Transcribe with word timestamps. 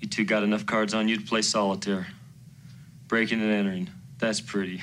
You 0.00 0.08
two 0.08 0.24
got 0.24 0.42
enough 0.42 0.66
cards 0.66 0.94
on 0.94 1.08
you 1.08 1.16
to 1.16 1.22
play 1.22 1.42
solitaire. 1.42 2.06
Breaking 3.08 3.40
and 3.40 3.52
entering. 3.52 3.90
That's 4.18 4.40
pretty. 4.40 4.82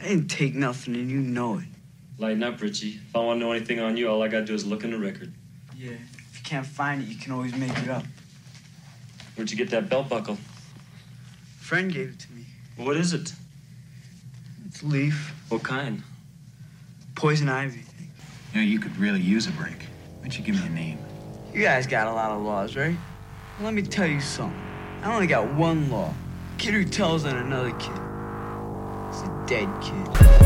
I 0.00 0.08
didn't 0.08 0.28
take 0.28 0.54
nothing, 0.54 0.94
and 0.94 1.10
you 1.10 1.18
know 1.18 1.58
it. 1.58 1.64
Lighten 2.18 2.42
up, 2.42 2.60
Richie. 2.60 3.00
If 3.08 3.16
I 3.16 3.20
want 3.20 3.40
to 3.40 3.44
know 3.46 3.52
anything 3.52 3.80
on 3.80 3.96
you, 3.96 4.08
all 4.08 4.22
I 4.22 4.28
gotta 4.28 4.44
do 4.44 4.54
is 4.54 4.64
look 4.66 4.84
in 4.84 4.90
the 4.90 4.98
record. 4.98 5.32
Yeah. 5.76 5.90
If 5.90 6.38
you 6.38 6.44
can't 6.44 6.66
find 6.66 7.02
it, 7.02 7.08
you 7.08 7.16
can 7.16 7.32
always 7.32 7.54
make 7.54 7.76
it 7.78 7.88
up. 7.88 8.04
Where'd 9.34 9.50
you 9.50 9.56
get 9.56 9.70
that 9.70 9.88
belt 9.88 10.08
buckle? 10.08 10.36
friend 11.68 11.92
gave 11.92 12.08
it 12.08 12.18
to 12.18 12.32
me. 12.32 12.46
What 12.76 12.96
is 12.96 13.12
it? 13.12 13.30
It's 14.66 14.82
leaf. 14.82 15.34
What 15.50 15.62
kind? 15.62 16.02
Poison 17.14 17.50
ivy. 17.50 17.82
You 18.54 18.60
know, 18.60 18.66
you 18.66 18.80
could 18.80 18.96
really 18.96 19.20
use 19.20 19.46
a 19.46 19.50
break. 19.50 19.76
Why 19.76 20.22
don't 20.22 20.38
you 20.38 20.42
give 20.42 20.54
me 20.54 20.66
a 20.66 20.70
name? 20.70 20.98
You 21.52 21.60
guys 21.60 21.86
got 21.86 22.06
a 22.06 22.12
lot 22.12 22.30
of 22.30 22.40
laws, 22.40 22.74
right? 22.74 22.96
Let 23.60 23.74
me 23.74 23.82
tell 23.82 24.06
you 24.06 24.20
something. 24.20 24.56
I 25.02 25.12
only 25.12 25.26
got 25.26 25.52
one 25.54 25.90
law. 25.90 26.14
Kid 26.58 26.74
who 26.74 26.84
tells 26.84 27.24
on 27.24 27.36
another 27.36 27.72
kid. 27.72 27.90
It's 29.08 29.22
a 29.22 29.44
dead 29.48 29.68
kid. 29.82 30.37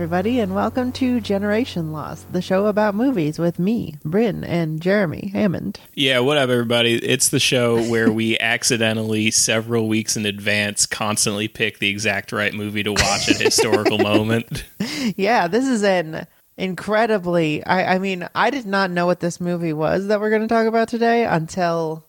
Everybody, 0.00 0.40
and 0.40 0.54
welcome 0.54 0.90
to 0.90 1.20
Generation 1.20 1.92
Lost, 1.92 2.32
the 2.32 2.40
show 2.40 2.68
about 2.68 2.94
movies 2.94 3.38
with 3.38 3.58
me, 3.58 3.96
Bryn, 4.02 4.44
and 4.44 4.80
Jeremy 4.80 5.28
Hammond. 5.34 5.78
Yeah, 5.92 6.20
what 6.20 6.38
up, 6.38 6.48
everybody? 6.48 6.94
It's 6.94 7.28
the 7.28 7.38
show 7.38 7.82
where 7.82 8.10
we 8.10 8.38
accidentally, 8.40 9.30
several 9.30 9.88
weeks 9.88 10.16
in 10.16 10.24
advance, 10.24 10.86
constantly 10.86 11.48
pick 11.48 11.80
the 11.80 11.90
exact 11.90 12.32
right 12.32 12.54
movie 12.54 12.82
to 12.82 12.92
watch 12.92 13.28
at 13.28 13.42
a 13.42 13.44
historical 13.44 13.98
moment. 13.98 14.64
Yeah, 15.16 15.48
this 15.48 15.66
is 15.66 15.82
an 15.82 16.26
incredibly. 16.56 17.62
I, 17.64 17.96
I 17.96 17.98
mean, 17.98 18.26
I 18.34 18.48
did 18.48 18.64
not 18.64 18.90
know 18.90 19.04
what 19.04 19.20
this 19.20 19.38
movie 19.38 19.74
was 19.74 20.06
that 20.06 20.18
we're 20.18 20.30
going 20.30 20.42
to 20.42 20.48
talk 20.48 20.66
about 20.66 20.88
today 20.88 21.26
until 21.26 22.06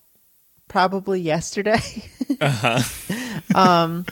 probably 0.69 1.19
yesterday. 1.19 1.81
Uh-huh. 2.39 2.81
um, 3.55 4.05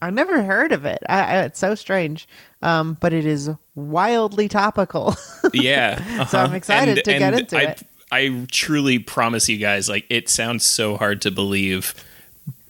I 0.00 0.10
never 0.10 0.42
heard 0.42 0.72
of 0.72 0.84
it. 0.84 0.98
I, 1.08 1.22
I, 1.22 1.42
it's 1.44 1.58
so 1.58 1.74
strange, 1.74 2.28
um, 2.62 2.96
but 3.00 3.12
it 3.12 3.26
is 3.26 3.50
wildly 3.74 4.48
topical. 4.48 5.14
Yeah. 5.52 6.26
So 6.26 6.38
I'm 6.38 6.46
uh-huh. 6.46 6.56
excited 6.56 7.04
to 7.04 7.18
get 7.18 7.32
into 7.32 7.56
I, 7.56 7.62
it. 7.62 7.82
I 8.10 8.46
truly 8.50 8.98
promise 8.98 9.48
you 9.48 9.58
guys, 9.58 9.88
like, 9.88 10.04
it 10.10 10.28
sounds 10.28 10.66
so 10.66 10.96
hard 10.96 11.22
to 11.22 11.30
believe, 11.30 11.94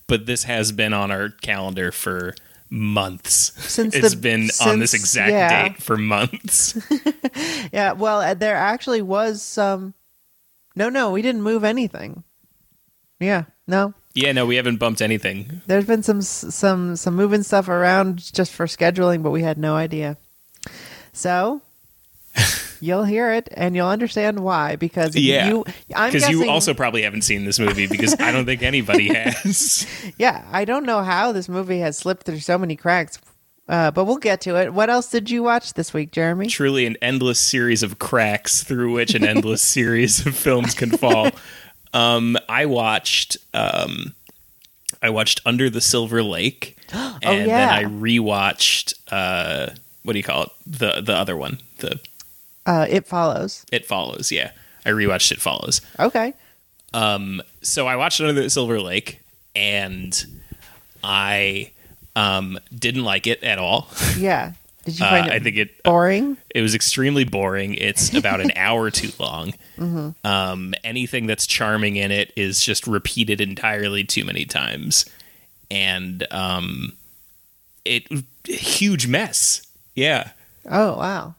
but 0.06 0.26
this 0.26 0.44
has 0.44 0.72
been 0.72 0.92
on 0.92 1.10
our 1.10 1.30
calendar 1.30 1.90
for 1.90 2.34
months. 2.70 3.52
Since 3.70 3.94
it's 3.94 4.14
the- 4.14 4.20
been 4.20 4.50
on 4.64 4.78
this 4.78 4.94
exact 4.94 5.30
yeah. 5.30 5.68
date 5.68 5.82
for 5.82 5.96
months. 5.96 6.78
yeah, 7.72 7.92
well, 7.92 8.20
uh, 8.20 8.34
there 8.34 8.56
actually 8.56 9.02
was 9.02 9.42
some. 9.42 9.94
No, 10.74 10.88
no, 10.88 11.10
we 11.10 11.22
didn't 11.22 11.42
move 11.42 11.64
anything. 11.64 12.24
Yeah, 13.18 13.44
no, 13.66 13.94
yeah, 14.16 14.32
no, 14.32 14.44
we 14.46 14.56
haven't 14.56 14.78
bumped 14.78 15.00
anything. 15.02 15.60
There's 15.66 15.84
been 15.86 16.02
some 16.02 16.22
some 16.22 16.96
some 16.96 17.14
moving 17.14 17.42
stuff 17.44 17.68
around 17.68 18.32
just 18.34 18.52
for 18.52 18.66
scheduling, 18.66 19.22
but 19.22 19.30
we 19.30 19.42
had 19.42 19.58
no 19.58 19.76
idea. 19.76 20.16
So 21.12 21.62
you'll 22.80 23.04
hear 23.04 23.32
it 23.32 23.48
and 23.52 23.74
you'll 23.74 23.88
understand 23.88 24.40
why 24.40 24.76
because 24.76 25.14
Yeah. 25.16 25.48
you 25.48 25.64
I'm 25.94 26.12
Because 26.12 26.28
you 26.28 26.48
also 26.50 26.74
probably 26.74 27.02
haven't 27.02 27.22
seen 27.22 27.44
this 27.44 27.58
movie 27.58 27.86
because 27.86 28.14
I 28.20 28.32
don't 28.32 28.44
think 28.44 28.62
anybody 28.62 29.14
has. 29.14 29.86
yeah 30.18 30.44
I 30.50 30.64
don't 30.64 30.84
know 30.84 31.02
how 31.02 31.32
this 31.32 31.48
movie 31.48 31.78
has 31.80 31.96
slipped 31.96 32.24
through 32.26 32.40
so 32.40 32.58
many 32.58 32.76
cracks, 32.76 33.18
uh, 33.68 33.90
but 33.92 34.04
we'll 34.04 34.18
get 34.18 34.42
to 34.42 34.56
it. 34.56 34.72
What 34.74 34.90
else 34.90 35.10
did 35.10 35.30
you 35.30 35.42
watch 35.42 35.72
this 35.74 35.94
week, 35.94 36.10
Jeremy? 36.12 36.46
truly 36.48 36.84
an 36.86 36.96
endless 37.00 37.40
series 37.40 37.82
of 37.82 37.98
cracks 37.98 38.62
through 38.62 38.92
which 38.92 39.14
an 39.14 39.24
endless 39.24 39.62
series 39.76 40.26
of 40.26 40.36
films 40.36 40.74
can 40.74 40.90
fall. 40.90 41.30
Um, 41.96 42.36
I 42.48 42.66
watched 42.66 43.36
um, 43.54 44.14
I 45.02 45.10
watched 45.10 45.40
Under 45.46 45.70
the 45.70 45.80
Silver 45.80 46.22
Lake, 46.22 46.76
and 46.92 47.14
Oh, 47.24 47.32
yeah. 47.32 47.44
then 47.46 47.68
I 47.70 47.84
rewatched 47.84 48.94
uh, 49.10 49.70
what 50.02 50.12
do 50.12 50.18
you 50.18 50.22
call 50.24 50.42
it? 50.44 50.48
The 50.66 51.00
the 51.00 51.14
other 51.14 51.36
one, 51.36 51.58
the 51.78 51.98
Uh, 52.66 52.86
it 52.88 53.06
follows. 53.06 53.64
It 53.72 53.86
Follows. 53.86 54.30
Yeah, 54.30 54.50
I 54.84 54.90
rewatched 54.90 55.32
It 55.32 55.40
Follows. 55.40 55.80
Okay. 55.98 56.34
Um, 56.94 57.42
so 57.62 57.86
I 57.86 57.96
watched 57.96 58.20
Under 58.20 58.32
the 58.40 58.48
Silver 58.50 58.80
Lake, 58.80 59.20
and 59.54 60.24
I 61.02 61.72
um, 62.14 62.58
didn't 62.76 63.04
like 63.04 63.26
it 63.26 63.42
at 63.42 63.58
all. 63.58 63.88
Yeah. 64.18 64.52
Did 64.86 64.98
you 64.98 65.04
Uh, 65.04 65.10
find 65.10 65.26
it 65.26 65.32
I 65.32 65.38
think 65.40 65.56
it 65.56 65.82
boring? 65.82 66.38
It 66.54 66.62
was 66.62 66.74
extremely 66.74 67.24
boring. 67.24 67.74
It's 67.74 68.14
about 68.14 68.40
an 68.40 68.52
hour 68.56 68.90
too 68.90 69.10
long. 69.18 69.52
Mm-hmm. 69.76 70.26
Um, 70.26 70.74
anything 70.84 71.26
that's 71.26 71.46
charming 71.46 71.96
in 71.96 72.10
it 72.10 72.32
is 72.36 72.62
just 72.62 72.86
repeated 72.86 73.40
entirely 73.42 74.04
too 74.04 74.24
many 74.24 74.44
times, 74.46 75.04
and 75.70 76.26
um, 76.32 76.96
it 77.84 78.06
huge 78.46 79.06
mess. 79.06 79.66
Yeah. 79.94 80.30
Oh 80.70 80.96
wow. 80.96 81.34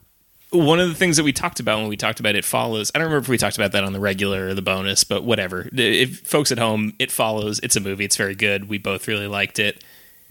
One 0.51 0.79
of 0.79 0.87
the 0.87 0.95
things 0.95 1.17
that 1.17 1.23
we 1.23 1.33
talked 1.33 1.59
about 1.59 1.79
when 1.79 1.89
we 1.89 1.97
talked 1.97 2.19
about 2.21 2.35
it 2.35 2.45
follows. 2.45 2.89
I 2.95 2.99
don't 2.99 3.07
remember 3.07 3.23
if 3.25 3.29
we 3.29 3.37
talked 3.37 3.57
about 3.57 3.73
that 3.73 3.83
on 3.83 3.91
the 3.91 3.99
regular 3.99 4.47
or 4.47 4.53
the 4.53 4.61
bonus, 4.61 5.03
but 5.03 5.23
whatever. 5.25 5.67
If 5.73 6.19
folks 6.21 6.53
at 6.53 6.57
home, 6.57 6.93
it 6.99 7.11
follows. 7.11 7.59
It's 7.63 7.75
a 7.75 7.81
movie. 7.81 8.05
It's 8.05 8.15
very 8.15 8.33
good. 8.35 8.69
We 8.69 8.77
both 8.77 9.07
really 9.09 9.27
liked 9.27 9.59
it. 9.59 9.83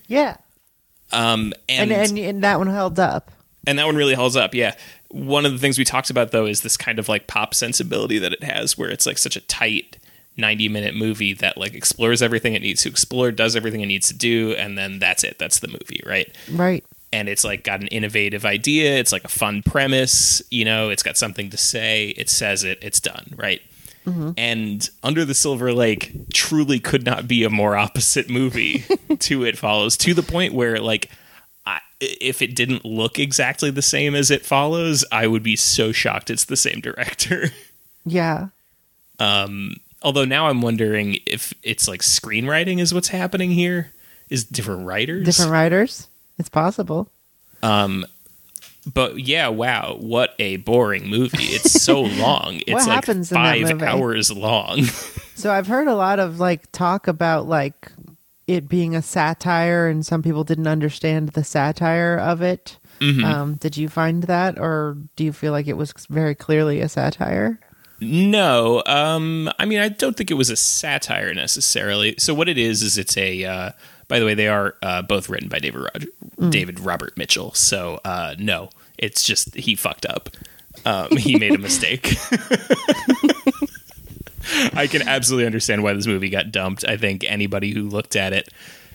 Yeah. 0.07 0.37
Um, 1.13 1.53
And 1.69 1.93
and, 1.93 2.19
and 2.19 2.43
that 2.45 2.59
one 2.59 2.67
held 2.69 2.99
up. 2.99 3.31
and 3.67 3.79
that 3.79 3.87
one 3.87 3.97
really 3.97 4.15
holds 4.15 4.37
up 4.37 4.55
yeah. 4.55 4.75
One 5.09 5.47
of 5.47 5.53
the 5.53 5.59
things 5.59 5.79
we 5.79 5.85
talked 5.85 6.11
about 6.11 6.31
though 6.33 6.47
is 6.47 6.63
this 6.63 6.77
kind 6.77 6.99
of 6.99 7.09
like 7.09 7.27
pop 7.27 7.55
sensibility 7.55 8.19
that 8.19 8.33
it 8.33 8.43
has 8.43 8.77
where 8.77 8.91
it's 8.91 9.07
like 9.07 9.19
such 9.19 9.37
a 9.37 9.41
tight 9.41 9.99
90 10.37 10.69
minute 10.69 10.95
movie 10.95 11.33
that 11.33 11.57
like 11.57 11.75
explores 11.75 12.21
everything 12.23 12.55
it 12.55 12.61
needs 12.63 12.83
to 12.83 12.89
explore 12.89 13.31
does 13.33 13.57
everything 13.57 13.81
it 13.81 13.87
needs 13.87 14.09
to 14.09 14.15
do 14.15 14.53
and 14.55 14.77
then 14.77 14.99
that's 14.99 15.25
it. 15.25 15.39
That's 15.39 15.61
the 15.61 15.69
movie 15.69 16.03
right? 16.05 16.35
Right. 16.53 16.85
and 17.13 17.29
it's 17.29 17.45
like 17.45 17.63
got 17.65 17.81
an 17.81 17.87
innovative 17.89 18.45
idea. 18.45 18.99
It's 18.99 19.13
like 19.13 19.25
a 19.25 19.29
fun 19.29 19.63
premise. 19.63 20.43
You 20.51 20.65
know 20.65 20.91
it's 20.91 21.03
got 21.05 21.17
something 21.17 21.49
to 21.51 21.57
say. 21.57 22.09
It 22.09 22.29
says 22.29 22.65
it. 22.65 22.79
It's 22.83 23.01
done 23.01 23.33
right 23.37 23.63
and 24.37 24.89
under 25.03 25.25
the 25.25 25.35
silver 25.35 25.73
lake 25.73 26.13
truly 26.33 26.79
could 26.79 27.05
not 27.05 27.27
be 27.27 27.43
a 27.45 27.51
more 27.51 27.77
opposite 27.77 28.31
movie 28.31 28.85
to 29.19 29.45
it 29.45 29.59
follows 29.59 29.97
to 29.97 30.15
the 30.15 30.23
point 30.23 30.55
where 30.55 30.79
like 30.79 31.11
I, 31.67 31.81
if 32.01 32.41
it 32.43 32.55
didn't 32.55 32.85
look 32.85 33.19
exactly 33.19 33.71
the 33.71 33.83
same 33.83 34.15
as 34.15 34.31
it 34.31 34.47
follows 34.47 35.05
i 35.11 35.27
would 35.27 35.43
be 35.43 35.57
so 35.57 35.91
shocked 35.93 36.31
it's 36.31 36.45
the 36.45 36.57
same 36.57 36.81
director 36.81 37.51
Yeah. 38.09 38.49
Um, 39.19 39.75
although 40.03 40.25
now 40.25 40.47
i'm 40.47 40.63
wondering 40.63 41.19
if 41.27 41.53
it's 41.65 41.89
like 41.89 42.03
screenwriting 42.03 42.79
is 42.81 42.95
what's 42.95 43.09
happening 43.09 43.51
here 43.51 43.93
is 44.31 44.45
different 44.45 44.87
writers 44.87 45.25
Different 45.25 45.51
writers. 45.51 46.07
It's 46.39 46.49
possible. 46.49 47.09
But 48.87 49.19
yeah, 49.19 49.49
wow, 49.49 49.97
what 49.99 50.35
a 50.39 50.57
boring 50.59 51.09
movie. 51.09 51.45
It's 51.45 51.83
so 51.83 52.01
long. 52.03 52.61
It's 52.67 52.73
What 52.73 52.87
like 52.87 52.95
happens 52.95 53.33
in 53.33 53.43
that 53.43 53.61
five 53.61 53.83
hours 53.83 54.31
long. 54.31 54.83
So 55.37 55.53
I've 55.53 55.67
heard 55.67 55.87
a 55.87 55.95
lot 55.95 56.19
of 56.19 56.41
like 56.41 56.73
talk 56.73 57.09
about 57.09 57.47
like 57.47 57.93
it 58.47 58.71
being 58.71 58.97
a 58.97 59.03
satire, 59.03 59.87
and 59.87 60.05
some 60.05 60.23
people 60.23 60.45
didn't 60.45 60.67
understand 60.67 61.29
the 61.31 61.45
satire 61.45 62.17
of 62.17 62.41
it. 62.41 62.79
Mm-hmm. 63.01 63.23
Um, 63.23 63.55
did 63.57 63.77
you 63.77 63.91
find 63.91 64.23
that, 64.23 64.59
or 64.59 64.97
do 65.15 65.25
you 65.25 65.35
feel 65.35 65.53
like 65.53 65.67
it 65.67 65.77
was 65.77 65.93
very 66.09 66.35
clearly 66.35 66.81
a 66.81 66.89
satire? 66.89 67.61
no, 68.01 68.83
um, 68.87 69.51
I 69.59 69.67
mean, 69.67 69.79
I 69.79 69.91
don't 69.91 70.17
think 70.17 70.31
it 70.31 70.35
was 70.35 70.49
a 70.49 70.57
satire 70.57 71.35
necessarily. 71.35 72.15
So 72.19 72.33
what 72.33 72.49
it 72.49 72.57
is 72.57 72.83
is 72.83 72.97
it's 72.97 73.19
a. 73.19 73.45
Uh, 73.45 73.71
by 74.09 74.19
the 74.19 74.27
way, 74.27 74.35
they 74.35 74.49
are 74.49 74.75
uh, 74.83 75.03
both 75.03 75.29
written 75.29 75.49
by 75.49 75.59
David 75.59 75.81
Roger, 75.81 76.09
David 76.51 76.81
Robert 76.81 77.17
Mitchell. 77.17 77.53
So 77.55 78.01
uh, 78.05 78.35
no, 78.39 78.71
it's 78.99 79.23
just 79.23 79.55
he 79.55 79.75
fucked 79.75 80.07
up. 80.07 80.31
Um, 80.85 81.17
he 81.17 81.39
made 81.39 81.55
a 81.55 81.59
mistake. 81.59 82.17
I 84.75 84.87
can 84.87 85.07
absolutely 85.09 85.47
understand 85.47 85.83
why 85.83 85.93
this 85.95 86.07
movie 86.07 86.29
got 86.29 86.53
dumped. 86.53 86.85
I 86.85 86.97
think 86.97 87.25
anybody 87.25 87.73
who 87.73 87.89
looked 87.89 88.15
at 88.15 88.33
it. 88.33 88.49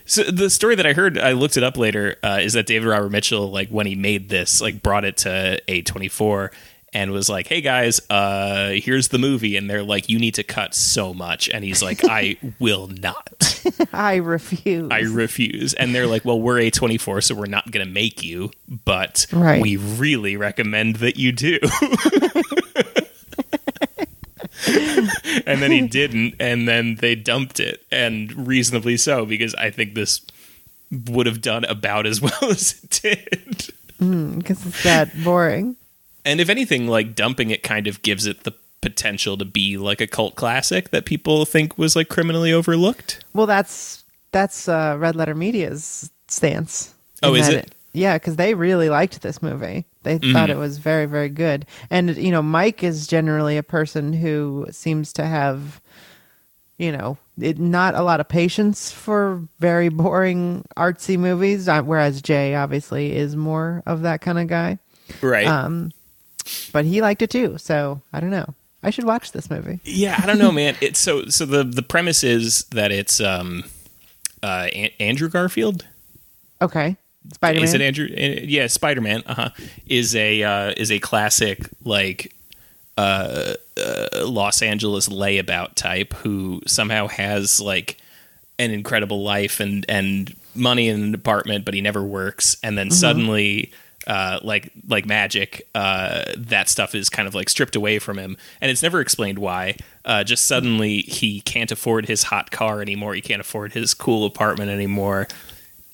So 0.06 0.24
the 0.24 0.50
story 0.50 0.76
that 0.76 0.86
I 0.86 0.94
heard, 0.94 1.18
I 1.18 1.34
looked 1.34 1.58
it 1.58 1.64
up 1.64 1.78
later, 1.78 2.18
uh, 2.24 2.40
is 2.42 2.54
that 2.54 2.66
David 2.66 2.88
Robert 2.88 3.10
Mitchell, 3.10 3.50
like 3.50 3.70
when 3.70 3.86
he 3.86 3.96
made 3.96 4.30
this, 4.30 4.62
like 4.62 4.82
brought 4.82 5.06
it 5.06 5.18
to 5.18 5.62
A24, 5.68 6.52
and 6.94 7.12
was 7.12 7.30
like, 7.30 7.48
"Hey 7.48 7.62
guys, 7.62 8.02
uh, 8.10 8.70
here's 8.72 9.08
the 9.10 9.18
movie," 9.18 9.56
and 9.58 9.70
they're 9.70 9.84
like, 9.84 10.10
"You 10.10 10.20
need 10.20 10.36
to 10.36 10.44
cut 10.44 10.76
so 10.76 11.14
much," 11.14 11.48
and 11.50 11.64
he's 11.64 11.82
like, 11.82 12.02
"I 12.04 12.38
will 12.60 12.88
not, 12.88 13.62
I 13.94 14.16
refuse. 14.18 14.90
I 14.92 15.02
refuse," 15.02 15.74
and 15.74 15.96
they're 15.96 16.08
like, 16.08 16.26
"Well, 16.26 16.40
we're 16.42 16.58
A24, 16.60 17.24
so 17.24 17.36
we're 17.36 17.46
not 17.46 17.72
going 17.72 17.86
to 17.86 17.92
make 17.92 18.24
you, 18.24 18.52
but 18.86 19.26
Right. 19.32 19.62
we 19.62 19.78
really 19.78 20.36
recommend 20.38 20.98
that 20.98 21.18
you 21.18 21.32
do." 21.32 21.60
and 24.68 25.62
then 25.62 25.72
he 25.72 25.88
didn't, 25.88 26.36
and 26.40 26.68
then 26.68 26.96
they 26.96 27.16
dumped 27.16 27.60
it, 27.60 27.84
and 27.92 28.48
reasonably 28.48 28.98
so 28.98 29.26
because 29.26 29.56
I 29.56 29.70
think 29.70 29.96
this 29.96 30.22
would 31.08 31.26
have 31.26 31.42
done 31.42 31.64
about 31.66 32.06
as 32.06 32.22
well 32.22 32.34
as 32.44 32.84
it 32.84 32.90
did. 33.02 33.74
because 34.38 34.66
it's 34.66 34.84
that 34.84 35.10
boring. 35.24 35.76
And 36.26 36.40
if 36.40 36.50
anything, 36.50 36.88
like 36.88 37.16
dumping 37.16 37.50
it 37.50 37.64
kind 37.64 37.88
of 37.88 38.02
gives 38.02 38.26
it 38.26 38.44
the 38.44 38.54
potential 38.82 39.38
to 39.38 39.46
be 39.46 39.78
like 39.78 40.02
a 40.02 40.08
cult 40.08 40.36
classic 40.36 40.90
that 40.90 41.06
people 41.06 41.46
think 41.46 41.78
was 41.78 41.96
like 41.96 42.10
criminally 42.10 42.52
overlooked. 42.52 43.24
Well, 43.34 43.48
that's 43.48 44.04
that's 44.32 44.68
uh, 44.68 44.96
Red 45.00 45.16
Letter 45.16 45.36
Media's 45.36 46.10
stance. 46.28 46.94
Oh, 47.24 47.36
is 47.36 47.48
that 47.48 47.56
it? 47.56 47.76
Yeah, 47.94 48.16
because 48.18 48.38
they 48.38 48.54
really 48.54 48.90
liked 48.90 49.22
this 49.22 49.42
movie. 49.42 49.86
They 50.04 50.14
thought 50.18 50.24
Mm-hmm. 50.50 50.52
it 50.52 50.58
was 50.58 50.78
very, 50.78 51.06
very 51.06 51.30
good. 51.30 51.66
And 51.90 52.16
you 52.18 52.32
know, 52.32 52.42
Mike 52.42 52.84
is 52.84 53.06
generally 53.06 53.58
a 53.58 53.64
person 53.64 54.14
who 54.14 54.66
seems 54.72 55.12
to 55.14 55.26
have, 55.26 55.82
you 56.78 56.92
know, 56.92 57.18
it, 57.40 57.60
not 57.60 57.94
a 57.96 58.02
lot 58.02 58.20
of 58.20 58.28
patience 58.30 58.92
for 58.92 59.42
very 59.60 59.90
boring 59.90 60.66
artsy 60.78 61.18
movies. 61.20 61.68
uh, 61.68 61.82
Whereas 61.84 62.22
Jay 62.22 62.56
obviously 62.56 63.16
is 63.16 63.36
more 63.36 63.84
of 63.86 64.02
that 64.04 64.22
kind 64.22 64.40
of 64.40 64.48
guy. 64.48 64.80
Right. 65.22 65.46
Um, 65.46 65.92
but 66.72 66.86
he 66.86 67.02
liked 67.02 67.22
it 67.22 67.30
too. 67.30 67.58
So 67.58 68.02
I 68.14 68.20
don't 68.20 68.30
know. 68.32 68.54
I 68.84 68.90
should 68.90 69.06
watch 69.06 69.32
this 69.32 69.50
movie. 69.50 69.80
yeah, 69.84 70.20
I 70.22 70.26
don't 70.26 70.40
know, 70.40 70.52
man. 70.52 70.76
It's 70.82 71.00
so 71.00 71.26
so 71.28 71.46
the 71.46 71.64
the 71.64 71.84
premise 71.84 72.24
is 72.24 72.64
that 72.72 72.92
it's 72.92 73.20
um 73.22 73.64
uh 74.44 74.68
An- 74.74 74.90
Andrew 75.00 75.30
Garfield 75.30 75.86
Okay, 76.62 76.96
Spider 77.34 77.60
Man. 77.60 77.64
Is 77.64 77.74
it 77.74 77.82
Andrew? 77.82 78.06
uh, 78.08 78.42
Yeah, 78.44 78.68
Spider 78.68 79.02
Man. 79.02 79.24
Uh 79.26 79.34
huh. 79.36 79.50
Is 79.88 80.16
a 80.16 80.44
uh, 80.44 80.74
is 80.78 80.92
a 80.92 81.00
classic 81.00 81.60
like 81.84 82.34
uh, 82.98 83.54
uh, 83.78 84.08
Los 84.26 84.62
Angeles 84.62 85.10
layabout 85.10 85.76
type 85.76 86.14
who 86.14 86.62
somehow 86.68 87.08
has 87.08 87.60
like 87.60 87.98
an 88.60 88.70
incredible 88.72 89.24
life 89.24 89.60
and 89.60 89.86
and 89.90 90.36
money 90.54 90.88
in 90.90 91.02
an 91.02 91.16
apartment, 91.16 91.66
but 91.66 91.74
he 91.74 91.82
never 91.82 92.04
works, 92.04 92.58
and 92.64 92.78
then 92.78 92.90
suddenly. 92.92 93.72
Uh, 94.12 94.42
like 94.44 94.74
like 94.90 95.06
magic, 95.06 95.62
uh, 95.74 96.26
that 96.36 96.68
stuff 96.68 96.94
is 96.94 97.10
kind 97.10 97.30
of 97.30 97.34
like 97.34 97.48
stripped 97.48 97.78
away 97.78 97.98
from 97.98 98.20
him, 98.20 98.36
and 98.60 98.70
it's 98.70 98.84
never 98.84 99.00
explained 99.00 99.40
why. 99.40 99.78
Uh, 100.04 100.22
just 100.22 100.44
suddenly 100.44 100.98
he 101.04 101.40
can't 101.40 101.72
afford 101.72 102.08
his 102.08 102.24
hot 102.24 102.52
car 102.52 102.82
anymore. 102.82 103.14
He 103.14 103.22
can't 103.22 103.40
afford 103.40 103.72
his 103.72 103.94
cool 103.94 104.26
apartment 104.26 104.70
anymore. 104.70 105.30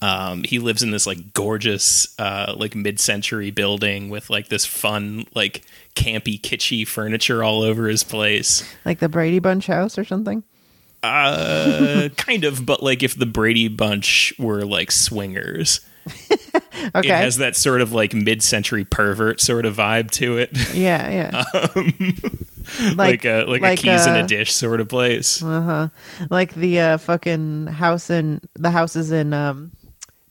Um, 0.01 0.43
he 0.43 0.57
lives 0.57 0.81
in 0.81 0.89
this 0.89 1.05
like 1.05 1.31
gorgeous, 1.33 2.19
uh, 2.19 2.55
like 2.57 2.73
mid-century 2.73 3.51
building 3.51 4.09
with 4.09 4.31
like 4.31 4.47
this 4.47 4.65
fun, 4.65 5.27
like 5.35 5.61
campy, 5.95 6.41
kitschy 6.41 6.87
furniture 6.87 7.43
all 7.43 7.61
over 7.61 7.87
his 7.87 8.03
place. 8.03 8.63
like 8.83 8.97
the 8.97 9.09
Brady 9.09 9.37
Bunch 9.37 9.67
house 9.67 9.95
or 9.95 10.03
something. 10.03 10.43
Uh, 11.03 12.09
kind 12.17 12.45
of, 12.45 12.65
but 12.65 12.81
like 12.81 13.03
if 13.03 13.15
the 13.15 13.27
Brady 13.27 13.67
Bunch 13.67 14.33
were 14.39 14.65
like 14.65 14.91
swingers, 14.91 15.81
Okay. 16.95 17.09
it 17.09 17.15
has 17.15 17.37
that 17.37 17.55
sort 17.55 17.81
of 17.81 17.91
like 17.91 18.13
mid-century 18.13 18.85
pervert 18.85 19.41
sort 19.41 19.65
of 19.65 19.75
vibe 19.75 20.11
to 20.11 20.37
it, 20.37 20.51
yeah, 20.73 21.09
yeah. 21.09 21.71
like, 22.95 23.25
a 23.25 23.43
like, 23.45 23.61
a 23.61 23.75
keys 23.75 24.05
in 24.05 24.13
uh, 24.13 24.23
a 24.23 24.27
dish 24.27 24.53
sort 24.53 24.79
of 24.79 24.89
place. 24.89 25.41
Uh 25.43 25.61
huh. 25.61 25.89
like 26.29 26.53
the 26.53 26.79
uh, 26.79 26.97
fucking 26.97 27.67
house 27.67 28.09
in 28.09 28.41
the 28.55 28.71
houses 28.71 29.11
in 29.11 29.33
um, 29.33 29.71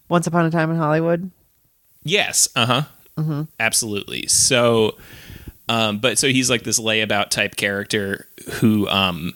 Once 0.08 0.26
Upon 0.26 0.46
a 0.46 0.50
Time 0.50 0.70
in 0.70 0.76
Hollywood. 0.76 1.30
Yes. 2.02 2.48
Uh 2.54 2.66
huh. 2.66 2.82
Mm-hmm. 3.16 3.42
Absolutely. 3.58 4.26
So, 4.26 4.96
um, 5.68 5.98
but 5.98 6.18
so 6.18 6.28
he's 6.28 6.50
like 6.50 6.62
this 6.62 6.78
layabout 6.78 7.30
type 7.30 7.56
character 7.56 8.26
who, 8.60 8.88
um, 8.88 9.34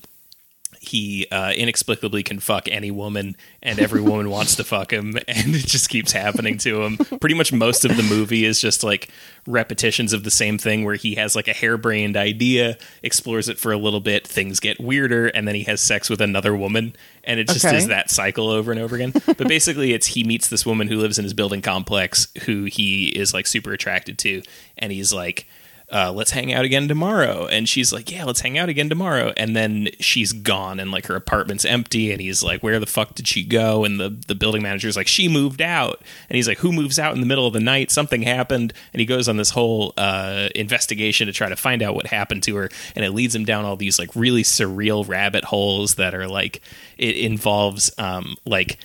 he 0.82 1.26
uh, 1.30 1.52
inexplicably 1.52 2.22
can 2.22 2.40
fuck 2.40 2.66
any 2.66 2.90
woman, 2.90 3.36
and 3.62 3.78
every 3.78 4.00
woman 4.00 4.30
wants 4.30 4.56
to 4.56 4.64
fuck 4.64 4.90
him, 4.90 5.18
and 5.28 5.54
it 5.54 5.66
just 5.66 5.90
keeps 5.90 6.12
happening 6.12 6.56
to 6.58 6.82
him. 6.82 6.96
Pretty 7.20 7.34
much 7.34 7.52
most 7.52 7.84
of 7.84 7.94
the 7.98 8.02
movie 8.02 8.46
is 8.46 8.58
just 8.62 8.82
like 8.82 9.10
repetitions 9.46 10.14
of 10.14 10.24
the 10.24 10.30
same 10.30 10.56
thing, 10.56 10.82
where 10.84 10.94
he 10.94 11.16
has 11.16 11.36
like 11.36 11.48
a 11.48 11.52
harebrained 11.52 12.16
idea, 12.16 12.78
explores 13.02 13.48
it 13.50 13.58
for 13.58 13.72
a 13.72 13.76
little 13.76 14.00
bit, 14.00 14.26
things 14.26 14.58
get 14.58 14.80
weirder, 14.80 15.26
and 15.28 15.46
then 15.46 15.54
he 15.54 15.64
has 15.64 15.82
sex 15.82 16.08
with 16.08 16.22
another 16.22 16.56
woman, 16.56 16.96
and 17.24 17.38
it 17.38 17.46
just 17.48 17.64
Okay. 17.66 17.76
is 17.76 17.88
that 17.88 18.10
cycle 18.10 18.48
over 18.48 18.72
and 18.72 18.80
over 18.80 18.96
again. 18.96 19.12
But 19.26 19.48
basically, 19.48 19.92
it's 19.92 20.06
he 20.08 20.24
meets 20.24 20.48
this 20.48 20.64
woman 20.64 20.88
who 20.88 20.96
lives 20.96 21.18
in 21.18 21.24
his 21.24 21.34
building 21.34 21.60
complex, 21.60 22.28
who 22.46 22.64
he 22.64 23.08
is 23.08 23.34
like 23.34 23.46
super 23.46 23.72
attracted 23.74 24.18
to, 24.20 24.42
and 24.78 24.92
he's 24.92 25.12
like 25.12 25.46
uh, 25.92 26.12
let's 26.12 26.30
hang 26.30 26.52
out 26.52 26.64
again 26.64 26.86
tomorrow. 26.88 27.46
And 27.46 27.68
she's 27.68 27.92
like, 27.92 28.10
yeah, 28.10 28.24
let's 28.24 28.40
hang 28.40 28.56
out 28.56 28.68
again 28.68 28.88
tomorrow. 28.88 29.32
And 29.36 29.56
then 29.56 29.88
she's 29.98 30.32
gone 30.32 30.78
and 30.78 30.90
like 30.90 31.06
her 31.06 31.16
apartment's 31.16 31.64
empty. 31.64 32.12
And 32.12 32.20
he's 32.20 32.42
like, 32.42 32.62
where 32.62 32.78
the 32.78 32.86
fuck 32.86 33.14
did 33.14 33.26
she 33.26 33.42
go? 33.42 33.84
And 33.84 33.98
the, 33.98 34.08
the 34.08 34.34
building 34.34 34.62
manager's 34.62 34.96
like, 34.96 35.08
she 35.08 35.28
moved 35.28 35.60
out. 35.60 36.00
And 36.28 36.36
he's 36.36 36.46
like, 36.46 36.58
who 36.58 36.72
moves 36.72 36.98
out 36.98 37.14
in 37.14 37.20
the 37.20 37.26
middle 37.26 37.46
of 37.46 37.52
the 37.52 37.60
night? 37.60 37.90
Something 37.90 38.22
happened. 38.22 38.72
And 38.92 39.00
he 39.00 39.06
goes 39.06 39.28
on 39.28 39.36
this 39.36 39.50
whole 39.50 39.92
uh, 39.96 40.48
investigation 40.54 41.26
to 41.26 41.32
try 41.32 41.48
to 41.48 41.56
find 41.56 41.82
out 41.82 41.94
what 41.94 42.06
happened 42.06 42.44
to 42.44 42.56
her. 42.56 42.70
And 42.94 43.04
it 43.04 43.10
leads 43.10 43.34
him 43.34 43.44
down 43.44 43.64
all 43.64 43.76
these 43.76 43.98
like 43.98 44.14
really 44.14 44.42
surreal 44.42 45.06
rabbit 45.08 45.44
holes 45.44 45.96
that 45.96 46.14
are 46.14 46.28
like, 46.28 46.62
it 46.98 47.16
involves 47.16 47.90
um, 47.98 48.36
like, 48.44 48.78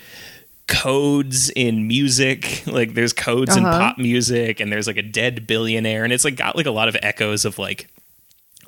codes 0.66 1.48
in 1.50 1.86
music 1.86 2.62
like 2.66 2.94
there's 2.94 3.12
codes 3.12 3.56
in 3.56 3.64
Uh-huh. 3.64 3.78
pop 3.78 3.98
music 3.98 4.58
and 4.60 4.72
there's 4.72 4.86
like 4.86 4.96
a 4.96 5.02
dead 5.02 5.46
billionaire 5.46 6.02
and 6.04 6.12
it's 6.12 6.24
like 6.24 6.34
got 6.36 6.56
like 6.56 6.66
a 6.66 6.70
lot 6.72 6.88
of 6.88 6.96
echoes 7.02 7.44
of 7.44 7.58
like 7.58 7.88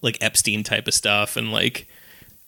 like 0.01 0.17
epstein 0.21 0.63
type 0.63 0.87
of 0.87 0.95
stuff 0.95 1.37
and 1.37 1.51
like 1.51 1.89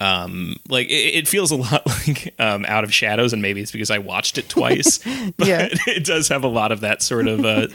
um 0.01 0.55
like 0.69 0.87
it, 0.89 1.15
it 1.15 1.29
feels 1.29 1.51
a 1.51 1.57
lot 1.57 1.85
like 2.07 2.33
um 2.39 2.65
out 2.69 2.85
of 2.85 2.95
shadows 2.95 3.33
and 3.33 3.43
maybe 3.43 3.61
it's 3.61 3.73
because 3.73 3.91
i 3.91 3.99
watched 3.99 4.39
it 4.39 4.49
twice 4.49 4.99
but 5.37 5.49
Yeah. 5.49 5.69
it 5.87 6.05
does 6.05 6.29
have 6.29 6.45
a 6.45 6.49
lot 6.49 6.71
of 6.71 6.81
that 6.81 7.03
sort 7.03 7.27
of 7.27 7.45
uh 7.45 7.67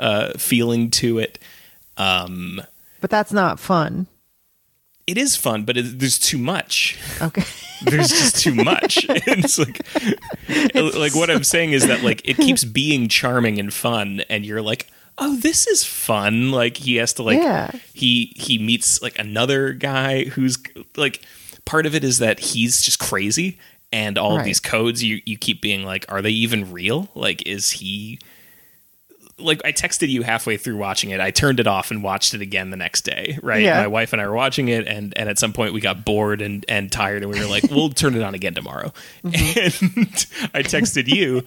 uh 0.00 0.32
feeling 0.36 0.90
to 0.92 1.18
it 1.20 1.38
um 1.96 2.60
But 3.00 3.10
that's 3.10 3.32
not 3.32 3.60
fun. 3.60 4.06
It 5.06 5.16
is 5.18 5.36
fun 5.36 5.64
but 5.64 5.76
it, 5.76 5.98
there's 5.98 6.18
too 6.18 6.38
much 6.38 6.98
Okay. 7.20 7.42
there's 7.82 8.08
just 8.10 8.38
too 8.38 8.54
much. 8.54 9.06
it's 9.08 9.58
like, 9.58 9.80
uh, 10.76 10.98
like 10.98 11.14
what 11.14 11.30
I'm 11.30 11.42
saying 11.44 11.72
is 11.72 11.86
that 11.86 12.02
like 12.02 12.20
it 12.28 12.36
keeps 12.46 12.62
being 12.62 13.08
charming 13.08 13.58
and 13.58 13.72
fun, 13.72 14.20
and 14.28 14.44
you're 14.44 14.60
like, 14.60 14.88
oh, 15.16 15.36
this 15.36 15.66
is 15.66 15.82
fun. 15.82 16.50
Like 16.50 16.76
he 16.76 16.96
has 16.96 17.14
to 17.14 17.22
like 17.22 17.38
Yeah. 17.38 17.70
he 17.94 18.34
he 18.36 18.58
meets 18.58 19.00
like 19.00 19.18
another 19.18 19.72
guy 19.72 20.24
who's 20.24 20.58
like 20.96 21.22
part 21.64 21.86
of 21.86 21.94
it 21.94 22.04
is 22.04 22.18
that 22.18 22.38
he's 22.38 22.82
just 22.82 22.98
crazy, 22.98 23.58
and 23.90 24.18
all 24.18 24.38
of 24.38 24.44
these 24.44 24.60
codes 24.60 25.02
you 25.02 25.22
you 25.24 25.38
keep 25.38 25.62
being 25.62 25.82
like, 25.82 26.04
are 26.10 26.20
they 26.20 26.30
even 26.32 26.70
real? 26.70 27.08
Like, 27.14 27.46
is 27.46 27.70
he? 27.70 28.18
Like 29.40 29.60
I 29.64 29.72
texted 29.72 30.08
you 30.08 30.22
halfway 30.22 30.56
through 30.56 30.76
watching 30.76 31.10
it. 31.10 31.20
I 31.20 31.30
turned 31.30 31.60
it 31.60 31.66
off 31.66 31.90
and 31.90 32.02
watched 32.02 32.34
it 32.34 32.40
again 32.40 32.70
the 32.70 32.76
next 32.76 33.02
day. 33.02 33.38
Right, 33.42 33.62
Yeah. 33.62 33.80
my 33.80 33.86
wife 33.86 34.12
and 34.12 34.20
I 34.22 34.26
were 34.26 34.34
watching 34.34 34.68
it, 34.68 34.86
and 34.86 35.12
and 35.16 35.28
at 35.28 35.38
some 35.38 35.52
point 35.52 35.72
we 35.74 35.80
got 35.80 36.04
bored 36.04 36.40
and 36.42 36.64
and 36.68 36.90
tired, 36.92 37.22
and 37.22 37.32
we 37.32 37.40
were 37.40 37.46
like, 37.46 37.64
"We'll 37.70 37.90
turn 37.90 38.14
it 38.14 38.22
on 38.22 38.34
again 38.34 38.54
tomorrow." 38.54 38.92
And 39.24 39.34
I 40.54 40.62
texted 40.62 41.06
you, 41.08 41.44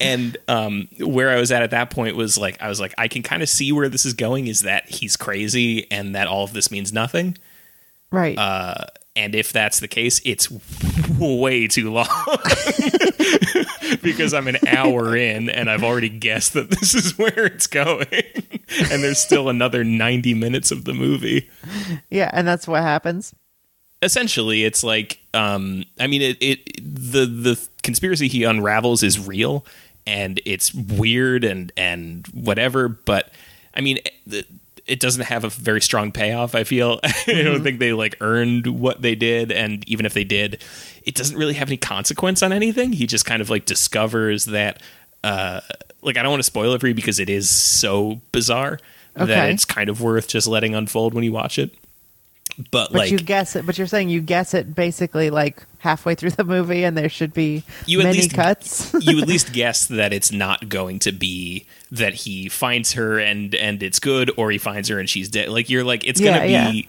and 0.00 0.36
um, 0.48 0.88
where 0.98 1.30
I 1.30 1.36
was 1.36 1.52
at 1.52 1.62
at 1.62 1.70
that 1.70 1.90
point 1.90 2.16
was 2.16 2.36
like, 2.36 2.60
I 2.60 2.68
was 2.68 2.80
like, 2.80 2.94
I 2.98 3.08
can 3.08 3.22
kind 3.22 3.42
of 3.42 3.48
see 3.48 3.70
where 3.72 3.88
this 3.88 4.04
is 4.04 4.12
going. 4.14 4.46
Is 4.48 4.60
that 4.62 4.88
he's 4.88 5.16
crazy, 5.16 5.90
and 5.90 6.14
that 6.14 6.26
all 6.28 6.44
of 6.44 6.52
this 6.52 6.70
means 6.70 6.92
nothing. 6.92 7.36
Right. 8.10 8.36
Uh, 8.38 8.84
and 9.16 9.34
if 9.34 9.52
that's 9.52 9.80
the 9.80 9.88
case, 9.88 10.20
it's 10.24 10.48
way 11.18 11.68
too 11.68 11.92
long 11.92 12.06
because 14.02 14.34
I'm 14.34 14.48
an 14.48 14.58
hour 14.66 15.16
in 15.16 15.48
and 15.48 15.70
I've 15.70 15.84
already 15.84 16.08
guessed 16.08 16.54
that 16.54 16.70
this 16.70 16.94
is 16.94 17.16
where 17.16 17.46
it's 17.46 17.66
going. 17.66 18.06
and 18.10 19.02
there's 19.02 19.18
still 19.18 19.48
another 19.48 19.84
90 19.84 20.34
minutes 20.34 20.70
of 20.70 20.84
the 20.84 20.94
movie. 20.94 21.48
yeah, 22.10 22.30
and 22.32 22.46
that's 22.46 22.66
what 22.66 22.82
happens. 22.82 23.34
Essentially, 24.02 24.64
it's 24.64 24.82
like 24.82 25.20
um, 25.32 25.84
I 25.98 26.06
mean 26.08 26.20
it, 26.20 26.36
it 26.40 26.76
the 26.82 27.24
the 27.24 27.68
conspiracy 27.82 28.28
he 28.28 28.44
unravels 28.44 29.02
is 29.02 29.24
real 29.24 29.64
and 30.06 30.40
it's 30.44 30.74
weird 30.74 31.44
and 31.44 31.72
and 31.76 32.26
whatever, 32.28 32.88
but 32.88 33.32
I 33.74 33.80
mean 33.80 34.00
it, 34.26 34.46
it 34.86 35.00
doesn't 35.00 35.24
have 35.24 35.44
a 35.44 35.48
very 35.48 35.80
strong 35.80 36.12
payoff. 36.12 36.54
I 36.54 36.64
feel 36.64 37.00
I 37.04 37.42
don't 37.42 37.62
think 37.62 37.78
they 37.78 37.92
like 37.92 38.16
earned 38.20 38.66
what 38.66 39.02
they 39.02 39.14
did, 39.14 39.50
and 39.50 39.86
even 39.88 40.06
if 40.06 40.14
they 40.14 40.24
did, 40.24 40.62
it 41.04 41.14
doesn't 41.14 41.36
really 41.36 41.54
have 41.54 41.68
any 41.68 41.76
consequence 41.76 42.42
on 42.42 42.52
anything. 42.52 42.92
He 42.92 43.06
just 43.06 43.24
kind 43.24 43.40
of 43.40 43.50
like 43.50 43.64
discovers 43.64 44.46
that, 44.46 44.82
uh, 45.22 45.60
like 46.02 46.16
I 46.16 46.22
don't 46.22 46.30
want 46.30 46.40
to 46.40 46.44
spoil 46.44 46.74
it 46.74 46.80
for 46.80 46.88
you 46.88 46.94
because 46.94 47.18
it 47.18 47.30
is 47.30 47.48
so 47.48 48.20
bizarre, 48.32 48.78
that 49.14 49.28
it's 49.54 49.64
kind 49.64 49.88
of 49.88 50.00
worth 50.00 50.28
just 50.28 50.46
letting 50.46 50.74
unfold 50.74 51.14
when 51.14 51.24
you 51.24 51.32
watch 51.32 51.58
it. 51.58 51.74
But, 52.56 52.70
But 52.70 52.92
like 52.92 53.10
you 53.10 53.18
guess 53.18 53.56
it. 53.56 53.66
But 53.66 53.78
you're 53.78 53.86
saying 53.88 54.10
you 54.10 54.20
guess 54.20 54.54
it 54.54 54.74
basically 54.74 55.30
like 55.30 55.64
halfway 55.78 56.14
through 56.14 56.30
the 56.30 56.44
movie, 56.44 56.84
and 56.84 56.96
there 56.96 57.08
should 57.08 57.34
be 57.34 57.64
You 57.86 58.00
at 58.00 58.04
many 58.04 58.18
least- 58.18 58.34
cuts. 58.34 58.94
you 59.00 59.20
at 59.20 59.26
least 59.28 59.52
guess 59.52 59.86
that 59.88 60.12
it's 60.12 60.30
not 60.30 60.68
going 60.68 61.00
to 61.00 61.12
be 61.12 61.66
that 61.90 62.14
he 62.14 62.48
finds 62.48 62.92
her 62.92 63.18
and 63.18 63.54
and 63.54 63.82
it's 63.82 63.98
good 63.98 64.30
or 64.36 64.50
he 64.50 64.58
finds 64.58 64.88
her 64.88 64.98
and 65.00 65.08
she's 65.10 65.28
dead 65.28 65.48
like 65.48 65.68
you're 65.70 65.84
like 65.84 66.04
it's 66.04 66.20
Yeah, 66.20 66.34
gonna 66.38 66.46
be 66.46 66.52
yeah. 66.52 66.82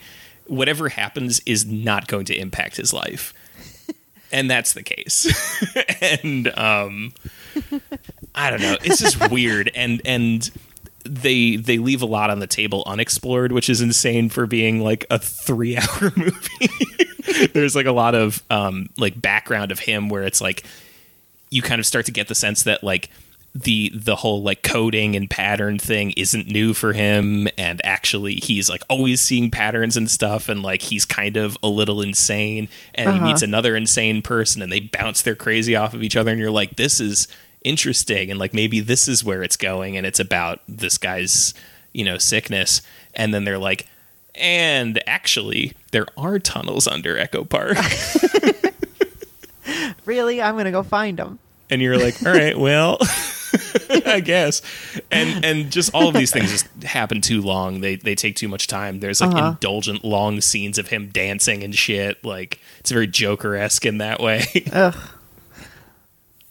whatever 0.48 0.90
happens 0.90 1.42
is 1.46 1.66
not 1.66 2.08
going 2.08 2.26
to 2.26 2.36
impact 2.36 2.78
his 2.78 2.92
life 2.94 3.34
and 4.32 4.50
that's 4.50 4.74
the 4.74 4.82
case 4.82 5.28
and 6.22 6.48
um 6.58 7.14
i 8.34 8.50
don't 8.50 8.62
know 8.62 8.76
it's 8.84 9.00
just 9.00 9.30
weird 9.32 9.70
and 9.76 10.02
and 10.06 10.50
they 11.06 11.56
they 11.56 11.78
leave 11.78 12.02
a 12.02 12.06
lot 12.06 12.30
on 12.30 12.40
the 12.40 12.48
table 12.48 12.84
unexplored 12.86 13.52
which 13.52 13.70
is 13.70 13.82
insane 13.82 14.30
for 14.30 14.46
being 14.46 14.82
like 14.82 15.06
a 15.10 15.20
three 15.20 15.78
hour 15.78 16.12
movie. 16.16 17.48
There's 17.54 17.76
like 17.76 17.86
a 17.86 17.92
lot 17.92 18.16
of 18.16 18.44
um 18.50 18.90
like 18.98 19.20
background 19.22 19.72
of 19.72 19.80
him 19.80 20.10
where 20.10 20.24
it's 20.24 20.42
like 20.42 20.66
you 21.50 21.62
kind 21.62 21.80
of 21.80 21.86
start 21.86 22.06
to 22.06 22.12
get 22.12 22.28
the 22.28 22.36
sense 22.36 22.64
that 22.64 22.84
like 22.84 23.10
the 23.56 23.90
the 23.96 24.18
whole 24.18 24.44
like 24.44 24.64
coding 24.64 25.16
and 25.16 25.30
pattern 25.30 25.80
thing 25.80 26.12
isn't 26.18 26.48
new 26.48 26.74
for 26.74 26.92
him. 26.92 27.48
And 27.58 27.84
actually 27.86 28.36
he's 28.36 28.70
like 28.70 28.84
always 28.90 29.22
seeing 29.22 29.50
patterns 29.50 29.96
and 29.96 30.12
stuff. 30.12 30.50
And 30.50 30.62
like 30.62 30.82
he's 30.82 31.06
kind 31.06 31.38
of 31.38 31.58
a 31.64 31.70
little 31.70 32.02
insane. 32.02 32.68
And 32.94 33.14
he 33.14 33.20
meets 33.22 33.42
another 33.42 33.76
insane 33.78 34.22
person 34.22 34.62
and 34.62 34.70
they 34.72 34.82
bounce 34.82 35.22
their 35.22 35.36
crazy 35.36 35.76
off 35.76 35.94
of 35.94 36.04
each 36.04 36.18
other. 36.18 36.32
And 36.32 36.40
you're 36.40 36.52
like 36.52 36.76
this 36.76 37.00
is 37.00 37.30
interesting 37.66 38.30
and 38.32 38.40
like 38.40 38.54
maybe 38.54 38.80
this 38.80 39.08
is 39.08 39.24
where 39.24 39.44
it's 39.44 39.58
going 39.58 39.98
and 39.98 40.06
it's 40.06 40.20
about 40.20 40.62
this 40.68 40.98
guy's 40.98 41.54
you 41.94 42.06
know 42.06 42.18
sickness 42.18 42.82
and 43.14 43.34
then 43.34 43.44
they're 43.44 43.58
like 43.58 43.88
and 44.36 45.02
actually 45.08 45.74
there 45.92 46.06
are 46.16 46.40
tunnels 46.40 46.88
under 46.88 47.18
echo 47.18 47.44
park 47.44 47.78
really, 50.06 50.42
I'm 50.42 50.56
gonna 50.58 50.72
go 50.72 50.84
find 50.84 51.18
them. 51.18 51.40
and 51.70 51.82
you're 51.82 51.98
like, 51.98 52.24
all 52.26 52.32
right, 52.32 52.58
well, 52.58 52.98
I 54.06 54.20
guess. 54.24 54.62
And 55.12 55.44
and 55.44 55.72
just 55.72 55.94
all 55.96 56.08
of 56.08 56.14
these 56.14 56.32
things 56.32 56.52
just 56.52 56.68
happen 56.84 57.22
too 57.22 57.42
long. 57.42 57.82
They 57.82 57.96
they 57.96 58.14
take 58.16 58.36
too 58.36 58.48
much 58.48 58.68
time. 58.68 59.00
There's 59.00 59.22
like 59.22 59.34
Uh-huh. 59.34 59.48
indulgent 59.52 60.04
long 60.06 60.42
scenes 60.42 60.78
of 60.78 60.90
him 60.90 61.08
dancing 61.10 61.64
and 61.64 61.74
shit. 61.74 62.24
Like 62.24 62.60
it's 62.80 62.92
very 62.92 63.08
Joker 63.08 63.56
esque 63.56 63.86
in 63.86 63.98
that 64.00 64.20
way. 64.20 64.46
Ugh. 64.72 64.96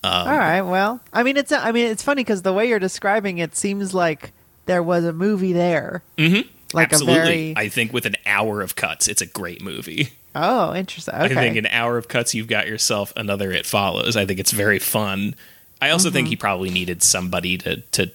Um, 0.04 0.28
All 0.28 0.38
right. 0.38 0.60
Well, 0.62 1.00
I 1.12 1.22
mean, 1.22 1.36
it's 1.36 1.50
I 1.52 1.72
mean, 1.72 1.86
it's 1.86 2.02
funny 2.02 2.20
because 2.22 2.42
the 2.42 2.52
way 2.52 2.68
you're 2.68 2.78
describing 2.78 3.38
it 3.38 3.56
seems 3.56 3.94
like 3.94 4.32
there 4.66 4.82
was 4.82 5.04
a 5.04 5.12
movie 5.12 5.52
there. 5.52 6.02
Mm-hmm. 6.18 6.48
Like 6.76 6.92
Absolutely, 6.92 7.20
a 7.22 7.24
very 7.24 7.56
I 7.56 7.68
think 7.68 7.92
with 7.92 8.04
an 8.04 8.16
hour 8.26 8.60
of 8.60 8.74
cuts, 8.76 9.08
it's 9.08 9.22
a 9.22 9.26
great 9.26 9.62
movie. 9.62 10.10
oh, 10.34 10.74
interesting. 10.74 11.14
Okay. 11.14 11.24
I 11.24 11.28
think 11.34 11.56
an 11.56 11.66
hour 11.66 11.96
of 11.96 12.08
cuts, 12.08 12.34
you've 12.34 12.48
got 12.48 12.66
yourself 12.66 13.12
another 13.16 13.50
It 13.52 13.64
Follows. 13.64 14.16
I 14.16 14.26
think 14.26 14.40
it's 14.40 14.50
very 14.52 14.78
fun. 14.78 15.34
I 15.80 15.90
also 15.90 16.08
Mm-hmm. 16.08 16.14
think 16.14 16.28
he 16.28 16.36
probably 16.36 16.70
needed 16.70 17.02
somebody 17.02 17.56
to 17.58 17.76
to 17.92 18.10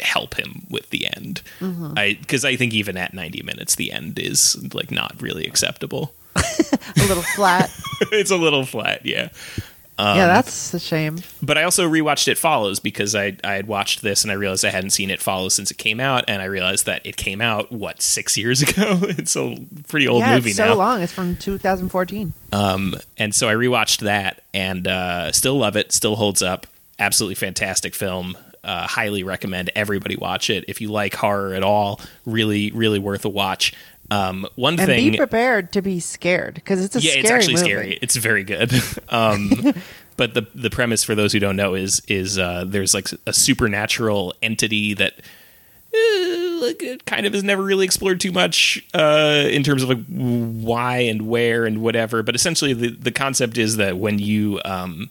help 0.00 0.34
him 0.38 0.66
with 0.70 0.90
the 0.90 1.06
end. 1.16 1.42
Mm-hmm. 1.60 1.94
I 1.96 2.16
because 2.20 2.44
I 2.44 2.56
think 2.56 2.74
even 2.74 2.96
at 2.96 3.14
ninety 3.14 3.42
minutes, 3.42 3.74
the 3.76 3.92
end 3.92 4.18
is 4.18 4.56
like 4.74 4.90
not 4.90 5.14
really 5.20 5.46
acceptable. 5.46 6.14
a 6.36 7.00
little 7.06 7.22
flat. 7.22 7.70
it's 8.12 8.30
a 8.30 8.36
little 8.36 8.64
flat, 8.66 9.04
yeah. 9.06 9.28
Um, 9.98 10.18
yeah, 10.18 10.26
that's 10.26 10.74
a 10.74 10.78
shame. 10.78 11.18
But 11.42 11.56
I 11.56 11.62
also 11.62 11.88
rewatched 11.88 12.28
It 12.28 12.36
Follows 12.36 12.80
because 12.80 13.14
I 13.14 13.36
I 13.42 13.54
had 13.54 13.66
watched 13.66 14.02
this 14.02 14.24
and 14.24 14.30
I 14.30 14.34
realized 14.34 14.64
I 14.64 14.70
hadn't 14.70 14.90
seen 14.90 15.10
It 15.10 15.22
Follows 15.22 15.54
since 15.54 15.70
it 15.70 15.78
came 15.78 16.00
out, 16.00 16.24
and 16.28 16.42
I 16.42 16.46
realized 16.46 16.84
that 16.86 17.04
it 17.06 17.16
came 17.16 17.40
out 17.40 17.72
what 17.72 18.02
six 18.02 18.36
years 18.36 18.60
ago. 18.68 18.98
it's 19.02 19.34
a 19.36 19.56
pretty 19.88 20.06
old 20.06 20.20
yeah, 20.20 20.34
movie 20.34 20.50
it's 20.50 20.58
so 20.58 20.66
now. 20.66 20.74
long. 20.74 21.00
It's 21.00 21.12
from 21.12 21.36
2014. 21.36 22.32
Um, 22.52 22.94
and 23.16 23.34
so 23.34 23.48
I 23.48 23.54
rewatched 23.54 24.00
that 24.00 24.42
and 24.52 24.86
uh, 24.86 25.32
still 25.32 25.56
love 25.56 25.76
it. 25.76 25.92
Still 25.92 26.16
holds 26.16 26.42
up. 26.42 26.66
Absolutely 26.98 27.34
fantastic 27.36 27.94
film. 27.94 28.36
Uh, 28.64 28.86
highly 28.86 29.22
recommend 29.22 29.70
everybody 29.76 30.16
watch 30.16 30.50
it 30.50 30.64
if 30.66 30.80
you 30.80 30.90
like 30.90 31.14
horror 31.14 31.54
at 31.54 31.62
all. 31.62 32.00
Really, 32.24 32.70
really 32.72 32.98
worth 32.98 33.24
a 33.24 33.28
watch. 33.28 33.72
Um, 34.10 34.46
one 34.54 34.78
And 34.78 34.86
thing, 34.86 35.10
be 35.12 35.16
prepared 35.16 35.72
to 35.72 35.82
be 35.82 35.98
scared 36.00 36.54
because 36.54 36.84
it's 36.84 36.94
a 36.96 37.00
yeah, 37.00 37.12
it's 37.16 37.30
actually 37.30 37.54
movie. 37.54 37.66
scary. 37.66 37.98
It's 38.02 38.16
very 38.16 38.44
good. 38.44 38.72
um, 39.08 39.50
but 40.16 40.34
the 40.34 40.46
the 40.54 40.70
premise 40.70 41.02
for 41.02 41.14
those 41.14 41.32
who 41.32 41.40
don't 41.40 41.56
know 41.56 41.74
is 41.74 42.00
is 42.06 42.38
uh, 42.38 42.64
there's 42.66 42.94
like 42.94 43.08
a 43.26 43.32
supernatural 43.32 44.32
entity 44.42 44.94
that 44.94 45.14
uh, 45.94 46.72
kind 47.06 47.26
of 47.26 47.34
is 47.34 47.42
never 47.42 47.62
really 47.62 47.84
explored 47.84 48.20
too 48.20 48.32
much 48.32 48.84
uh, 48.94 49.44
in 49.50 49.62
terms 49.62 49.82
of 49.82 49.88
like 49.88 50.04
why 50.06 50.98
and 50.98 51.22
where 51.28 51.64
and 51.64 51.80
whatever. 51.82 52.22
But 52.22 52.34
essentially, 52.34 52.72
the 52.74 52.90
the 52.90 53.12
concept 53.12 53.58
is 53.58 53.76
that 53.76 53.96
when 53.98 54.18
you 54.18 54.60
um, 54.64 55.10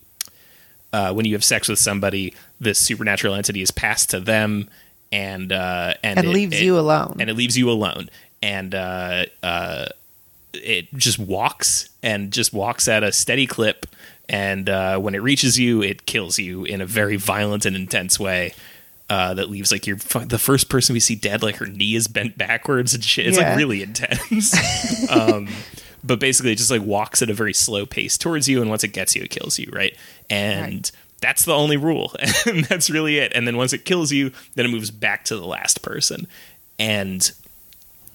uh, 0.93 1.13
when 1.13 1.25
you 1.25 1.33
have 1.33 1.43
sex 1.43 1.67
with 1.67 1.79
somebody, 1.79 2.33
this 2.59 2.79
supernatural 2.79 3.33
entity 3.35 3.61
is 3.61 3.71
passed 3.71 4.09
to 4.11 4.19
them, 4.19 4.69
and 5.11 5.51
uh, 5.51 5.95
and, 6.03 6.19
And 6.19 6.27
it- 6.27 6.31
leaves 6.31 6.55
it- 6.55 6.63
you 6.63 6.79
alone. 6.79 7.17
and 7.19 7.29
it 7.29 7.33
leaves 7.35 7.57
you 7.57 7.69
alone, 7.69 8.09
and 8.45 8.75
uh, 8.75 9.25
uh, 9.41 9.87
it 10.53 10.93
just 10.95 11.17
walks 11.17 11.89
and 12.03 12.31
just 12.31 12.53
walks 12.53 12.87
at 12.87 13.03
a 13.03 13.11
steady 13.11 13.47
clip, 13.47 13.87
and 14.29 14.69
uh, 14.69 14.97
when 14.99 15.15
it 15.15 15.21
reaches 15.23 15.57
you, 15.59 15.81
it 15.81 16.05
kills 16.05 16.37
you 16.37 16.63
in 16.63 16.79
a 16.81 16.85
very 16.85 17.15
violent 17.15 17.65
and 17.65 17.75
intense 17.75 18.19
way. 18.19 18.53
Uh, 19.07 19.35
that 19.35 19.49
leaves 19.51 19.71
like 19.71 19.85
you're 19.85 19.97
the 20.25 20.39
first 20.39 20.67
person 20.67 20.93
we 20.93 20.99
see 20.99 21.13
dead, 21.13 21.43
like 21.43 21.57
her 21.57 21.67
knee 21.67 21.93
is 21.95 22.07
bent 22.07 22.35
backwards 22.39 22.95
and 22.95 23.03
shit. 23.03 23.27
It's 23.27 23.37
Yeah. 23.37 23.49
like 23.49 23.57
really 23.57 23.83
intense. 23.83 24.51
um, 25.11 25.47
but 26.03 26.19
basically, 26.19 26.51
it 26.53 26.57
just 26.57 26.71
like 26.71 26.81
walks 26.81 27.21
at 27.21 27.29
a 27.29 27.33
very 27.35 27.53
slow 27.53 27.85
pace 27.85 28.17
towards 28.17 28.47
you, 28.49 28.61
and 28.61 28.69
once 28.69 28.83
it 28.83 28.93
gets 28.93 29.15
you, 29.15 29.21
it 29.23 29.29
kills 29.29 29.59
you, 29.59 29.69
right? 29.71 29.95
And 30.29 30.73
Right. 30.73 30.91
that's 31.21 31.45
the 31.45 31.53
only 31.53 31.77
rule, 31.77 32.15
and 32.47 32.63
that's 32.65 32.89
really 32.89 33.17
it. 33.19 33.31
And 33.35 33.45
then 33.47 33.57
once 33.57 33.73
it 33.73 33.85
kills 33.85 34.11
you, 34.11 34.31
then 34.55 34.65
it 34.65 34.69
moves 34.69 34.89
back 34.91 35.23
to 35.25 35.35
the 35.35 35.45
last 35.45 35.81
person, 35.83 36.25
and 36.79 37.31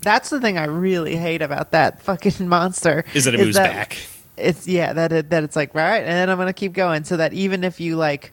That's 0.02 0.30
the 0.30 0.40
thing 0.40 0.59
I 0.59 0.64
really 0.64 1.16
hate 1.16 1.42
about 1.42 1.73
that 1.73 2.02
fucking 2.02 2.49
monster. 2.49 3.04
is 3.14 3.25
that 3.25 3.35
it 3.35 3.40
moves 3.40 3.57
back. 3.57 3.97
It's 4.37 4.66
yeah 4.66 4.92
that 4.95 5.12
it, 5.12 5.30
that 5.30 5.45
it's 5.45 5.57
like 5.57 5.75
right, 5.75 5.99
and 5.99 6.09
then 6.09 6.30
I'm 6.30 6.38
gonna 6.38 6.52
keep 6.52 6.73
going 6.73 7.04
so 7.04 7.16
that 7.19 7.33
even 7.35 7.62
if 7.64 7.78
you 7.80 7.97
like 7.97 8.33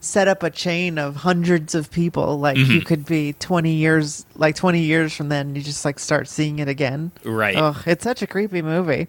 set 0.00 0.28
up 0.28 0.42
a 0.42 0.50
chain 0.50 0.98
of 0.98 1.16
hundreds 1.16 1.74
of 1.74 1.90
people, 1.90 2.38
like 2.38 2.56
Mm-hmm. 2.56 2.72
you 2.72 2.80
could 2.82 3.04
be 3.04 3.32
20 3.34 3.72
years, 3.72 4.24
like 4.36 4.54
20 4.54 4.80
years 4.80 5.12
from 5.14 5.28
then, 5.30 5.54
you 5.56 5.62
just 5.62 5.84
like 5.84 5.98
start 5.98 6.28
seeing 6.28 6.58
it 6.60 6.68
again. 6.68 7.10
Right. 7.24 7.56
Oh, 7.56 7.76
it's 7.86 8.04
such 8.04 8.22
a 8.22 8.26
creepy 8.26 8.62
movie. 8.62 9.08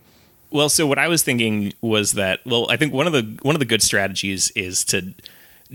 Well, 0.49 0.69
so 0.69 0.87
what 0.87 0.97
I 0.97 1.07
was 1.07 1.23
thinking 1.23 1.73
was 1.81 2.13
that 2.13 2.39
well, 2.45 2.67
I 2.69 2.77
think 2.77 2.93
one 2.93 3.05
of 3.07 3.13
the 3.13 3.37
one 3.43 3.55
of 3.55 3.59
the 3.59 3.65
good 3.65 3.81
strategies 3.83 4.49
is 4.51 4.83
to 4.85 5.13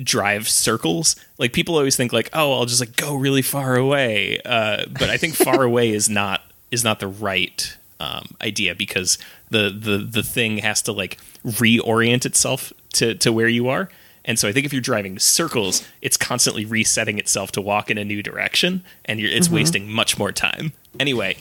drive 0.00 0.48
circles. 0.48 1.16
Like 1.38 1.52
people 1.52 1.76
always 1.76 1.96
think 1.96 2.12
like, 2.12 2.30
oh, 2.32 2.52
I'll 2.52 2.66
just 2.66 2.80
like 2.80 2.96
go 2.96 3.14
really 3.14 3.42
far 3.42 3.76
away. 3.76 4.40
Uh, 4.44 4.86
but 4.86 5.10
I 5.10 5.16
think 5.16 5.34
far 5.34 5.62
away 5.62 5.90
is 5.90 6.08
not 6.08 6.42
is 6.70 6.84
not 6.84 7.00
the 7.00 7.08
right 7.08 7.76
um, 8.00 8.34
idea 8.40 8.74
because 8.74 9.18
the 9.50 9.70
the 9.70 9.98
the 9.98 10.22
thing 10.22 10.58
has 10.58 10.82
to 10.82 10.92
like 10.92 11.18
reorient 11.44 12.26
itself 12.26 12.72
to 12.94 13.14
to 13.14 13.32
where 13.32 13.48
you 13.48 13.68
are. 13.68 13.88
And 14.24 14.38
so 14.38 14.48
I 14.48 14.52
think 14.52 14.66
if 14.66 14.72
you're 14.72 14.80
driving 14.80 15.18
circles, 15.18 15.86
it's 16.00 16.16
constantly 16.16 16.64
resetting 16.64 17.18
itself 17.18 17.50
to 17.52 17.60
walk 17.60 17.90
in 17.90 17.98
a 17.98 18.04
new 18.04 18.22
direction, 18.22 18.84
and 19.04 19.18
you're, 19.18 19.30
it's 19.30 19.50
wasting 19.50 19.90
much 19.90 20.16
more 20.16 20.30
time. 20.30 20.72
Anyway, 21.00 21.36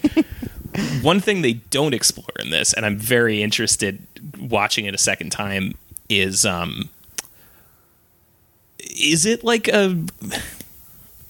one 1.03 1.19
thing 1.19 1.43
they 1.43 1.53
don't 1.53 1.93
explore 1.93 2.33
in 2.39 2.49
this, 2.49 2.73
and 2.73 2.83
I'm 2.83 2.97
very 2.97 3.43
interested 3.43 4.01
watching 4.39 4.85
it 4.85 4.95
a 4.95 4.97
second 4.97 5.29
time, 5.31 5.75
is 6.09 6.43
um, 6.43 6.89
is 8.89 9.25
it 9.25 9.43
like 9.43 9.67
a 9.67 9.97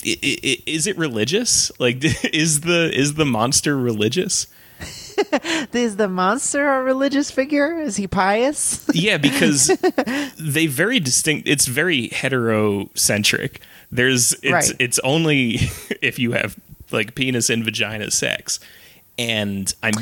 is 0.03 0.88
it 0.88 0.98
religious? 0.98 1.72
Like, 1.79 1.98
is 2.34 2.62
the 2.62 2.91
is 2.93 3.15
the 3.15 3.25
monster 3.25 3.77
religious? 3.77 4.48
Is 5.74 5.98
the 5.98 6.08
monster 6.08 6.67
a 6.67 6.81
religious 6.81 7.29
figure? 7.29 7.79
Is 7.79 7.98
he 7.98 8.08
pious? 8.08 8.84
Yeah, 8.93 9.17
because 9.29 9.67
they 10.39 10.65
very 10.65 11.00
distinct. 11.00 11.48
It's 11.48 11.67
very 11.67 12.10
heterocentric. 12.10 13.58
There's 13.91 14.34
it's 14.41 14.51
Right. 14.51 14.72
it's 14.79 14.98
only 15.00 15.60
if 16.01 16.17
you 16.17 16.31
have 16.31 16.58
like 16.91 17.13
penis 17.13 17.51
and 17.51 17.63
vagina 17.63 18.10
sex, 18.10 18.60
and 19.20 19.72
I'm 19.84 19.93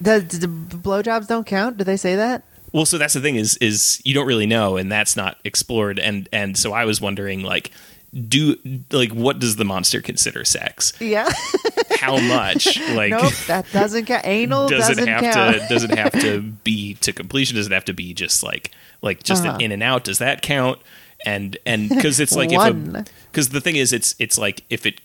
the, 0.00 0.20
the 0.20 0.46
blowjobs 0.46 1.26
don't 1.26 1.46
count. 1.46 1.78
Do 1.78 1.84
they 1.84 1.96
say 1.96 2.14
that? 2.14 2.44
Well, 2.74 2.84
so 2.84 2.98
that's 2.98 3.14
the 3.14 3.20
thing 3.20 3.36
is 3.36 3.56
is 3.58 4.02
you 4.04 4.12
don't 4.14 4.26
really 4.26 4.46
know, 4.46 4.76
and 4.76 4.90
that's 4.92 5.16
not 5.16 5.38
explored, 5.44 5.98
and 5.98 6.28
and 6.32 6.58
so 6.58 6.72
I 6.72 6.84
was 6.84 7.00
wondering 7.00 7.42
like, 7.44 7.70
do 8.12 8.56
like 8.90 9.12
what 9.12 9.38
does 9.38 9.54
the 9.56 9.64
monster 9.64 10.02
consider 10.02 10.44
sex? 10.44 10.92
Yeah. 11.00 11.30
How 12.00 12.18
much? 12.20 12.78
Like, 12.90 13.10
nope, 13.12 13.32
that 13.46 13.64
doesn't 13.72 14.06
count. 14.06 14.26
Anal 14.26 14.68
does 14.68 14.88
doesn't 14.88 15.06
have 15.06 15.22
count. 15.22 15.56
to 15.56 15.66
does 15.68 15.84
it 15.84 15.96
have 15.96 16.12
to 16.20 16.40
be 16.64 16.94
to 16.94 17.12
completion? 17.12 17.54
Does 17.56 17.66
it 17.68 17.72
have 17.72 17.84
to 17.86 17.94
be 17.94 18.12
just 18.12 18.42
like 18.42 18.72
like 19.02 19.22
just 19.22 19.44
Uh-huh. 19.44 19.54
an 19.54 19.60
in 19.60 19.70
and 19.72 19.82
out? 19.82 20.02
Does 20.04 20.18
that 20.18 20.42
count? 20.42 20.80
And 21.24 21.56
and 21.64 21.88
because 21.88 22.18
it's 22.20 22.34
like 22.34 22.50
if 22.52 23.04
because 23.30 23.50
the 23.50 23.60
thing 23.60 23.76
is 23.76 23.92
it's 23.92 24.16
it's 24.18 24.36
like 24.36 24.64
if 24.68 24.84
it 24.84 25.00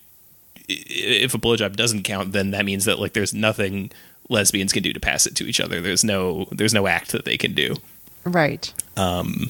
if 0.68 1.34
a 1.34 1.38
blowjob 1.38 1.76
doesn't 1.76 2.04
count, 2.04 2.32
then 2.32 2.52
that 2.52 2.66
means 2.66 2.86
that 2.86 3.00
like 3.00 3.14
there's 3.14 3.34
nothing 3.34 3.92
lesbians 4.30 4.74
can 4.74 4.84
do 4.84 4.94
to 4.94 5.00
pass 5.00 5.26
it 5.26 5.36
to 5.36 5.46
each 5.46 5.60
other. 5.60 5.82
There's 5.82 6.04
no 6.04 6.48
there's 6.52 6.74
no 6.74 6.88
act 6.88 7.12
that 7.12 7.26
they 7.26 7.38
can 7.38 7.54
do. 7.54 7.76
Right. 8.24 8.74
and, 8.98 9.50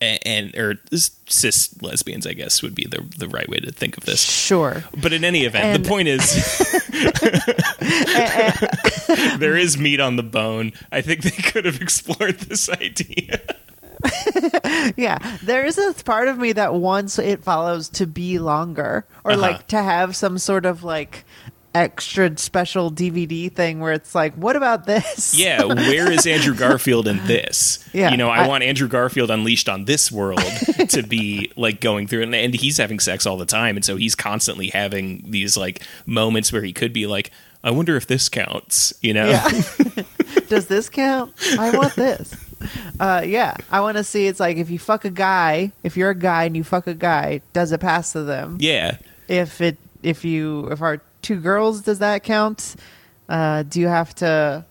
and 0.00 0.54
or 0.56 0.74
cis 0.92 1.80
lesbians, 1.82 2.26
I 2.26 2.32
guess, 2.34 2.62
would 2.62 2.74
be 2.74 2.84
the 2.86 3.02
the 3.18 3.28
right 3.28 3.48
way 3.48 3.58
to 3.58 3.72
think 3.72 3.96
of 3.96 4.04
this. 4.04 4.20
Sure. 4.22 4.84
But 5.00 5.12
in 5.12 5.24
any 5.24 5.44
event, 5.44 5.64
And- 5.64 5.84
the 5.84 5.88
point 5.88 6.08
is, 6.08 6.26
there 9.38 9.56
is 9.56 9.78
meat 9.78 10.00
on 10.00 10.16
the 10.16 10.22
bone. 10.22 10.72
I 10.92 11.00
think 11.00 11.22
they 11.22 11.30
could 11.30 11.64
have 11.64 11.80
explored 11.80 12.38
this 12.40 12.68
idea. 12.80 13.40
Yeah, 14.96 15.18
there 15.42 15.64
is 15.64 15.78
a 15.78 15.92
part 16.04 16.28
of 16.28 16.38
me 16.38 16.52
that 16.52 16.74
wants 16.74 17.18
it 17.18 17.42
follows 17.42 17.88
to 17.90 18.06
be 18.06 18.38
longer, 18.38 19.04
or 19.24 19.32
Uh-huh. 19.32 19.40
like 19.40 19.66
to 19.68 19.82
have 19.82 20.14
some 20.14 20.38
sort 20.38 20.66
of 20.66 20.84
like 20.84 21.24
extra 21.76 22.36
special 22.38 22.90
DVD 22.90 23.52
thing 23.52 23.80
where 23.80 23.92
it's 23.92 24.14
like, 24.14 24.34
what 24.34 24.56
about 24.56 24.86
this? 24.86 25.38
Yeah, 25.38 25.64
where 25.64 26.10
is 26.10 26.26
Andrew 26.26 26.54
Garfield 26.58 27.06
in 27.06 27.18
this? 27.26 27.84
Yeah, 27.92 28.10
you 28.10 28.16
know, 28.16 28.28
I, 28.28 28.44
I- 28.44 28.48
want 28.48 28.64
Andrew 28.64 28.88
Garfield 28.88 29.30
unleashed 29.30 29.68
on 29.68 29.84
this 29.84 30.10
world 30.10 30.40
to 30.88 31.02
be 31.02 31.52
like 31.56 31.80
going 31.80 32.06
through, 32.06 32.22
and, 32.22 32.34
and 32.34 32.54
he's 32.54 32.78
having 32.78 32.98
sex 32.98 33.26
all 33.26 33.36
the 33.36 33.46
time, 33.46 33.76
and 33.76 33.84
so 33.84 33.96
he's 33.96 34.14
constantly 34.14 34.68
having 34.68 35.22
these 35.30 35.56
like 35.56 35.82
moments 36.06 36.52
where 36.52 36.62
he 36.62 36.72
could 36.72 36.92
be 36.92 37.06
like, 37.06 37.30
I 37.64 37.70
wonder 37.70 37.96
if 37.96 38.06
this 38.06 38.28
counts. 38.28 38.94
You 39.02 39.14
know? 39.14 39.26
Yeah. 39.28 39.48
Does 40.48 40.68
this 40.68 40.88
count? 40.88 41.32
I 41.58 41.76
want 41.76 41.94
this. 41.96 42.34
Uh, 43.00 43.22
yeah, 43.26 43.54
I 43.70 43.80
want 43.80 43.96
to 43.96 44.04
see. 44.04 44.26
It's 44.28 44.38
like 44.40 44.56
if 44.56 44.70
you 44.70 44.78
fuck 44.78 45.04
a 45.04 45.10
guy, 45.10 45.72
if 45.82 45.96
you're 45.96 46.10
a 46.10 46.14
guy 46.14 46.44
and 46.44 46.56
you 46.56 46.62
fuck 46.64 46.86
a 46.86 46.94
guy, 46.94 47.40
does 47.52 47.72
it 47.72 47.80
pass 47.80 48.12
to 48.12 48.22
them? 48.22 48.58
yeah. 48.60 48.98
If 49.28 49.60
it, 49.60 49.76
if 50.04 50.24
you, 50.24 50.68
if 50.70 50.80
our 50.82 51.00
two 51.22 51.36
girls, 51.40 51.82
does 51.82 51.98
that 52.00 52.22
count? 52.22 52.76
Uh, 53.28 53.62
do 53.64 53.80
you 53.80 53.88
have 53.88 54.14
to? 54.16 54.64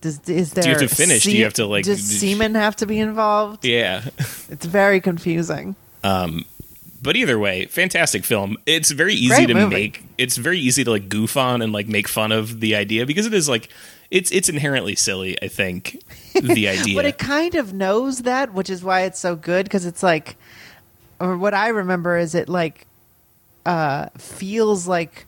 Does 0.00 0.20
is 0.28 0.52
there? 0.52 0.62
Do 0.62 0.68
you 0.70 0.74
have 0.78 0.88
to 0.88 0.94
finish? 0.94 1.24
Do 1.24 1.36
you 1.36 1.44
have 1.44 1.54
to, 1.54 1.66
like- 1.66 1.84
Does 1.84 2.02
semen 2.02 2.54
have 2.54 2.76
to 2.76 2.86
be 2.86 2.98
involved? 2.98 3.64
Yeah. 3.64 4.02
It's 4.48 4.64
very 4.64 5.00
confusing. 5.00 5.74
Um, 6.04 6.44
but 7.02 7.16
either 7.16 7.36
way, 7.38 7.66
fantastic 7.66 8.24
film. 8.24 8.56
It's 8.64 8.90
very 8.92 9.14
easy 9.14 9.28
Great 9.34 9.46
to 9.48 9.54
movie. 9.54 9.74
make. 9.74 10.04
It's 10.18 10.36
very 10.36 10.58
easy 10.60 10.84
to 10.84 10.90
like 10.90 11.08
goof 11.08 11.36
on 11.36 11.62
and 11.62 11.72
like 11.72 11.88
make 11.88 12.06
fun 12.08 12.30
of 12.32 12.60
the 12.60 12.76
idea 12.76 13.06
because 13.06 13.26
it 13.26 13.34
is 13.34 13.48
like 13.48 13.68
it's 14.10 14.30
it's 14.30 14.48
inherently 14.48 14.94
silly. 14.94 15.36
I 15.42 15.48
think 15.48 16.00
the 16.40 16.68
idea. 16.68 16.94
But 16.94 17.06
it 17.06 17.18
kind 17.18 17.54
of 17.56 17.72
knows 17.74 18.20
that, 18.22 18.54
which 18.54 18.70
is 18.70 18.84
why 18.84 19.02
it's 19.02 19.18
so 19.18 19.34
good 19.34 19.64
because 19.66 19.84
it's 19.84 20.02
like, 20.02 20.36
or 21.18 21.36
what 21.36 21.54
I 21.54 21.68
remember 21.68 22.16
is 22.16 22.34
it 22.36 22.48
like 22.48 22.86
uh, 23.66 24.08
feels 24.16 24.86
like 24.88 25.26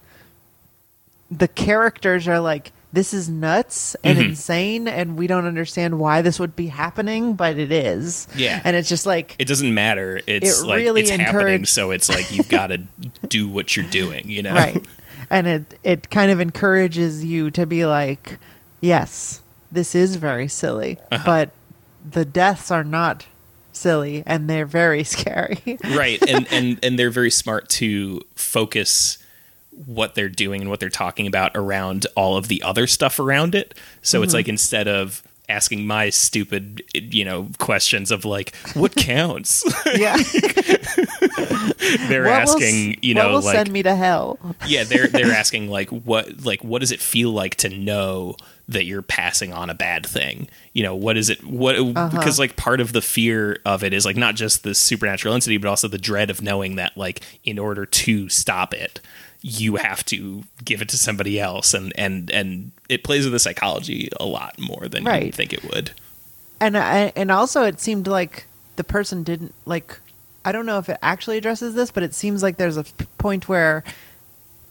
the 1.30 1.49
characters 1.49 2.26
are 2.28 2.40
like 2.40 2.73
this 2.90 3.12
is 3.12 3.28
nuts 3.28 3.95
and 4.02 4.16
Mm-hmm. 4.18 4.28
insane, 4.30 4.88
and 4.88 5.18
we 5.18 5.26
don't 5.26 5.45
understand 5.45 5.99
why 5.99 6.23
this 6.23 6.40
would 6.40 6.57
be 6.57 6.68
happening, 6.68 7.35
but 7.35 7.59
it 7.59 7.71
is. 7.71 8.26
Yeah. 8.35 8.62
and 8.64 8.75
it's 8.76 8.88
just 8.88 9.04
like 9.04 9.37
it 9.38 9.47
doesn't 9.47 9.75
matter. 9.75 10.21
It's 10.26 10.62
It 10.62 10.66
like 10.66 10.78
really 10.78 11.02
it's 11.02 11.11
happening, 11.11 11.66
so 11.66 11.90
it's 11.90 12.09
like 12.09 12.33
you've 12.35 12.49
got 12.61 12.68
to 12.68 12.78
do 13.28 13.47
what 13.47 13.76
you're 13.76 13.85
doing. 13.90 14.30
You 14.30 14.42
know, 14.45 14.54
right, 14.54 14.83
and 15.28 15.47
it 15.47 15.78
it 15.85 16.09
kind 16.11 16.30
of 16.30 16.40
encourages 16.40 17.23
you 17.23 17.50
to 17.50 17.66
be 17.66 17.85
like, 17.85 18.38
yes, 18.80 19.42
this 19.71 19.95
is 19.95 20.16
very 20.16 20.49
silly, 20.49 20.97
Uh-huh. 21.12 21.23
but 21.26 21.50
the 22.11 22.25
deaths 22.25 22.71
are 22.71 22.85
not 22.85 23.26
silly 23.73 24.23
and 24.27 24.49
they're 24.51 24.67
very 24.67 25.05
scary. 25.15 25.79
right 25.95 26.21
and 26.29 26.47
and 26.53 26.79
and 26.83 26.99
they're 26.99 27.11
very 27.11 27.31
smart 27.31 27.69
to 27.69 28.21
focus 28.35 29.19
what 29.87 30.15
they're 30.17 30.29
doing 30.29 30.61
and 30.63 30.71
what 30.71 30.81
they're 30.81 30.89
talking 30.89 31.27
about 31.27 31.53
around 31.55 32.07
all 32.17 32.37
of 32.37 32.49
the 32.49 32.63
other 32.63 32.87
stuff 32.89 33.19
around 33.21 33.55
it 33.55 33.75
so 34.03 34.19
Mm-hmm. 34.19 34.25
it's 34.25 34.35
like 34.35 34.49
instead 34.49 34.89
of 34.89 35.23
asking 35.49 35.87
my 35.87 36.11
stupid 36.11 36.83
you 36.95 37.25
know 37.25 37.49
questions 37.59 38.11
of 38.11 38.25
like 38.25 38.55
what 38.75 38.95
counts 38.97 39.65
yeah, 39.97 40.17
they're 42.09 42.25
What 42.25 42.25
will 42.25 42.29
asking 42.29 42.97
you 43.03 43.15
what 43.15 43.23
know 43.23 43.33
will 43.33 43.41
like 43.43 43.55
send 43.57 43.71
me 43.73 43.83
to 43.83 43.95
hell. 43.95 44.39
yeah 44.67 44.85
they're 44.85 45.07
they're 45.07 45.33
asking 45.33 45.69
like 45.69 45.89
what 45.91 46.45
like 46.45 46.63
what 46.63 46.81
does 46.81 46.93
it 46.93 47.00
feel 47.00 47.31
like 47.31 47.54
to 47.57 47.69
know 47.69 48.37
that 48.69 48.85
you're 48.85 49.02
passing 49.02 49.52
on 49.52 49.71
a 49.71 49.75
bad 49.75 50.04
thing 50.07 50.49
you 50.75 50.83
know 50.83 50.95
what 50.95 51.17
is 51.17 51.31
it 51.31 51.43
what 51.45 51.76
Uh-huh. 51.76 52.09
because 52.11 52.39
like 52.39 52.54
part 52.57 52.81
of 52.81 52.93
the 52.93 53.00
fear 53.02 53.59
of 53.65 53.83
it 53.83 53.93
is 53.95 54.04
like 54.04 54.17
not 54.17 54.35
just 54.35 54.63
the 54.63 54.75
supernatural 54.75 55.35
entity 55.35 55.57
but 55.57 55.69
also 55.69 55.89
the 55.89 55.99
dread 55.99 56.28
of 56.31 56.43
knowing 56.43 56.76
that 56.76 56.97
like 56.97 57.21
in 57.45 57.59
order 57.59 57.87
to 57.87 58.28
stop 58.28 58.75
it 58.75 59.00
you 59.41 59.76
have 59.76 60.04
to 60.04 60.43
give 60.65 60.83
it 60.83 60.89
to 60.89 60.99
somebody 60.99 61.39
else 61.41 61.73
and 61.73 61.93
and 61.97 62.31
and 62.31 62.73
it 62.89 63.04
plays 63.04 63.25
with 63.25 63.33
the 63.33 63.39
psychology 63.39 64.09
a 64.21 64.26
lot 64.26 64.59
more 64.59 64.89
than 64.89 65.04
you 65.26 65.33
think 65.33 65.52
it 65.52 65.63
would 65.73 65.93
And 66.61 66.76
I, 66.76 67.13
and 67.15 67.31
also 67.31 67.63
it 67.63 67.81
seemed 67.81 68.07
like 68.09 68.47
the 68.75 68.83
person 68.85 69.23
didn't 69.23 69.54
like. 69.65 70.00
I 70.45 70.50
don't 70.50 70.67
know 70.67 70.78
if 70.78 70.89
it 70.89 70.99
actually 71.02 71.39
addresses 71.39 71.75
this, 71.75 71.93
but 71.93 72.02
it 72.02 72.15
seems 72.15 72.43
like 72.43 72.57
there's 72.57 72.76
a 72.76 72.85
point 73.19 73.49
where 73.49 73.85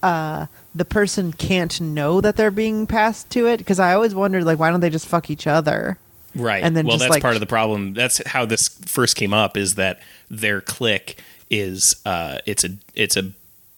uh, 0.04 0.48
the 0.78 0.86
person 0.86 1.34
can't 1.34 1.80
know 1.82 2.22
that 2.22 2.36
they're 2.36 2.52
being 2.52 2.88
passed 2.88 3.30
to 3.32 3.48
it. 3.48 3.58
Because 3.58 3.80
I 3.80 3.94
always 3.94 4.13
wondered, 4.16 4.44
like, 4.44 4.60
why 4.60 4.70
don't 4.70 4.80
they 4.80 4.90
just 4.90 5.08
fuck 5.08 5.30
each 5.30 5.48
other? 5.48 5.98
Right. 6.36 6.63
And 6.63 6.76
then 6.78 6.86
well, 6.86 6.98
that's 6.98 7.10
like- 7.10 7.22
part 7.22 7.36
of 7.36 7.40
the 7.40 7.48
problem. 7.48 7.94
That's 7.94 8.26
how 8.28 8.46
this 8.46 8.68
first 8.68 9.16
came 9.16 9.34
up. 9.34 9.58
Is 9.58 9.76
that 9.76 10.00
their 10.30 10.62
clique 10.62 11.22
is 11.50 11.96
uh, 12.06 12.40
it's 12.46 12.63
a 12.63 12.70
it's 12.94 13.18
a 13.18 13.32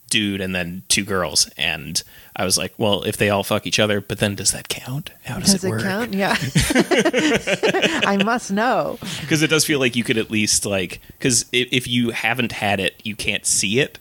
dude 0.09 0.41
and 0.41 0.55
then 0.55 0.81
two 0.89 1.05
girls, 1.05 1.49
and 1.57 2.01
I 2.35 2.43
was 2.43 2.57
like, 2.57 2.73
well, 2.77 3.03
if 3.03 3.15
they 3.15 3.29
all 3.29 3.43
fuck 3.43 3.67
each 3.67 3.79
other, 3.79 4.01
but 4.01 4.17
then 4.17 4.33
does 4.35 4.51
that 4.51 4.67
count? 4.67 5.11
How 5.23 5.39
does, 5.39 5.53
Does 5.53 5.63
it, 5.63 5.67
it 5.67 5.69
work? 5.69 5.83
count? 5.83 6.13
Yeah. 6.13 6.35
I 8.05 8.19
must 8.23 8.51
know. 8.51 8.97
Because 9.21 9.41
it 9.43 9.49
does 9.49 9.65
feel 9.65 9.79
like 9.79 9.95
you 9.95 10.03
could 10.03 10.17
at 10.17 10.31
least 10.31 10.65
like 10.65 10.99
because 11.17 11.45
if, 11.51 11.67
if 11.71 11.87
you 11.87 12.09
haven't 12.09 12.51
had 12.53 12.79
it, 12.79 12.99
you 13.03 13.15
can't 13.15 13.45
see 13.45 13.79
it. 13.79 13.99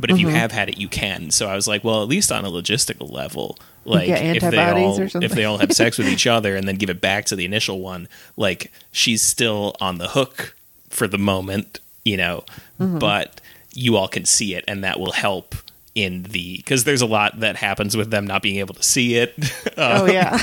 But 0.00 0.10
if 0.10 0.18
you 0.18 0.26
Mm-hmm. 0.26 0.36
have 0.36 0.52
had 0.52 0.68
it, 0.68 0.76
you 0.78 0.88
can. 0.88 1.30
So 1.30 1.48
I 1.48 1.54
was 1.54 1.68
like, 1.68 1.84
well, 1.84 2.02
at 2.02 2.08
least 2.08 2.32
on 2.32 2.44
a 2.44 2.48
logistical 2.50 3.10
level, 3.12 3.58
like 3.84 4.08
if 4.08 4.42
they 4.42 4.58
all 4.58 5.00
if 5.00 5.32
they 5.32 5.44
all 5.44 5.58
have 5.58 5.72
sex 5.72 5.98
with 5.98 6.08
each 6.08 6.26
other 6.26 6.56
and 6.56 6.66
then 6.66 6.76
give 6.76 6.90
it 6.90 7.00
back 7.00 7.26
to 7.26 7.36
the 7.36 7.44
initial 7.44 7.80
one, 7.80 8.08
like 8.36 8.72
she's 8.92 9.22
still 9.22 9.76
on 9.80 9.98
the 9.98 10.08
hook 10.08 10.56
for 10.90 11.06
the 11.06 11.18
moment, 11.18 11.78
you 12.04 12.16
know. 12.16 12.44
Mm-hmm. 12.80 12.98
But 12.98 13.40
you 13.72 13.96
all 13.96 14.08
can 14.08 14.24
see 14.24 14.54
it, 14.54 14.64
and 14.66 14.82
that 14.84 14.98
will 14.98 15.12
help 15.12 15.54
in 15.94 16.24
the 16.24 16.56
because 16.56 16.82
there's 16.82 17.02
a 17.02 17.06
lot 17.06 17.38
that 17.40 17.54
happens 17.54 17.96
with 17.96 18.10
them 18.10 18.26
not 18.26 18.42
being 18.42 18.56
able 18.58 18.74
to 18.74 18.82
see 18.82 19.14
it. 19.14 19.32
Uh, 19.78 20.00
Oh 20.02 20.06
yeah, 20.06 20.38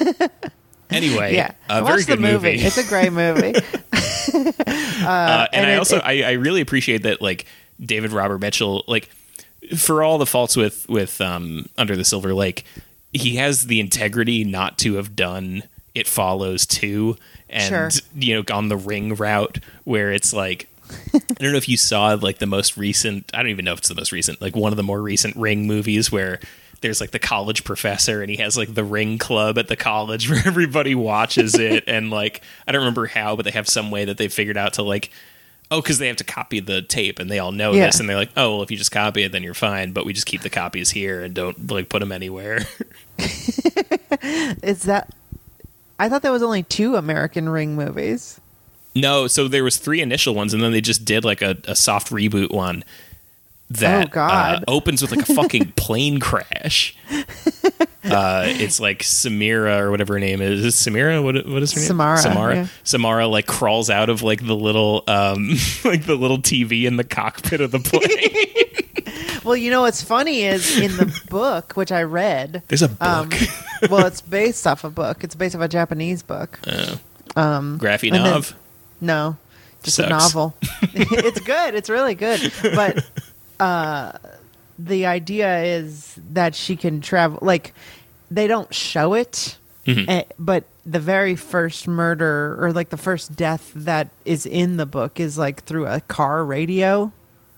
anyway, 0.90 1.34
yeah. 1.34 1.52
a 1.70 1.80
Watch 1.82 1.90
very 1.90 2.02
the 2.02 2.06
good 2.06 2.20
movie. 2.20 2.58
It's 2.60 2.76
a 2.78 2.84
great 2.88 3.12
movie. 3.12 3.54
uh, 4.26 5.46
and, 5.52 5.64
and 5.64 5.66
I 5.70 5.76
also 5.76 5.96
it- 5.98 6.02
I, 6.04 6.22
I 6.22 6.32
really 6.32 6.60
appreciate 6.60 7.02
that 7.04 7.20
like 7.22 7.46
David 7.80 8.12
Robert 8.12 8.38
Mitchell 8.38 8.84
like 8.86 9.10
for 9.76 10.02
all 10.02 10.18
the 10.18 10.26
faults 10.26 10.56
with 10.56 10.88
with 10.88 11.20
um, 11.20 11.68
Under 11.76 11.96
the 11.96 12.04
Silver 12.04 12.32
Lake, 12.34 12.64
he 13.12 13.36
has 13.36 13.66
the 13.66 13.80
integrity 13.80 14.44
not 14.44 14.78
to 14.78 14.94
have 14.94 15.16
done 15.16 15.64
It 15.94 16.06
Follows 16.06 16.66
too, 16.66 17.16
and 17.48 17.92
Sure. 17.92 18.02
you 18.14 18.34
know 18.34 18.42
gone 18.42 18.68
the 18.68 18.76
Ring 18.76 19.14
route 19.14 19.58
where 19.84 20.12
it's 20.12 20.32
like. 20.32 20.68
I 21.12 21.18
don't 21.40 21.50
know 21.50 21.58
if 21.58 21.68
you 21.68 21.76
saw 21.76 22.16
like 22.20 22.38
the 22.38 22.46
most 22.46 22.76
recent. 22.76 23.28
I 23.34 23.38
don't 23.38 23.50
even 23.50 23.64
know 23.64 23.72
if 23.72 23.78
it's 23.80 23.88
the 23.88 23.96
most 23.96 24.12
recent. 24.12 24.40
Like 24.40 24.54
one 24.54 24.72
of 24.72 24.76
the 24.76 24.84
more 24.84 25.02
recent 25.02 25.34
Ring 25.34 25.66
movies 25.66 26.12
where 26.12 26.38
there's 26.80 27.00
like 27.00 27.10
the 27.10 27.18
college 27.18 27.64
professor 27.64 28.22
and 28.22 28.30
he 28.30 28.36
has 28.36 28.56
like 28.56 28.72
the 28.72 28.84
Ring 28.84 29.18
Club 29.18 29.58
at 29.58 29.66
the 29.66 29.74
college 29.74 30.30
where 30.30 30.40
everybody 30.46 30.94
watches 30.94 31.56
it 31.56 31.82
and 31.88 32.10
like 32.12 32.40
I 32.68 32.72
don't 32.72 32.82
remember 32.82 33.06
how, 33.06 33.34
but 33.34 33.44
they 33.44 33.50
have 33.50 33.66
some 33.68 33.90
way 33.90 34.04
that 34.04 34.16
they 34.16 34.28
figured 34.28 34.56
out 34.56 34.74
to 34.74 34.84
like 34.84 35.10
oh 35.70 35.80
because 35.80 35.98
they 35.98 36.06
have 36.06 36.16
to 36.16 36.24
copy 36.24 36.60
the 36.60 36.80
tape 36.82 37.18
and 37.18 37.30
they 37.30 37.38
all 37.38 37.52
know 37.52 37.72
Yeah. 37.72 37.86
this 37.86 37.98
and 38.00 38.08
they're 38.08 38.16
like 38.16 38.30
oh 38.36 38.54
well 38.54 38.62
if 38.62 38.70
you 38.70 38.76
just 38.76 38.92
copy 38.92 39.22
it 39.22 39.32
then 39.32 39.42
you're 39.42 39.54
fine 39.54 39.92
but 39.92 40.06
we 40.06 40.12
just 40.12 40.26
keep 40.26 40.42
the 40.42 40.50
copies 40.50 40.90
here 40.90 41.22
and 41.22 41.34
don't 41.34 41.70
like 41.70 41.88
put 41.88 42.00
them 42.00 42.12
anywhere. 42.12 42.60
Is 44.62 44.82
that? 44.84 45.10
I 45.98 46.08
thought 46.08 46.22
there 46.22 46.32
was 46.32 46.42
only 46.42 46.62
two 46.62 46.96
American 46.96 47.48
Ring 47.48 47.74
movies. 47.74 48.40
no, 48.94 49.26
so 49.26 49.48
there 49.48 49.64
was 49.64 49.76
three 49.76 50.00
initial 50.00 50.34
ones 50.34 50.52
and 50.54 50.62
then 50.62 50.72
they 50.72 50.80
just 50.80 51.04
did 51.04 51.24
like 51.24 51.42
a, 51.42 51.56
a 51.66 51.74
soft 51.76 52.10
reboot 52.10 52.50
one 52.52 52.84
that 53.70 54.06
Oh, 54.06 54.10
God. 54.10 54.62
uh, 54.62 54.64
opens 54.68 55.02
with 55.02 55.10
like 55.10 55.28
a 55.28 55.34
fucking 55.34 55.72
plane 55.76 56.20
crash. 56.20 56.96
Uh, 58.04 58.44
it's 58.46 58.78
like 58.78 59.00
Samira 59.02 59.80
or 59.80 59.90
whatever 59.90 60.14
her 60.14 60.20
name 60.20 60.40
is. 60.40 60.64
Is 60.64 60.74
Samira? 60.76 61.22
What 61.22 61.46
what 61.48 61.62
is 61.62 61.72
her 61.72 61.80
name? 61.80 61.86
Samara, 61.88 62.18
Samara. 62.18 62.54
yeah. 62.54 62.66
Samara 62.84 63.26
like 63.26 63.46
crawls 63.46 63.90
out 63.90 64.08
of 64.08 64.22
like 64.22 64.46
the 64.46 64.54
little 64.54 65.02
um 65.08 65.48
like 65.84 66.06
the 66.06 66.14
little 66.14 66.38
TV 66.38 66.84
in 66.84 66.96
the 66.96 67.04
cockpit 67.04 67.60
of 67.60 67.70
the 67.72 67.80
plane. 67.80 68.62
Well, 69.44 69.56
you 69.56 69.70
know 69.70 69.82
what's 69.82 70.02
funny 70.02 70.42
is 70.42 70.76
in 70.76 70.90
the 70.96 71.20
book, 71.30 71.74
which 71.76 71.92
I 71.92 72.02
read. 72.02 72.64
There's 72.66 72.82
a 72.82 72.88
book. 72.88 73.00
Um, 73.00 73.30
well, 73.88 74.04
it's 74.06 74.20
based 74.20 74.66
off 74.66 74.82
a 74.82 74.90
book. 74.90 75.22
It's 75.22 75.36
based 75.36 75.54
off 75.54 75.60
a 75.62 75.68
Japanese 75.68 76.24
book. 76.24 76.58
Graphy 76.64 78.08
and 78.08 78.16
then- 78.16 78.24
Nov. 78.24 78.54
No, 79.00 79.36
just 79.84 80.00
a 80.00 80.08
novel. 80.08 80.56
it's 80.92 81.38
good. 81.40 81.76
It's 81.76 81.88
really 81.88 82.16
good. 82.16 82.52
But 82.60 83.04
uh, 83.60 84.12
the 84.78 85.06
idea 85.06 85.62
is 85.62 86.18
that 86.32 86.54
she 86.54 86.76
can 86.76 87.00
travel. 87.00 87.38
Like 87.42 87.72
they 88.30 88.46
don't 88.46 88.72
show 88.74 89.14
it, 89.14 89.56
eh, 89.86 90.24
but 90.38 90.64
the 90.84 91.00
very 91.00 91.34
first 91.36 91.88
murder 91.88 92.56
or 92.62 92.72
like 92.72 92.90
the 92.90 92.96
first 92.96 93.34
death 93.36 93.72
that 93.74 94.08
is 94.24 94.46
in 94.46 94.76
the 94.76 94.86
book 94.86 95.18
is 95.18 95.36
like 95.38 95.64
through 95.64 95.86
a 95.86 96.00
car 96.02 96.44
radio 96.44 97.10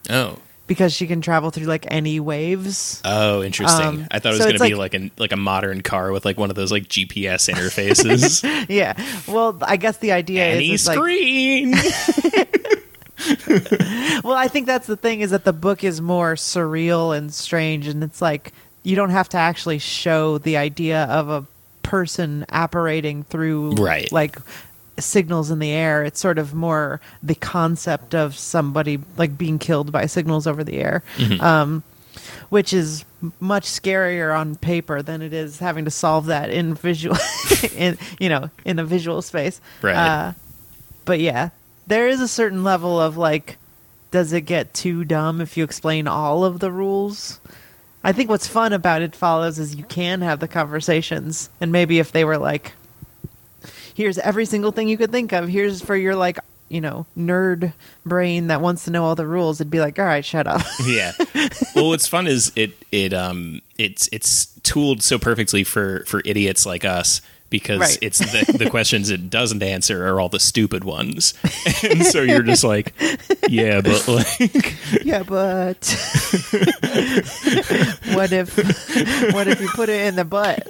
Oh. 0.09 0.39
because 0.67 0.95
she 0.95 1.07
can 1.07 1.21
travel 1.21 1.51
through 1.51 1.67
like 1.67 1.85
any 1.91 2.21
waves. 2.21 3.03
Oh, 3.05 3.43
interesting. 3.43 3.87
Um, 3.87 4.07
I 4.11 4.19
thought 4.19 4.31
it 4.33 4.37
was 4.37 4.39
so 4.39 4.45
going 4.45 4.59
to 4.59 4.65
be 4.65 4.75
like 4.75 4.95
an 4.95 5.11
like 5.19 5.33
a 5.33 5.37
modern 5.37 5.83
car 5.83 6.13
with 6.13 6.25
like 6.25 6.39
one 6.39 6.49
of 6.51 6.57
those 6.57 6.71
like 6.73 6.85
GPS 6.85 7.53
interfaces. 7.53 8.43
yeah. 8.69 8.95
Well, 9.27 9.59
I 9.63 9.77
guess 9.77 9.99
the 9.99 10.13
idea 10.13 10.45
Any 10.47 10.73
is, 10.73 10.87
like 10.87 10.97
screen. 10.97 11.75
Well, 14.25 14.37
I 14.37 14.49
think 14.49 14.67
that's 14.67 14.87
the 14.87 14.97
thing 14.97 15.21
is 15.21 15.31
that 15.31 15.45
the 15.45 15.53
book 15.53 15.85
is 15.85 16.01
more 16.01 16.35
surreal 16.35 17.17
and 17.17 17.33
strange, 17.33 17.87
and 17.87 18.03
it's 18.03 18.21
like 18.21 18.53
you 18.83 18.97
don't 18.97 19.11
have 19.11 19.29
to 19.31 19.37
actually 19.37 19.79
show 19.79 20.39
the 20.39 20.57
idea 20.57 21.05
of 21.05 21.29
a 21.29 21.45
person 21.83 22.45
apparating 22.51 23.23
through 23.25 23.73
Right. 23.75 24.11
like 24.13 24.37
signals 24.99 25.51
in 25.51 25.59
the 25.61 25.71
air. 25.71 26.05
It's 26.05 26.21
sort 26.21 26.39
of 26.39 26.53
more 26.55 27.01
the 27.23 27.35
concept 27.37 28.15
of 28.15 28.37
somebody 28.37 28.99
like 29.17 29.39
being 29.39 29.59
killed 29.59 29.93
by 29.93 30.07
signals 30.07 30.47
over 30.47 30.65
the 30.65 30.79
air, 30.79 31.03
Mm-hmm. 31.17 31.41
um, 31.43 31.83
which 32.51 32.73
is 32.73 33.05
much 33.41 33.65
scarier 33.65 34.37
on 34.37 34.57
paper 34.57 35.03
than 35.03 35.23
it 35.23 35.33
is 35.33 35.59
having 35.61 35.85
to 35.85 35.91
solve 35.91 36.27
that 36.27 36.51
in 36.51 36.75
visual, 36.75 37.17
in 37.77 37.97
you 38.19 38.29
know, 38.29 38.51
in 38.65 38.79
a 38.79 38.85
visual 38.85 39.23
space. 39.23 39.61
Right. 39.83 39.95
Uh, 39.97 40.33
but 41.05 41.21
yeah, 41.21 41.51
there 41.89 42.07
is 42.07 42.21
a 42.21 42.29
certain 42.29 42.63
level 42.63 43.01
of 43.01 43.17
like, 43.17 43.57
does 44.11 44.33
it 44.33 44.43
get 44.43 44.73
too 44.75 45.05
dumb 45.05 45.41
if 45.41 45.57
you 45.57 45.65
explain 45.65 46.07
all 46.07 46.45
of 46.45 46.61
the 46.61 46.71
rules? 46.71 47.41
I 48.05 48.13
think 48.13 48.31
what's 48.31 48.47
fun 48.47 48.73
about 48.73 49.03
it 49.03 49.17
follows 49.17 49.59
is 49.59 49.75
you 49.75 49.85
can 49.85 50.21
have 50.21 50.39
the 50.39 50.49
conversations, 50.49 51.51
and 51.61 51.73
maybe 51.73 51.99
if 51.99 52.13
they 52.13 52.25
were 52.25 52.39
like, 52.39 52.73
here's 53.95 54.19
every 54.19 54.45
single 54.45 54.71
thing 54.71 54.89
you 54.89 54.97
could 54.97 55.11
think 55.11 55.33
of, 55.33 55.49
here's 55.49 55.83
for 55.83 55.97
your 55.97 56.15
like, 56.15 56.39
you 56.69 56.81
know, 56.81 57.07
nerd 57.17 57.73
brain 58.07 58.47
that 58.49 58.61
wants 58.61 58.85
to 58.85 58.91
know 58.91 59.05
all 59.05 59.15
the 59.15 59.27
rules, 59.27 59.61
it'd 59.61 59.71
be 59.71 59.81
like, 59.81 59.99
all 59.99 60.05
right, 60.05 60.25
shut 60.25 60.47
up. 60.47 60.63
yeah. 60.87 61.13
Well, 61.75 61.89
what's 61.89 62.07
fun 62.07 62.27
is 62.27 62.53
it 62.55 62.73
it 62.93 63.13
um 63.13 63.63
it's 63.79 64.09
it's 64.13 64.47
tooled 64.63 65.03
so 65.03 65.19
perfectly 65.19 65.65
for 65.65 66.05
for 66.07 66.23
idiots 66.25 66.67
like 66.67 66.85
us 66.85 67.21
because 67.51 67.81
Right. 67.81 67.99
it's 68.03 68.19
the 68.19 68.59
the 68.59 68.69
questions 68.77 69.11
it 69.11 69.31
doesn't 69.31 69.63
answer 69.63 70.07
are 70.09 70.21
all 70.21 70.29
the 70.29 70.39
stupid 70.41 70.85
ones, 70.85 71.35
and 71.83 72.05
so 72.05 72.23
you're 72.23 72.43
just 72.43 72.65
like, 72.65 72.93
yeah, 73.49 73.81
but 73.81 74.07
like, 74.09 74.77
yeah, 75.05 75.23
but 75.23 75.79
what 78.15 78.33
if 78.33 78.57
what 79.35 79.49
if 79.49 79.61
you 79.61 79.69
put 79.75 79.89
it 79.89 80.07
in 80.07 80.17
the 80.17 80.25
butt? 80.25 80.67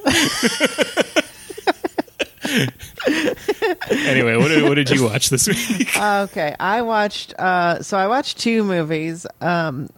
anyway, 3.91 4.37
what 4.37 4.49
did, 4.49 4.63
what 4.65 4.75
did 4.75 4.91
you 4.91 5.05
watch 5.05 5.31
this 5.31 5.49
week? 5.49 5.97
Okay, 5.97 6.55
I 6.59 6.83
watched. 6.83 7.35
Uh, 7.39 7.83
so 7.83 7.97
I 7.99 8.07
watched 8.07 8.39
two 8.39 8.65
movies. 8.65 9.27
Um, 9.41 9.89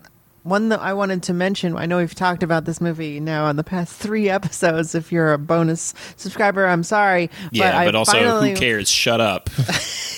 one 0.43 0.71
that 0.71 0.81
I 0.81 0.95
wanted 0.95 1.23
to 1.25 1.35
mention. 1.35 1.77
I 1.77 1.87
know 1.87 1.99
we've 1.99 2.15
talked 2.15 2.43
about 2.43 2.65
this 2.65 2.81
movie 2.81 3.21
now 3.21 3.45
on 3.45 3.57
the 3.57 3.65
past 3.65 3.95
three 3.95 4.29
episodes. 4.39 4.95
If 4.95 5.13
you're 5.13 5.33
a 5.33 5.39
bonus 5.39 5.95
subscriber, 6.17 6.67
I'm 6.67 6.83
sorry. 6.83 7.31
yeah, 7.51 7.79
I 7.79 7.85
but 7.85 7.95
also, 7.95 8.13
finally, 8.13 8.51
who 8.51 8.57
cares? 8.57 8.91
Shut 8.91 9.21
up. 9.21 9.51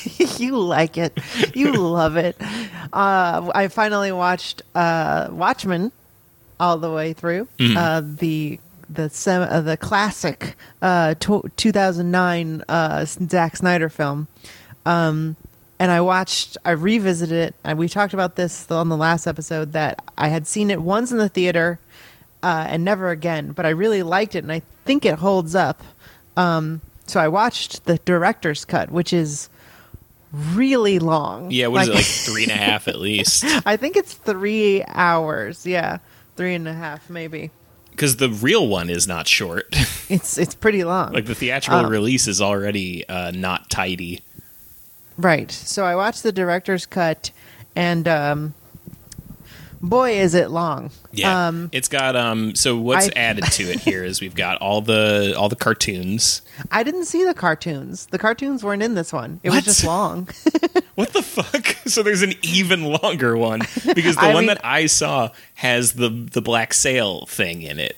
you 0.39 0.57
like 0.59 0.99
it. 0.99 1.19
You 1.55 1.73
love 1.75 2.17
it. 2.17 2.37
Uh, 2.93 3.51
I 3.55 3.69
finally 3.69 4.13
watched 4.13 4.63
uh, 4.75 5.29
Watchmen 5.31 5.93
all 6.59 6.79
the 6.79 6.91
way 6.91 7.13
through. 7.13 7.49
Mm-hmm. 7.59 7.77
Uh, 7.77 8.03
the 8.05 8.59
the 8.89 9.09
sem- 9.11 9.49
uh, 9.49 9.61
the 9.61 9.77
classic 9.77 10.55
uh, 10.83 11.15
to- 11.21 11.51
2009 11.57 12.63
uh, 12.69 13.05
Zack 13.07 13.57
Snyder 13.57 13.89
film. 13.89 14.29
Um, 14.85 15.37
and 15.83 15.91
I 15.91 16.01
watched, 16.01 16.57
I 16.65 16.71
revisited 16.71 17.37
it, 17.37 17.55
and 17.65 17.77
we 17.77 17.89
talked 17.89 18.15
about 18.15 18.37
this 18.37 18.71
on 18.71 18.89
the 18.89 18.97
last 18.97 19.27
episode 19.27 19.73
that 19.73 20.01
I 20.17 20.29
had 20.29 20.47
seen 20.47 20.71
it 20.71 20.81
once 20.81 21.11
in 21.11 21.19
the 21.19 21.29
theater 21.29 21.81
uh, 22.41 22.67
and 22.69 22.85
never 22.85 23.11
again, 23.11 23.51
but 23.51 23.67
I 23.67 23.71
really 23.71 24.05
liked 24.05 24.37
it, 24.37 24.45
and 24.45 24.53
I 24.53 24.63
think 24.85 25.05
it 25.05 25.17
holds 25.19 25.57
up. 25.57 25.83
Um, 26.37 26.83
so 27.09 27.19
I 27.19 27.27
watched 27.27 27.85
the 27.87 27.99
director's 27.99 28.65
cut, 28.65 28.93
which 28.93 29.13
is 29.13 29.49
really 30.55 31.01
long. 31.01 31.51
Yeah, 31.51 31.67
what 31.67 31.83
is 31.83 31.89
it 31.89 31.95
like 31.97 32.05
three 32.05 32.45
and 32.45 32.53
a 32.53 32.57
half 32.57 32.87
at 32.87 33.01
least? 33.01 33.45
I 33.67 33.77
think 33.77 33.97
it's 33.97 34.15
three 34.15 34.85
hours. 34.87 35.67
Yeah, 35.67 35.99
three 36.37 36.55
and 36.55 36.69
a 36.69 36.75
half, 36.75 37.11
maybe. 37.11 37.51
Because 37.91 38.19
the 38.19 38.29
real 38.31 38.69
one 38.69 38.89
is 38.89 39.09
not 39.09 39.27
short. 39.27 39.67
It's 40.09 40.39
it's 40.39 40.55
pretty 40.55 40.85
long. 40.85 41.13
like 41.15 41.27
the 41.27 41.35
theatrical 41.35 41.87
Um, 41.87 41.91
release 41.91 42.29
is 42.29 42.41
already 42.41 43.07
uh, 43.09 43.33
not 43.33 43.69
tidy. 43.69 44.23
Right. 45.23 45.51
So 45.51 45.85
I 45.85 45.95
watched 45.97 46.23
the 46.23 46.33
director's 46.33 46.87
cut, 46.87 47.31
and 47.77 48.07
um, 48.09 48.55
boy, 49.81 50.13
is 50.19 50.35
it 50.35 50.51
long. 50.51 50.91
Yeah, 51.13 51.49
Um, 51.49 51.69
it's 51.73 51.89
got 51.89 52.17
um. 52.17 52.55
So 52.55 52.77
what's 52.79 53.09
I- 53.09 53.13
added 53.17 53.45
to 53.53 53.65
it 53.65 53.81
here 53.81 54.05
is 54.05 54.21
we've 54.21 54.35
got 54.35 54.59
all 54.61 54.81
the 54.81 55.35
all 55.37 55.49
the 55.49 55.57
cartoons. 55.57 56.43
I 56.71 56.83
didn't 56.83 57.05
see 57.05 57.25
the 57.25 57.35
cartoons. 57.35 58.07
The 58.07 58.19
cartoons 58.19 58.65
weren't 58.65 58.83
in 58.83 58.95
this 58.95 59.13
one. 59.13 59.41
It 59.43 59.51
What? 59.51 59.57
was 59.57 59.65
just 59.65 59.85
long. 59.85 60.29
What 60.95 61.15
the 61.15 61.23
fuck? 61.23 61.69
So 61.87 62.03
there's 62.03 62.21
an 62.21 62.35
even 62.43 62.85
longer 62.85 63.35
one 63.35 63.61
because 63.95 64.15
the 64.17 64.21
I 64.25 64.35
one 64.35 64.43
mean- 64.43 64.49
that 64.49 64.61
I 64.63 64.85
saw 64.87 65.31
has 65.55 65.95
the 65.95 66.11
the 66.11 66.43
black 66.43 66.75
sail 66.75 67.25
thing 67.27 67.63
in 67.63 67.79
it. 67.79 67.97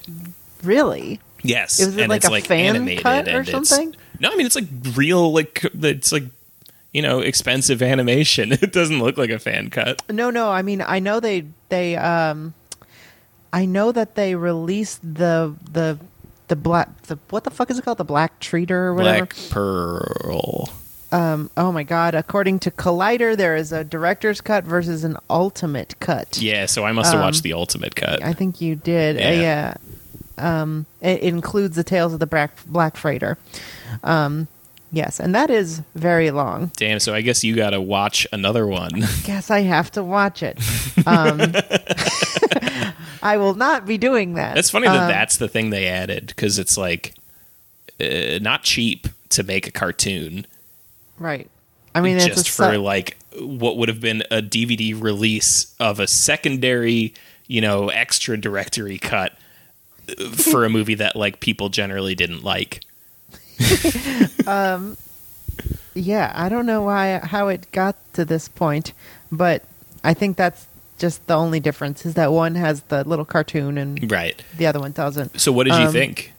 really? 0.63 1.19
Yes, 1.43 1.81
Is 1.81 1.97
it 1.97 2.01
and 2.03 2.09
like 2.09 2.19
it's 2.19 2.29
a 2.29 2.31
like 2.31 2.47
fan 2.47 2.77
animated 2.77 3.03
cut 3.03 3.27
or 3.27 3.41
and 3.41 3.49
it's- 3.49 3.69
something? 3.69 3.97
No, 4.21 4.31
I 4.31 4.37
mean 4.37 4.47
it's 4.47 4.55
like 4.55 4.69
real 4.95 5.33
like 5.33 5.65
it's 5.83 6.13
like 6.13 6.23
you 6.95 7.03
know 7.03 7.21
expensive 7.21 7.83
animation. 7.83 8.53
It 8.63 8.73
doesn't 8.73 9.01
look 9.01 9.19
like 9.19 9.31
a 9.31 9.39
fan 9.39 9.69
cut. 9.69 10.01
No, 10.11 10.31
no. 10.31 10.51
I 10.51 10.63
mean, 10.63 10.81
I 10.81 10.99
know 11.01 11.21
they 11.21 11.45
they 11.69 11.97
um, 11.97 12.55
I 13.53 13.67
know 13.67 13.93
that 13.93 14.15
they 14.15 14.35
released 14.35 15.01
the 15.03 15.55
the 15.71 15.99
the 16.49 16.57
black 16.57 17.03
the 17.03 17.19
what 17.31 17.45
the 17.45 17.51
fuck 17.51 17.71
is 17.71 17.79
it 17.79 17.85
called 17.85 17.99
the 17.99 18.05
black 18.05 18.41
treater 18.41 18.71
or 18.71 18.95
whatever. 18.95 19.27
Black 19.27 19.37
Pearl. 19.51 20.71
Um, 21.13 21.49
oh 21.57 21.71
my 21.71 21.85
god! 21.85 22.15
According 22.17 22.59
to 22.61 22.71
Collider, 22.73 23.37
there 23.37 23.55
is 23.55 23.71
a 23.71 23.85
director's 23.85 24.41
cut 24.41 24.65
versus 24.65 25.05
an 25.05 25.17
ultimate 25.31 25.95
cut. 26.01 26.39
Yeah, 26.41 26.67
so 26.67 26.85
I 26.85 26.91
must 26.93 27.13
have 27.13 27.21
Um, 27.21 27.27
watched 27.27 27.43
the 27.45 27.53
ultimate 27.53 27.95
cut. 27.95 28.23
I 28.23 28.33
think 28.33 28.61
you 28.61 28.75
did. 28.75 29.17
Yeah. 29.17 29.29
Uh, 29.29 29.33
yeah. 29.33 29.75
Um, 30.63 30.87
it 31.01 31.21
includes 31.21 31.77
the 31.77 31.85
tales 31.85 32.13
of 32.13 32.19
the 32.19 32.27
black 32.27 32.59
black 32.67 32.97
freighter. 32.97 33.39
Um, 34.03 34.49
yes, 34.95 35.21
and 35.21 35.35
that 35.35 35.51
is 35.51 35.83
very 35.95 36.31
long. 36.31 36.71
Damn, 36.77 37.01
so 37.01 37.15
I 37.15 37.21
guess 37.21 37.45
you 37.45 37.55
got 37.55 37.71
to 37.71 37.81
watch 37.81 38.27
another 38.33 38.67
one. 38.67 39.03
I 39.03 39.09
Guess 39.25 39.51
I 39.51 39.61
have 39.61 39.91
to 39.93 40.03
watch 40.03 40.43
it. 40.43 40.59
Um, 41.07 41.41
I 43.23 43.37
will 43.37 43.55
not 43.55 43.87
be 43.87 43.99
doing 43.99 44.35
that. 44.35 44.59
It's 44.59 44.71
funny 44.71 44.87
that 44.87 45.03
Um, 45.05 45.09
that's 45.09 45.37
the 45.37 45.49
thing 45.49 45.71
they 45.71 45.87
added 45.87 46.27
because 46.29 46.59
it's 46.59 46.77
like 46.77 47.15
uh, 48.01 48.39
not 48.41 48.63
cheap 48.63 49.09
to 49.31 49.43
make 49.43 49.67
a 49.67 49.71
cartoon 49.71 50.47
right. 51.19 51.49
I 51.95 52.01
mean, 52.01 52.17
it's 52.17 52.27
just 52.27 52.51
for 52.51 52.73
su- 52.73 52.79
like 52.79 53.17
what 53.39 53.77
would 53.77 53.89
have 53.89 54.01
been 54.01 54.23
a 54.31 54.43
DVD 54.43 55.01
release 55.01 55.75
of 55.81 56.01
a 56.01 56.07
secondary, 56.07 57.15
you 57.47 57.61
know, 57.61 57.89
extra 57.89 58.37
directory 58.37 58.99
cut 58.99 59.33
uh, 60.09 60.29
for 60.31 60.65
a 60.65 60.71
movie 60.71 60.95
that 60.97 61.15
like 61.17 61.41
people 61.41 61.69
generally 61.69 62.15
didn't 62.15 62.43
like. 62.45 62.81
yeah. 65.95 66.33
I 66.35 66.49
don't 66.49 66.67
know 66.67 66.83
why 66.83 67.19
how 67.23 67.49
it 67.49 67.71
got 67.73 67.97
to 68.15 68.25
this 68.25 68.49
point, 68.49 68.93
but 69.31 69.63
I 70.03 70.15
think 70.15 70.37
that's 70.37 70.67
just 70.99 71.27
the 71.27 71.35
only 71.35 71.61
difference 71.61 72.07
is 72.07 72.15
that 72.15 72.33
one 72.33 72.55
has 72.55 72.83
the 72.83 73.05
little 73.05 73.25
cartoon 73.25 73.79
and 73.79 74.11
Right. 74.11 74.41
the 74.57 74.67
other 74.67 74.79
one 74.81 74.93
doesn't. 74.93 75.41
So 75.41 75.51
what 75.53 75.65
did 75.65 75.75
you 75.75 75.87
Um, 75.87 75.93
think? 75.93 76.33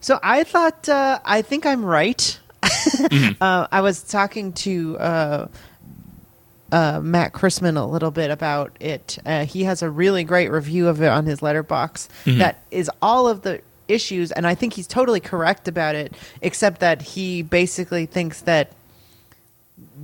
So 0.00 0.18
I 0.22 0.44
thought 0.44 0.88
uh, 0.88 1.18
I 1.24 1.42
think 1.42 1.66
I'm 1.66 1.84
right. 1.84 2.38
Mm-hmm. 2.62 3.32
uh, 3.42 3.66
I 3.70 3.80
was 3.80 4.02
talking 4.02 4.52
to 4.54 4.98
uh, 4.98 5.46
uh, 6.72 7.00
Matt 7.02 7.32
Chrisman 7.32 7.76
a 7.80 7.84
little 7.84 8.10
bit 8.10 8.30
about 8.30 8.72
it. 8.80 9.18
Uh, 9.26 9.44
he 9.44 9.64
has 9.64 9.82
a 9.82 9.90
really 9.90 10.24
great 10.24 10.50
review 10.50 10.88
of 10.88 11.02
it 11.02 11.08
on 11.08 11.26
his 11.26 11.40
Letterboxd 11.40 12.08
Mm-hmm. 12.24 12.38
that 12.38 12.62
is 12.70 12.90
all 13.02 13.28
of 13.28 13.42
the 13.42 13.60
issues, 13.88 14.32
and 14.32 14.46
I 14.46 14.54
think 14.54 14.74
he's 14.74 14.86
totally 14.86 15.20
correct 15.20 15.68
about 15.68 15.94
it, 15.94 16.12
except 16.42 16.80
that 16.80 17.02
he 17.02 17.42
basically 17.42 18.06
thinks 18.06 18.40
that 18.42 18.72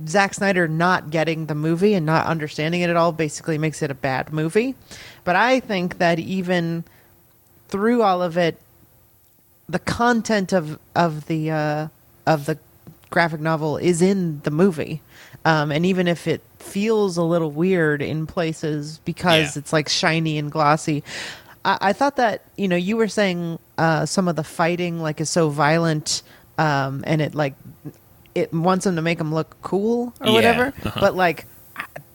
Zack 0.07 0.33
Snyder 0.35 0.67
not 0.67 1.09
getting 1.09 1.47
the 1.47 1.55
movie 1.55 1.93
and 1.93 2.05
not 2.05 2.25
understanding 2.27 2.81
it 2.81 2.89
at 2.89 2.95
all 2.95 3.11
basically 3.11 3.57
makes 3.57 3.81
it 3.81 3.89
a 3.91 3.95
bad 3.95 4.31
movie. 4.31 4.75
But 5.23 5.35
I 5.35 5.59
think 5.59 5.97
that 5.97 6.19
even 6.19 6.83
through 7.69 8.03
all 8.03 8.21
of 8.21 8.37
it, 8.37 8.59
the 9.67 9.79
content 9.79 10.53
of 10.53 10.77
of 10.95 11.25
the 11.27 11.49
uh, 11.51 11.87
of 12.27 12.45
the 12.45 12.57
graphic 13.09 13.39
novel 13.41 13.77
is 13.77 14.01
in 14.01 14.41
the 14.43 14.51
movie. 14.51 15.01
Um, 15.45 15.71
and 15.71 15.85
even 15.85 16.07
if 16.07 16.27
it 16.27 16.41
feels 16.59 17.17
a 17.17 17.23
little 17.23 17.51
weird 17.51 18.01
in 18.01 18.25
places 18.27 18.99
because 19.05 19.55
Yeah. 19.55 19.59
it's 19.59 19.73
like 19.73 19.89
shiny 19.89 20.37
and 20.37 20.51
glossy, 20.51 21.03
I, 21.65 21.77
I 21.81 21.93
thought 21.93 22.15
that 22.17 22.43
you 22.57 22.67
know 22.67 22.75
you 22.75 22.97
were 22.97 23.07
saying 23.07 23.59
uh, 23.77 24.05
some 24.05 24.27
of 24.27 24.35
the 24.35 24.43
fighting 24.43 25.01
like 25.01 25.21
is 25.21 25.29
so 25.29 25.49
violent, 25.49 26.21
um, 26.57 27.03
and 27.07 27.21
it 27.21 27.33
like 27.35 27.55
it 28.35 28.51
wants 28.53 28.83
them 28.85 28.95
to 28.95 29.01
make 29.01 29.17
them 29.19 29.33
look 29.33 29.55
cool 29.61 30.13
or 30.21 30.27
Yeah, 30.27 30.33
whatever. 30.33 30.65
uh-huh. 30.83 30.99
But 30.99 31.15
like 31.15 31.45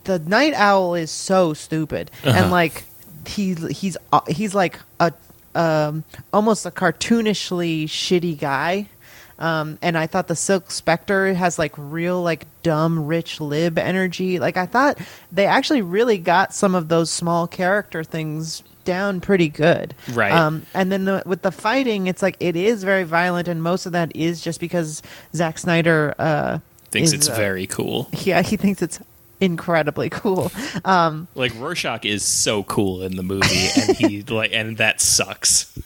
the 0.05 0.19
Nite 0.19 0.55
Owl 0.55 0.95
is 0.95 1.11
so 1.11 1.53
stupid 1.55 2.11
Uh-huh. 2.25 2.37
and 2.43 2.51
like 2.51 2.85
he 3.27 3.55
he's 3.55 3.97
uh, 4.13 4.21
he's 4.29 4.55
like 4.55 4.79
a 5.01 5.13
um 5.55 6.03
almost 6.33 6.65
a 6.67 6.71
cartoonishly 6.71 7.85
shitty 7.85 8.39
guy 8.39 8.87
um 9.39 9.79
and 9.83 9.97
i 9.99 10.07
thought 10.07 10.29
the 10.29 10.37
silk 10.37 10.71
spectre 10.71 11.33
has 11.35 11.59
like 11.59 11.73
real 11.77 12.23
like 12.23 12.47
dumb 12.63 13.07
rich 13.07 13.41
lib 13.41 13.79
energy 13.79 14.39
like 14.39 14.57
i 14.57 14.67
thought 14.67 14.99
they 15.33 15.47
actually 15.47 15.83
really 15.83 16.19
got 16.19 16.53
some 16.55 16.75
of 16.75 16.89
those 16.89 17.11
small 17.11 17.47
character 17.47 18.03
things 18.05 18.63
down 18.89 19.21
pretty 19.21 19.49
good 19.51 19.95
Right. 20.13 20.33
um 20.33 20.65
and 20.73 20.91
then 20.91 21.05
the, 21.05 21.23
with 21.27 21.43
the 21.43 21.53
fighting 21.53 22.07
it's 22.07 22.23
like 22.23 22.37
it 22.41 22.57
is 22.57 22.83
very 22.83 23.05
violent 23.05 23.47
and 23.47 23.63
most 23.63 23.85
of 23.85 23.93
that 23.93 24.17
is 24.17 24.41
just 24.41 24.59
because 24.61 25.03
Zack 25.35 25.59
snyder 25.59 26.15
uh 26.19 26.59
Thinks 26.91 27.09
is, 27.09 27.13
it's 27.15 27.29
uh, 27.29 27.35
very 27.35 27.67
cool. 27.67 28.09
yeah 28.13 28.41
he 28.43 28.57
thinks 28.57 28.81
it's 28.81 28.99
incredibly 29.41 30.09
cool 30.09 30.51
um 30.87 31.29
Like 31.35 31.53
Rorschach 31.57 32.05
is 32.07 32.25
so 32.25 32.63
cool 32.65 33.03
in 33.03 33.17
the 33.17 33.23
movie, 33.23 33.69
and 33.77 33.97
he 33.97 34.23
like, 34.29 34.51
and 34.55 34.79
that 34.79 35.01
sucks. 35.01 35.79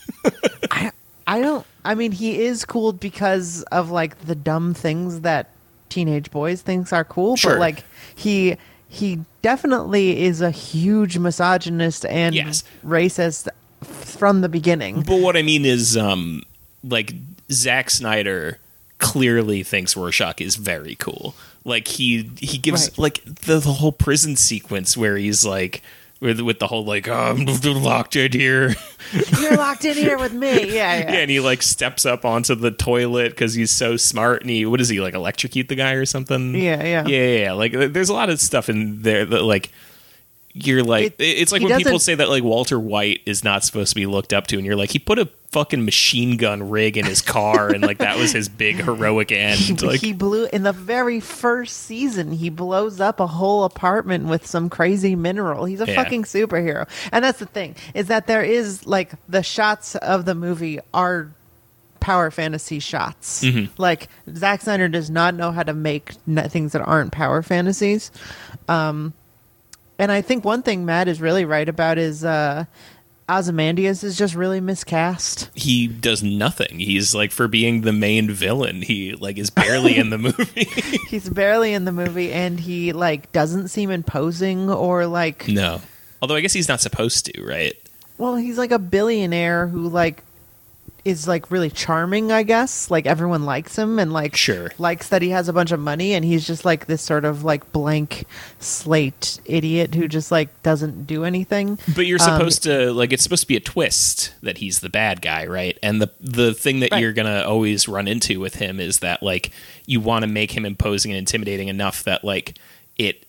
I 0.70 0.90
I 1.26 1.40
don't. 1.40 1.66
I 1.84 1.94
mean, 1.94 2.12
he 2.12 2.40
is 2.42 2.64
cool 2.64 2.92
because 2.92 3.62
of 3.64 3.90
like 3.90 4.18
the 4.26 4.34
dumb 4.34 4.74
things 4.74 5.20
that 5.20 5.50
teenage 5.88 6.30
boys 6.30 6.62
thinks 6.62 6.92
are 6.92 7.04
cool. 7.04 7.36
Sure. 7.36 7.52
But 7.52 7.60
like 7.60 7.84
he 8.14 8.56
he 8.92 9.20
definitely 9.40 10.22
is 10.22 10.42
a 10.42 10.50
huge 10.50 11.16
misogynist 11.16 12.04
and 12.04 12.34
Yes. 12.34 12.62
racist 12.84 13.48
from 13.82 14.42
the 14.42 14.48
beginning. 14.50 15.00
But 15.02 15.20
what 15.20 15.34
I 15.34 15.40
mean 15.42 15.64
is, 15.64 15.96
um, 15.96 16.42
like 16.84 17.14
Zack 17.50 17.88
Snyder 17.88 18.58
clearly 18.98 19.62
thinks 19.62 19.96
Rorschach 19.96 20.40
is 20.42 20.56
very 20.56 20.94
cool. 20.96 21.34
Like 21.64 21.88
he 21.88 22.30
he 22.38 22.58
gives 22.58 22.88
Right. 22.90 22.98
like 22.98 23.24
the, 23.24 23.58
the 23.60 23.72
whole 23.72 23.92
prison 23.92 24.36
sequence 24.36 24.94
where 24.96 25.16
he's 25.16 25.42
like 25.44 25.82
with 26.22 26.40
with 26.40 26.58
the 26.60 26.68
whole 26.68 26.84
like 26.84 27.08
oh, 27.08 27.12
I'm 27.12 27.44
locked 27.82 28.16
in 28.16 28.32
here. 28.32 28.74
You're 29.40 29.56
locked 29.56 29.84
in 29.84 29.94
here 29.94 30.16
with 30.16 30.32
me. 30.32 30.72
Yeah, 30.72 30.98
yeah. 30.98 31.12
Yeah, 31.12 31.18
and 31.18 31.30
he 31.30 31.40
like 31.40 31.62
steps 31.62 32.06
up 32.06 32.24
onto 32.24 32.54
the 32.54 32.70
toilet 32.70 33.30
because 33.30 33.54
he's 33.54 33.70
so 33.70 33.96
smart, 33.96 34.40
and 34.42 34.50
he 34.50 34.64
what 34.64 34.80
is 34.80 34.88
he 34.88 35.00
like 35.00 35.14
electrocute 35.14 35.68
the 35.68 35.74
guy 35.74 35.92
or 35.92 36.06
something? 36.06 36.54
Yeah, 36.54 36.82
yeah. 36.82 37.06
yeah, 37.06 37.06
yeah. 37.06 37.44
yeah. 37.44 37.52
Like 37.52 37.72
there's 37.72 38.08
a 38.08 38.14
lot 38.14 38.30
of 38.30 38.40
stuff 38.40 38.68
in 38.68 39.02
there 39.02 39.26
that 39.26 39.42
like 39.42 39.70
you're 40.54 40.82
like 40.82 41.14
It- 41.18 41.24
it's 41.24 41.52
like 41.52 41.62
when 41.62 41.76
people 41.78 41.98
say 41.98 42.14
that 42.14 42.28
like 42.28 42.42
Walter 42.44 42.78
White 42.78 43.20
is 43.26 43.42
not 43.42 43.64
supposed 43.64 43.90
to 43.90 43.94
be 43.94 44.06
looked 44.06 44.32
up 44.32 44.46
to, 44.48 44.56
and 44.56 44.66
you're 44.66 44.76
like 44.76 44.90
he 44.90 44.98
put 44.98 45.18
a 45.18 45.28
fucking 45.50 45.84
machine 45.84 46.36
gun 46.38 46.70
rig 46.70 46.96
in 46.96 47.04
his 47.04 47.20
car, 47.22 47.68
and 47.70 47.82
like 47.82 47.98
that 47.98 48.16
was 48.18 48.32
his 48.32 48.48
big 48.48 48.76
heroic 48.76 49.30
end. 49.32 49.58
He, 49.58 49.74
like 49.74 50.00
he 50.00 50.12
blew 50.12 50.46
in 50.52 50.62
the 50.62 50.72
very 50.72 51.20
first 51.20 51.76
season. 51.76 52.32
He 52.32 52.48
blows 52.50 53.00
up 53.00 53.20
a 53.20 53.26
whole 53.26 53.64
apartment 53.64 54.26
with 54.26 54.46
some 54.46 54.68
crazy 54.70 55.14
mineral. 55.16 55.64
He's 55.64 55.80
a 55.80 55.86
Yeah. 55.86 55.94
fucking 56.02 56.24
superhero, 56.24 56.88
and 57.12 57.24
that's 57.24 57.38
the 57.38 57.46
thing 57.46 57.74
is 57.94 58.06
that 58.08 58.26
there 58.26 58.42
is 58.42 58.86
like 58.86 59.12
the 59.28 59.42
shots 59.42 59.94
of 59.96 60.24
the 60.24 60.34
movie 60.34 60.80
are 60.94 61.28
power 62.00 62.30
fantasy 62.30 62.78
shots. 62.80 63.44
Mm-hmm. 63.44 63.72
Like 63.80 64.08
Zack 64.34 64.62
Snyder 64.62 64.88
does 64.88 65.08
not 65.08 65.34
know 65.34 65.52
how 65.52 65.62
to 65.62 65.72
make 65.72 66.12
things 66.48 66.72
that 66.72 66.80
aren't 66.82 67.12
power 67.12 67.42
fantasies. 67.42 68.10
Um, 68.68 69.12
and 70.02 70.10
I 70.10 70.20
think 70.20 70.44
one 70.44 70.62
thing 70.64 70.84
Matt 70.84 71.06
is 71.06 71.20
really 71.20 71.44
right 71.44 71.68
about 71.68 71.96
is 71.96 72.24
uh, 72.24 72.64
Ozymandias 73.28 74.02
is 74.02 74.18
just 74.18 74.34
really 74.34 74.60
miscast. 74.60 75.48
he 75.54 75.86
does 75.86 76.24
nothing. 76.24 76.80
He's 76.80 77.14
like 77.14 77.30
for 77.30 77.46
being 77.46 77.82
the 77.82 77.92
main 77.92 78.28
villain, 78.28 78.82
he 78.82 79.14
like 79.14 79.38
is 79.38 79.50
barely 79.50 79.96
in 79.96 80.10
the 80.10 80.18
movie. 80.26 80.64
He's 81.08 81.28
barely 81.28 81.72
in 81.72 81.84
the 81.84 81.92
movie, 81.92 82.32
and 82.32 82.58
he 82.58 82.92
like 82.92 83.30
doesn't 83.30 83.68
seem 83.68 83.90
imposing 83.92 84.68
or 84.68 85.06
like. 85.06 85.46
no, 85.46 85.80
although 86.20 86.34
I 86.34 86.40
guess 86.40 86.52
he's 86.52 86.68
not 86.68 86.80
supposed 86.80 87.26
to, 87.26 87.44
right? 87.44 87.74
Well, 88.18 88.34
he's 88.36 88.58
like 88.58 88.72
a 88.72 88.78
billionaire 88.80 89.68
who 89.68 89.88
like 89.88 90.24
is 91.04 91.26
like 91.26 91.50
really 91.50 91.68
charming, 91.70 92.30
I 92.30 92.44
guess. 92.44 92.90
Like 92.90 93.06
everyone 93.06 93.44
likes 93.44 93.76
him 93.76 93.98
and 93.98 94.12
like 94.12 94.36
Sure. 94.36 94.70
likes 94.78 95.08
that 95.08 95.20
he 95.22 95.30
has 95.30 95.48
a 95.48 95.52
bunch 95.52 95.72
of 95.72 95.80
money 95.80 96.14
and 96.14 96.24
he's 96.24 96.46
just 96.46 96.64
like 96.64 96.86
this 96.86 97.02
sort 97.02 97.24
of 97.24 97.42
like 97.42 97.72
blank 97.72 98.24
slate 98.60 99.40
idiot 99.44 99.94
who 99.94 100.06
just 100.08 100.30
like 100.30 100.62
doesn't 100.62 101.06
do 101.06 101.24
anything. 101.24 101.78
But 101.94 102.06
you're 102.06 102.22
Um, 102.22 102.38
supposed 102.38 102.62
to 102.64 102.92
like 102.92 103.12
it's 103.12 103.22
supposed 103.22 103.42
to 103.42 103.48
be 103.48 103.56
a 103.56 103.60
twist 103.60 104.32
that 104.42 104.58
he's 104.58 104.80
the 104.80 104.88
bad 104.88 105.20
guy, 105.22 105.46
right? 105.46 105.78
And 105.82 106.00
the 106.00 106.10
the 106.20 106.54
thing 106.54 106.80
that 106.80 106.92
Right. 106.92 107.00
you're 107.00 107.12
gonna 107.12 107.42
always 107.46 107.88
run 107.88 108.06
into 108.08 108.38
with 108.40 108.54
him 108.56 108.78
is 108.80 109.00
that 109.00 109.22
like 109.22 109.50
you 109.86 110.00
want 110.00 110.22
to 110.22 110.28
make 110.28 110.52
him 110.52 110.64
imposing 110.64 111.10
and 111.12 111.18
intimidating 111.18 111.68
enough 111.68 112.04
that 112.04 112.24
like 112.24 112.54
it 112.96 113.26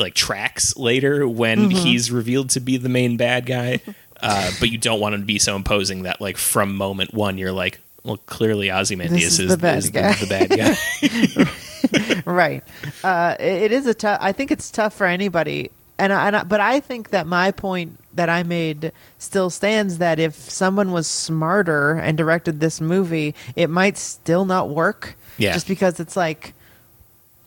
like 0.00 0.14
tracks 0.14 0.76
later 0.76 1.28
when 1.28 1.54
Mm-hmm. 1.68 1.70
he's 1.70 2.10
revealed 2.10 2.50
to 2.50 2.60
be 2.60 2.76
the 2.76 2.88
main 2.88 3.16
bad 3.16 3.46
guy. 3.46 3.80
Uh, 4.24 4.50
but 4.58 4.70
you 4.70 4.78
don't 4.78 5.00
want 5.00 5.14
him 5.14 5.20
to 5.20 5.26
be 5.26 5.38
so 5.38 5.54
imposing 5.54 6.04
that 6.04 6.18
like 6.18 6.38
from 6.38 6.76
moment 6.76 7.12
one 7.12 7.36
you're 7.36 7.52
like, 7.52 7.78
well, 8.04 8.16
clearly 8.24 8.70
Ozymandias 8.70 9.38
is 9.38 9.40
is, 9.40 9.50
the 9.50 9.56
bad 9.58 9.78
is 9.78 9.90
guy. 9.90 10.12
the, 10.14 10.26
the 10.26 11.48
bad 11.90 12.24
guy. 12.24 12.24
right. 12.30 12.64
Uh, 13.02 13.36
it, 13.38 13.64
it 13.64 13.72
is 13.72 13.86
a 13.86 13.92
tough. 13.92 14.18
I 14.22 14.32
think 14.32 14.50
it's 14.50 14.70
tough 14.70 14.94
for 14.94 15.06
anybody, 15.06 15.70
and 15.98 16.12
I, 16.12 16.26
and 16.26 16.36
I, 16.36 16.42
but 16.44 16.60
I 16.60 16.80
think 16.80 17.10
that 17.10 17.26
my 17.26 17.50
point 17.50 17.98
that 18.14 18.30
I 18.30 18.42
made 18.42 18.92
still 19.18 19.50
stands. 19.50 19.98
That 19.98 20.18
if 20.18 20.34
someone 20.34 20.92
was 20.92 21.06
smarter 21.06 21.92
and 21.92 22.16
directed 22.16 22.60
this 22.60 22.80
movie, 22.80 23.34
it 23.56 23.68
might 23.68 23.98
still 23.98 24.46
not 24.46 24.70
work. 24.70 25.16
Yeah. 25.36 25.52
Just 25.52 25.68
because 25.68 26.00
it's 26.00 26.16
like, 26.16 26.54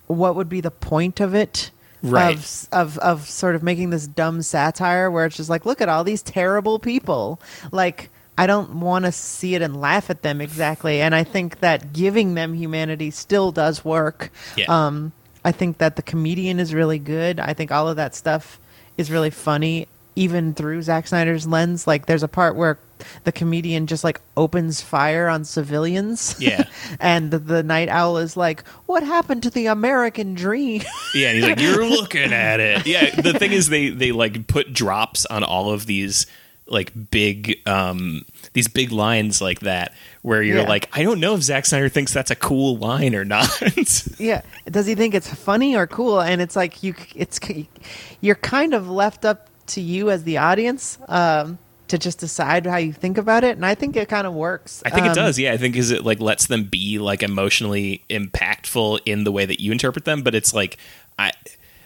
what 0.05 0.35
would 0.35 0.49
be 0.49 0.61
the 0.61 0.71
point 0.71 1.19
of 1.19 1.33
it? 1.33 1.71
Right. 2.03 2.37
Of, 2.37 2.67
of 2.71 2.97
of 2.99 3.29
sort 3.29 3.55
of 3.55 3.63
making 3.63 3.89
this 3.89 4.07
dumb 4.07 4.41
satire 4.41 5.09
where 5.09 5.25
it's 5.25 5.37
just 5.37 5.49
like, 5.49 5.65
look 5.65 5.81
at 5.81 5.89
all 5.89 6.03
these 6.03 6.21
terrible 6.21 6.77
people. 6.79 7.41
Like, 7.71 8.09
I 8.37 8.45
don't 8.45 8.79
want 8.81 9.05
to 9.05 9.11
see 9.11 9.55
it 9.55 9.61
and 9.63 9.81
laugh 9.81 10.09
at 10.09 10.21
them 10.21 10.39
exactly. 10.39 11.01
And 11.01 11.15
I 11.15 11.23
think 11.23 11.59
that 11.61 11.93
giving 11.93 12.35
them 12.35 12.53
humanity 12.53 13.09
still 13.09 13.51
does 13.51 13.83
work. 13.83 14.31
Yeah. 14.55 14.65
Um, 14.67 15.11
I 15.43 15.51
think 15.51 15.79
that 15.79 15.95
the 15.95 16.03
comedian 16.03 16.59
is 16.59 16.73
really 16.73 16.99
good. 16.99 17.39
I 17.39 17.53
think 17.53 17.71
all 17.71 17.87
of 17.87 17.95
that 17.95 18.13
stuff 18.13 18.59
is 18.97 19.09
really 19.09 19.29
funny, 19.29 19.87
even 20.17 20.53
through 20.53 20.81
Zack 20.81 21.07
Snyder's 21.07 21.47
lens. 21.47 21.85
Like, 21.87 22.07
there's 22.07 22.23
a 22.23 22.27
part 22.27 22.55
where 22.55 22.77
the 23.25 23.31
comedian 23.31 23.85
just 23.85 24.03
like 24.03 24.19
opens 24.35 24.81
fire 24.81 25.27
on 25.27 25.45
civilians. 25.45 26.35
Yeah. 26.39 26.65
and 26.99 27.29
the, 27.31 27.37
the 27.39 27.61
Nite 27.63 27.89
Owl 27.89 28.17
is 28.17 28.35
like, 28.35 28.67
"What 28.87 29.03
happened 29.03 29.43
to 29.43 29.49
the 29.51 29.67
American 29.67 30.33
dream?" 30.33 30.81
Yeah, 31.13 31.29
and 31.29 31.37
he's 31.37 31.45
like, 31.47 31.59
"You're 31.59 31.85
looking 31.89 32.33
at 32.33 32.59
it." 32.59 32.87
Yeah, 32.87 33.21
the 33.21 33.37
thing 33.37 33.51
is, 33.53 33.69
they 33.69 33.89
they 33.89 34.11
like 34.11 34.47
put 34.47 34.73
drops 34.73 35.25
on 35.27 35.43
all 35.43 35.71
of 35.71 35.85
these 35.85 36.25
like 36.69 36.91
big 37.11 37.65
um 37.65 38.25
these 38.51 38.67
big 38.67 38.91
lines 38.91 39.39
like 39.41 39.61
that 39.61 39.93
where 40.21 40.43
you're 40.43 40.57
Yeah. 40.57 40.67
like, 40.67 40.89
I 40.91 41.01
don't 41.03 41.19
know 41.21 41.33
if 41.35 41.41
Zack 41.43 41.65
Snyder 41.65 41.87
thinks 41.87 42.11
that's 42.11 42.31
a 42.31 42.35
cool 42.35 42.75
line 42.77 43.15
or 43.15 43.23
not. 43.35 43.47
Yeah. 44.19 44.41
Does 44.69 44.85
he 44.87 44.95
think 44.95 45.13
it's 45.15 45.33
funny 45.33 45.77
or 45.77 45.87
cool? 45.87 46.19
And 46.19 46.41
it's 46.41 46.55
like 46.57 46.83
you, 46.83 46.93
it's 47.15 47.39
you're 48.19 48.35
kind 48.35 48.73
of 48.73 48.89
left 48.89 49.23
up 49.23 49.47
to 49.67 49.81
you 49.81 50.09
as 50.09 50.23
the 50.23 50.37
audience 50.37 50.97
um, 51.07 51.57
to 51.87 51.97
just 51.97 52.19
decide 52.19 52.65
how 52.65 52.77
you 52.77 52.91
think 52.93 53.17
about 53.17 53.43
it. 53.43 53.55
And 53.55 53.65
I 53.65 53.75
think 53.75 53.95
it 53.95 54.09
kind 54.09 54.27
of 54.27 54.33
works. 54.33 54.81
I 54.85 54.89
think 54.89 55.05
Um, 55.05 55.11
it 55.11 55.15
does. 55.15 55.39
Yeah, 55.39 55.53
I 55.53 55.57
think 55.57 55.75
is 55.75 55.91
it 55.91 56.03
like 56.03 56.19
lets 56.19 56.47
them 56.47 56.65
be 56.65 56.99
like 56.99 57.23
emotionally 57.23 58.03
impactful 58.09 58.99
in 59.05 59.23
the 59.23 59.31
way 59.31 59.45
that 59.45 59.59
you 59.61 59.71
interpret 59.71 60.05
them, 60.05 60.21
but 60.21 60.35
it's 60.35 60.53
like 60.53 60.77
I 61.17 61.31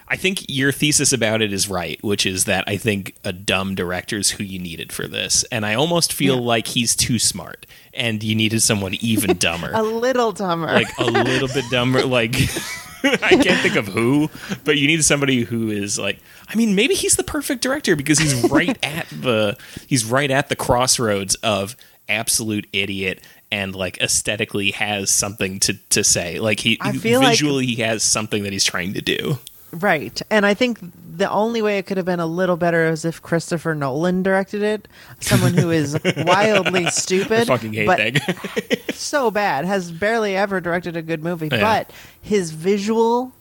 I 0.08 0.18
think 0.18 0.44
your 0.50 0.74
thesis 0.74 1.14
about 1.14 1.42
it 1.42 1.54
is 1.54 1.70
right, 1.70 1.98
which 2.04 2.26
is 2.26 2.44
that 2.44 2.66
I 2.68 2.76
think 2.76 3.16
a 3.24 3.32
dumb 3.32 3.76
director 3.76 4.18
is 4.18 4.32
who 4.32 4.44
you 4.44 4.60
needed 4.60 4.92
for 4.92 5.08
this. 5.08 5.46
And 5.54 5.66
I 5.66 5.74
almost 5.76 6.12
feel 6.12 6.36
Yeah. 6.36 6.42
like 6.42 6.68
he's 6.68 6.98
too 6.98 7.18
smart 7.18 7.66
and 7.94 8.22
you 8.22 8.36
needed 8.36 8.62
someone 8.62 8.96
even 8.96 9.38
dumber. 9.40 9.72
A 9.74 9.82
little 9.82 10.34
dumber. 10.34 10.68
like 10.68 10.90
a 10.98 11.06
little 11.06 11.48
bit 11.48 11.64
dumber 11.72 12.04
like 12.06 12.36
I 13.24 13.38
can't 13.38 13.62
think 13.62 13.76
of 13.76 13.88
who, 13.88 14.30
but 14.64 14.78
you 14.78 14.88
need 14.88 15.04
somebody 15.04 15.44
who 15.44 15.70
is 15.70 15.98
like 16.00 16.20
I 16.48 16.56
mean 16.56 16.76
maybe 16.76 16.94
he's 16.94 17.16
the 17.16 17.24
perfect 17.24 17.62
director 17.62 17.96
because 17.96 18.20
he's 18.20 18.50
right 18.50 18.78
at 18.84 19.08
the 19.10 19.58
he's 19.88 20.06
right 20.06 20.30
at 20.32 20.50
the 20.50 20.56
crossroads 20.56 21.36
of 21.36 21.76
absolute 22.10 22.68
idiot 22.74 23.22
and 23.52 23.76
like 23.76 23.98
aesthetically 24.02 24.72
has 24.72 25.10
something 25.10 25.60
to 25.62 25.74
to 25.90 26.04
say. 26.04 26.40
Like 26.40 26.60
he 26.60 26.78
I 26.82 26.94
feel 26.94 27.20
like- 27.20 27.30
visually 27.32 27.66
he 27.66 27.76
has 27.82 28.04
something 28.04 28.44
that 28.44 28.54
he's 28.54 28.66
trying 28.66 28.94
to 28.94 29.02
do. 29.02 29.40
Right. 29.72 30.22
And 30.30 30.46
I 30.46 30.54
think 30.54 30.80
the 31.18 31.30
only 31.30 31.62
way 31.62 31.78
it 31.78 31.86
could 31.86 31.98
have 31.98 32.06
been 32.06 32.20
a 32.20 32.26
little 32.26 32.58
better 32.58 32.88
is 32.88 33.06
if 33.06 33.22
Christopher 33.22 33.76
Nolan 33.76 34.24
directed 34.24 34.62
it. 34.62 34.88
Someone 35.20 35.54
who 35.54 35.72
is 35.72 35.98
wildly 36.18 36.88
I 36.88 36.90
stupid, 36.90 37.48
fucking 37.48 37.74
hate 37.74 37.86
but 37.86 38.94
so 38.94 39.32
bad, 39.32 39.66
has 39.66 39.92
barely 39.92 40.36
ever 40.36 40.60
directed 40.60 40.96
a 40.98 41.02
good 41.02 41.24
movie. 41.24 41.50
Yeah. 41.52 41.62
But 41.62 41.92
his 42.22 42.52
visual 42.52 43.34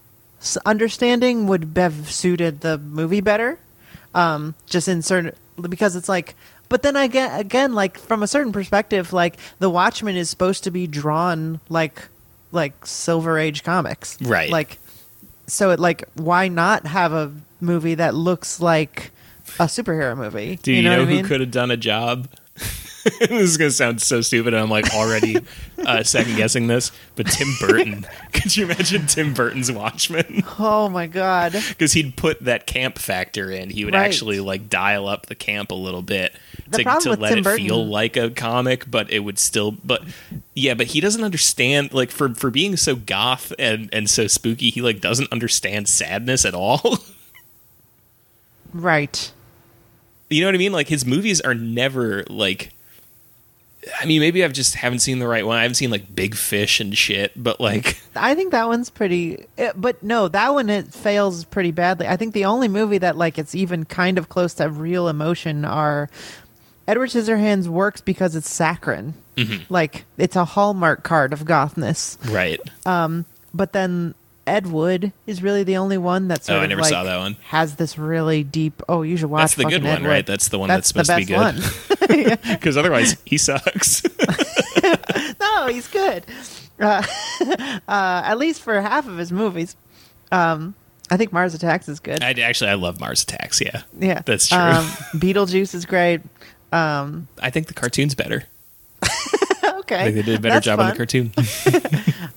understanding 0.65 1.47
would 1.47 1.73
have 1.77 2.11
suited 2.11 2.61
the 2.61 2.79
movie 2.79 3.21
better. 3.21 3.59
Um, 4.15 4.55
just 4.67 4.89
in 4.89 5.03
certain 5.03 5.35
because 5.61 5.97
it's 5.97 6.09
like. 6.09 6.35
But 6.69 6.83
then 6.83 6.95
again, 6.95 7.39
again, 7.41 7.75
like 7.75 7.99
from 7.99 8.23
a 8.23 8.29
certain 8.29 8.53
perspective, 8.53 9.13
like 9.13 9.37
the 9.59 9.69
Watchmen 9.69 10.17
is 10.17 10.31
supposed 10.31 10.63
to 10.65 10.71
be 10.71 10.87
drawn 10.87 11.59
like 11.69 12.09
like 12.53 12.87
Silver 12.87 13.39
Age 13.39 13.63
comics, 13.65 14.19
Right. 14.21 14.51
Like, 14.51 14.79
so 15.51 15.71
it 15.71 15.81
like 15.81 16.05
why 16.15 16.49
not 16.49 16.87
have 16.87 17.13
a 17.13 17.33
movie 17.61 17.95
that 17.97 18.15
looks 18.15 18.61
like 18.61 19.11
a 19.59 19.65
superhero 19.65 20.17
movie? 20.17 20.59
Do 20.63 20.73
you, 20.73 20.83
know, 20.83 20.91
what 20.91 21.01
I 21.01 21.05
who 21.05 21.17
mean? 21.17 21.25
could 21.25 21.41
have 21.41 21.51
done 21.51 21.71
a 21.71 21.77
job? 21.77 22.29
this 23.21 23.31
is 23.31 23.57
gonna 23.57 23.71
sound 23.71 24.03
so 24.03 24.21
stupid, 24.21 24.53
and 24.53 24.63
I'm 24.63 24.69
like 24.71 24.93
already 24.95 25.39
uh, 25.79 26.03
second 26.03 26.37
guessing 26.37 26.67
this. 26.67 26.93
But 27.17 27.27
Tim 27.27 27.49
Burton, 27.61 28.07
could 28.33 28.57
you 28.57 28.65
imagine 28.67 29.07
Tim 29.07 29.33
Burton's 29.35 29.71
Watchmen? 29.73 30.43
Oh 30.59 30.89
my 30.91 31.07
god! 31.07 31.53
Because 31.53 31.95
he'd 31.95 32.17
put 32.17 32.41
that 32.45 32.67
camp 32.67 32.99
factor 32.99 33.51
in. 33.51 33.71
He 33.71 33.85
would 33.85 33.95
Right. 33.95 34.05
actually 34.05 34.41
like 34.41 34.69
dial 34.69 35.09
up 35.09 35.27
the 35.27 35.35
camp 35.35 35.71
a 35.71 35.75
little 35.75 36.03
bit 36.03 36.35
The 36.69 36.79
to, 36.85 36.99
to 37.01 37.11
let 37.17 37.31
Tim 37.31 37.39
it 37.39 37.45
Burton- 37.45 37.67
feel 37.67 37.87
like 37.87 38.17
a 38.19 38.29
comic, 38.31 38.91
but 38.91 39.11
it 39.11 39.21
would 39.21 39.39
still. 39.39 39.71
But 39.73 40.03
yeah, 40.55 40.75
but 40.75 40.89
he 40.89 41.01
doesn't 41.01 41.25
understand. 41.25 41.95
Like 41.95 42.11
for 42.11 42.35
for 42.35 42.51
being 42.51 42.77
so 42.77 42.95
goth 42.97 43.53
and 43.59 43.89
and 43.93 44.11
so 44.11 44.27
spooky, 44.27 44.69
he 44.71 44.83
like 44.83 45.01
doesn't 45.01 45.33
understand 45.33 45.89
sadness 45.89 46.45
at 46.45 46.55
all. 46.55 46.99
Right. 48.73 49.33
You 50.29 50.43
know 50.43 50.47
what 50.49 50.55
I 50.55 50.59
mean? 50.59 50.73
Like 50.73 50.89
his 50.89 51.05
movies 51.07 51.41
are 51.41 51.55
never 51.55 52.25
like. 52.29 52.71
I 54.01 54.05
mean, 54.07 54.21
maybe 54.21 54.45
I've 54.45 54.53
just 54.53 54.75
haven't 54.75 54.99
seen 54.99 55.21
the 55.21 55.27
right 55.27 55.47
one. 55.47 55.57
I 55.57 55.63
haven't 55.63 55.77
seen 55.77 55.91
like 55.91 56.15
Big 56.15 56.35
Fish 56.35 56.81
and 56.81 56.97
shit, 56.97 57.33
but 57.35 57.61
like, 57.61 57.99
I 58.15 58.35
think 58.35 58.53
that 58.53 58.69
one's 58.69 58.91
pretty, 58.91 59.47
eh, 59.57 59.73
but 59.75 60.03
no, 60.03 60.29
that 60.29 60.53
one 60.53 60.69
it 60.69 60.93
fails 60.93 61.45
pretty 61.45 61.71
badly. 61.71 62.07
I 62.07 62.17
think 62.17 62.35
the 62.35 62.45
only 62.45 62.69
movie 62.69 62.99
that 62.99 63.17
like 63.17 63.39
it's 63.39 63.55
even 63.55 63.85
kind 63.87 64.19
of 64.19 64.29
close 64.29 64.53
to 64.55 64.69
real 64.69 65.09
emotion 65.09 65.65
are 65.65 66.11
Edward 66.87 67.09
Scissorhands 67.09 67.69
works 67.69 68.01
because 68.01 68.37
it's 68.37 68.51
saccharine, 68.51 69.15
Mm-hmm. 69.37 69.73
like 69.73 70.05
it's 70.19 70.37
a 70.37 70.45
hallmark 70.45 71.03
card 71.03 71.33
of 71.33 71.47
gothness. 71.47 72.19
right? 72.29 72.61
But 72.85 73.73
then 73.73 74.15
Ed 74.51 74.67
Wood 74.67 75.13
is 75.27 75.43
really 75.43 75.63
the 75.63 75.77
only 75.77 75.97
one 75.97 76.27
that's 76.27 76.51
Oh, 76.51 76.59
I 76.59 76.67
never 76.67 76.83
like, 76.83 76.91
saw 76.91 77.05
that 77.05 77.19
one. 77.19 77.37
Has 77.45 77.77
this 77.77 77.97
really 77.97 78.43
deep? 78.43 78.83
Oh, 78.89 79.03
you 79.03 79.17
should 79.17 79.31
watch. 79.31 79.43
That's 79.43 79.55
the 79.55 79.65
good 79.65 79.85
one, 79.85 80.03
Ed 80.03 80.09
right? 80.09 80.17
Wood. 80.17 80.27
That's 80.27 80.49
the 80.49 80.59
one 80.59 80.69
That's 80.69 80.91
that's, 80.93 81.07
supposed 81.07 81.29
to 81.29 82.07
be 82.09 82.17
good. 82.17 82.39
Because 82.51 82.77
otherwise, 82.77 83.17
he 83.25 83.39
sucks. 83.39 84.03
no, 85.41 85.69
he's 85.69 85.87
good. 85.87 86.27
Uh, 86.81 87.03
uh, 87.89 88.23
at 88.25 88.37
least 88.39 88.63
for 88.63 88.81
half 88.81 89.07
of 89.07 89.17
his 89.17 89.31
movies. 89.31 89.77
Um, 90.33 90.75
I 91.11 91.17
think 91.17 91.33
Mars 91.33 91.55
Attacks 91.55 91.89
is 91.89 92.01
good. 92.01 92.23
I 92.23 92.33
actually 92.33 92.71
I 92.71 92.75
love 92.75 92.99
Mars 92.99 93.23
Attacks. 93.23 93.61
Yeah, 93.61 93.83
yeah, 93.99 94.23
that's 94.27 94.49
true. 94.49 94.59
Um, 94.59 94.85
Beetlejuice 95.15 95.75
is 95.75 95.87
great. 95.87 96.21
I 96.73 97.51
think 97.51 97.69
the 97.69 97.75
cartoon's 97.75 98.17
better. 98.17 98.45
Okay, 99.91 100.01
I 100.01 100.05
think 100.05 100.17
they 100.17 100.23
did 100.23 100.39
a 100.39 100.41
better 100.41 100.55
That's 100.55 100.65
job 100.67 100.79
on 100.79 100.91
the 100.91 100.97
cartoon. 100.97 101.33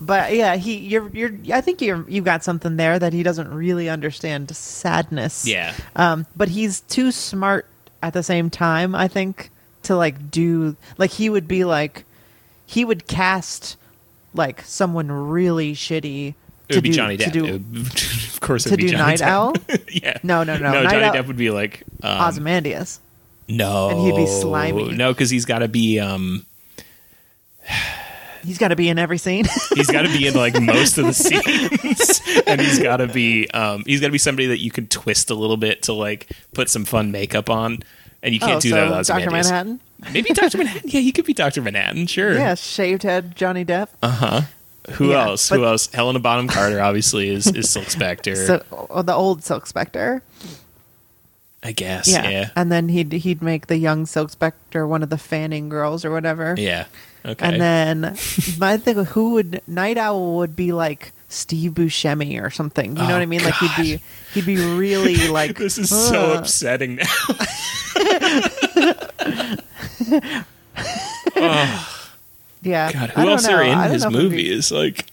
But 0.05 0.33
yeah, 0.35 0.55
he 0.55 0.77
you're 0.77 1.09
you're. 1.09 1.31
I 1.53 1.61
think 1.61 1.81
you're 1.81 2.05
you've 2.09 2.25
got 2.25 2.43
something 2.43 2.77
there 2.77 2.99
that 2.99 3.13
he 3.13 3.23
doesn't 3.23 3.53
really 3.53 3.89
understand 3.89 4.55
sadness. 4.55 5.47
Yeah. 5.47 5.73
Um, 5.95 6.25
but 6.35 6.49
he's 6.49 6.81
too 6.81 7.11
smart 7.11 7.65
at 8.01 8.13
the 8.13 8.23
same 8.23 8.49
time. 8.49 8.93
I 8.95 9.07
think 9.07 9.49
to 9.83 9.95
like 9.95 10.29
do 10.31 10.75
like 10.97 11.11
he 11.11 11.29
would 11.29 11.47
be 11.47 11.63
like 11.65 12.05
he 12.65 12.85
would 12.85 13.07
cast 13.07 13.77
like 14.33 14.61
someone 14.61 15.11
really 15.11 15.73
shitty. 15.73 16.29
It 16.69 16.73
to 16.73 16.77
would 16.77 16.83
be 16.83 16.89
do, 16.89 16.95
Johnny 16.95 17.17
to 17.17 17.25
Depp. 17.25 17.31
do 17.33 17.45
It 17.45 17.51
would- 17.51 17.87
of 18.33 18.39
course, 18.41 18.65
it 18.65 18.69
to 18.69 18.73
would 18.73 18.77
be 18.79 18.87
do 18.87 18.91
Johnny 18.93 19.11
Nite 19.11 19.19
Depp. 19.19 19.27
Owl? 19.27 19.53
yeah. 19.91 20.17
No, 20.23 20.43
no, 20.43 20.57
no. 20.57 20.71
No, 20.71 20.83
Nite 20.83 20.91
Johnny 20.93 21.05
Owl- 21.05 21.13
Depp 21.15 21.27
would 21.27 21.37
be 21.37 21.49
like 21.51 21.83
um, 22.01 22.21
Ozymandias. 22.29 22.99
no, 23.49 23.89
And 23.89 23.99
he'd 24.01 24.15
be 24.15 24.25
slimy. 24.27 24.93
No, 24.93 25.11
because 25.13 25.29
he's 25.29 25.45
got 25.45 25.59
to 25.59 25.67
be. 25.67 25.99
um 25.99 26.45
He's 28.43 28.57
got 28.57 28.69
to 28.69 28.75
be 28.75 28.89
in 28.89 28.99
every 28.99 29.17
scene. 29.17 29.45
He's 29.75 29.87
got 29.89 30.01
to 30.03 30.09
be 30.09 30.27
in 30.27 30.33
like 30.33 30.59
most 30.61 30.97
of 30.97 31.05
the 31.05 31.13
scenes, 31.13 32.43
and 32.45 32.59
he's 32.59 32.79
got 32.79 32.97
to 32.97 33.07
be. 33.07 33.49
um 33.51 33.83
He's 33.85 34.01
got 34.01 34.07
to 34.07 34.11
be 34.11 34.17
somebody 34.17 34.47
that 34.47 34.59
you 34.59 34.69
could 34.71 34.89
twist 34.91 35.29
a 35.29 35.35
little 35.35 35.57
bit 35.57 35.83
to 35.83 35.93
like 35.93 36.29
put 36.53 36.69
some 36.69 36.83
fun 36.85 37.11
makeup 37.11 37.49
on, 37.49 37.83
and 38.21 38.33
you 38.33 38.39
can't 38.39 38.57
oh, 38.57 38.59
do 38.59 38.69
so 38.71 38.75
that 38.75 38.97
with 38.97 39.07
Doctor 39.07 39.31
Manhattan. 39.31 39.79
Maybe 40.11 40.29
Doctor 40.33 40.57
Manhattan. 40.57 40.89
Yeah, 40.89 40.99
he 41.01 41.11
could 41.13 41.25
be 41.25 41.33
Doctor 41.33 41.61
Manhattan. 41.61 42.07
Sure. 42.07 42.33
Yeah, 42.33 42.55
shaved 42.55 43.03
head 43.03 43.35
Johnny 43.35 43.63
Depp. 43.63 43.87
Uh 44.01 44.09
huh. 44.09 44.41
Who 44.95 45.11
Yeah, 45.11 45.27
else? 45.27 45.49
but- 45.49 45.59
Who 45.59 45.65
else? 45.65 45.87
Helena 45.93 46.19
Bonham 46.19 46.49
Carter 46.49 46.81
obviously 46.81 47.29
is 47.29 47.47
is 47.47 47.69
Silk 47.69 47.89
Spectre. 47.89 48.35
So 48.35 48.63
oh, 48.71 49.01
the 49.01 49.13
old 49.13 49.43
Silk 49.43 49.65
Spectre. 49.67 50.21
I 51.63 51.71
guess. 51.71 52.09
Yeah. 52.09 52.27
Yeah. 52.29 52.49
And 52.57 52.69
then 52.71 52.89
he'd 52.89 53.13
he'd 53.13 53.41
make 53.41 53.67
the 53.67 53.77
young 53.77 54.05
Silk 54.05 54.29
Spectre 54.31 54.85
one 54.85 55.01
of 55.01 55.09
the 55.09 55.17
Fanning 55.17 55.69
girls 55.69 56.03
or 56.03 56.11
whatever. 56.11 56.55
Yeah. 56.57 56.85
Okay. 57.25 57.45
And 57.45 57.61
then 57.61 58.01
my 58.59 58.77
thing 58.77 59.05
who 59.05 59.33
would 59.33 59.61
Nite 59.67 59.97
Owl 59.97 60.35
would 60.37 60.55
be 60.55 60.71
like 60.73 61.13
Steve 61.29 61.71
Buscemi 61.71 62.41
or 62.43 62.49
something. 62.49 62.91
You 62.97 63.03
know 63.03 63.09
Oh, 63.09 63.13
what 63.13 63.21
I 63.21 63.25
mean? 63.25 63.43
Like 63.43 63.55
he'd 63.55 63.75
be 63.81 63.99
he'd 64.33 64.45
be 64.45 64.57
really 64.75 65.27
like 65.29 65.57
this 65.57 65.77
is 65.77 65.89
so 65.89 66.33
upsetting 66.33 66.95
now. 66.97 67.05
Yeah. 72.61 72.91
God, 72.93 73.09
who 73.09 73.29
else 73.29 73.45
are 73.47 73.63
know. 73.63 73.83
In 73.83 73.91
his 73.91 74.05
be- 74.05 74.11
movies? 74.13 74.71
Like, 74.71 75.05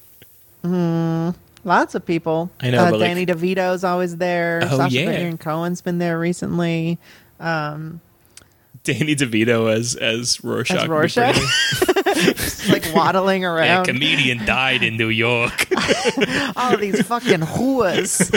Lots 0.63 1.95
of 1.95 2.07
people. 2.07 2.51
I 2.61 2.71
know, 2.71 2.85
Uh, 2.85 2.91
but, 2.93 3.01
like- 3.01 3.09
Danny 3.09 3.27
DeVito's 3.27 3.85
always 3.85 4.17
there. 4.17 4.61
Oh, 4.63 4.77
Sacha 4.79 4.95
yeah. 4.95 5.07
Baron 5.07 5.39
Cohen's 5.39 5.81
been 5.83 5.99
there 5.99 6.19
recently. 6.19 6.99
Danny 8.83 9.15
DeVito 9.15 9.71
as 9.73 9.95
as 9.97 10.43
Rorschach. 10.43 10.83
As 10.83 10.89
Rorschach? 10.89 11.37
Just 12.15 12.69
like 12.69 12.93
waddling 12.95 13.45
A 13.47 13.51
around. 13.51 13.85
comedian 13.85 14.45
died 14.47 14.83
in 14.83 14.97
New 14.97 15.09
York. 15.09 15.67
all 16.57 16.77
these 16.77 17.01
fucking 17.07 17.41
whoas. 17.41 18.31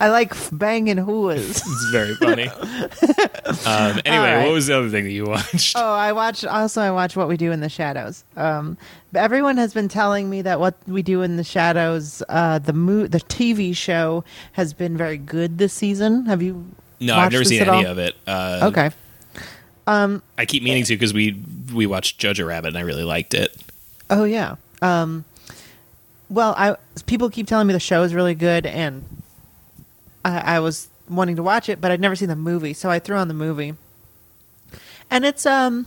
I 0.00 0.08
like 0.08 0.34
banging 0.52 0.96
whoas. 0.98 1.50
it's 1.50 1.90
very 1.90 2.14
funny. 2.16 2.48
Um, 3.66 4.00
anyway, 4.04 4.34
right. 4.34 4.44
what 4.44 4.52
was 4.52 4.66
the 4.66 4.76
other 4.76 4.88
thing 4.90 5.04
that 5.04 5.12
you 5.12 5.24
watched? 5.26 5.76
Oh, 5.76 5.92
I 5.92 6.12
watch. 6.12 6.44
Also, 6.44 6.80
I 6.80 6.90
watch 6.90 7.16
What 7.16 7.28
We 7.28 7.36
Do 7.36 7.52
in 7.52 7.60
the 7.60 7.68
Shadows. 7.68 8.24
Um, 8.36 8.76
everyone 9.14 9.56
has 9.56 9.72
been 9.74 9.88
telling 9.88 10.28
me 10.30 10.42
that 10.42 10.58
What 10.60 10.76
We 10.86 11.02
Do 11.02 11.22
in 11.22 11.36
the 11.36 11.44
Shadows, 11.44 12.22
uh, 12.28 12.58
the 12.58 12.72
mo- 12.72 13.06
the 13.06 13.20
TV 13.20 13.76
show, 13.76 14.24
has 14.52 14.72
been 14.72 14.96
very 14.96 15.18
good 15.18 15.58
this 15.58 15.72
season. 15.72 16.26
Have 16.26 16.42
you? 16.42 16.64
No, 17.04 17.16
I've 17.16 17.32
never 17.32 17.44
seen 17.44 17.62
any 17.62 17.70
all? 17.70 17.86
of 17.86 17.98
it. 17.98 18.14
Uh, 18.26 18.60
Okay. 18.64 18.90
I 19.86 20.46
keep 20.46 20.62
meaning 20.62 20.84
to 20.84 20.94
because 20.94 21.12
we 21.12 21.40
we 21.74 21.86
watched 21.86 22.20
Jojo 22.20 22.46
Rabbit 22.46 22.68
and 22.68 22.78
I 22.78 22.82
really 22.82 23.04
liked 23.04 23.34
it. 23.34 23.54
Oh 24.10 24.24
yeah. 24.24 24.56
Um, 24.80 25.24
well, 26.30 26.54
I 26.56 26.76
people 27.06 27.28
keep 27.30 27.46
telling 27.46 27.66
me 27.66 27.72
the 27.74 27.80
show 27.80 28.02
is 28.02 28.14
really 28.14 28.34
good, 28.34 28.64
and 28.66 29.04
I, 30.24 30.56
I 30.56 30.60
was 30.60 30.88
wanting 31.08 31.36
to 31.36 31.42
watch 31.42 31.68
it, 31.68 31.80
but 31.80 31.90
I'd 31.90 32.00
never 32.00 32.16
seen 32.16 32.28
the 32.28 32.36
movie, 32.36 32.72
so 32.72 32.90
I 32.90 32.98
threw 32.98 33.16
on 33.16 33.28
the 33.28 33.34
movie, 33.34 33.74
and 35.10 35.24
it's 35.24 35.44
um. 35.46 35.86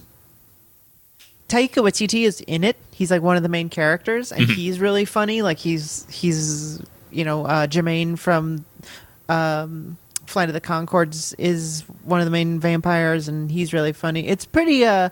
Taika 1.50 1.82
Waititi 1.82 2.24
is 2.26 2.42
in 2.42 2.66
it. 2.66 2.76
He's 2.92 3.10
like 3.10 3.22
one 3.22 3.38
of 3.38 3.42
the 3.44 3.48
main 3.48 3.70
characters, 3.70 4.34
and 4.34 4.50
he's 4.50 4.82
really 4.82 5.06
funny. 5.06 5.42
Like 5.42 5.58
he's 5.58 6.06
he's 6.12 6.82
you 7.10 7.24
know 7.24 7.46
uh, 7.46 7.68
Jermaine 7.68 8.20
from 8.20 8.66
um, 9.30 9.98
Flight 10.28 10.50
of 10.50 10.54
the 10.54 10.62
Conchords 10.62 11.34
is 11.38 11.84
one 12.04 12.20
of 12.20 12.26
the 12.26 12.32
main 12.32 12.60
vampires, 12.60 13.28
and 13.28 13.50
he's 13.50 13.74
really 13.74 13.94
funny. 13.94 14.28
It's 14.28 14.46
pretty. 14.46 14.86
Uh, 14.86 15.10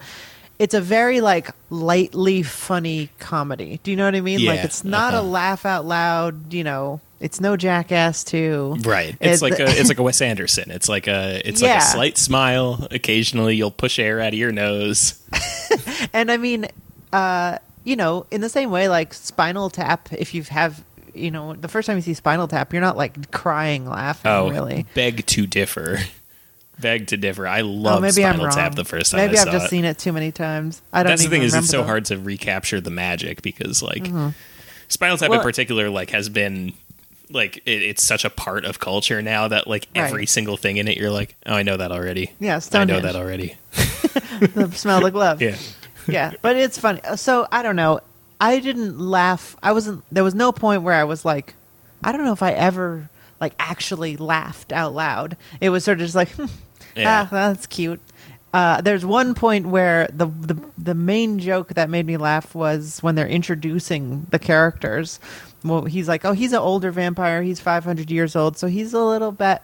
it's 0.58 0.74
a 0.74 0.82
very 0.82 1.22
like 1.22 1.50
lightly 1.70 2.44
funny 2.44 3.10
comedy. 3.20 3.80
Do 3.84 3.92
you 3.92 3.98
know 3.98 4.06
what 4.06 4.16
I 4.16 4.22
mean? 4.22 4.46
like 4.46 4.64
it's 4.64 4.84
not 4.84 5.14
uh-huh. 5.14 5.24
a 5.24 5.28
laugh 5.28 5.66
out 5.66 5.86
loud. 5.86 6.54
You 6.54 6.64
know, 6.64 7.02
it's 7.20 7.42
no 7.42 7.58
Jackass 7.58 8.24
too. 8.24 8.78
Right. 8.82 9.18
It's 9.20 9.42
It- 9.42 9.46
like 9.52 9.60
a 9.60 9.66
it's 9.80 9.90
like 9.90 10.00
a 10.00 10.04
Wes 10.04 10.22
Anderson. 10.22 10.72
It's 10.72 10.88
like 10.88 11.08
a 11.08 11.42
it's 11.48 11.62
like 11.62 11.78
a 11.78 11.82
slight 11.82 12.18
smile. 12.18 12.88
Occasionally, 12.92 13.56
you'll 13.56 13.72
push 13.72 14.00
air 14.00 14.20
out 14.22 14.30
of 14.30 14.40
your 14.40 14.52
nose. 14.52 15.22
and 16.14 16.32
I 16.32 16.38
mean, 16.38 16.68
uh, 17.12 17.58
you 17.84 17.96
know, 17.96 18.26
in 18.32 18.42
the 18.42 18.50
same 18.50 18.72
way, 18.72 18.90
like 18.90 19.14
Spinal 19.14 19.70
Tap. 19.70 20.12
If 20.12 20.34
you 20.34 20.44
have, 20.44 20.84
you 21.16 21.32
know, 21.32 21.54
the 21.54 21.68
first 21.68 21.86
time 21.88 21.96
you 21.98 22.02
see 22.02 22.14
Spinal 22.14 22.48
Tap, 22.48 22.72
you're 22.74 22.82
not 22.82 22.98
like 22.98 23.32
crying 23.32 23.88
laughing. 23.90 24.32
Oh, 24.32 24.50
really. 24.50 24.86
beg 24.94 25.26
to 25.28 25.48
differ. 25.48 26.00
Beg 26.78 27.08
to 27.08 27.16
differ. 27.16 27.48
I 27.48 27.62
love 27.62 28.00
oh, 28.00 28.02
maybe 28.02 28.12
Spinal 28.12 28.42
I'm 28.42 28.48
wrong. 28.48 28.54
Tap 28.54 28.76
the 28.76 28.84
first 28.84 29.12
time 29.12 29.20
Maybe 29.22 29.38
I 29.38 29.44
I've 29.44 29.52
just 29.54 29.68
it. 29.68 29.70
seen 29.70 29.86
it 29.86 29.98
too 29.98 30.12
many 30.12 30.34
times. 30.34 30.82
I 30.92 31.04
don't. 31.04 31.12
That's 31.12 31.24
the 31.24 31.30
thing 31.30 31.42
is, 31.42 31.54
it's 31.56 31.70
so 31.70 31.78
the- 31.78 31.84
hard 31.86 32.04
to 32.08 32.18
recapture 32.20 32.82
the 32.82 32.90
magic 32.90 33.42
because 33.42 33.82
like 33.82 34.06
Spinal 34.90 35.16
Tap 35.18 35.30
in 35.30 35.38
Mm-hmm. 35.38 35.42
Particular 35.42 35.90
like 35.90 36.10
has 36.10 36.28
been 36.28 36.74
like 37.30 37.58
it, 37.66 37.82
it's 37.82 38.04
such 38.04 38.26
a 38.26 38.30
part 38.30 38.66
of 38.66 38.82
culture 38.82 39.22
now 39.22 39.48
that 39.48 39.68
like 39.68 39.88
every 39.96 40.20
Right. 40.24 40.30
single 40.30 40.58
thing 40.58 40.76
in 40.76 40.90
it, 40.90 40.98
you're 40.98 41.12
like, 41.12 41.36
oh, 41.46 41.54
I 41.56 41.64
know 41.64 41.78
that 41.78 41.94
already. 41.94 42.34
Yeah, 42.42 42.60
I 42.74 42.84
know 42.84 43.00
that 43.00 43.16
already. 43.16 43.56
the 43.72 44.70
smell 44.76 45.06
of 45.06 45.14
glove. 45.14 45.42
Yeah. 45.42 45.56
yeah, 46.10 46.34
but 46.42 46.58
it's 46.58 46.78
funny. 46.78 47.00
So 47.16 47.48
I 47.54 47.64
don't 47.64 47.78
know. 47.78 48.02
I 48.40 48.60
didn't 48.60 49.00
laugh. 49.00 49.56
I 49.64 49.72
wasn't. 49.72 50.04
There 50.12 50.24
was 50.24 50.36
no 50.36 50.52
point 50.52 50.82
where 50.84 50.94
I 50.94 51.04
was 51.04 51.24
like, 51.26 51.54
I 52.04 52.12
don't 52.12 52.26
know 52.26 52.34
if 52.34 52.44
I 52.44 52.52
ever 52.52 53.10
like 53.40 53.54
actually 53.60 54.18
laughed 54.18 54.72
out 54.72 54.94
loud. 54.94 55.38
It 55.62 55.70
was 55.70 55.84
sort 55.84 56.00
of 56.00 56.06
just 56.06 56.16
like, 56.16 56.30
hmm, 56.32 56.46
Yeah. 56.96 57.24
ah, 57.26 57.28
that's 57.32 57.68
cute. 57.68 58.00
Uh, 58.54 58.80
there's 58.80 59.06
one 59.06 59.34
point 59.34 59.66
where 59.66 60.08
the, 60.14 60.28
the 60.28 60.58
the 60.78 60.96
main 60.96 61.40
joke 61.40 61.74
that 61.74 61.90
made 61.90 62.06
me 62.06 62.16
laugh 62.16 62.56
was 62.56 63.00
when 63.04 63.16
they're 63.16 63.28
introducing 63.28 64.26
the 64.30 64.40
characters. 64.40 65.20
Well, 65.64 65.86
he's 65.86 66.08
like, 66.08 66.24
oh, 66.24 66.32
he's 66.34 66.54
an 66.54 66.60
older 66.60 66.92
vampire. 66.92 67.42
He's 67.42 67.60
500 67.60 68.10
years 68.12 68.36
old, 68.36 68.56
so 68.58 68.68
he's 68.68 68.94
a 68.94 69.02
little 69.04 69.32
bit 69.32 69.62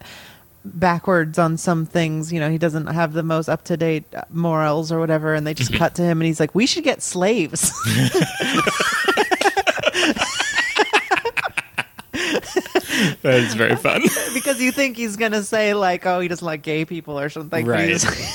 backwards 0.64 1.38
on 1.40 1.58
some 1.58 1.86
things. 1.86 2.32
You 2.32 2.40
know, 2.40 2.50
he 2.50 2.58
doesn't 2.58 2.88
have 2.88 3.14
the 3.14 3.24
most 3.24 3.50
up 3.50 3.64
to 3.66 3.78
date 3.78 4.06
morals 4.30 4.92
or 4.92 5.00
whatever. 5.00 5.34
And 5.34 5.46
they 5.46 5.54
just 5.54 5.74
cut 5.74 5.96
to 5.96 6.02
him, 6.04 6.20
and 6.22 6.26
he's 6.28 6.40
like, 6.40 6.54
"We 6.56 6.66
should 6.66 6.84
get 6.84 7.02
slaves." 7.02 7.72
That 13.24 13.36
is 13.36 13.54
very 13.54 13.76
fun. 13.76 14.02
because 14.34 14.62
you 14.62 14.72
think 14.72 14.98
he's 14.98 15.16
gonna 15.16 15.44
say 15.44 15.74
like, 15.74 16.06
"Oh, 16.06 16.20
he 16.20 16.28
doesn't 16.28 16.46
like 16.46 16.62
gay 16.62 16.86
people" 16.86 17.20
or 17.20 17.30
something. 17.30 17.66
right. 17.66 17.88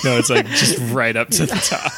no, 0.04 0.18
it's 0.18 0.30
like 0.30 0.46
just 0.46 0.78
right 0.92 1.14
up 1.16 1.28
to 1.30 1.46
the 1.46 1.54
top. 1.56 1.92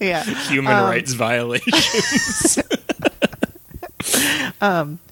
yeah. 0.00 0.22
Human 0.48 0.72
Um, 0.72 0.84
rights 0.84 1.12
violations. 1.12 2.58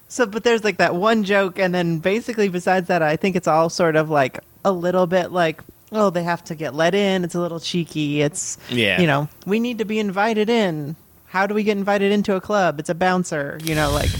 So, 0.08 0.24
but 0.26 0.42
there's 0.44 0.64
like 0.64 0.78
that 0.78 0.94
one 0.94 1.22
joke, 1.24 1.58
and 1.58 1.74
then 1.74 1.98
basically, 1.98 2.48
besides 2.48 2.88
that, 2.88 3.02
I 3.02 3.16
think 3.16 3.36
it's 3.36 3.46
all 3.48 3.68
sort 3.68 3.94
of 3.96 4.08
like 4.10 4.40
a 4.64 4.72
little 4.72 5.06
bit 5.06 5.32
like, 5.32 5.60
oh, 5.92 6.10
they 6.10 6.22
have 6.22 6.42
to 6.44 6.54
get 6.54 6.74
let 6.74 6.94
in. 6.94 7.24
It's 7.24 7.34
a 7.34 7.40
little 7.40 7.60
cheeky. 7.60 8.22
It's, 8.22 8.58
Yeah. 8.70 9.00
you 9.00 9.06
know, 9.06 9.28
we 9.46 9.60
need 9.60 9.78
to 9.78 9.84
be 9.84 9.98
invited 9.98 10.48
in. 10.50 10.96
How 11.26 11.46
do 11.46 11.54
we 11.54 11.62
get 11.62 11.76
invited 11.76 12.10
into 12.10 12.34
a 12.36 12.40
club? 12.40 12.80
It's 12.80 12.88
a 12.88 12.94
bouncer, 12.94 13.58
you 13.62 13.74
know, 13.74 13.90
like, 13.92 14.10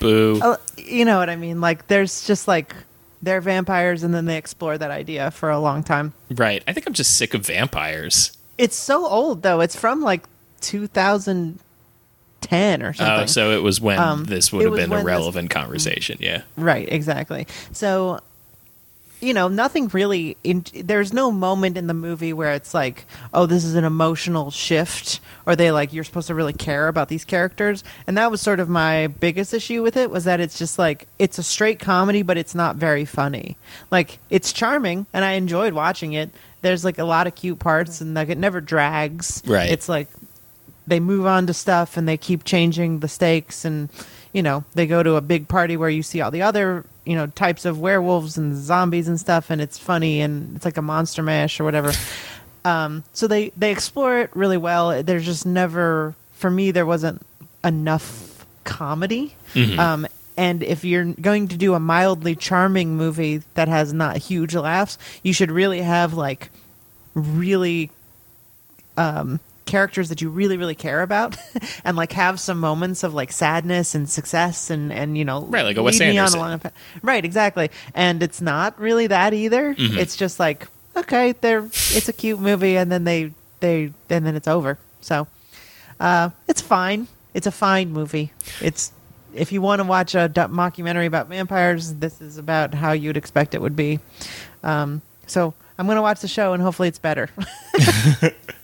Boo. 0.00 0.38
uh, 0.42 0.56
you 0.76 1.04
know 1.06 1.18
what 1.18 1.30
I 1.30 1.36
mean? 1.36 1.60
Like, 1.62 1.86
there's 1.88 2.26
just 2.26 2.46
like, 2.46 2.74
they're 3.22 3.40
vampires, 3.40 4.02
and 4.02 4.12
then 4.14 4.26
they 4.26 4.36
explore 4.36 4.76
that 4.78 4.90
idea 4.90 5.30
for 5.30 5.50
a 5.50 5.58
long 5.58 5.82
time. 5.82 6.12
Right. 6.30 6.62
I 6.68 6.72
think 6.74 6.86
I'm 6.86 6.92
just 6.92 7.16
sick 7.16 7.32
of 7.34 7.44
vampires. 7.46 8.32
It's 8.58 8.76
so 8.76 9.06
old, 9.06 9.42
though. 9.42 9.60
It's 9.60 9.74
from 9.76 10.02
like 10.02 10.24
2010 12.40 12.82
or 12.82 12.92
something. 12.92 13.22
Oh, 13.24 13.26
so 13.26 13.50
it 13.52 13.62
was 13.62 13.80
when 13.80 13.98
Um, 13.98 14.24
this 14.24 14.52
would 14.52 14.64
have 14.64 14.74
been 14.74 14.90
a 14.90 14.94
when 14.94 14.98
this- 15.00 15.06
relevant 15.06 15.50
conversation. 15.50 16.18
Yeah. 16.20 16.42
Right, 16.56 16.88
exactly. 16.90 17.46
So, 17.72 18.20
you 19.20 19.34
know, 19.34 19.48
nothing 19.48 19.88
really. 19.88 20.36
In, 20.44 20.64
there's 20.84 21.12
no 21.12 21.32
moment 21.32 21.76
in 21.76 21.88
the 21.88 21.94
movie 21.94 22.32
where 22.32 22.52
it's 22.52 22.72
like, 22.72 23.04
oh, 23.34 23.46
this 23.46 23.64
is 23.64 23.74
an 23.74 23.82
emotional 23.84 24.52
shift, 24.52 25.18
or 25.44 25.56
they 25.56 25.72
like 25.72 25.92
you're 25.92 26.04
supposed 26.04 26.28
to 26.28 26.34
really 26.36 26.52
care 26.52 26.86
about 26.86 27.08
these 27.08 27.24
characters. 27.24 27.82
And 28.06 28.16
that 28.16 28.30
was 28.30 28.40
sort 28.40 28.60
of 28.60 28.68
my 28.68 29.08
biggest 29.08 29.52
issue 29.52 29.82
with 29.82 29.96
it 29.96 30.10
was 30.10 30.22
that 30.24 30.38
it's 30.38 30.56
just 30.56 30.78
like 30.78 31.08
it's 31.18 31.36
a 31.38 31.42
straight 31.42 31.80
comedy, 31.80 32.22
but 32.22 32.36
it's 32.38 32.54
not 32.54 32.76
very 32.76 33.04
funny. 33.04 33.56
Like 33.90 34.20
it's 34.30 34.52
charming, 34.52 35.06
and 35.12 35.24
I 35.24 35.32
enjoyed 35.32 35.72
watching 35.72 36.12
it. 36.12 36.30
There's 36.62 36.84
like 36.84 36.98
a 36.98 37.04
lot 37.04 37.26
of 37.26 37.34
cute 37.34 37.58
parts, 37.58 38.00
and 38.00 38.14
like 38.14 38.28
it 38.28 38.38
never 38.38 38.60
drags. 38.60 39.42
Right. 39.44 39.68
It's 39.70 39.88
like 39.88 40.06
they 40.88 41.00
move 41.00 41.26
on 41.26 41.46
to 41.46 41.54
stuff 41.54 41.96
and 41.96 42.08
they 42.08 42.16
keep 42.16 42.44
changing 42.44 43.00
the 43.00 43.08
stakes 43.08 43.64
and 43.64 43.88
you 44.32 44.42
know 44.42 44.64
they 44.74 44.86
go 44.86 45.02
to 45.02 45.16
a 45.16 45.20
big 45.20 45.48
party 45.48 45.76
where 45.76 45.88
you 45.90 46.02
see 46.02 46.20
all 46.20 46.30
the 46.30 46.42
other 46.42 46.84
you 47.04 47.14
know 47.14 47.26
types 47.28 47.64
of 47.64 47.78
werewolves 47.80 48.36
and 48.36 48.56
zombies 48.56 49.08
and 49.08 49.18
stuff 49.20 49.50
and 49.50 49.60
it's 49.60 49.78
funny 49.78 50.20
and 50.20 50.56
it's 50.56 50.64
like 50.64 50.76
a 50.76 50.82
monster 50.82 51.22
mash 51.22 51.60
or 51.60 51.64
whatever. 51.64 51.92
Um, 52.64 53.04
so 53.12 53.26
they 53.28 53.50
they 53.56 53.70
explore 53.70 54.18
it 54.18 54.30
really 54.34 54.56
well. 54.58 55.02
There's 55.02 55.24
just 55.24 55.46
never 55.46 56.14
for 56.32 56.50
me 56.50 56.70
there 56.70 56.84
wasn't 56.84 57.22
enough 57.64 58.44
comedy. 58.64 59.34
Um, 59.78 60.06
and 60.36 60.62
if 60.62 60.84
you're 60.84 61.04
going 61.04 61.48
to 61.48 61.56
do 61.56 61.74
a 61.74 61.80
mildly 61.80 62.36
charming 62.36 62.96
movie 62.96 63.42
that 63.54 63.68
has 63.68 63.92
not 63.92 64.16
huge 64.18 64.54
laughs 64.54 64.98
you 65.22 65.32
should 65.32 65.50
really 65.50 65.80
have 65.80 66.14
like 66.14 66.50
really 67.14 67.90
um, 68.96 69.40
characters 69.68 70.08
that 70.08 70.20
you 70.20 70.30
really 70.30 70.56
really 70.56 70.74
care 70.74 71.02
about 71.02 71.36
and 71.84 71.96
like 71.96 72.10
have 72.12 72.40
some 72.40 72.58
moments 72.58 73.04
of 73.04 73.12
like 73.14 73.30
sadness 73.30 73.94
and 73.94 74.08
success 74.08 74.70
and 74.70 74.92
and 74.92 75.16
you 75.16 75.24
know 75.24 75.42
Right, 75.42 75.64
like 75.64 75.76
a 75.76 75.82
Wes 75.82 76.00
lead 76.00 76.08
me 76.08 76.18
on 76.18 76.34
a 76.64 76.72
right 77.02 77.24
exactly. 77.24 77.70
And 77.94 78.22
it's 78.22 78.40
not 78.40 78.80
really 78.80 79.06
that 79.08 79.34
either. 79.34 79.74
Mm-hmm. 79.74 79.98
it's 79.98 80.16
just 80.16 80.40
like 80.40 80.66
okay 80.96 81.32
they're 81.32 81.64
it's 81.66 82.08
a 82.08 82.12
cute 82.12 82.40
movie 82.40 82.76
and 82.76 82.90
then 82.90 83.04
they 83.04 83.32
they 83.60 83.92
and 84.10 84.26
then 84.26 84.34
it's 84.34 84.48
over. 84.48 84.78
So 85.02 85.28
uh 86.00 86.30
it's 86.48 86.62
fine. 86.62 87.06
It's 87.34 87.46
a 87.46 87.52
fine 87.52 87.92
movie. 87.92 88.32
It's 88.60 88.90
if 89.34 89.52
you 89.52 89.60
want 89.60 89.80
to 89.80 89.84
watch 89.86 90.14
a 90.14 90.30
mockumentary 90.34 91.06
about 91.06 91.28
vampires 91.28 91.92
this 91.94 92.20
is 92.22 92.38
about 92.38 92.72
how 92.72 92.92
you'd 92.92 93.18
expect 93.18 93.54
it 93.54 93.60
would 93.60 93.76
be. 93.76 94.00
Um 94.64 95.02
so 95.26 95.52
i'm 95.78 95.86
gonna 95.86 96.02
watch 96.02 96.20
the 96.20 96.26
show 96.28 96.54
and 96.54 96.62
hopefully 96.62 96.88
it's 96.88 96.98
better 96.98 97.28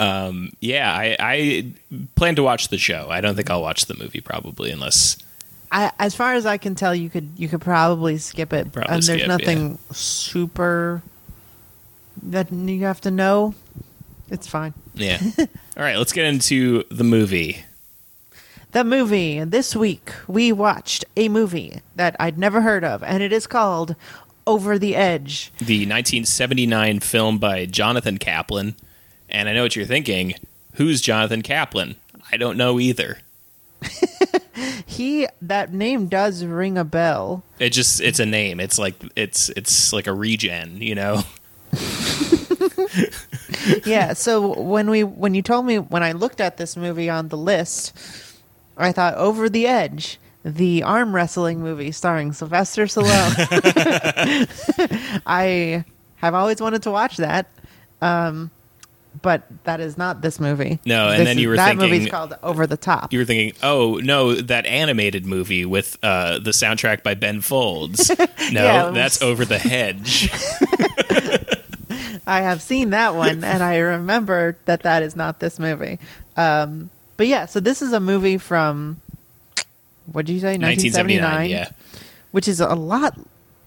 Um, 0.00 0.52
yeah, 0.60 0.92
I, 0.92 1.16
I 1.20 1.72
plan 2.16 2.34
to 2.36 2.42
watch 2.42 2.68
the 2.68 2.78
show. 2.78 3.08
I 3.10 3.20
don't 3.20 3.36
think 3.36 3.50
I'll 3.50 3.62
watch 3.62 3.86
the 3.86 3.94
movie 3.94 4.20
probably 4.20 4.70
unless 4.70 5.16
I, 5.70 5.90
as 5.98 6.14
far 6.14 6.34
as 6.34 6.44
I 6.44 6.58
can 6.58 6.74
tell, 6.74 6.94
you 6.94 7.08
could 7.08 7.30
you 7.36 7.48
could 7.48 7.60
probably 7.62 8.18
skip 8.18 8.52
it, 8.52 8.72
Probably 8.72 8.94
and 8.94 9.02
there's 9.02 9.20
skip, 9.20 9.28
nothing 9.28 9.78
super 9.90 11.02
that 12.24 12.52
you 12.52 12.84
have 12.84 13.00
to 13.02 13.10
know. 13.10 13.54
It's 14.28 14.46
fine. 14.46 14.74
yeah. 14.94 15.18
All 15.38 15.82
right, 15.82 15.96
let's 15.96 16.12
get 16.12 16.26
into 16.26 16.84
the 16.90 17.04
movie. 17.04 17.64
The 18.72 18.84
movie 18.84 19.44
this 19.44 19.76
week 19.76 20.12
we 20.26 20.52
watched 20.52 21.04
a 21.16 21.28
movie 21.28 21.80
that 21.96 22.16
I'd 22.20 22.38
never 22.38 22.60
heard 22.62 22.84
of, 22.84 23.02
and 23.02 23.22
it 23.22 23.32
is 23.32 23.46
called 23.46 23.96
Over 24.46 24.78
the 24.78 24.94
Edge. 24.94 25.52
The 25.58 25.80
1979 25.86 27.00
film 27.00 27.38
by 27.38 27.66
Jonathan 27.66 28.18
Kaplan. 28.18 28.74
And 29.32 29.48
I 29.48 29.52
know 29.52 29.62
what 29.62 29.74
you're 29.74 29.84
thinking. 29.84 30.34
Who's 30.74 31.00
Jonathan 31.00 31.42
Kaplan? 31.42 31.96
I 32.30 32.36
don't 32.36 32.56
know 32.56 32.78
either. 32.78 33.18
He 34.92 35.26
that 35.40 35.72
name 35.72 36.08
does 36.08 36.44
ring 36.44 36.76
a 36.76 36.84
bell. 36.84 37.42
It 37.58 37.70
just 37.70 38.02
it's 38.02 38.20
a 38.20 38.26
name. 38.26 38.60
It's 38.60 38.78
like 38.78 38.94
it's 39.16 39.48
it's 39.50 39.90
like 39.90 40.06
a 40.06 40.12
regen, 40.12 40.82
you 40.82 40.94
know. 40.94 41.22
yeah. 43.86 44.12
So 44.12 44.60
when 44.60 44.90
we 44.90 45.02
when 45.02 45.32
you 45.32 45.40
told 45.40 45.64
me 45.64 45.78
when 45.78 46.02
I 46.02 46.12
looked 46.12 46.42
at 46.42 46.58
this 46.58 46.76
movie 46.76 47.08
on 47.08 47.28
the 47.28 47.38
list, 47.38 47.96
I 48.76 48.92
thought 48.92 49.14
Over 49.14 49.48
the 49.48 49.66
Edge, 49.66 50.18
the 50.44 50.82
arm 50.82 51.14
wrestling 51.14 51.60
movie 51.60 51.90
starring 51.90 52.34
Sylvester 52.34 52.84
Stallone. 52.84 53.32
I 55.26 55.86
have 56.16 56.34
always 56.34 56.60
wanted 56.60 56.82
to 56.82 56.90
watch 56.90 57.16
that, 57.16 57.46
um, 58.02 58.50
but 59.20 59.42
that 59.64 59.80
is 59.80 59.98
not 59.98 60.22
this 60.22 60.40
movie. 60.40 60.78
No, 60.86 61.08
and 61.10 61.20
This 61.20 61.26
then 61.26 61.38
you 61.38 61.48
is- 61.48 61.50
were 61.50 61.56
that 61.56 61.68
thinking- 61.76 61.90
movie's 61.90 62.08
called 62.10 62.34
Over 62.42 62.66
the 62.66 62.76
Top. 62.78 63.12
You 63.12 63.18
were 63.18 63.24
thinking, 63.24 63.52
"Oh, 63.62 63.96
no, 64.02 64.34
that 64.34 64.64
animated 64.66 65.26
movie 65.26 65.64
with 65.66 65.98
uh, 66.02 66.38
the 66.38 66.50
soundtrack 66.52 67.02
by 67.02 67.14
Ben 67.14 67.40
Folds." 67.40 68.10
No, 68.52 68.64
Yeah, 68.64 68.90
that's 68.90 69.22
Over 69.22 69.44
the 69.44 69.58
Hedge. 69.58 70.30
I 72.26 72.40
have 72.42 72.60
seen 72.62 72.90
that 72.90 73.14
one, 73.14 73.42
and 73.44 73.62
I 73.62 73.78
remember 73.78 74.56
that 74.66 74.82
that 74.82 75.02
is 75.02 75.16
not 75.16 75.40
this 75.40 75.58
movie. 75.58 75.98
Um, 76.36 76.90
but 77.16 77.26
yeah, 77.26 77.46
so 77.46 77.60
this 77.60 77.82
is 77.82 77.92
a 77.92 78.00
movie 78.00 78.38
from 78.38 79.00
what 80.06 80.26
did 80.26 80.32
you 80.32 80.40
say? 80.40 80.56
1979, 80.58 81.50
yeah. 81.50 81.68
which 82.32 82.48
is 82.48 82.60
a 82.60 82.74
lot 82.74 83.18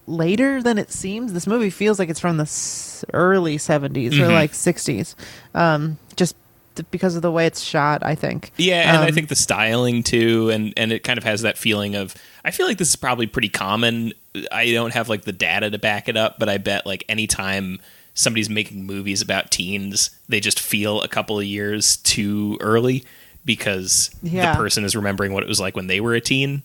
later 0.08 0.62
than 0.62 0.78
it 0.78 0.92
seems. 0.92 1.34
This 1.34 1.48
movie 1.48 1.70
feels 1.70 2.00
like 2.00 2.10
it's 2.10 2.20
from 2.20 2.38
the 2.38 2.44
s- 2.44 3.04
early 3.14 3.58
70s 3.58 4.12
Mm-hmm. 4.12 4.24
or 4.24 4.28
like 4.34 4.52
60s, 4.54 5.16
um, 5.54 5.98
just 6.16 6.36
th- 6.76 6.86
because 6.92 7.16
of 7.16 7.22
the 7.22 7.32
way 7.32 7.46
it's 7.46 7.62
shot. 7.62 8.04
I 8.04 8.16
think. 8.16 8.52
Yeah, 8.58 8.88
and 8.90 8.98
I 8.98 9.08
Um, 9.10 9.14
think 9.14 9.30
the 9.30 9.36
styling 9.36 10.04
too, 10.04 10.50
and 10.50 10.74
and 10.78 10.92
it 10.92 11.04
kind 11.04 11.18
of 11.18 11.24
has 11.24 11.42
that 11.42 11.58
feeling 11.58 11.96
of. 11.96 12.16
I 12.44 12.52
feel 12.52 12.68
like 12.68 12.78
this 12.78 12.90
is 12.90 12.96
probably 12.96 13.26
pretty 13.28 13.50
common. 13.50 14.14
I 14.52 14.72
don't 14.72 14.94
have 14.94 15.10
like 15.10 15.24
the 15.24 15.32
data 15.32 15.70
to 15.72 15.80
back 15.80 16.08
it 16.10 16.16
up, 16.18 16.38
but 16.40 16.48
I 16.50 16.58
bet 16.60 16.86
like 16.86 17.04
anytime 17.10 17.80
somebody's 18.14 18.50
making 18.50 18.86
movies 18.86 19.22
about 19.22 19.50
teens, 19.52 20.10
they 20.30 20.40
just 20.40 20.60
feel 20.60 21.02
a 21.02 21.08
couple 21.08 21.38
of 21.40 21.44
years 21.46 21.98
too 21.98 22.58
early 22.62 23.04
because 23.44 24.10
Yeah. 24.24 24.52
the 24.54 24.58
person 24.58 24.86
is 24.86 24.96
remembering 24.96 25.34
what 25.34 25.44
it 25.44 25.50
was 25.50 25.60
like 25.60 25.76
when 25.76 25.88
they 25.88 26.00
were 26.00 26.14
a 26.14 26.22
teen. 26.22 26.64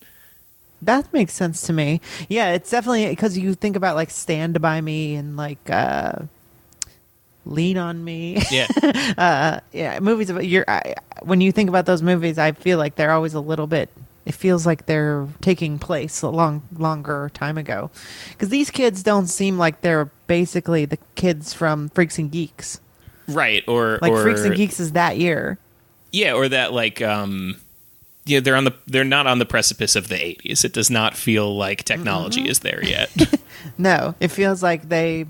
That 0.82 1.12
makes 1.12 1.32
sense 1.34 1.62
to 1.62 1.72
me. 1.72 2.00
Yeah, 2.28 2.52
it's 2.52 2.70
definitely 2.70 3.08
because 3.08 3.36
you 3.36 3.54
think 3.54 3.76
about 3.76 3.96
like 3.96 4.10
Stand 4.10 4.60
by 4.60 4.80
Me 4.80 5.14
and 5.14 5.36
like 5.36 5.68
uh, 5.68 6.12
Lean 7.44 7.76
on 7.76 8.02
Me. 8.02 8.42
Yeah, 8.50 8.66
uh, 9.18 9.60
yeah, 9.72 10.00
movies 10.00 10.30
about 10.30 10.46
you're 10.46 10.64
I, 10.68 10.94
when 11.22 11.40
you 11.40 11.52
think 11.52 11.68
about 11.68 11.86
those 11.86 12.02
movies, 12.02 12.38
I 12.38 12.52
feel 12.52 12.78
like 12.78 12.96
they're 12.96 13.12
always 13.12 13.34
a 13.34 13.40
little 13.40 13.66
bit. 13.66 13.90
it 14.26 14.34
feels 14.34 14.64
like 14.66 14.86
they're 14.86 15.26
taking 15.40 15.78
place 15.78 16.22
a 16.22 16.28
long 16.28 16.62
longer 16.76 17.30
time 17.34 17.58
ago 17.58 17.90
because 18.30 18.48
these 18.48 18.70
kids 18.70 19.02
don't 19.02 19.26
seem 19.26 19.58
like 19.58 19.80
they're 19.80 20.06
basically 20.26 20.84
the 20.84 20.98
kids 21.14 21.52
from 21.52 21.88
freaks 21.90 22.18
and 22.18 22.30
geeks 22.30 22.80
right 23.28 23.64
or 23.66 23.98
like 24.02 24.12
or 24.12 24.22
freaks 24.22 24.42
and 24.42 24.54
geeks 24.54 24.78
is 24.78 24.92
that 24.92 25.16
year 25.18 25.58
yeah 26.12 26.32
or 26.34 26.48
that 26.48 26.72
like 26.72 27.00
um 27.02 27.56
yeah 28.26 28.40
they're 28.40 28.56
on 28.56 28.64
the 28.64 28.74
they're 28.86 29.04
not 29.04 29.26
on 29.26 29.38
the 29.38 29.46
precipice 29.46 29.96
of 29.96 30.08
the 30.08 30.14
80s 30.16 30.64
it 30.64 30.72
does 30.72 30.90
not 30.90 31.16
feel 31.16 31.56
like 31.56 31.84
technology 31.84 32.42
Mm-hmm. 32.42 32.50
is 32.50 32.58
there 32.60 32.84
yet 32.84 33.10
no 33.78 34.14
it 34.20 34.28
feels 34.28 34.62
like 34.62 34.88
they 34.88 35.26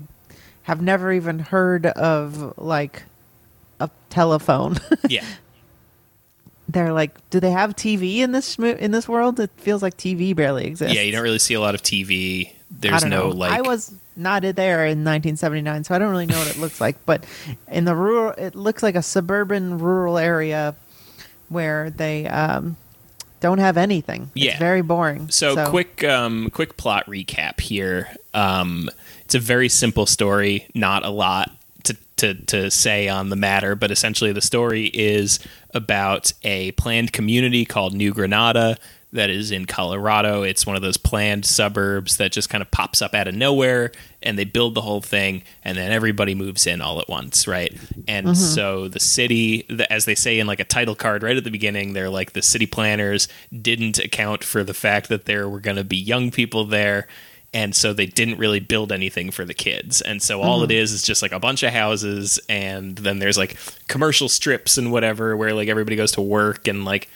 have 0.63 0.81
never 0.81 1.11
even 1.11 1.39
heard 1.39 1.85
of 1.85 2.57
like 2.57 3.03
a 3.79 3.89
telephone 4.09 4.77
yeah 5.09 5.25
they're 6.67 6.93
like 6.93 7.17
do 7.29 7.39
they 7.39 7.51
have 7.51 7.75
tv 7.75 8.17
in 8.17 8.31
this 8.31 8.57
in 8.57 8.91
this 8.91 9.07
world 9.07 9.39
it 9.39 9.49
feels 9.57 9.81
like 9.81 9.97
tv 9.97 10.35
barely 10.35 10.65
exists 10.65 10.95
yeah 10.95 11.01
you 11.01 11.11
don't 11.11 11.23
really 11.23 11.39
see 11.39 11.53
a 11.53 11.59
lot 11.59 11.75
of 11.75 11.81
tv 11.81 12.51
there's 12.79 13.03
no 13.03 13.27
know. 13.27 13.29
like 13.29 13.51
I 13.51 13.61
was 13.61 13.93
not 14.15 14.43
there 14.43 14.85
in 14.85 15.03
1979, 15.03 15.83
so 15.83 15.93
I 15.93 15.99
don't 15.99 16.09
really 16.09 16.25
know 16.25 16.37
what 16.37 16.49
it 16.49 16.57
looks 16.57 16.79
like. 16.79 17.05
But 17.05 17.25
in 17.67 17.83
the 17.85 17.95
rural, 17.95 18.31
it 18.31 18.55
looks 18.55 18.81
like 18.81 18.95
a 18.95 19.01
suburban 19.01 19.77
rural 19.77 20.17
area 20.17 20.75
where 21.51 21.89
they 21.89 22.27
um, 22.27 22.77
don't 23.39 23.57
have 23.59 23.77
anything. 23.77 24.31
Yeah. 24.33 24.51
It's 24.51 24.59
very 24.59 24.81
boring. 24.81 25.29
So, 25.29 25.67
quick, 25.69 26.03
um, 26.03 26.49
quick 26.49 26.77
plot 26.77 27.05
recap 27.07 27.59
here. 27.59 28.07
Um, 28.33 28.89
it's 29.25 29.35
a 29.35 29.39
very 29.39 29.69
simple 29.69 30.05
story, 30.05 30.67
not 30.73 31.05
a 31.05 31.09
lot 31.09 31.51
to, 31.83 31.97
to 32.17 32.33
to 32.33 32.71
say 32.71 33.07
on 33.07 33.29
the 33.29 33.35
matter, 33.35 33.75
but 33.75 33.91
essentially 33.91 34.31
the 34.31 34.41
story 34.41 34.85
is 34.87 35.39
about 35.73 36.33
a 36.43 36.71
planned 36.73 37.13
community 37.13 37.65
called 37.65 37.93
New 37.93 38.13
Granada 38.13 38.77
that 39.13 39.29
is 39.29 39.51
in 39.51 39.65
Colorado. 39.65 40.43
It's 40.43 40.65
one 40.65 40.75
of 40.75 40.81
those 40.81 40.97
planned 40.97 41.45
suburbs 41.45 42.17
that 42.17 42.31
just 42.31 42.49
kind 42.49 42.61
of 42.61 42.71
pops 42.71 43.01
up 43.01 43.13
out 43.13 43.27
of 43.27 43.35
nowhere, 43.35 43.91
and 44.21 44.37
they 44.37 44.45
build 44.45 44.73
the 44.73 44.81
whole 44.81 45.01
thing, 45.01 45.43
and 45.63 45.77
then 45.77 45.91
everybody 45.91 46.33
moves 46.33 46.65
in 46.65 46.81
all 46.81 46.99
at 46.99 47.09
once, 47.09 47.47
right? 47.47 47.73
And 48.07 48.27
mm-hmm. 48.27 48.35
so 48.35 48.87
the 48.87 48.99
city, 48.99 49.65
the, 49.69 49.91
as 49.91 50.05
they 50.05 50.15
say 50.15 50.39
in 50.39 50.47
like 50.47 50.59
a 50.59 50.65
title 50.65 50.95
card 50.95 51.23
right 51.23 51.37
at 51.37 51.43
the 51.43 51.51
beginning, 51.51 51.93
they're 51.93 52.09
like 52.09 52.33
the 52.33 52.41
city 52.41 52.65
planners 52.65 53.27
didn't 53.61 53.99
account 53.99 54.43
for 54.43 54.63
the 54.63 54.73
fact 54.73 55.09
that 55.09 55.25
there 55.25 55.49
were 55.49 55.59
going 55.59 55.77
to 55.77 55.83
be 55.83 55.97
young 55.97 56.31
people 56.31 56.65
there. 56.65 57.07
And 57.53 57.75
so 57.75 57.91
they 57.91 58.05
didn't 58.05 58.37
really 58.37 58.61
build 58.61 58.93
anything 58.93 59.29
for 59.29 59.43
the 59.43 59.53
kids. 59.53 59.99
And 59.99 60.21
so 60.21 60.41
all 60.41 60.63
it 60.63 60.67
mm-hmm. 60.67 60.77
is 60.77 60.93
is 60.93 61.03
just 61.03 61.21
like 61.21 61.33
a 61.33 61.39
bunch 61.39 61.63
of 61.63 61.73
houses, 61.73 62.39
and 62.47 62.97
then 62.97 63.19
there's 63.19 63.37
like 63.37 63.57
commercial 63.89 64.29
strips 64.29 64.77
and 64.77 64.89
whatever 64.89 65.35
where 65.35 65.53
like 65.53 65.67
everybody 65.67 65.97
goes 65.97 66.13
to 66.13 66.21
work 66.21 66.69
and 66.69 66.85
like 66.85 67.09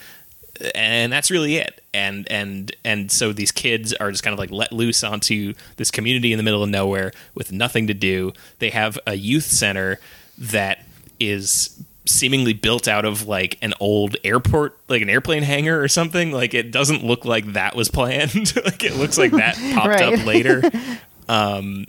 and 0.74 1.12
that's 1.12 1.30
really 1.32 1.56
it. 1.58 1.82
And 1.94 2.30
and 2.32 2.76
and 2.84 3.12
so 3.12 3.32
these 3.34 3.52
kids 3.52 3.94
are 3.94 4.12
just 4.12 4.24
kind 4.24 4.34
of 4.34 4.40
like 4.40 4.52
let 4.52 4.72
loose 4.72 5.04
onto 5.04 5.54
this 5.78 5.92
community 5.92 6.32
in 6.34 6.38
the 6.38 6.44
middle 6.44 6.64
of 6.64 6.70
nowhere 6.70 7.12
with 7.34 7.52
nothing 7.52 7.88
to 7.88 7.94
do. 7.94 8.34
They 8.60 8.70
have 8.72 9.00
a 9.08 9.16
youth 9.16 9.46
center 9.46 10.00
that 10.38 10.84
is 11.20 11.82
seemingly 12.08 12.54
built 12.54 12.88
out 12.88 13.04
of 13.06 13.26
like 13.28 13.58
an 13.64 13.74
old 13.80 14.16
airport 14.24 14.78
like 14.90 15.02
an 15.02 15.10
airplane 15.10 15.44
hangar 15.44 15.82
or 15.82 15.88
something. 15.88 16.32
Like 16.32 16.54
it 16.54 16.72
doesn't 16.72 17.04
look 17.04 17.26
like 17.26 17.54
that 17.54 17.76
was 17.76 17.90
planned. 17.90 18.54
Like 18.66 18.84
it 18.84 18.96
looks 18.96 19.18
like 19.18 19.32
that 19.32 19.56
popped 19.74 19.88
Right. 19.88 20.20
up 20.20 20.26
later. 20.26 20.62
Um 21.28 21.86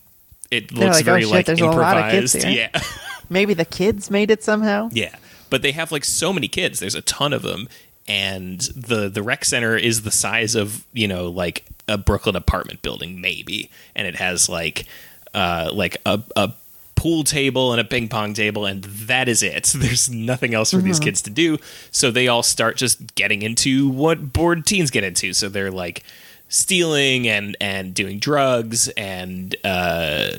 it 0.50 0.72
They're 0.74 0.84
looks 0.86 0.96
like, 0.98 1.02
"Oh, 1.02 1.04
very 1.04 1.22
shit, 1.22 1.30
like 1.30 1.46
there's 1.46 1.60
a 1.60 1.66
lot 1.66 1.96
of 1.98 2.10
kids 2.12 2.34
improvised. 2.34 2.56
here. 2.56 2.70
yeah. 2.72 2.82
Maybe 3.28 3.52
the 3.52 3.64
kids 3.64 4.10
made 4.10 4.30
it 4.30 4.42
somehow. 4.44 4.88
yeah, 4.92 5.16
but 5.50 5.60
they 5.62 5.72
have 5.72 5.90
like 5.92 6.04
so 6.04 6.32
many 6.32 6.46
kids. 6.48 6.78
There's 6.78 6.94
a 6.94 7.02
ton 7.02 7.32
of 7.34 7.42
them, 7.42 7.68
and 8.08 8.60
the 8.60 9.08
the 9.08 9.22
rec 9.22 9.44
center 9.44 9.76
is 9.76 10.02
the 10.02 10.10
size 10.10 10.54
of 10.54 10.84
you 10.92 11.08
know 11.08 11.28
like 11.28 11.64
a 11.88 11.98
Brooklyn 11.98 12.36
apartment 12.36 12.82
building 12.82 13.20
maybe, 13.20 13.70
and 13.94 14.06
it 14.06 14.16
has 14.16 14.48
like 14.48 14.86
uh 15.34 15.70
like 15.72 15.96
a 16.06 16.22
a 16.34 16.52
pool 16.94 17.24
table 17.24 17.72
and 17.72 17.80
a 17.80 17.84
ping 17.84 18.08
pong 18.08 18.32
table 18.32 18.64
and 18.64 18.84
that 18.84 19.28
is 19.28 19.42
it. 19.42 19.64
There's 19.76 20.08
nothing 20.08 20.54
else 20.54 20.70
for 20.70 20.78
these 20.78 20.98
kids 20.98 21.20
to 21.22 21.30
do. 21.30 21.58
So 21.90 22.10
they 22.10 22.26
all 22.26 22.42
start 22.42 22.76
just 22.76 23.14
getting 23.14 23.42
into 23.42 23.88
what 23.88 24.32
bored 24.32 24.64
teens 24.64 24.90
get 24.90 25.04
into. 25.04 25.34
So 25.34 25.48
they're 25.48 25.70
like 25.70 26.04
stealing 26.48 27.28
and 27.28 27.56
and 27.60 27.92
doing 27.92 28.18
drugs 28.18 28.88
and 28.90 29.54
uh 29.64 30.30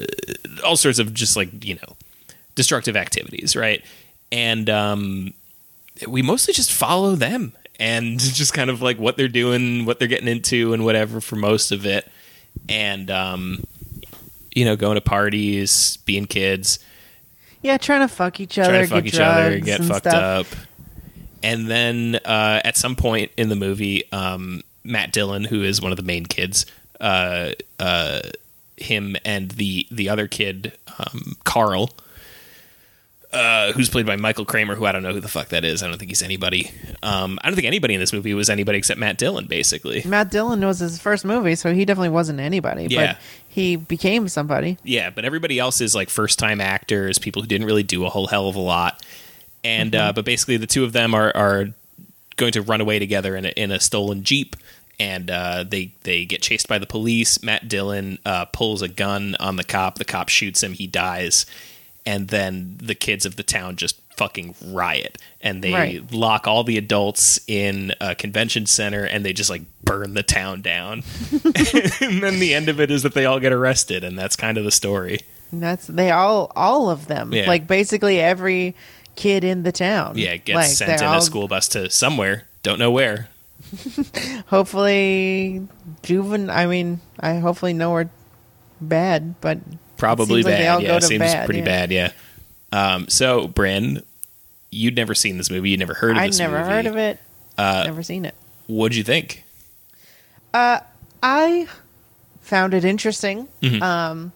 all 0.65 0.77
sorts 0.77 0.99
of 0.99 1.13
just 1.13 1.35
like 1.35 1.63
you 1.63 1.75
know 1.75 1.95
destructive 2.57 2.97
activities, 2.97 3.55
right? 3.55 3.85
And 4.29 4.69
um, 4.69 5.33
we 6.05 6.21
mostly 6.21 6.53
just 6.53 6.73
follow 6.73 7.15
them 7.15 7.53
and 7.79 8.19
just 8.19 8.53
kind 8.53 8.69
of 8.69 8.81
like 8.81 8.97
what 8.97 9.17
they're 9.17 9.27
doing, 9.27 9.85
what 9.85 9.99
they're 9.99 10.07
getting 10.07 10.27
into, 10.27 10.73
and 10.73 10.83
whatever 10.85 11.21
for 11.21 11.35
most 11.35 11.71
of 11.71 11.85
it. 11.85 12.09
And 12.67 13.09
um, 13.11 13.63
you 14.53 14.65
know, 14.65 14.75
going 14.75 14.95
to 14.95 15.01
parties, 15.01 15.97
being 16.05 16.25
kids, 16.25 16.79
Yeah, 17.61 17.77
trying 17.77 18.01
to 18.01 18.13
fuck 18.13 18.39
each 18.39 18.57
other, 18.57 18.69
trying 18.69 18.81
to 18.83 18.87
fuck 18.87 19.03
get 19.03 19.13
each 19.13 19.19
other, 19.19 19.59
get 19.59 19.83
fucked 19.83 20.07
stuff. 20.07 20.53
up. 20.53 20.59
And 21.43 21.67
then 21.67 22.15
uh, 22.25 22.61
at 22.65 22.75
some 22.75 22.95
point 22.95 23.31
in 23.37 23.49
the 23.49 23.55
movie, 23.55 24.11
um, 24.11 24.63
Matt 24.83 25.11
Dillon, 25.11 25.43
who 25.43 25.63
is 25.63 25.79
one 25.81 25.91
of 25.91 25.97
the 25.97 26.03
main 26.03 26.25
kids, 26.25 26.65
uh, 26.99 27.51
uh, 27.79 28.21
him 28.77 29.15
and 29.23 29.51
the 29.51 29.87
the 29.91 30.09
other 30.09 30.27
kid, 30.27 30.73
um, 30.97 31.35
Carl, 31.43 31.91
uh, 33.33 33.73
who's 33.73 33.89
played 33.89 34.05
by 34.05 34.15
Michael 34.15 34.45
Kramer, 34.45 34.75
who 34.75 34.85
I 34.85 34.91
don't 34.91 35.03
know 35.03 35.13
who 35.13 35.19
the 35.19 35.27
fuck 35.27 35.49
that 35.49 35.65
is. 35.65 35.83
I 35.83 35.87
don't 35.87 35.97
think 35.97 36.09
he's 36.09 36.23
anybody. 36.23 36.71
Um, 37.03 37.39
I 37.43 37.47
don't 37.47 37.55
think 37.55 37.67
anybody 37.67 37.93
in 37.93 37.99
this 37.99 38.13
movie 38.13 38.33
was 38.33 38.49
anybody 38.49 38.77
except 38.77 38.99
Matt 38.99 39.17
Dillon, 39.17 39.45
basically. 39.45 40.03
Matt 40.05 40.31
Dillon 40.31 40.65
was 40.65 40.79
his 40.79 40.99
first 40.99 41.25
movie, 41.25 41.55
so 41.55 41.73
he 41.73 41.85
definitely 41.85 42.09
wasn't 42.09 42.39
anybody. 42.39 42.87
Yeah. 42.89 43.13
But 43.13 43.21
he 43.49 43.75
became 43.75 44.27
somebody. 44.27 44.77
Yeah, 44.83 45.09
but 45.09 45.25
everybody 45.25 45.59
else 45.59 45.81
is 45.81 45.95
like 45.95 46.09
first 46.09 46.39
time 46.39 46.61
actors, 46.61 47.19
people 47.19 47.41
who 47.41 47.47
didn't 47.47 47.67
really 47.67 47.83
do 47.83 48.05
a 48.05 48.09
whole 48.09 48.27
hell 48.27 48.47
of 48.47 48.55
a 48.55 48.61
lot. 48.61 49.03
And 49.63 49.95
uh, 49.95 50.13
but 50.13 50.23
basically, 50.23 50.57
the 50.57 50.67
two 50.67 50.83
of 50.83 50.93
them 50.93 51.13
are 51.13 51.35
are 51.35 51.67
going 52.37 52.51
to 52.53 52.61
run 52.61 52.79
away 52.79 52.99
together 52.99 53.35
in 53.35 53.45
a, 53.45 53.49
in 53.49 53.71
a 53.71 53.79
stolen 53.79 54.23
jeep, 54.23 54.55
and 54.99 55.29
uh, 55.29 55.65
they 55.67 55.91
they 56.03 56.25
get 56.25 56.41
chased 56.41 56.67
by 56.67 56.77
the 56.77 56.85
police. 56.85 57.43
Matt 57.43 57.67
Dillon 57.67 58.19
uh, 58.25 58.45
pulls 58.45 58.81
a 58.81 58.87
gun 58.87 59.35
on 59.39 59.57
the 59.57 59.63
cop. 59.63 59.97
The 59.97 60.05
cop 60.05 60.29
shoots 60.29 60.63
him. 60.63 60.73
He 60.73 60.87
dies, 60.87 61.45
and 62.07 62.29
then 62.29 62.77
the 62.81 62.95
kids 62.95 63.23
of 63.27 63.35
the 63.35 63.43
town 63.43 63.75
just 63.75 63.99
fucking 64.17 64.55
riot 64.65 65.19
and 65.41 65.63
they 65.63 65.71
Right. 65.73 66.11
lock 66.11 66.47
all 66.47 66.63
the 66.63 66.75
adults 66.79 67.39
in 67.47 67.93
a 68.01 68.15
convention 68.15 68.65
center 68.65 69.03
and 69.05 69.23
they 69.23 69.31
just 69.31 69.51
like 69.51 69.61
burn 69.83 70.15
the 70.15 70.23
town 70.23 70.61
down 70.63 71.03
and 71.31 72.23
then 72.23 72.39
the 72.39 72.55
end 72.55 72.67
of 72.69 72.79
it 72.79 72.89
is 72.89 73.03
that 73.03 73.13
they 73.13 73.25
all 73.25 73.39
get 73.39 73.51
arrested 73.53 74.03
and 74.03 74.17
that's 74.17 74.35
kind 74.35 74.57
of 74.57 74.63
the 74.63 74.71
story 74.71 75.19
And 75.51 75.61
that's 75.61 75.85
they 75.85 76.09
all 76.09 76.51
all 76.55 76.89
of 76.89 77.05
them. 77.07 77.31
Yeah. 77.31 77.45
Like 77.47 77.67
basically 77.67 78.19
every 78.19 78.73
kid 79.15 79.43
in 79.43 79.61
the 79.63 79.71
town. 79.71 80.17
Yeah, 80.17 80.35
gets 80.37 80.55
like, 80.55 80.67
sent 80.67 81.01
in 81.01 81.07
all- 81.07 81.19
a 81.19 81.21
school 81.21 81.47
bus 81.47 81.67
to 81.69 81.89
somewhere. 81.89 82.45
Don't 82.63 82.79
know 82.79 82.91
where. 82.91 83.29
Hopefully 84.47 85.67
juven 86.03 86.49
I 86.49 86.65
mean, 86.65 87.01
I 87.19 87.35
hopefully 87.35 87.73
nowhere 87.73 88.09
bad, 88.81 89.35
but 89.41 89.59
Probably 89.97 90.41
seems 90.41 90.45
like 90.45 90.57
they 90.57 90.63
bad. 90.63 90.83
yeah, 90.83 90.99
seems 90.99 91.19
bad, 91.19 91.45
pretty 91.45 91.59
yeah. 91.59 91.65
bad. 91.65 91.91
Yeah. 91.91 92.11
Um, 92.71 93.07
so, 93.07 93.47
Bryn, 93.47 94.03
you'd 94.71 94.95
never 94.95 95.15
seen 95.15 95.37
this 95.37 95.49
movie. 95.49 95.71
You'd 95.71 95.79
never 95.79 95.93
heard 95.93 96.11
of 96.11 96.17
it. 96.17 96.21
I'd 96.21 96.29
this 96.29 96.39
never 96.39 96.59
movie. 96.59 96.69
heard 96.69 96.85
of 96.85 96.97
it. 96.97 97.19
Uh, 97.57 97.83
never 97.85 98.03
seen 98.03 98.25
it. 98.25 98.35
What'd 98.67 98.95
you 98.95 99.03
think? 99.03 99.43
I 100.53 101.67
found 102.41 102.73
it 102.73 102.85
interesting. 102.85 103.47
Mm-hmm. 103.61 103.83
Um, 103.83 104.31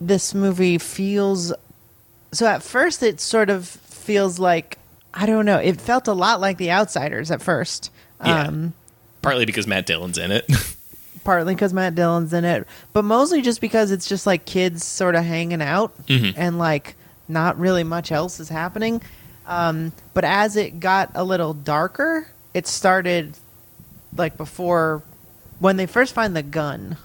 this 0.00 0.34
movie 0.34 0.78
feels 0.78 1.52
so. 2.32 2.46
At 2.46 2.62
first, 2.62 3.02
it 3.02 3.20
sort 3.20 3.50
of 3.50 3.66
feels 3.66 4.38
like 4.38 4.78
I 5.14 5.26
don't 5.26 5.44
know. 5.44 5.58
It 5.58 5.80
felt 5.80 6.08
a 6.08 6.12
lot 6.12 6.40
like 6.40 6.58
The 6.58 6.70
Outsiders 6.70 7.30
at 7.30 7.42
first. 7.42 7.90
Yeah. 8.24 8.42
Um, 8.42 8.74
Partly 9.22 9.46
because 9.46 9.66
Matt 9.66 9.86
Dillon's 9.86 10.18
in 10.18 10.30
it. 10.30 10.48
partly 11.24 11.54
because 11.54 11.72
Matt 11.72 11.94
Dillon's 11.94 12.32
in 12.32 12.44
it, 12.44 12.66
but 12.92 13.04
mostly 13.04 13.42
just 13.42 13.60
because 13.60 13.90
it's 13.90 14.06
just 14.08 14.26
like 14.26 14.44
kids 14.44 14.84
sort 14.84 15.14
of 15.14 15.24
hanging 15.24 15.62
out 15.62 15.92
Mm-hmm. 16.06 16.38
and 16.40 16.58
like 16.58 16.94
not 17.28 17.58
really 17.58 17.84
much 17.84 18.10
else 18.12 18.40
is 18.40 18.48
happening. 18.48 19.02
Um, 19.46 19.92
but 20.14 20.24
as 20.24 20.56
it 20.56 20.78
got 20.80 21.10
a 21.14 21.24
little 21.24 21.54
darker, 21.54 22.28
it 22.54 22.66
started 22.66 23.36
like 24.16 24.36
before 24.36 25.02
when 25.58 25.76
they 25.76 25.86
first 25.86 26.14
find 26.14 26.34
the 26.36 26.42
gun 26.42 26.96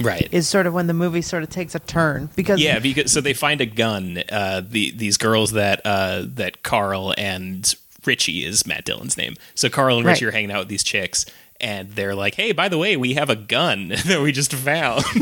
right. 0.00 0.28
is 0.32 0.48
sort 0.48 0.66
of 0.66 0.74
when 0.74 0.86
the 0.86 0.94
movie 0.94 1.22
sort 1.22 1.42
of 1.42 1.50
takes 1.50 1.74
a 1.74 1.78
turn 1.80 2.28
because 2.36 2.60
yeah, 2.60 2.78
because 2.78 3.12
so 3.12 3.20
they 3.20 3.34
find 3.34 3.60
a 3.60 3.66
gun. 3.66 4.22
Uh, 4.30 4.62
the 4.68 4.90
these 4.92 5.16
girls 5.16 5.52
that 5.52 5.80
uh, 5.84 6.22
that 6.34 6.62
Carl 6.62 7.14
and 7.18 7.74
Richie 8.04 8.44
is 8.44 8.66
Matt 8.66 8.84
Dillon's 8.84 9.16
name. 9.16 9.34
So 9.54 9.68
Carl 9.68 9.98
and 9.98 10.06
Richie 10.06 10.24
Right. 10.24 10.28
are 10.30 10.32
hanging 10.36 10.50
out 10.52 10.60
with 10.60 10.68
these 10.68 10.84
chicks, 10.84 11.26
and 11.60 11.90
they're 11.92 12.14
like, 12.14 12.34
"Hey, 12.34 12.52
by 12.52 12.68
the 12.68 12.78
way, 12.78 12.96
we 12.96 13.14
have 13.14 13.30
a 13.30 13.36
gun 13.36 13.88
that 14.06 14.20
we 14.22 14.32
just 14.32 14.52
found." 14.52 15.04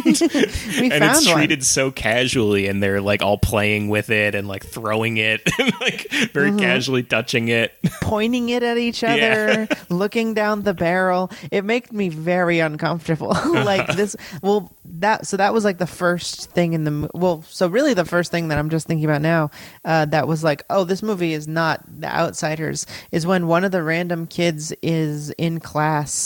We 0.77 0.91
and 0.91 1.01
found 1.01 1.17
it's 1.17 1.27
one. 1.27 1.37
treated 1.37 1.65
so 1.65 1.91
casually 1.91 2.67
and 2.69 2.83
they're 2.83 3.01
like 3.01 3.23
all 3.23 3.39
playing 3.39 3.89
with 3.89 4.11
it 4.11 4.35
and 4.35 4.47
like 4.47 4.65
throwing 4.65 5.17
it 5.17 5.41
and 5.59 5.73
like 5.81 6.11
very 6.33 6.51
Mm-hmm. 6.51 6.59
casually 6.59 7.03
touching 7.03 7.49
it. 7.49 7.73
pointing 8.03 8.49
it 8.51 8.63
at 8.63 8.77
each 8.79 9.03
other, 9.03 9.17
Yeah. 9.17 9.67
looking 9.89 10.35
down 10.35 10.63
the 10.63 10.75
barrel. 10.75 11.31
It 11.51 11.65
made 11.65 11.91
me 11.93 12.09
very 12.11 12.61
uncomfortable. 12.61 13.29
like 13.53 13.87
this, 13.97 14.17
well, 14.43 14.71
that 14.99 15.27
so 15.27 15.37
that 15.39 15.53
was 15.55 15.65
like 15.65 15.79
the 15.79 15.87
first 15.87 16.51
thing 16.51 16.73
in 16.75 16.85
the 16.85 17.11
well, 17.15 17.43
so 17.49 17.67
really 17.69 17.95
the 17.95 18.05
first 18.05 18.31
thing 18.31 18.49
that 18.49 18.59
I'm 18.59 18.71
just 18.71 18.87
thinking 18.87 19.05
about 19.05 19.23
now, 19.23 19.51
uh, 19.85 20.05
that 20.07 20.29
was 20.29 20.45
like, 20.45 20.63
oh, 20.71 20.85
this 20.85 21.03
movie 21.03 21.33
is 21.33 21.49
not 21.49 21.83
The 22.01 22.09
Outsiders. 22.09 22.87
Is 23.13 23.27
when 23.27 23.47
one 23.47 23.65
of 23.65 23.73
the 23.73 23.83
random 23.83 24.27
kids 24.27 24.73
is 24.83 25.31
in 25.33 25.61
class, 25.61 26.26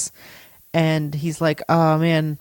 and 0.72 1.14
he's 1.14 1.40
like, 1.40 1.62
oh 1.68 1.98
man, 1.98 2.38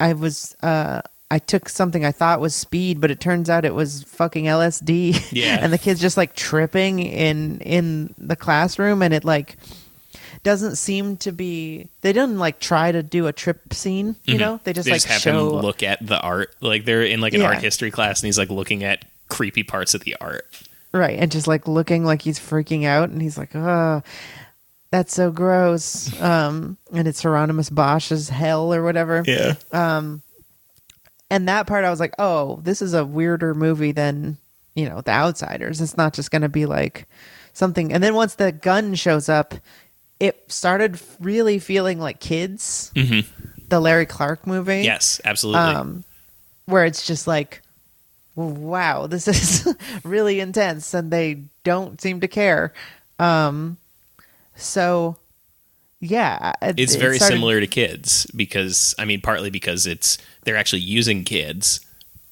I 0.00 0.12
was 0.14 0.54
uh 0.62 1.02
I 1.30 1.38
took 1.38 1.68
something 1.70 2.04
I 2.04 2.12
thought 2.12 2.40
was 2.40 2.54
speed, 2.54 3.00
but 3.00 3.10
it 3.10 3.18
turns 3.20 3.48
out 3.48 3.64
it 3.64 3.74
was 3.74 4.02
fucking 4.04 4.44
LSD. 4.44 5.18
Yeah. 5.32 5.58
and 5.60 5.72
the 5.72 5.78
kid's 5.78 6.00
just 6.00 6.16
like 6.16 6.34
tripping 6.34 6.98
in 7.00 7.58
in 7.60 8.14
the 8.18 8.36
classroom 8.36 9.02
and 9.02 9.14
it 9.14 9.24
like 9.24 9.56
doesn't 10.42 10.76
seem 10.76 11.16
to 11.18 11.30
be 11.32 11.88
they 12.00 12.12
didn't 12.12 12.38
like 12.38 12.58
try 12.58 12.90
to 12.92 13.02
do 13.02 13.28
a 13.28 13.32
trip 13.32 13.72
scene, 13.72 14.16
you 14.24 14.36
know? 14.38 14.60
They 14.64 14.72
just 14.72 14.86
Mm-hmm. 14.86 14.90
they 14.90 14.94
like 14.94 15.02
just 15.02 15.06
have 15.12 15.20
show 15.22 15.56
him 15.56 15.62
look 15.62 15.82
at 15.82 16.04
the 16.06 16.20
art. 16.20 16.54
Like 16.60 16.84
they're 16.84 17.02
in 17.04 17.20
like 17.20 17.32
an 17.34 17.40
Yeah. 17.40 17.48
art 17.48 17.58
history 17.62 17.90
class 17.90 18.20
and 18.20 18.26
he's 18.26 18.38
like 18.38 18.50
looking 18.50 18.82
at 18.84 19.04
creepy 19.28 19.62
parts 19.62 19.94
of 19.94 20.02
the 20.04 20.16
art. 20.20 20.44
right 20.92 21.18
and 21.18 21.30
just 21.32 21.46
like 21.46 21.66
looking 21.66 22.04
like 22.04 22.20
he's 22.22 22.38
freaking 22.38 22.84
out 22.84 23.08
and 23.08 23.22
he's 23.22 23.38
like, 23.38 23.54
"Oh, 23.56 24.02
that's 24.92 25.12
so 25.12 25.32
gross." 25.32 26.08
Um 26.20 26.76
and 26.92 27.08
it's 27.08 27.20
Hieronymus 27.20 27.70
Bosch's 27.70 28.28
hell 28.28 28.72
or 28.72 28.84
whatever. 28.84 29.24
Yeah. 29.26 29.54
and 29.72 31.48
that 31.48 31.66
part 31.66 31.84
I 31.84 31.90
was 31.90 31.98
like, 32.00 32.14
oh, 32.18 32.60
this 32.62 32.80
is 32.82 32.94
a 32.94 33.04
weirder 33.04 33.54
movie 33.54 33.92
than 33.92 34.36
you 34.74 34.88
know 34.88 35.00
The 35.00 35.10
Outsiders. 35.12 35.80
It's 35.80 35.96
not 35.96 36.14
just 36.14 36.30
going 36.30 36.42
to 36.42 36.48
be 36.48 36.66
like 36.66 37.06
something. 37.52 37.92
And 37.92 38.02
then 38.02 38.14
once 38.14 38.34
the 38.36 38.52
gun 38.52 38.94
shows 38.94 39.28
up, 39.28 39.54
it 40.20 40.44
started 40.52 41.00
really 41.20 41.58
feeling 41.58 41.98
like 41.98 42.20
kids. 42.20 42.92
The 42.94 43.80
Larry 43.80 44.04
Clark 44.06 44.46
movie, 44.46 44.82
Yes, 44.82 45.20
absolutely. 45.24 45.60
um, 45.62 46.04
where 46.66 46.84
it's 46.84 47.06
just 47.06 47.26
like, 47.26 47.62
wow, 48.36 49.06
this 49.06 49.26
is 49.26 49.74
really 50.04 50.40
intense, 50.40 50.92
and 50.92 51.10
they 51.10 51.44
don't 51.64 51.98
seem 52.00 52.20
to 52.20 52.28
care. 52.28 52.74
Um, 53.18 53.78
so. 54.56 55.16
Yeah, 56.04 56.52
it- 56.60 56.80
it's 56.80 56.94
it 56.94 56.98
very 56.98 57.16
started- 57.18 57.34
similar 57.34 57.60
to 57.60 57.66
kids 57.68 58.26
because 58.34 58.92
I 58.98 59.04
mean 59.04 59.20
partly 59.20 59.50
because 59.50 59.86
it's 59.86 60.18
they're 60.42 60.56
actually 60.56 60.82
using 60.82 61.22
kids, 61.24 61.80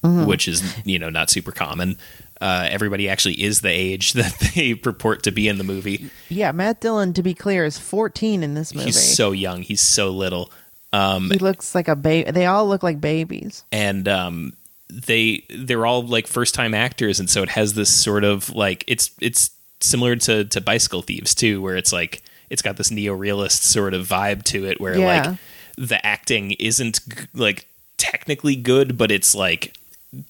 Mm-hmm. 0.03 0.25
which 0.25 0.47
is 0.47 0.61
you 0.85 0.99
know 0.99 1.09
not 1.09 1.29
super 1.29 1.51
common. 1.51 1.95
Uh, 2.41 2.67
everybody 2.71 3.07
actually 3.07 3.41
is 3.41 3.61
the 3.61 3.69
age 3.69 4.13
that 4.19 4.33
they 4.55 4.73
purport 4.73 5.23
to 5.23 5.31
be 5.31 5.47
in 5.47 5.57
the 5.59 5.63
movie. 5.63 6.09
Yeah, 6.27 6.51
Matt 6.51 6.81
Dillon, 6.81 7.13
to 7.13 7.21
be 7.23 7.33
clear, 7.35 7.63
is 7.65 7.77
14 7.77 8.41
in 8.43 8.55
this 8.55 8.73
movie. 8.73 8.87
He's 8.87 9.15
so 9.15 9.31
young. 9.31 9.61
He's 9.61 9.79
so 9.81 10.09
little. 10.09 10.51
Um, 10.91 11.29
he 11.29 11.37
looks 11.37 11.73
like 11.75 11.87
a 11.87 11.95
baby. 11.95 12.31
They 12.31 12.47
all 12.47 12.67
look 12.67 12.81
like 12.83 12.99
babies. 12.99 13.63
and 13.71 14.07
um, 14.09 14.53
they 14.89 15.45
they're 15.49 15.85
all 15.85 16.01
like 16.05 16.27
first 16.27 16.55
time 16.55 16.73
actors, 16.73 17.19
and 17.21 17.29
so 17.29 17.41
it 17.43 17.49
has 17.49 17.75
this 17.75 17.89
sort 17.89 18.23
of 18.25 18.49
like 18.53 18.83
it's 18.87 19.11
it's 19.21 19.51
similar 19.83 20.15
to 20.17 20.45
to 20.45 20.61
Bicycle 20.61 21.01
Thieves 21.01 21.33
too, 21.35 21.61
where 21.61 21.75
it's 21.75 21.91
like 21.93 22.23
it's 22.49 22.61
got 22.61 22.77
this 22.77 22.91
neo 22.91 23.13
realist 23.13 23.63
sort 23.63 23.93
of 23.93 24.07
vibe 24.07 24.43
to 24.43 24.65
it, 24.65 24.79
where 24.81 24.97
Yeah. 24.97 25.05
like 25.29 25.39
the 25.77 26.05
acting 26.05 26.51
isn't 26.53 26.99
g- 27.09 27.25
like 27.33 27.67
technically 27.97 28.55
good, 28.55 28.97
but 28.97 29.11
it's 29.11 29.33
like 29.33 29.73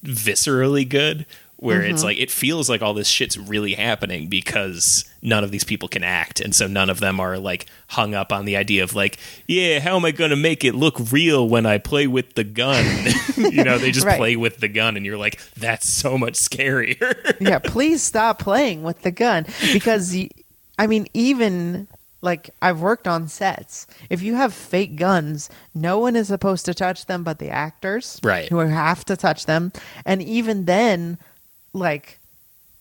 viscerally 0.04 0.88
good. 0.88 1.26
Where 1.62 1.80
Mm-hmm. 1.82 1.94
it's 1.94 2.02
like 2.02 2.18
it 2.18 2.28
feels 2.30 2.68
like 2.68 2.82
all 2.82 2.92
this 2.92 3.06
shit's 3.06 3.38
really 3.38 3.74
happening 3.74 4.26
because 4.26 5.04
none 5.22 5.44
of 5.44 5.52
these 5.52 5.62
people 5.62 5.86
can 5.88 6.02
act, 6.02 6.40
and 6.40 6.52
so 6.52 6.66
none 6.66 6.90
of 6.90 6.98
them 6.98 7.20
are 7.20 7.38
like 7.38 7.66
hung 7.86 8.14
up 8.16 8.32
on 8.32 8.46
the 8.46 8.56
idea 8.56 8.82
of 8.82 8.96
like, 8.96 9.16
yeah, 9.46 9.78
how 9.78 9.94
am 9.94 10.04
I 10.04 10.10
going 10.10 10.30
to 10.30 10.36
make 10.36 10.64
it 10.64 10.74
look 10.74 10.96
real 11.12 11.48
when 11.48 11.64
I 11.64 11.78
play 11.78 12.08
with 12.08 12.34
the 12.34 12.42
gun? 12.42 12.84
you 13.36 13.62
know, 13.62 13.78
they 13.78 13.92
just 13.92 14.04
Right. 14.12 14.18
play 14.18 14.34
with 14.34 14.58
the 14.58 14.66
gun, 14.66 14.96
and 14.96 15.06
you're 15.06 15.16
like, 15.16 15.40
that's 15.54 15.88
so 15.88 16.18
much 16.18 16.34
scarier. 16.34 17.36
yeah, 17.40 17.60
please 17.60 18.02
stop 18.02 18.40
playing 18.40 18.82
with 18.82 19.02
the 19.02 19.12
gun 19.12 19.46
because 19.72 20.16
i 20.78 20.86
mean, 20.88 21.06
even 21.14 21.86
like 22.22 22.50
I've 22.60 22.80
worked 22.80 23.06
on 23.06 23.28
sets. 23.28 23.86
If 24.10 24.20
you 24.22 24.34
have 24.34 24.52
fake 24.52 24.96
guns, 24.96 25.48
no 25.74 25.98
one 26.00 26.16
is 26.16 26.26
supposed 26.26 26.64
to 26.66 26.74
touch 26.74 27.06
them 27.06 27.22
but 27.22 27.38
the 27.38 27.50
actors, 27.50 28.18
Right. 28.24 28.48
Who 28.48 28.58
have 28.58 29.04
to 29.04 29.16
touch 29.16 29.46
them, 29.46 29.70
and 30.04 30.20
even 30.22 30.64
then, 30.64 31.18
like. 31.72 32.18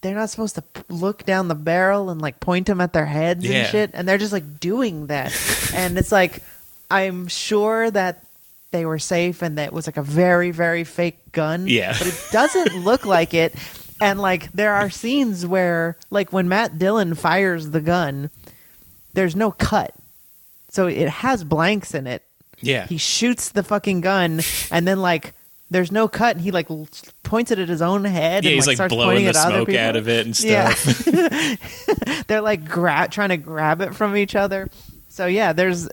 They're 0.02 0.16
not 0.16 0.32
supposed 0.32 0.56
to 0.56 0.64
look 0.89 1.26
down 1.26 1.48
the 1.48 1.54
barrel 1.54 2.10
and 2.10 2.20
like 2.20 2.39
point 2.39 2.66
them 2.66 2.82
at 2.82 2.92
their 2.92 3.06
heads 3.06 3.46
Yeah. 3.46 3.58
and 3.60 3.68
shit, 3.70 3.92
and 3.94 4.08
they're 4.10 4.18
just 4.18 4.34
like 4.34 4.60
doing 4.60 5.06
that. 5.08 5.32
and 5.76 5.96
it's 5.96 6.12
like, 6.12 6.42
I'm 6.89 7.28
sure 7.28 7.92
that 7.92 8.26
they 8.72 8.84
were 8.84 8.98
safe 8.98 9.44
and 9.44 9.60
that 9.60 9.68
it 9.68 9.74
was 9.74 9.86
like 9.86 9.98
a 9.98 10.02
very, 10.02 10.50
very 10.50 10.84
fake 10.86 11.32
gun. 11.34 11.68
Yeah. 11.68 11.96
But 11.96 12.08
it 12.08 12.20
doesn't 12.32 12.78
look 12.84 13.06
like 13.06 13.36
it. 13.36 13.54
And 14.02 14.20
like 14.20 14.52
there 14.54 14.74
are 14.74 14.89
scenes 14.89 15.46
where 15.46 15.98
like 16.10 16.34
when 16.34 16.50
Matt 16.50 16.80
Dillon 16.80 17.14
fires 17.14 17.70
the 17.70 17.82
gun, 17.82 18.32
there's 19.14 19.36
no 19.36 19.52
cut. 19.52 19.94
So 20.70 20.88
it 20.88 21.10
has 21.10 21.44
blanks 21.44 21.94
in 21.94 22.08
it. 22.08 22.24
yeah, 22.60 22.88
He 22.88 22.98
shoots 22.98 23.50
the 23.50 23.62
fucking 23.62 24.02
gun 24.02 24.42
and 24.72 24.88
then 24.88 25.00
like 25.00 25.36
there's 25.72 25.91
no 25.91 26.07
cut 26.07 26.36
and 26.36 26.43
he 26.43 26.51
like 26.51 26.67
points 27.24 27.49
it 27.49 27.57
at 27.57 27.69
his 27.69 27.82
own 27.82 28.03
head 28.05 28.43
yeah, 28.43 28.49
and 28.49 28.55
he's 28.55 28.67
like 28.67 28.76
starts 28.76 28.93
blowing 28.93 29.26
the 29.26 29.34
smoke 29.34 29.67
people. 29.67 29.82
out 29.82 29.95
of 29.95 30.07
it 30.07 30.26
and 30.26 30.36
stuff. 30.38 31.07
Yeah. 31.07 31.55
They're 32.28 32.41
like 32.41 32.65
gra- 32.67 33.07
trying 33.09 33.30
to 33.30 33.38
grab 33.38 33.82
it 33.82 33.95
from 33.95 34.15
each 34.15 34.36
other. 34.36 34.69
So 35.09 35.26
yeah, 35.26 35.53
there's 35.53 35.88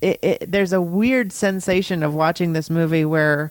it, 0.00 0.18
it, 0.22 0.50
there's 0.52 0.72
a 0.72 0.80
weird 0.80 1.32
sensation 1.32 2.02
of 2.02 2.14
watching 2.14 2.52
this 2.52 2.68
movie 2.70 3.04
where 3.04 3.50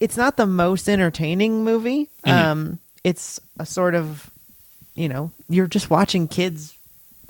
it's 0.00 0.16
not 0.16 0.36
the 0.36 0.46
most 0.46 0.88
entertaining 0.88 1.64
movie. 1.64 2.08
Mm-hmm. 2.24 2.30
Um, 2.30 2.78
it's 3.04 3.40
a 3.58 3.66
sort 3.66 3.94
of 3.94 4.30
you 4.94 5.08
know 5.08 5.30
you're 5.48 5.66
just 5.66 5.90
watching 5.90 6.28
kids 6.28 6.76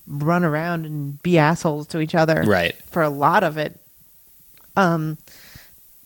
run 0.07 0.45
around 0.45 0.85
and 0.87 1.21
be 1.23 1.37
assholes 1.39 1.87
to 1.89 2.01
each 2.01 2.15
other 2.15 2.45
Right. 2.47 2.77
for 2.91 3.03
a 3.03 3.09
lot 3.11 3.43
of 3.43 3.57
it. 3.59 3.81
Um, 4.77 5.17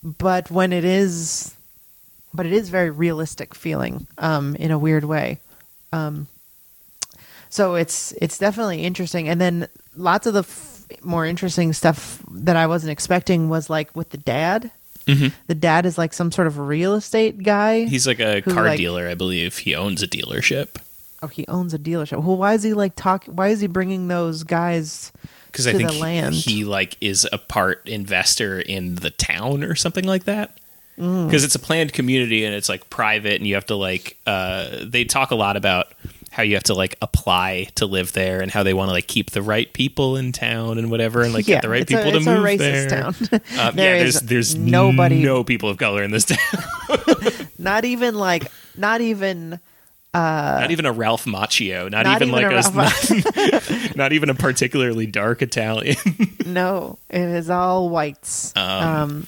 but 0.03 0.51
when 0.51 0.73
it 0.73 0.85
is, 0.85 1.55
but 2.33 2.47
it 2.47 2.53
is 2.53 2.69
very 2.69 2.91
realistic 2.91 3.55
feeling, 3.55 4.07
um, 4.19 4.57
in 4.57 4.71
a 4.71 4.79
weird 4.79 5.05
way. 5.05 5.39
Um, 5.93 6.27
so 7.49 7.75
it's 7.75 8.13
it's 8.21 8.39
definitely 8.39 8.85
interesting, 8.85 9.29
and 9.29 9.41
then 9.41 9.69
lots 9.97 10.27
of 10.27 10.35
the 10.35 10.41
f- 10.41 10.85
more 11.03 11.27
interesting 11.27 11.73
stuff 11.73 12.23
that 12.31 12.57
I 12.57 12.67
wasn't 12.67 12.93
expecting 12.93 13.49
was 13.49 13.69
like 13.69 13.95
with 13.97 14.11
the 14.11 14.19
dad. 14.19 14.71
The 15.49 15.57
dad 15.57 15.87
is 15.87 15.99
like 15.99 16.13
some 16.13 16.31
sort 16.31 16.47
of 16.47 16.57
real 16.57 16.95
estate 16.95 17.43
guy. 17.43 17.85
He's 17.87 18.07
like 18.07 18.21
a 18.21 18.43
Who, 18.43 18.55
car 18.55 18.63
like- 18.67 18.77
dealer, 18.79 19.09
I 19.09 19.15
believe. 19.17 19.59
He 19.59 19.75
owns 19.75 20.05
a 20.05 20.07
dealership. 20.07 20.77
oh, 21.21 21.27
he 21.27 21.45
owns 21.49 21.75
a 21.75 21.81
dealership. 21.81 22.23
Well, 22.23 22.37
why 22.37 22.55
is 22.55 22.63
he 22.63 22.75
like 22.75 22.95
talk? 22.95 23.25
Why 23.25 23.49
is 23.49 23.59
he 23.61 23.67
bringing 23.67 24.07
those 24.07 24.45
guys? 24.45 25.11
Because 25.51 25.67
I 25.67 25.73
think 25.73 25.99
land. 25.99 26.35
he 26.35 26.65
like 26.65 26.97
is 27.01 27.29
a 27.33 27.39
part 27.39 27.89
investor 27.89 28.61
in 28.61 28.97
the 28.97 29.11
town 29.11 29.65
or 29.65 29.75
something 29.75 30.05
like 30.05 30.25
that. 30.25 30.59
Mm. 30.99 31.27
Because 31.27 31.45
it's 31.45 31.55
a 31.55 31.59
planned 31.59 31.93
community 31.93 32.45
and 32.45 32.55
it's 32.55 32.69
like 32.69 32.91
private, 32.91 33.35
and 33.37 33.47
you 33.47 33.55
have 33.55 33.67
to 33.67 33.77
like 33.77 34.17
uh, 34.27 34.85
they 34.85 35.05
talk 35.05 35.31
a 35.31 35.35
lot 35.35 35.57
about 35.57 35.93
how 36.31 36.45
you 36.45 36.55
have 36.55 36.63
to 36.63 36.75
like 36.75 36.97
apply 37.03 37.67
to 37.75 37.87
live 37.87 38.13
there 38.13 38.41
and 38.41 38.53
how 38.53 38.63
they 38.63 38.73
want 38.73 38.89
to 38.89 38.93
like 38.93 39.09
keep 39.09 39.31
the 39.31 39.43
right 39.43 39.73
people 39.73 40.17
in 40.17 40.31
town 40.31 40.79
and 40.79 40.89
whatever 40.91 41.23
and 41.23 41.35
like 41.35 41.49
yeah, 41.49 41.57
get 41.57 41.63
the 41.63 41.69
right 41.69 41.89
people 41.89 42.09
a, 42.09 42.13
to 42.13 42.21
move 42.21 42.27
a 42.27 42.47
racist 42.47 42.59
there. 42.59 42.89
town. 42.89 43.15
Um, 43.69 43.75
There 43.77 43.97
yeah, 43.97 44.03
there's 44.03 44.21
there's 44.21 44.55
nobody- 44.55 45.23
no 45.23 45.43
people 45.43 45.71
of 45.71 45.79
color 45.79 46.03
in 46.05 46.11
this 46.13 46.27
town. 46.27 46.39
not 47.59 47.85
even 47.85 48.15
like, 48.15 48.51
not 48.77 49.01
even. 49.01 49.59
Not 50.13 50.65
uh, 50.65 50.67
even 50.71 50.87
a 50.87 50.93
Ralph 50.93 51.25
Macchio. 51.25 51.91
Not, 51.91 52.05
Not 52.05 52.23
even, 52.23 52.29
even 52.29 52.43
like 52.43 52.47
a 52.47 52.77
Ralph- 52.77 53.97
not 53.97 54.13
even 54.13 54.31
a 54.31 54.35
particularly 54.35 55.07
dark 55.07 55.43
Italian. 55.43 55.97
No, 56.47 56.99
it 57.09 57.21
is 57.21 57.49
all 57.49 57.91
whites. 57.91 58.53
Um, 58.57 58.85
um, 58.85 59.27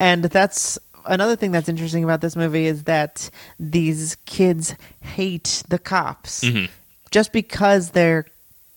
and 0.00 0.24
that's 0.24 0.76
another 1.06 1.36
thing 1.36 1.52
that's 1.52 1.68
interesting 1.68 2.02
about 2.02 2.20
this 2.20 2.34
movie 2.34 2.66
is 2.66 2.84
that 2.84 3.30
these 3.60 4.16
kids 4.26 4.74
hate 5.00 5.62
the 5.68 5.78
cops 5.78 6.42
mm-hmm. 6.42 6.64
just 7.12 7.32
because 7.32 7.90
they're, 7.90 8.26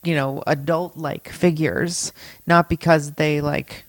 you 0.04 0.14
know, 0.14 0.44
adult 0.46 0.96
like 0.96 1.30
figures, 1.30 2.14
not 2.46 2.70
because 2.70 3.14
they 3.14 3.42
like 3.42 3.84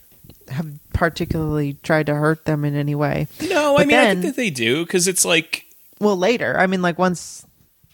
have 0.48 0.72
particularly 0.94 1.74
tried 1.82 2.06
to 2.06 2.14
hurt 2.14 2.46
them 2.46 2.64
in 2.64 2.74
any 2.74 2.94
way. 2.94 3.26
no, 3.42 3.74
I 3.76 3.78
But 3.82 3.86
mean 3.88 3.98
I 3.98 4.10
think 4.12 4.22
that 4.22 4.36
they 4.36 4.50
do 4.50 4.86
because 4.86 5.06
it's 5.06 5.24
like 5.26 5.66
Well, 6.02 6.16
later, 6.16 6.58
I 6.58 6.66
mean, 6.66 6.82
like 6.82 6.98
once. 6.98 7.46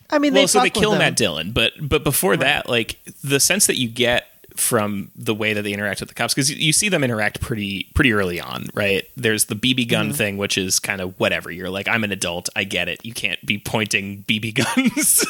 I 0.09 0.19
mean, 0.19 0.33
well, 0.33 0.43
they 0.43 0.47
so 0.47 0.63
they 0.63 0.71
kill. 0.71 0.97
Matt 0.97 1.15
Dillon, 1.15 1.53
but 1.53 1.73
but 1.79 2.03
before 2.03 2.39
that, 2.39 2.67
like 2.67 2.99
the 3.23 3.39
sense 3.39 3.67
that 3.67 3.77
you 3.77 3.87
get 3.87 4.25
from 4.57 5.11
the 5.15 5.35
way 5.35 5.53
that 5.53 5.61
they 5.61 5.75
interact 5.75 6.01
with 6.01 6.09
the 6.09 6.15
cops 6.15 6.33
because 6.33 6.51
you, 6.51 6.57
you 6.57 6.73
see 6.73 6.89
them 6.89 7.05
interact 7.05 7.43
pretty 7.43 7.91
pretty 7.95 8.15
early 8.15 8.41
on, 8.41 8.69
right? 8.73 9.05
There's 9.15 9.45
the 9.45 9.55
BB 9.55 9.91
gun 9.91 10.07
mm-hmm. 10.07 10.15
thing, 10.15 10.37
which 10.39 10.57
is 10.57 10.79
kind 10.79 11.03
of 11.03 11.21
whatever. 11.21 11.51
You're 11.51 11.69
like, 11.69 11.87
I'm 11.87 12.03
an 12.03 12.13
adult, 12.13 12.49
I 12.57 12.65
get 12.65 12.89
it. 12.89 13.05
You 13.05 13.13
can't 13.13 13.45
be 13.45 13.59
pointing 13.59 14.25
BB 14.25 14.55
guns 14.77 15.27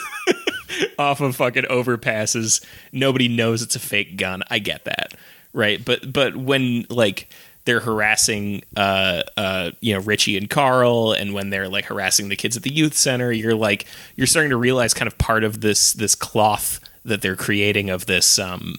off 1.00 1.20
of 1.20 1.34
fucking 1.34 1.64
overpasses. 1.64 2.64
Nobody 2.92 3.26
knows 3.26 3.60
it's 3.60 3.74
a 3.74 3.80
fake 3.80 4.16
gun. 4.16 4.44
I 4.50 4.60
get 4.60 4.84
that, 4.84 5.14
right? 5.52 5.84
But 5.84 6.12
but 6.12 6.36
when 6.36 6.86
like 6.88 7.28
they're 7.68 7.80
harassing 7.80 8.62
uh 8.76 9.22
uh 9.36 9.70
you 9.80 9.92
know 9.94 10.00
Richie 10.00 10.36
and 10.38 10.48
Carl 10.48 11.12
and 11.12 11.34
when 11.34 11.50
they're 11.50 11.68
like 11.68 11.84
harassing 11.84 12.30
the 12.30 12.36
kids 12.36 12.56
at 12.56 12.62
the 12.62 12.72
youth 12.72 12.94
center 12.94 13.30
you're 13.30 13.54
like 13.54 13.84
you're 14.16 14.26
starting 14.26 14.50
to 14.50 14.56
realize 14.56 14.94
kind 14.94 15.06
of 15.06 15.18
part 15.18 15.44
of 15.44 15.60
this 15.60 15.92
this 15.92 16.14
cloth 16.14 16.80
that 17.04 17.20
they're 17.22 17.36
creating 17.36 17.90
of 17.90 18.06
this 18.06 18.38
um 18.38 18.76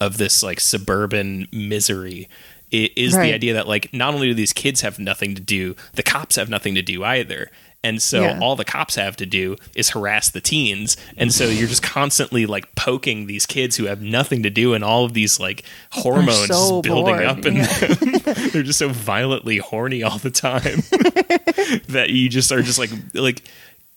of 0.00 0.18
this 0.18 0.42
like 0.42 0.60
suburban 0.60 1.48
misery 1.50 2.28
is 2.70 3.14
Right. 3.14 3.28
the 3.28 3.32
idea 3.34 3.54
that 3.54 3.66
like 3.68 3.92
not 3.94 4.12
only 4.12 4.26
do 4.26 4.34
these 4.34 4.52
kids 4.52 4.82
have 4.82 4.98
nothing 4.98 5.34
to 5.34 5.40
do 5.40 5.74
the 5.94 6.02
cops 6.02 6.36
have 6.36 6.50
nothing 6.50 6.74
to 6.74 6.82
do 6.82 7.02
either 7.04 7.50
and 7.86 8.02
so 8.02 8.22
Yeah. 8.22 8.38
all 8.42 8.56
the 8.56 8.64
cops 8.64 8.94
have 8.96 9.16
to 9.16 9.26
do 9.26 9.56
is 9.74 9.90
harass 9.90 10.28
the 10.30 10.40
teens 10.40 10.96
and 11.16 11.32
so 11.32 11.44
you're 11.46 11.68
just 11.68 11.82
constantly 11.82 12.44
like 12.46 12.74
poking 12.74 13.26
these 13.26 13.46
kids 13.46 13.76
who 13.76 13.84
have 13.86 14.00
nothing 14.02 14.42
to 14.42 14.50
do 14.50 14.74
and 14.74 14.82
all 14.84 15.04
of 15.04 15.12
these 15.14 15.38
like 15.40 15.62
hormones 15.92 16.46
so 16.48 16.82
building 16.82 17.16
bored, 17.16 17.26
up 17.26 17.44
in 17.46 17.56
yeah. 17.56 17.66
them 17.66 18.12
they're 18.52 18.62
just 18.62 18.78
so 18.78 18.88
violently 18.88 19.58
horny 19.58 20.02
all 20.02 20.18
the 20.18 20.30
time 20.30 20.80
that 21.88 22.06
you 22.10 22.28
just 22.28 22.50
are 22.52 22.62
just 22.62 22.78
like 22.78 22.90
like 23.14 23.42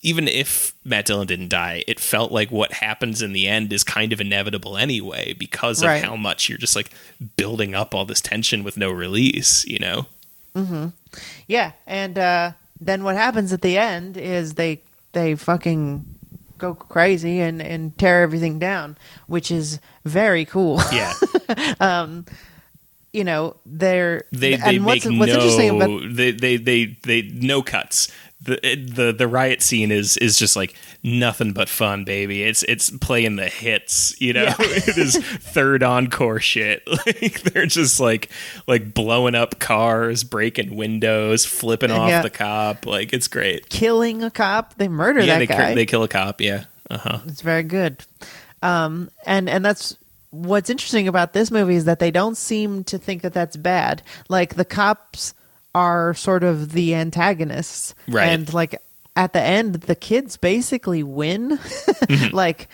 even 0.02 0.30
if 0.30 0.74
Matt 0.86 1.06
Dillon 1.08 1.28
didn't 1.28 1.50
die, 1.50 1.84
it 1.86 2.00
felt 2.00 2.32
like 2.32 2.52
what 2.52 2.72
happens 2.72 3.22
in 3.22 3.34
the 3.34 3.50
end 3.50 3.74
is 3.74 3.84
kind 3.84 4.14
of 4.14 4.22
inevitable 4.22 4.78
anyway 4.78 5.34
because 5.38 5.82
of 5.82 5.88
Right. 5.90 6.02
how 6.02 6.16
much 6.16 6.48
you're 6.48 6.58
just 6.58 6.74
like 6.74 6.90
building 7.36 7.76
up 7.76 7.94
all 7.94 8.06
this 8.06 8.22
tension 8.22 8.64
with 8.64 8.78
no 8.78 8.90
release, 8.92 9.66
you 9.66 9.78
know? 9.78 10.06
Mm-hmm. 10.56 10.88
Yeah, 11.48 11.74
and 11.86 12.18
uh, 12.18 12.52
then 12.80 13.04
what 13.04 13.16
happens 13.16 13.54
at 13.54 13.62
the 13.62 13.78
end 13.78 14.18
is 14.18 14.54
they 14.54 14.82
they 15.12 15.36
fucking 15.36 16.06
go 16.58 16.76
crazy 16.76 17.40
and 17.40 17.62
and 17.62 17.98
tear 17.98 18.22
everything 18.22 18.60
down, 18.60 18.98
which 19.28 19.52
is 19.52 19.80
very 20.06 20.46
cool. 20.46 20.82
Yeah. 20.92 21.14
Um, 21.80 22.26
you 23.12 23.24
know, 23.24 23.56
they're 23.66 24.26
They 24.32 24.54
and 24.54 24.64
they 24.64 24.80
what's, 24.80 25.06
make 25.06 25.20
what's 25.20 25.32
interesting 25.32 25.80
no 25.80 25.98
about 25.98 26.16
they, 26.16 26.32
they 26.32 26.58
they 26.58 26.98
they 27.04 27.22
no 27.24 27.64
cuts. 27.64 28.12
The, 28.42 28.58
the 28.96 29.12
the 29.12 29.28
riot 29.28 29.62
scene 29.62 29.92
is 29.92 30.16
is 30.16 30.40
just 30.40 30.56
like 30.56 30.74
nothing 31.04 31.52
but 31.52 31.68
fun, 31.68 32.06
baby. 32.06 32.42
It's 32.44 32.64
it's 32.64 32.90
playing 32.90 33.36
the 33.36 33.50
hits, 33.50 34.16
you 34.22 34.32
know. 34.32 34.44
Yeah. 34.44 34.56
it 34.60 34.98
is 34.98 35.18
third 35.18 35.84
encore 35.84 36.40
shit. 36.40 36.84
Like 37.06 37.42
they're 37.42 37.66
just 37.66 38.00
like 38.00 38.30
like 38.66 38.94
blowing 38.94 39.36
up 39.36 39.60
cars, 39.60 40.24
breaking 40.24 40.76
windows, 40.78 41.46
flipping 41.46 41.92
off 41.92 42.08
Yeah. 42.10 42.22
the 42.22 42.30
cop. 42.30 42.86
Like 42.86 43.12
it's 43.12 43.28
great. 43.28 43.68
killing 43.68 44.24
a 44.24 44.32
cop, 44.32 44.76
they 44.76 44.88
murder 44.88 45.20
yeah, 45.20 45.34
that 45.34 45.40
they 45.40 45.46
guy. 45.48 45.76
they 45.76 45.86
kill 45.86 46.04
a 46.04 46.08
cop. 46.08 46.40
Yeah. 46.40 46.64
Uh 46.90 46.98
huh. 46.98 47.20
It's 47.28 47.42
very 47.42 47.64
good. 47.64 48.02
Um, 48.62 49.10
and 49.26 49.50
and 49.50 49.66
that's 49.66 49.98
what's 50.32 50.70
interesting 50.70 51.08
about 51.10 51.34
this 51.34 51.52
movie 51.52 51.76
is 51.76 51.86
that 51.86 52.00
they 52.00 52.12
don't 52.12 52.38
seem 52.38 52.84
to 52.86 52.98
think 52.98 53.24
that 53.24 53.34
that's 53.34 53.58
bad. 53.58 54.02
Like 54.30 54.56
the 54.56 54.66
cops 54.66 55.34
are 55.76 56.14
sort 56.14 56.44
of 56.44 56.72
the 56.74 56.96
antagonists, 56.96 57.94
Right. 58.08 58.28
And 58.30 58.52
like 58.54 58.82
at 59.16 59.34
the 59.34 59.42
end, 59.42 59.76
the 59.76 59.96
kids 59.96 60.38
basically 60.38 61.04
win. 61.04 61.60
like 62.32 62.68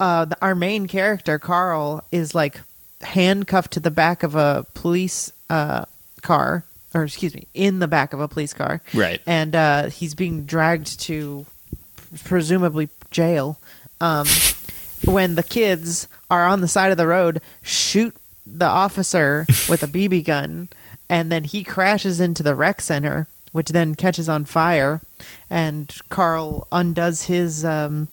uh, 0.00 0.26
the, 0.26 0.36
our 0.40 0.54
main 0.54 0.86
character 0.86 1.38
Carl 1.38 2.04
is 2.12 2.34
like 2.34 2.60
handcuffed 3.00 3.72
to 3.72 3.80
the 3.80 3.90
back 3.90 4.22
of 4.22 4.34
a 4.34 4.64
police 4.74 5.32
uh, 5.50 5.84
car, 6.22 6.64
or 6.94 7.04
excuse 7.04 7.34
me, 7.34 7.46
in 7.54 7.78
the 7.80 7.88
back 7.88 8.12
of 8.12 8.20
a 8.20 8.28
police 8.28 8.52
car, 8.54 8.80
Right. 8.94 9.20
and 9.26 9.54
uh, 9.56 9.86
he's 9.90 10.14
being 10.14 10.44
dragged 10.44 11.00
to 11.00 11.46
presumably 12.24 12.88
jail 13.10 13.58
um, 14.00 14.26
when 15.04 15.34
the 15.34 15.42
kids 15.42 16.08
are 16.30 16.46
on 16.46 16.60
the 16.60 16.68
side 16.68 16.90
of 16.90 16.96
the 16.96 17.06
road 17.06 17.40
shoot 17.62 18.14
the 18.46 18.64
officer 18.66 19.44
with 19.68 19.82
a 19.82 19.86
bb 19.86 20.24
gun 20.24 20.68
and 21.08 21.30
then 21.32 21.44
he 21.44 21.64
crashes 21.64 22.20
into 22.20 22.42
the 22.42 22.54
rec 22.54 22.80
center 22.80 23.26
which 23.52 23.70
then 23.70 23.94
catches 23.94 24.28
on 24.28 24.44
fire 24.44 25.00
and 25.48 25.96
carl 26.08 26.66
undoes 26.70 27.24
his 27.24 27.64
um, 27.64 28.08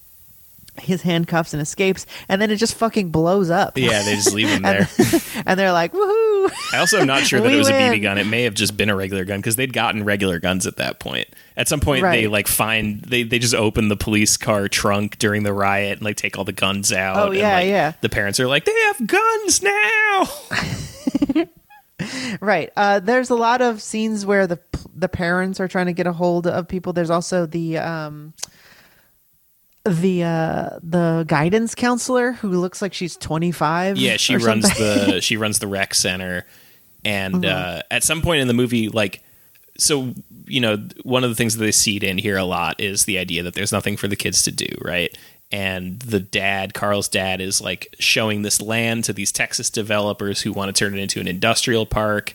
his 0.81 1.01
handcuffs 1.03 1.53
and 1.53 1.61
escapes 1.61 2.05
and 2.29 2.41
then 2.41 2.51
it 2.51 2.57
just 2.57 2.75
fucking 2.75 3.09
blows 3.09 3.49
up 3.49 3.77
Yeah, 3.77 4.03
they 4.03 4.15
just 4.15 4.33
leave 4.33 4.49
him 4.49 4.61
there. 4.63 4.87
and 5.45 5.59
they're 5.59 5.71
like 5.71 5.93
woohoo 5.93 6.25
I 6.73 6.77
also 6.77 6.99
am 6.99 7.07
not 7.07 7.23
sure 7.23 7.39
that 7.41 7.51
it 7.51 7.57
was 7.57 7.69
a 7.69 7.73
BB 7.73 8.01
gun. 8.01 8.17
It 8.17 8.27
may 8.27 8.43
have 8.43 8.53
just 8.53 8.77
been 8.77 8.89
a 8.89 8.95
regular 8.95 9.25
gun 9.25 9.39
because 9.39 9.55
they'd 9.55 9.73
gotten 9.73 10.03
regular 10.03 10.39
guns 10.39 10.67
at 10.67 10.77
that 10.77 10.99
point. 10.99 11.27
At 11.57 11.67
some 11.67 11.79
point, 11.79 12.03
they 12.03 12.27
like 12.27 12.47
find 12.47 13.01
they 13.01 13.23
they 13.23 13.39
just 13.39 13.55
open 13.55 13.87
the 13.87 13.95
police 13.95 14.37
car 14.37 14.67
trunk 14.67 15.17
during 15.17 15.43
the 15.43 15.53
riot 15.53 15.99
and 15.99 16.03
like 16.03 16.17
take 16.17 16.37
all 16.37 16.43
the 16.43 16.51
guns 16.51 16.91
out. 16.91 17.17
Oh, 17.17 17.27
and, 17.31 17.37
yeah, 17.37 17.53
like, 17.55 17.67
yeah. 17.67 17.93
The 18.01 18.09
parents 18.09 18.39
are 18.39 18.47
like, 18.47 18.65
they 18.65 18.79
have 18.87 19.07
guns 19.07 19.63
now. 19.63 21.45
Right. 22.41 22.71
Uh, 22.75 22.99
there's 22.99 23.29
a 23.29 23.35
lot 23.35 23.61
of 23.61 23.81
scenes 23.81 24.25
where 24.25 24.47
the 24.47 24.59
the 24.95 25.09
parents 25.09 25.59
are 25.59 25.67
trying 25.67 25.87
to 25.87 25.93
get 25.93 26.07
a 26.07 26.13
hold 26.13 26.47
of 26.47 26.67
people. 26.67 26.93
There's 26.93 27.09
also 27.09 27.45
the 27.45 27.77
um, 27.77 28.33
the 29.85 30.23
uh, 30.23 30.69
the 30.81 31.25
guidance 31.27 31.75
counselor 31.75 32.31
who 32.33 32.49
looks 32.49 32.81
like 32.81 32.93
she's 32.93 33.17
25. 33.17 33.97
yeah, 33.97 34.17
she 34.17 34.35
runs 34.37 34.67
something. 34.67 35.11
the 35.15 35.21
she 35.21 35.37
runs 35.37 35.59
the 35.59 35.67
rec 35.67 35.93
center, 35.93 36.45
and 37.03 37.35
Mm-hmm. 37.35 37.45
uh, 37.45 37.81
at 37.91 38.03
some 38.03 38.21
point 38.21 38.41
in 38.41 38.47
the 38.47 38.53
movie, 38.53 38.89
like. 38.89 39.21
So 39.77 40.13
you 40.45 40.61
know, 40.61 40.77
one 41.03 41.25
of 41.25 41.29
the 41.29 41.35
things 41.35 41.57
that 41.57 41.63
they 41.65 41.73
seed 41.73 42.01
in 42.05 42.17
here 42.17 42.37
a 42.37 42.45
lot 42.45 42.79
is 42.79 43.03
the 43.03 43.17
idea 43.17 43.43
that 43.43 43.55
there's 43.55 43.73
nothing 43.73 43.97
for 43.97 44.07
the 44.07 44.15
kids 44.15 44.43
to 44.43 44.51
do, 44.51 44.67
right? 44.81 45.13
And 45.55 46.01
the 46.01 46.19
dad, 46.19 46.73
Carl's 46.73 47.07
dad, 47.07 47.39
is 47.39 47.61
like 47.61 47.95
showing 47.97 48.41
this 48.41 48.59
land 48.61 49.05
to 49.05 49.13
these 49.13 49.31
Texas 49.31 49.69
developers 49.69 50.41
who 50.41 50.51
want 50.51 50.67
to 50.67 50.77
turn 50.77 50.93
it 50.93 51.01
into 51.01 51.21
an 51.21 51.29
industrial 51.29 51.85
park. 51.85 52.33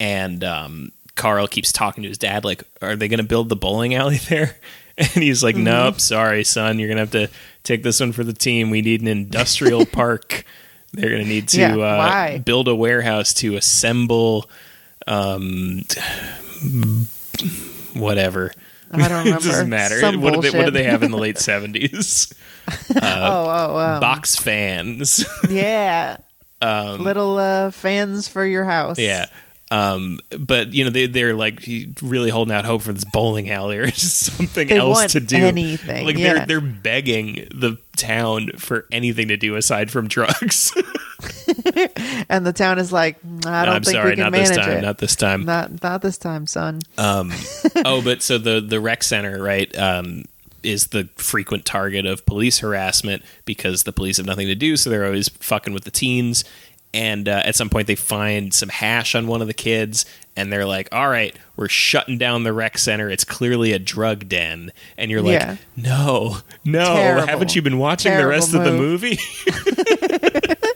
And 0.00 0.42
um, 0.42 0.90
Carl 1.14 1.46
keeps 1.46 1.70
talking 1.70 2.02
to 2.02 2.08
his 2.08 2.18
dad, 2.18 2.44
like, 2.44 2.64
"Are 2.82 2.96
they 2.96 3.06
going 3.06 3.18
to 3.18 3.24
build 3.24 3.50
the 3.50 3.54
bowling 3.56 3.94
alley 3.94 4.16
there?" 4.28 4.56
And 4.98 5.08
he's 5.22 5.44
like, 5.44 5.54
"Nope, 5.54 6.00
sorry, 6.00 6.42
son. 6.42 6.80
You're 6.80 6.88
going 6.88 7.06
to 7.06 7.18
have 7.18 7.30
to 7.30 7.36
take 7.62 7.84
this 7.84 8.00
one 8.00 8.10
for 8.10 8.24
the 8.24 8.32
team. 8.32 8.70
We 8.70 8.82
need 8.82 9.00
an 9.00 9.06
industrial 9.06 9.86
park. 10.00 10.44
They're 10.92 11.10
going 11.10 11.22
to 11.22 11.28
need 11.28 11.46
to 11.50 11.60
Yeah, 11.60 11.76
uh, 11.76 12.38
build 12.38 12.66
a 12.66 12.74
warehouse 12.74 13.32
to 13.34 13.54
assemble." 13.54 14.50
Um, 15.06 15.84
whatever. 17.94 18.52
I 18.92 19.08
don't 19.08 19.26
it 19.26 19.32
doesn't 19.32 19.68
matter. 19.68 20.00
What 20.18 20.40
did, 20.40 20.52
they, 20.52 20.58
what 20.58 20.72
they 20.72 20.84
have 20.84 21.02
in 21.02 21.10
the 21.10 21.18
late 21.18 21.38
seventies? 21.38 22.32
oh, 22.68 22.96
oh, 23.02 23.76
um, 23.78 24.00
Box 24.00 24.36
fans. 24.36 25.24
yeah. 25.48 26.18
Little 26.62 27.38
uh, 27.38 27.70
fans 27.70 28.28
for 28.28 28.44
your 28.44 28.64
house. 28.64 28.98
Um, 28.98 29.04
yeah. 29.04 29.26
Um, 29.68 30.20
but 30.38 30.72
you 30.74 30.84
know 30.84 30.90
they 30.90 31.06
they're 31.08 31.34
like 31.34 31.60
really 32.00 32.30
holding 32.30 32.54
out 32.54 32.64
hope 32.64 32.82
for 32.82 32.92
this 32.92 33.04
bowling 33.04 33.50
alley 33.50 33.78
or 33.78 33.90
something 33.94 34.68
They 34.68 34.76
else 34.78 35.12
to 35.12 35.20
do. 35.20 35.36
anything, 35.38 36.06
Like 36.06 36.16
yeah. 36.16 36.34
they're 36.34 36.46
they're 36.46 36.60
begging 36.60 37.48
the 37.52 37.76
town 37.96 38.50
for 38.58 38.86
anything 38.92 39.26
to 39.28 39.36
do 39.36 39.56
aside 39.56 39.90
from 39.90 40.06
drugs. 40.08 40.72
And 42.28 42.44
the 42.46 42.52
town 42.52 42.78
is 42.78 42.92
like, 42.92 43.20
"Mm, 43.22 43.46
I 43.46 43.64
don't 43.64 43.76
I'm 43.76 43.82
think 43.82 43.94
sorry, 43.96 44.10
we 44.10 44.16
can 44.16 44.24
not 44.24 44.32
manage 44.32 44.48
this 44.48 44.56
time, 44.58 44.70
it. 44.78 44.82
not 44.82 44.98
this 44.98 45.16
time. 45.16 45.44
Not 45.44 45.82
not 45.82 46.02
this 46.02 46.18
time, 46.18 46.46
son. 46.46 46.80
Um, 46.98 47.32
oh, 47.84 48.02
but 48.02 48.22
so 48.22 48.36
the 48.38 48.60
the 48.60 48.80
rec 48.80 49.02
center, 49.02 49.42
right, 49.42 49.74
um, 49.78 50.24
is 50.62 50.88
the 50.88 51.08
frequent 51.16 51.64
target 51.64 52.04
of 52.04 52.26
police 52.26 52.58
harassment 52.58 53.22
because 53.44 53.84
the 53.84 53.92
police 53.92 54.18
have 54.18 54.26
nothing 54.26 54.46
to 54.48 54.54
do, 54.54 54.76
so 54.76 54.90
they're 54.90 55.06
always 55.06 55.28
fucking 55.28 55.72
with 55.72 55.84
the 55.84 55.90
teens. 55.90 56.44
And 56.94 57.28
uh, 57.28 57.42
at 57.44 57.54
some 57.54 57.68
point, 57.68 57.86
they 57.88 57.94
find 57.94 58.54
some 58.54 58.68
hash 58.70 59.14
on 59.14 59.26
one 59.26 59.42
of 59.42 59.48
the 59.48 59.54
kids, 59.54 60.06
and 60.34 60.50
they're 60.52 60.64
like, 60.64 60.88
"All 60.92 61.08
right, 61.08 61.36
we're 61.56 61.68
shutting 61.68 62.16
down 62.16 62.42
the 62.42 62.52
rec 62.54 62.78
center. 62.78 63.10
It's 63.10 63.24
clearly 63.24 63.72
a 63.72 63.78
drug 63.78 64.28
den." 64.28 64.72
And 64.96 65.10
you're 65.10 65.20
like, 65.20 65.32
Yeah. 65.40 65.56
"No, 65.76 66.38
no, 66.64 66.94
Terrible. 66.94 67.26
haven't 67.26 67.54
you 67.56 67.60
been 67.60 67.78
watching 67.78 68.12
the 68.12 68.18
Terrible 68.18 68.30
rest 68.30 68.54
of 68.54 68.64
the 68.64 68.72
movie?" 68.72 69.18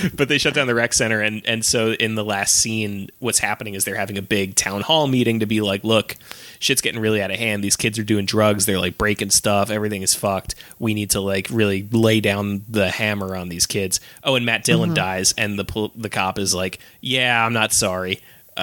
but 0.14 0.28
they 0.28 0.38
shut 0.38 0.54
down 0.54 0.66
the 0.66 0.74
rec 0.74 0.92
center 0.92 1.20
and 1.20 1.42
and 1.46 1.64
so 1.64 1.92
in 1.92 2.14
the 2.14 2.24
last 2.24 2.56
scene 2.56 3.10
what's 3.18 3.38
happening 3.40 3.74
is 3.74 3.84
they're 3.84 3.94
having 3.96 4.18
a 4.18 4.22
big 4.22 4.54
town 4.54 4.80
hall 4.82 5.06
meeting 5.06 5.40
to 5.40 5.46
be 5.46 5.60
like 5.60 5.82
look 5.84 6.16
shit's 6.58 6.80
getting 6.80 7.00
really 7.00 7.22
out 7.22 7.30
of 7.30 7.38
hand. 7.38 7.64
These 7.64 7.76
kids 7.76 7.98
are 7.98 8.02
doing 8.04 8.26
drugs. 8.26 8.66
They're 8.66 8.78
like 8.78 8.98
breaking 8.98 9.30
stuff. 9.30 9.70
Everything 9.70 10.02
is 10.02 10.14
fucked. 10.14 10.54
We 10.78 10.92
need 10.94 11.10
to 11.10 11.20
like 11.20 11.48
really 11.50 11.88
lay 11.90 12.20
down 12.20 12.64
the 12.68 12.90
hammer 12.90 13.34
on 13.34 13.48
these 13.48 13.66
kids. 13.66 13.98
Oh 14.24 14.34
and 14.36 14.44
matt 14.46 14.60
Mm-hmm. 14.60 14.64
dillon 14.72 14.94
dies 14.94 15.32
and 15.38 15.58
the 15.58 15.90
the 15.96 16.10
cop 16.10 16.38
is 16.38 16.54
like 16.54 16.78
yeah 17.00 17.44
i'm 17.44 17.52
not 17.52 17.72
sorry. 17.72 18.20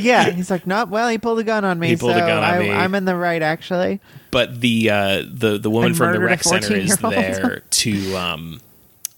Yeah, 0.00 0.30
he's 0.30 0.50
like, 0.50 0.66
no, 0.66 0.84
well, 0.86 1.08
he 1.08 1.18
pulled 1.18 1.38
a 1.38 1.44
gun 1.44 1.64
on 1.64 1.78
me, 1.78 1.88
He 1.88 1.96
pulled 1.96 2.16
a 2.16 2.20
gun 2.20 2.38
on 2.38 2.42
I, 2.44 2.58
me. 2.58 2.70
I'm 2.72 2.94
in 2.96 3.04
the 3.04 3.14
right, 3.14 3.40
actually. 3.42 4.00
but 4.32 4.60
the 4.60 4.90
uh 4.90 5.22
the 5.26 5.58
the 5.58 5.70
woman 5.70 5.88
And 5.90 5.96
from 5.96 6.12
the 6.14 6.20
rec 6.20 6.42
center 6.42 6.74
is 6.74 6.96
there 6.96 7.62
to 7.70 8.16
um 8.16 8.60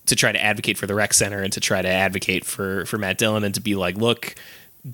to 0.06 0.16
try 0.16 0.32
to 0.32 0.42
advocate 0.42 0.78
for 0.78 0.86
the 0.86 0.94
rec 0.94 1.12
center 1.14 1.42
and 1.42 1.52
to 1.52 1.60
try 1.60 1.82
to 1.82 1.88
advocate 1.88 2.44
for 2.44 2.84
for 2.86 2.98
Matt 2.98 3.18
Dillon 3.18 3.44
and 3.44 3.54
to 3.54 3.60
be 3.60 3.74
like, 3.74 3.96
look, 3.96 4.34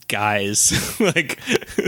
guys, 0.08 0.96
like 1.00 1.38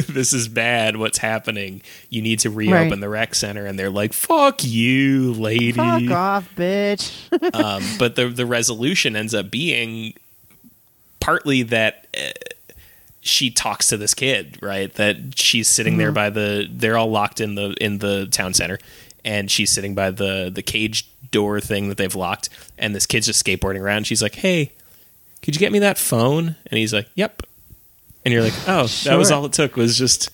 this 0.09 0.33
is 0.33 0.47
bad. 0.49 0.97
What's 0.97 1.19
happening? 1.19 1.83
You 2.11 2.23
need 2.23 2.41
to 2.41 2.51
reopen 2.51 2.91
Right. 2.91 3.01
the 3.01 3.09
rec 3.09 3.35
center, 3.35 3.65
and 3.67 3.79
they're 3.79 3.91
like, 3.91 4.13
"Fuck 4.13 4.63
you, 4.63 5.33
lady." 5.33 5.73
Fuck 5.73 6.11
off, 6.11 6.49
bitch. 6.55 7.13
um, 7.55 7.83
but 7.99 8.17
the 8.17 8.29
the 8.29 8.47
resolution 8.47 9.17
ends 9.17 9.35
up 9.35 9.51
being 9.51 10.15
partly 11.21 11.63
that 11.63 12.07
uh, 12.17 12.31
she 13.23 13.51
talks 13.51 13.87
to 13.89 13.97
this 13.97 14.13
kid, 14.13 14.59
right? 14.61 14.93
That 14.95 15.39
she's 15.39 15.69
sitting 15.69 15.97
there 15.97 16.13
by 16.13 16.29
the 16.31 16.69
they're 16.71 16.99
all 16.99 17.11
locked 17.11 17.41
in 17.41 17.55
the 17.55 17.75
in 17.81 17.99
the 17.99 18.27
town 18.27 18.53
center, 18.53 18.79
and 19.25 19.51
she's 19.51 19.71
sitting 19.71 19.95
by 19.95 20.11
the 20.11 20.51
the 20.55 20.63
cage 20.63 21.09
door 21.31 21.61
thing 21.61 21.89
that 21.89 21.97
they've 21.97 22.15
locked, 22.15 22.49
and 22.79 22.95
this 22.95 23.07
kid's 23.07 23.27
just 23.27 23.45
skateboarding 23.45 23.81
around. 23.81 24.07
She's 24.07 24.23
like, 24.23 24.37
"Hey, 24.37 24.73
could 25.43 25.55
you 25.55 25.61
get 25.61 25.73
me 25.73 25.79
that 25.81 25.99
phone?" 25.99 26.57
And 26.67 26.79
he's 26.79 26.93
like, 26.93 27.09
"Yep." 27.15 27.43
And 28.25 28.33
you're 28.33 28.43
like, 28.43 28.55
"Oh, 28.67 28.87
that 29.05 29.17
was 29.17 29.31
all 29.31 29.45
it 29.47 29.53
took 29.53 29.77
was 29.77 29.99
just." 29.99 30.31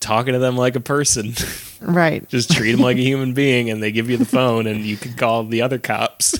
Talking 0.00 0.32
to 0.32 0.38
them 0.38 0.56
like 0.56 0.76
a 0.76 0.80
person, 0.80 1.34
right. 1.82 2.26
just 2.26 2.50
treat 2.50 2.72
them 2.72 2.80
like 2.80 2.96
a 2.96 3.02
human 3.02 3.34
being, 3.34 3.68
and 3.68 3.82
they 3.82 3.92
give 3.92 4.08
you 4.08 4.16
the 4.16 4.24
phone, 4.24 4.66
and 4.66 4.80
you 4.80 4.96
can 4.96 5.12
call 5.12 5.44
the 5.44 5.60
other 5.60 5.78
cops. 5.78 6.38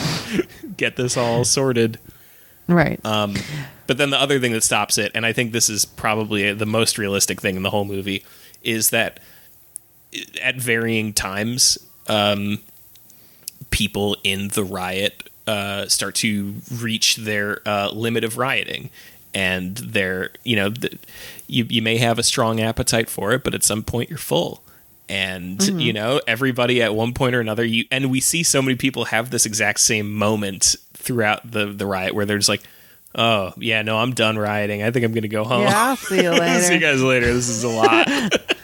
Get 0.78 0.96
this 0.96 1.14
all 1.14 1.44
sorted. 1.44 1.98
Right. 2.66 2.98
Um, 3.04 3.34
but 3.86 3.98
then 3.98 4.08
the 4.08 4.18
other 4.18 4.40
thing 4.40 4.52
that 4.52 4.62
stops 4.62 4.96
it, 4.96 5.12
and 5.14 5.26
I 5.26 5.34
think 5.34 5.52
this 5.52 5.68
is 5.68 5.84
probably 5.84 6.50
the 6.54 6.64
most 6.64 6.96
realistic 6.96 7.42
thing 7.42 7.56
in 7.56 7.62
the 7.62 7.68
whole 7.68 7.84
movie, 7.84 8.24
is 8.62 8.88
that 8.88 9.20
at 10.40 10.56
varying 10.56 11.12
times, 11.12 11.78
um, 12.06 12.58
people 13.70 14.16
in 14.24 14.48
the 14.48 14.64
riot 14.64 15.28
uh, 15.46 15.88
start 15.88 16.14
to 16.16 16.54
reach 16.72 17.16
their 17.16 17.60
uh, 17.66 17.90
limit 17.90 18.24
of 18.24 18.38
rioting. 18.38 18.90
And 19.34 19.76
they're, 19.76 20.30
you 20.42 20.56
know, 20.56 20.70
th- 20.70 20.98
you, 21.46 21.66
you 21.68 21.82
may 21.82 21.98
have 21.98 22.18
a 22.18 22.22
strong 22.22 22.60
appetite 22.60 23.08
for 23.08 23.32
it, 23.32 23.44
but 23.44 23.54
at 23.54 23.62
some 23.62 23.82
point 23.82 24.08
you're 24.10 24.18
full. 24.18 24.62
And, 25.10 25.62
you 25.80 25.94
know, 25.94 26.20
everybody 26.26 26.82
at 26.82 26.94
one 26.94 27.14
point 27.14 27.34
or 27.34 27.40
another, 27.40 27.64
you, 27.64 27.86
and 27.90 28.10
we 28.10 28.20
see 28.20 28.42
so 28.42 28.60
many 28.60 28.76
people 28.76 29.06
have 29.06 29.30
this 29.30 29.46
exact 29.46 29.80
same 29.80 30.12
moment 30.12 30.76
throughout 30.92 31.50
the, 31.50 31.66
the 31.66 31.86
riot 31.86 32.14
where 32.14 32.26
they're 32.26 32.36
just 32.36 32.50
like, 32.50 32.62
oh, 33.14 33.54
yeah, 33.56 33.80
no, 33.80 33.96
I'm 33.96 34.12
done 34.12 34.38
rioting. 34.38 34.82
I 34.82 34.90
think 34.90 35.06
I'm 35.06 35.12
going 35.12 35.22
to 35.22 35.28
go 35.28 35.44
home. 35.44 35.62
yeah, 35.62 35.72
I'll 35.74 35.96
see 35.96 36.22
you 36.22 36.30
later. 36.30 36.60
see 36.60 36.74
you 36.74 36.80
guys 36.80 37.02
later. 37.02 37.32
This 37.32 37.48
is 37.48 37.64
a 37.64 37.68
lot. 37.68 38.06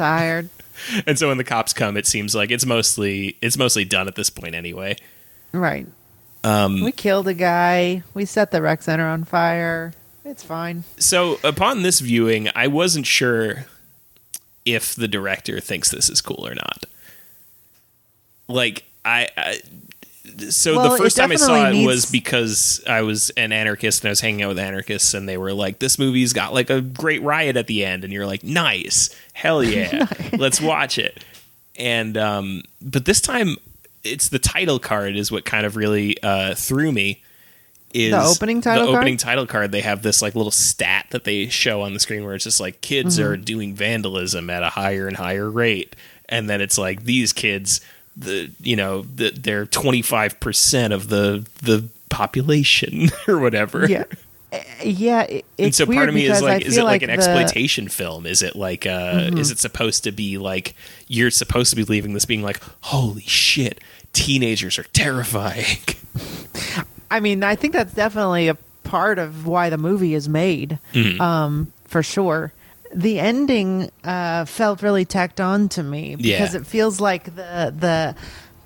Tired. 0.00 0.48
and 1.06 1.18
so 1.18 1.28
when 1.28 1.36
the 1.36 1.44
cops 1.44 1.74
come, 1.74 1.98
it 1.98 2.06
seems 2.06 2.34
like 2.34 2.50
it's 2.50 2.64
mostly 2.64 3.36
it's 3.42 3.58
mostly 3.58 3.84
done 3.84 4.08
at 4.08 4.14
this 4.14 4.30
point 4.30 4.54
anyway. 4.54 4.96
Right. 5.52 5.86
Um, 6.42 6.82
We 6.82 6.90
killed 6.90 7.28
a 7.28 7.34
guy. 7.34 8.02
We 8.14 8.24
set 8.24 8.50
the 8.50 8.62
rec 8.62 8.80
center 8.80 9.06
on 9.06 9.24
fire. 9.24 9.92
It's 10.24 10.42
fine. 10.42 10.84
so 10.96 11.38
upon 11.44 11.82
this 11.82 12.00
viewing, 12.00 12.48
I 12.54 12.66
wasn't 12.66 13.04
sure 13.06 13.66
if 14.64 14.94
the 14.94 15.06
director 15.06 15.60
thinks 15.60 15.90
this 15.90 16.08
is 16.08 16.22
cool 16.22 16.46
or 16.46 16.54
not. 16.54 16.84
Like 18.48 18.84
I, 19.04 19.28
I 19.36 19.60
so 20.48 20.76
Well, 20.76 20.90
the 20.90 20.98
first 20.98 21.16
time 21.16 21.30
I 21.32 21.36
saw 21.36 21.68
it 21.70 21.84
was 21.86 22.06
because 22.06 22.82
I 22.86 23.02
was 23.02 23.30
an 23.30 23.52
anarchist 23.52 24.02
and 24.02 24.08
I 24.08 24.10
was 24.10 24.20
hanging 24.20 24.42
out 24.42 24.48
with 24.48 24.58
anarchists 24.58 25.14
and 25.14 25.28
they 25.28 25.36
were 25.36 25.52
like, 25.52 25.78
"This 25.78 25.98
movie's 25.98 26.32
got 26.32 26.52
like 26.54 26.70
a 26.70 26.80
great 26.80 27.22
riot 27.22 27.56
at 27.56 27.66
the 27.66 27.84
end," 27.84 28.04
and 28.04 28.12
you're 28.12 28.26
like, 28.26 28.42
"Nice, 28.44 29.10
hell 29.32 29.62
yeah, 29.64 30.06
let's 30.32 30.60
watch 30.60 30.98
it." 30.98 31.22
And 31.76 32.16
um, 32.16 32.62
but 32.82 33.04
this 33.04 33.20
time, 33.20 33.56
it's 34.04 34.28
the 34.28 34.38
title 34.38 34.78
card 34.78 35.16
is 35.16 35.30
what 35.30 35.44
kind 35.44 35.64
of 35.66 35.76
really 35.76 36.16
uh, 36.22 36.54
threw 36.54 36.92
me. 36.92 37.22
Is 37.92 38.12
The 38.12 38.22
opening 38.22 38.60
title 38.60 38.86
the 38.86 38.92
card? 38.92 39.02
opening 39.02 39.16
title 39.16 39.46
card? 39.46 39.72
They 39.72 39.80
have 39.80 40.02
this 40.02 40.22
like 40.22 40.36
little 40.36 40.52
stat 40.52 41.06
that 41.10 41.24
they 41.24 41.48
show 41.48 41.82
on 41.82 41.92
the 41.92 41.98
screen 41.98 42.24
where 42.24 42.34
it's 42.36 42.44
just 42.44 42.60
like 42.60 42.80
kids 42.82 43.18
Mm-hmm. 43.18 43.28
are 43.28 43.36
doing 43.36 43.74
vandalism 43.74 44.48
at 44.48 44.62
a 44.62 44.68
higher 44.68 45.08
and 45.08 45.16
higher 45.16 45.50
rate, 45.50 45.96
and 46.28 46.48
then 46.48 46.60
it's 46.60 46.78
like 46.78 47.02
these 47.04 47.32
kids, 47.32 47.80
the 48.16 48.50
you 48.60 48.76
know, 48.76 49.02
the, 49.02 49.30
they're 49.30 49.66
twenty 49.66 50.02
five 50.02 50.38
percent 50.40 50.92
of 50.92 51.08
the 51.08 51.46
the 51.62 51.84
population 52.08 53.08
or 53.28 53.38
whatever. 53.38 53.86
Yeah. 53.88 54.04
Uh, 54.52 54.58
Yeah, 54.84 55.22
it, 55.22 55.44
And 55.58 55.68
it's 55.68 55.76
so 55.76 55.86
part 55.86 56.08
of 56.08 56.14
me 56.14 56.26
is 56.26 56.42
like, 56.42 56.62
is 56.66 56.76
it 56.76 56.82
like, 56.82 57.02
an 57.02 57.06
the- 57.10 57.16
Mm-hmm. 57.16 57.20
exploitation 57.38 57.88
film? 57.88 58.26
Is 58.26 58.42
it 58.42 58.56
like, 58.56 58.84
uh, 58.84 59.30
is 59.36 59.52
it 59.52 59.58
supposed 59.60 60.02
to 60.04 60.12
be 60.12 60.38
like 60.38 60.74
you're 61.06 61.30
supposed 61.30 61.70
to 61.70 61.76
be 61.76 61.84
leaving 61.84 62.14
this 62.14 62.24
being 62.24 62.42
like, 62.42 62.60
holy 62.80 63.22
shit, 63.22 63.80
teenagers 64.12 64.76
are 64.78 64.82
terrifying. 64.92 65.76
I 67.12 67.20
mean, 67.20 67.42
I 67.44 67.54
think 67.56 67.72
that's 67.74 67.94
definitely 67.94 68.48
a 68.48 68.54
part 68.84 69.18
of 69.20 69.46
why 69.46 69.70
the 69.70 69.78
movie 69.78 70.14
is 70.14 70.28
made, 70.28 70.78
Mm-hmm. 70.94 71.20
um, 71.20 71.72
for 71.84 72.02
sure. 72.02 72.52
The 72.92 73.20
ending 73.20 73.90
uh, 74.04 74.44
felt 74.46 74.82
really 74.82 75.04
tacked 75.04 75.40
on 75.40 75.68
to 75.70 75.82
me 75.82 76.16
because 76.16 76.54
Yeah. 76.54 76.60
it 76.60 76.66
feels 76.66 77.00
like 77.00 77.24
the 77.36 77.72
the 77.78 78.14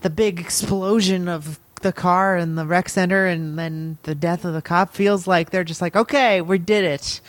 the 0.00 0.10
big 0.10 0.40
explosion 0.40 1.28
of 1.28 1.58
the 1.82 1.92
car 1.92 2.36
and 2.36 2.56
the 2.56 2.64
rec 2.66 2.88
center, 2.88 3.26
and 3.26 3.58
then 3.58 3.98
the 4.04 4.14
death 4.14 4.44
of 4.46 4.54
the 4.54 4.62
cop 4.62 4.94
feels 4.94 5.26
like 5.26 5.50
they're 5.50 5.64
just 5.64 5.82
like, 5.82 5.94
okay, 5.96 6.40
we 6.40 6.56
did 6.58 6.84
it, 6.84 7.20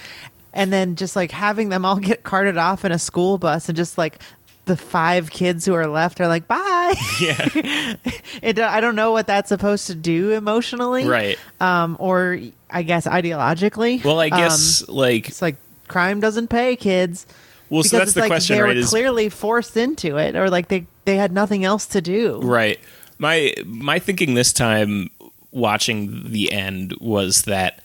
and 0.53 0.71
then 0.71 0.95
just 0.95 1.15
like 1.17 1.31
having 1.31 1.67
them 1.69 1.83
all 1.83 1.97
get 2.09 2.23
carted 2.23 2.57
off 2.57 2.85
in 2.85 2.91
a 2.93 2.99
school 2.99 3.37
bus, 3.37 3.67
and 3.67 3.75
just 3.75 3.97
like 3.97 4.19
the 4.63 4.77
five 4.77 5.29
kids 5.29 5.65
who 5.65 5.73
are 5.75 5.87
left 5.87 6.19
are 6.21 6.27
like, 6.27 6.47
bye. 6.47 6.93
yeah, 7.21 7.47
it, 8.41 8.57
I 8.57 8.79
don't 8.79 8.95
know 8.95 9.11
what 9.11 9.27
that's 9.27 9.49
supposed 9.49 9.87
to 9.87 9.95
do 9.95 10.31
emotionally, 10.31 11.05
right. 11.05 11.37
um, 11.59 11.97
or 11.99 12.39
I 12.69 12.83
guess 12.83 13.05
ideologically. 13.05 14.03
Well, 14.03 14.19
I 14.21 14.29
Um, 14.29 14.39
guess 14.39 14.87
like, 14.87 15.27
it's 15.27 15.41
like 15.41 15.57
crime 15.87 16.19
doesn't 16.19 16.47
pay 16.47 16.75
kids. 16.75 17.25
well, 17.69 17.83
so 17.83 17.89
because 17.89 17.91
that's 17.91 18.03
it's 18.09 18.13
the 18.15 18.21
like 18.21 18.29
question, 18.29 18.55
they 18.57 18.61
right? 18.61 18.75
were 18.75 18.79
Is 18.81 18.89
clearly 18.89 19.29
forced 19.29 19.77
into 19.77 20.17
it, 20.17 20.35
or 20.35 20.49
like 20.49 20.67
they 20.67 20.85
they 21.05 21.15
had 21.17 21.31
nothing 21.31 21.63
else 21.65 21.85
to 21.87 22.01
do. 22.01 22.39
Right. 22.41 22.79
My 23.17 23.53
my 23.65 23.99
thinking 23.99 24.33
this 24.33 24.51
time 24.53 25.09
watching 25.51 26.29
the 26.31 26.51
end 26.51 26.93
was 26.99 27.43
that 27.43 27.81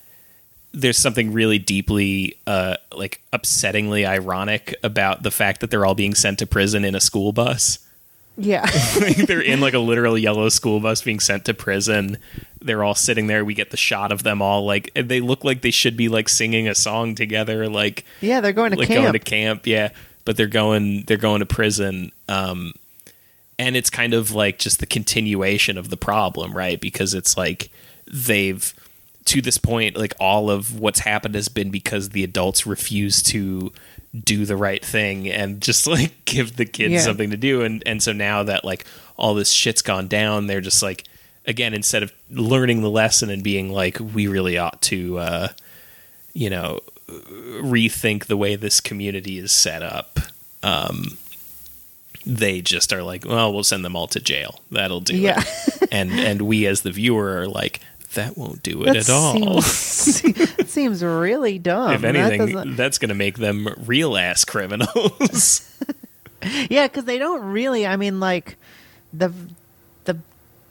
there's 0.72 0.98
something 0.98 1.32
really 1.32 1.58
deeply 1.58 2.36
uh 2.46 2.76
like 2.94 3.20
upsettingly 3.32 4.06
ironic 4.06 4.74
about 4.84 5.22
the 5.24 5.30
fact 5.30 5.60
that 5.60 5.70
they're 5.70 5.84
all 5.84 5.94
being 5.96 6.14
sent 6.14 6.38
to 6.40 6.46
prison 6.46 6.84
in 6.84 6.94
a 6.94 7.00
school 7.00 7.32
bus. 7.32 7.78
Yeah, 8.40 8.62
Like, 9.00 9.16
they're 9.16 9.40
in 9.40 9.60
like 9.60 9.74
a 9.74 9.78
literal 9.78 10.16
yellow 10.16 10.48
school 10.48 10.80
bus 10.80 11.02
being 11.02 11.20
sent 11.20 11.44
to 11.44 11.54
prison. 11.54 12.18
They're 12.60 12.82
all 12.82 12.94
sitting 12.94 13.26
there. 13.26 13.44
We 13.44 13.54
get 13.54 13.70
the 13.70 13.76
shot 13.76 14.12
of 14.12 14.22
them 14.22 14.40
all 14.42 14.64
like 14.64 14.90
they 14.94 15.20
look 15.20 15.44
like 15.44 15.62
they 15.62 15.70
should 15.70 15.96
be 15.96 16.08
like 16.08 16.28
singing 16.28 16.68
a 16.68 16.74
song 16.74 17.14
together 17.14 17.68
like 17.68 18.04
yeah, 18.20 18.40
they're 18.40 18.52
going 18.52 18.72
to 18.72 18.78
like 18.78 18.88
camp. 18.88 19.02
going 19.02 19.12
to 19.12 19.18
camp 19.18 19.66
yeah 19.66 19.90
but 20.24 20.36
they're 20.36 20.46
going 20.46 21.04
they're 21.06 21.16
going 21.16 21.40
to 21.40 21.46
prison 21.46 22.12
um 22.28 22.72
and 23.58 23.76
it's 23.76 23.90
kind 23.90 24.14
of 24.14 24.32
like 24.32 24.58
just 24.58 24.80
the 24.80 24.86
continuation 24.86 25.76
of 25.76 25.90
the 25.90 25.96
problem 25.96 26.52
right 26.52 26.80
because 26.80 27.14
it's 27.14 27.36
like 27.36 27.70
they've 28.10 28.72
to 29.26 29.40
this 29.40 29.58
point 29.58 29.96
like 29.96 30.14
all 30.18 30.50
of 30.50 30.78
what's 30.78 31.00
happened 31.00 31.34
has 31.34 31.48
been 31.48 31.70
because 31.70 32.10
the 32.10 32.24
adults 32.24 32.66
refuse 32.66 33.22
to 33.22 33.72
do 34.24 34.44
the 34.44 34.56
right 34.56 34.84
thing 34.84 35.28
and 35.28 35.60
just 35.60 35.86
like 35.86 36.12
give 36.24 36.56
the 36.56 36.64
kids 36.66 36.92
Yeah. 36.94 37.00
something 37.00 37.30
to 37.30 37.36
do 37.36 37.62
and 37.62 37.82
and 37.86 38.02
so 38.02 38.12
now 38.12 38.42
that 38.42 38.64
like 38.64 38.84
all 39.16 39.34
this 39.34 39.50
shit's 39.52 39.82
gone 39.82 40.08
down 40.08 40.46
they're 40.48 40.60
just 40.60 40.82
like 40.82 41.04
again 41.46 41.74
instead 41.74 42.02
of 42.02 42.12
learning 42.30 42.80
the 42.82 42.90
lesson 42.90 43.30
and 43.30 43.42
being 43.44 43.70
like 43.70 43.98
we 44.00 44.26
really 44.26 44.58
ought 44.58 44.82
to 44.82 45.18
uh 45.18 45.48
you 46.34 46.50
know 46.50 46.80
rethink 47.08 48.26
the 48.26 48.36
way 48.36 48.54
this 48.56 48.80
community 48.80 49.38
is 49.38 49.50
set 49.50 49.82
up. 49.82 50.18
Um, 50.62 51.18
they 52.26 52.60
just 52.60 52.92
are 52.92 53.02
like, 53.02 53.24
well, 53.26 53.52
we'll 53.52 53.64
send 53.64 53.84
them 53.84 53.96
all 53.96 54.06
to 54.08 54.20
jail. 54.20 54.60
That'll 54.70 55.00
do 55.00 55.16
Yeah. 55.16 55.42
it. 55.42 55.88
and 55.92 56.12
and 56.12 56.42
we 56.42 56.66
as 56.66 56.82
the 56.82 56.90
viewer 56.92 57.38
are 57.40 57.48
like, 57.48 57.80
that 58.14 58.36
won't 58.36 58.62
do 58.62 58.82
it 58.82 58.86
That 58.94 58.96
at 58.96 59.10
all. 59.10 59.62
Seems, 59.62 60.22
it 60.58 60.68
seems 60.68 61.02
really 61.02 61.58
dumb. 61.58 61.92
if 61.92 62.04
anything, 62.04 62.46
doesn't- 62.46 62.76
that's 62.76 62.98
going 62.98 63.08
to 63.10 63.14
make 63.14 63.38
them 63.38 63.68
real 63.86 64.16
ass 64.16 64.44
criminals. 64.44 65.68
yeah, 66.68 66.86
because 66.86 67.04
they 67.04 67.18
don't 67.18 67.42
really. 67.42 67.86
I 67.86 67.96
mean, 67.96 68.20
like 68.20 68.56
the 69.12 69.32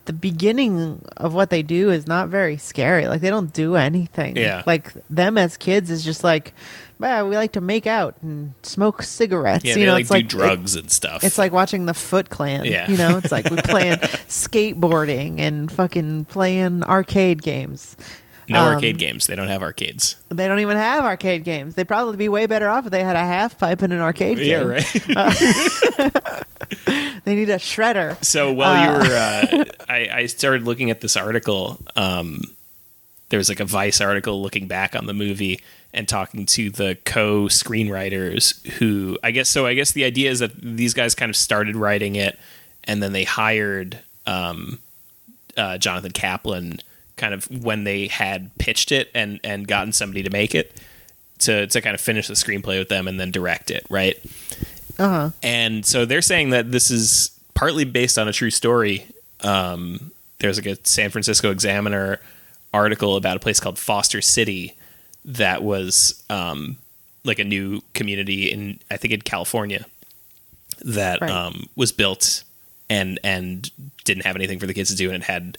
the 0.09 0.13
beginning 0.13 1.05
of 1.17 1.35
what 1.35 1.51
they 1.51 1.61
do 1.61 1.91
is 1.91 2.07
not 2.07 2.29
very 2.29 2.57
scary. 2.57 3.07
Like 3.07 3.21
they 3.21 3.29
don't 3.29 3.53
do 3.53 3.75
anything. 3.75 4.35
Yeah. 4.37 4.63
Like 4.65 4.91
them 5.07 5.37
as 5.37 5.55
kids 5.55 5.91
is 5.91 6.03
just 6.03 6.23
like, 6.23 6.55
well, 6.97 7.29
we 7.29 7.35
like 7.35 7.51
to 7.51 7.61
make 7.61 7.85
out 7.85 8.15
and 8.23 8.55
smoke 8.63 9.03
cigarettes. 9.03 9.63
yeah, 9.65 9.75
you 9.75 9.81
they 9.81 9.85
know, 9.85 9.93
like 9.93 10.01
it's 10.01 10.09
do 10.09 10.15
like 10.15 10.27
drugs 10.27 10.75
and 10.75 10.89
stuff. 10.89 11.23
It's 11.23 11.37
like 11.37 11.51
watching 11.51 11.85
the 11.85 11.93
Foot 11.93 12.31
Clan. 12.31 12.65
Yeah. 12.65 12.89
You 12.89 12.97
know, 12.97 13.17
it's 13.19 13.31
like 13.31 13.51
we're 13.51 13.57
playing 13.63 13.97
skateboarding 13.99 15.39
and 15.39 15.71
fucking 15.71 16.25
playing 16.25 16.81
arcade 16.85 17.43
games. 17.43 17.95
no 18.49 18.61
um, 18.65 18.73
arcade 18.73 18.97
games. 18.97 19.27
They 19.27 19.35
don't 19.35 19.47
have 19.47 19.61
arcades. 19.61 20.15
They 20.29 20.47
don't 20.47 20.59
even 20.59 20.75
have 20.77 21.03
arcade 21.05 21.43
games. 21.43 21.75
They'd 21.75 21.87
probably 21.87 22.17
be 22.17 22.29
way 22.29 22.47
better 22.47 22.67
off 22.67 22.85
if 22.85 22.91
they 22.91 23.03
had 23.03 23.15
a 23.15 23.19
half 23.19 23.59
pipe 23.59 23.83
in 23.83 23.91
an 23.91 23.99
arcade 24.01 24.39
Yeah, 24.39 24.59
game. 24.61 24.67
right. 24.69 26.43
they 27.25 27.35
need 27.35 27.49
a 27.49 27.57
shredder. 27.57 28.23
So 28.23 28.53
while 28.53 28.83
you 28.83 29.09
were, 29.09 29.15
uh, 29.15 29.65
I, 29.89 30.09
I 30.11 30.25
started 30.27 30.63
looking 30.63 30.89
at 30.89 31.01
this 31.01 31.15
article. 31.17 31.79
Um, 31.95 32.41
there 33.29 33.37
was 33.37 33.49
like 33.49 33.59
a 33.59 33.65
Vice 33.65 34.01
article 34.01 34.41
looking 34.41 34.67
back 34.67 34.95
on 34.95 35.05
the 35.05 35.13
movie 35.13 35.59
and 35.93 36.07
talking 36.07 36.45
to 36.45 36.69
the 36.69 36.97
co-screenwriters 37.05 38.65
who 38.73 39.17
I 39.23 39.31
guess 39.31 39.49
so. 39.49 39.65
I 39.65 39.73
guess 39.73 39.91
the 39.91 40.03
idea 40.03 40.29
is 40.31 40.39
that 40.39 40.59
these 40.59 40.93
guys 40.93 41.15
kind 41.15 41.29
of 41.29 41.35
started 41.35 41.75
writing 41.75 42.15
it, 42.15 42.37
and 42.83 43.01
then 43.01 43.13
they 43.13 43.23
hired 43.23 43.99
um, 44.25 44.79
uh, 45.57 45.77
Jonathan 45.77 46.11
Kaplan 46.11 46.79
kind 47.17 47.33
of 47.33 47.45
when 47.63 47.83
they 47.83 48.07
had 48.07 48.51
pitched 48.57 48.91
it 48.91 49.09
and 49.13 49.39
and 49.43 49.67
gotten 49.67 49.91
somebody 49.91 50.23
to 50.23 50.29
make 50.29 50.55
it 50.55 50.79
to 51.39 51.67
to 51.67 51.81
kind 51.81 51.93
of 51.93 52.01
finish 52.01 52.27
the 52.27 52.33
screenplay 52.33 52.79
with 52.79 52.89
them 52.89 53.07
and 53.07 53.19
then 53.19 53.31
direct 53.31 53.71
it, 53.71 53.85
right? 53.89 54.17
Uh 54.99 55.07
huh. 55.09 55.29
And 55.41 55.85
so 55.85 56.05
they're 56.05 56.21
saying 56.21 56.49
that 56.51 56.71
this 56.71 56.91
is 56.91 57.31
partly 57.55 57.85
based 57.85 58.17
on 58.17 58.27
a 58.27 58.33
true 58.33 58.51
story. 58.51 59.05
Um, 59.41 60.11
there's 60.39 60.57
like 60.57 60.65
a 60.67 60.87
San 60.87 61.09
Francisco 61.09 61.51
Examiner 61.51 62.19
article 62.73 63.15
about 63.15 63.37
a 63.37 63.39
place 63.39 63.59
called 63.59 63.79
Foster 63.79 64.21
City 64.21 64.75
that 65.25 65.63
was 65.63 66.23
um, 66.29 66.77
like 67.23 67.39
a 67.39 67.43
new 67.43 67.81
community 67.93 68.51
in 68.51 68.79
I 68.91 68.97
think 68.97 69.13
in 69.13 69.21
California 69.21 69.85
that 70.85 71.19
Right. 71.21 71.31
um, 71.31 71.67
was 71.75 71.91
built 71.91 72.43
and 72.89 73.19
and 73.23 73.69
didn't 74.05 74.25
have 74.25 74.35
anything 74.35 74.59
for 74.59 74.67
the 74.67 74.73
kids 74.73 74.89
to 74.89 74.95
do 74.95 75.11
and 75.11 75.23
it 75.23 75.25
had 75.25 75.57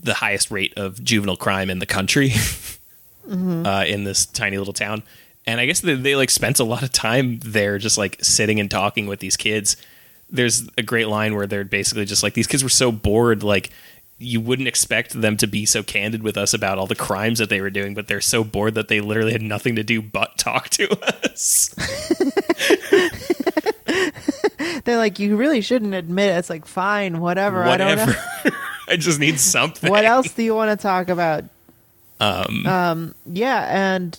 the 0.00 0.14
highest 0.14 0.50
rate 0.50 0.72
of 0.76 1.02
juvenile 1.04 1.36
crime 1.36 1.68
in 1.70 1.78
the 1.78 1.86
country 1.86 2.32
uh, 3.30 3.84
in 3.86 4.04
this 4.04 4.26
tiny 4.26 4.58
little 4.58 4.72
town. 4.72 5.02
And 5.46 5.60
I 5.60 5.66
guess 5.66 5.80
they, 5.80 5.94
they 5.94 6.16
like 6.16 6.30
spent 6.30 6.60
a 6.60 6.64
lot 6.64 6.82
of 6.82 6.92
time 6.92 7.38
there, 7.40 7.78
just 7.78 7.98
like 7.98 8.18
sitting 8.22 8.60
and 8.60 8.70
talking 8.70 9.06
with 9.06 9.20
these 9.20 9.36
kids. 9.36 9.76
There's 10.30 10.68
a 10.78 10.82
great 10.82 11.08
line 11.08 11.34
where 11.34 11.46
they're 11.46 11.64
basically 11.64 12.04
just 12.04 12.22
like 12.22 12.34
these 12.34 12.46
kids 12.46 12.62
were 12.62 12.68
so 12.68 12.92
bored, 12.92 13.42
like 13.42 13.70
you 14.18 14.40
wouldn't 14.40 14.68
expect 14.68 15.20
them 15.20 15.36
to 15.36 15.46
be 15.46 15.66
so 15.66 15.82
candid 15.82 16.22
with 16.22 16.36
us 16.36 16.54
about 16.54 16.78
all 16.78 16.86
the 16.86 16.94
crimes 16.94 17.40
that 17.40 17.48
they 17.48 17.60
were 17.60 17.70
doing, 17.70 17.92
but 17.92 18.06
they're 18.06 18.20
so 18.20 18.44
bored 18.44 18.74
that 18.74 18.88
they 18.88 19.00
literally 19.00 19.32
had 19.32 19.42
nothing 19.42 19.74
to 19.74 19.82
do 19.82 20.00
but 20.00 20.38
talk 20.38 20.68
to 20.70 20.88
us. 21.24 21.74
They're 24.84 24.96
like, 24.96 25.18
you 25.18 25.36
really 25.36 25.60
shouldn't 25.60 25.94
admit 25.94 26.30
it. 26.30 26.38
It's 26.38 26.50
like, 26.50 26.66
fine, 26.66 27.20
whatever. 27.20 27.62
I 27.62 27.76
don't 27.76 27.96
know. 27.96 28.06
Whatever. 28.06 28.56
I 28.88 28.96
just 28.96 29.20
need 29.20 29.38
something. 29.52 29.90
what 29.90 30.04
else 30.04 30.32
do 30.32 30.42
you 30.42 30.54
want 30.54 30.78
to 30.78 30.82
talk 30.82 31.08
about? 31.08 31.44
Um, 32.20 32.66
um 32.66 33.14
Yeah, 33.26 33.96
and 33.96 34.18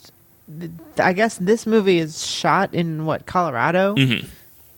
I 0.97 1.13
guess 1.13 1.37
this 1.37 1.65
movie 1.65 1.99
is 1.99 2.25
shot 2.25 2.73
in 2.73 3.05
what 3.05 3.25
Colorado, 3.25 3.95
mhm. 3.95 4.27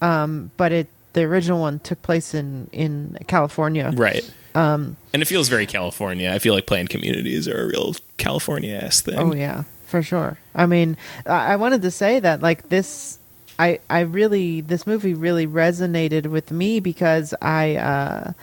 um, 0.01 0.51
but 0.57 0.71
it 0.71 0.87
the 1.13 1.23
original 1.23 1.59
one 1.59 1.79
took 1.79 2.01
place 2.01 2.33
in 2.33 2.69
in 2.71 3.17
California. 3.27 3.91
Right. 3.95 4.29
Um, 4.53 4.95
and 5.11 5.21
it 5.21 5.25
feels 5.25 5.49
very 5.49 5.65
California. 5.65 6.31
I 6.31 6.39
feel 6.39 6.53
like 6.53 6.65
planned 6.65 6.89
communities 6.89 7.47
are 7.47 7.63
a 7.63 7.67
real 7.67 7.95
California 8.17 8.75
ass 8.75 9.01
thing. 9.01 9.17
Oh 9.17 9.33
yeah, 9.33 9.63
for 9.85 10.01
sure. 10.01 10.37
I 10.53 10.65
mean, 10.65 10.97
I 11.25 11.53
I 11.53 11.55
wanted 11.55 11.81
to 11.81 11.91
say 11.91 12.19
that 12.19 12.41
like 12.41 12.69
this, 12.69 13.17
I 13.57 13.79
I 13.89 14.01
really 14.01 14.61
this 14.61 14.85
movie 14.85 15.13
really 15.13 15.47
resonated 15.47 16.27
with 16.27 16.51
me 16.51 16.79
because 16.79 17.33
I 17.41 17.75
uh, 17.75 18.33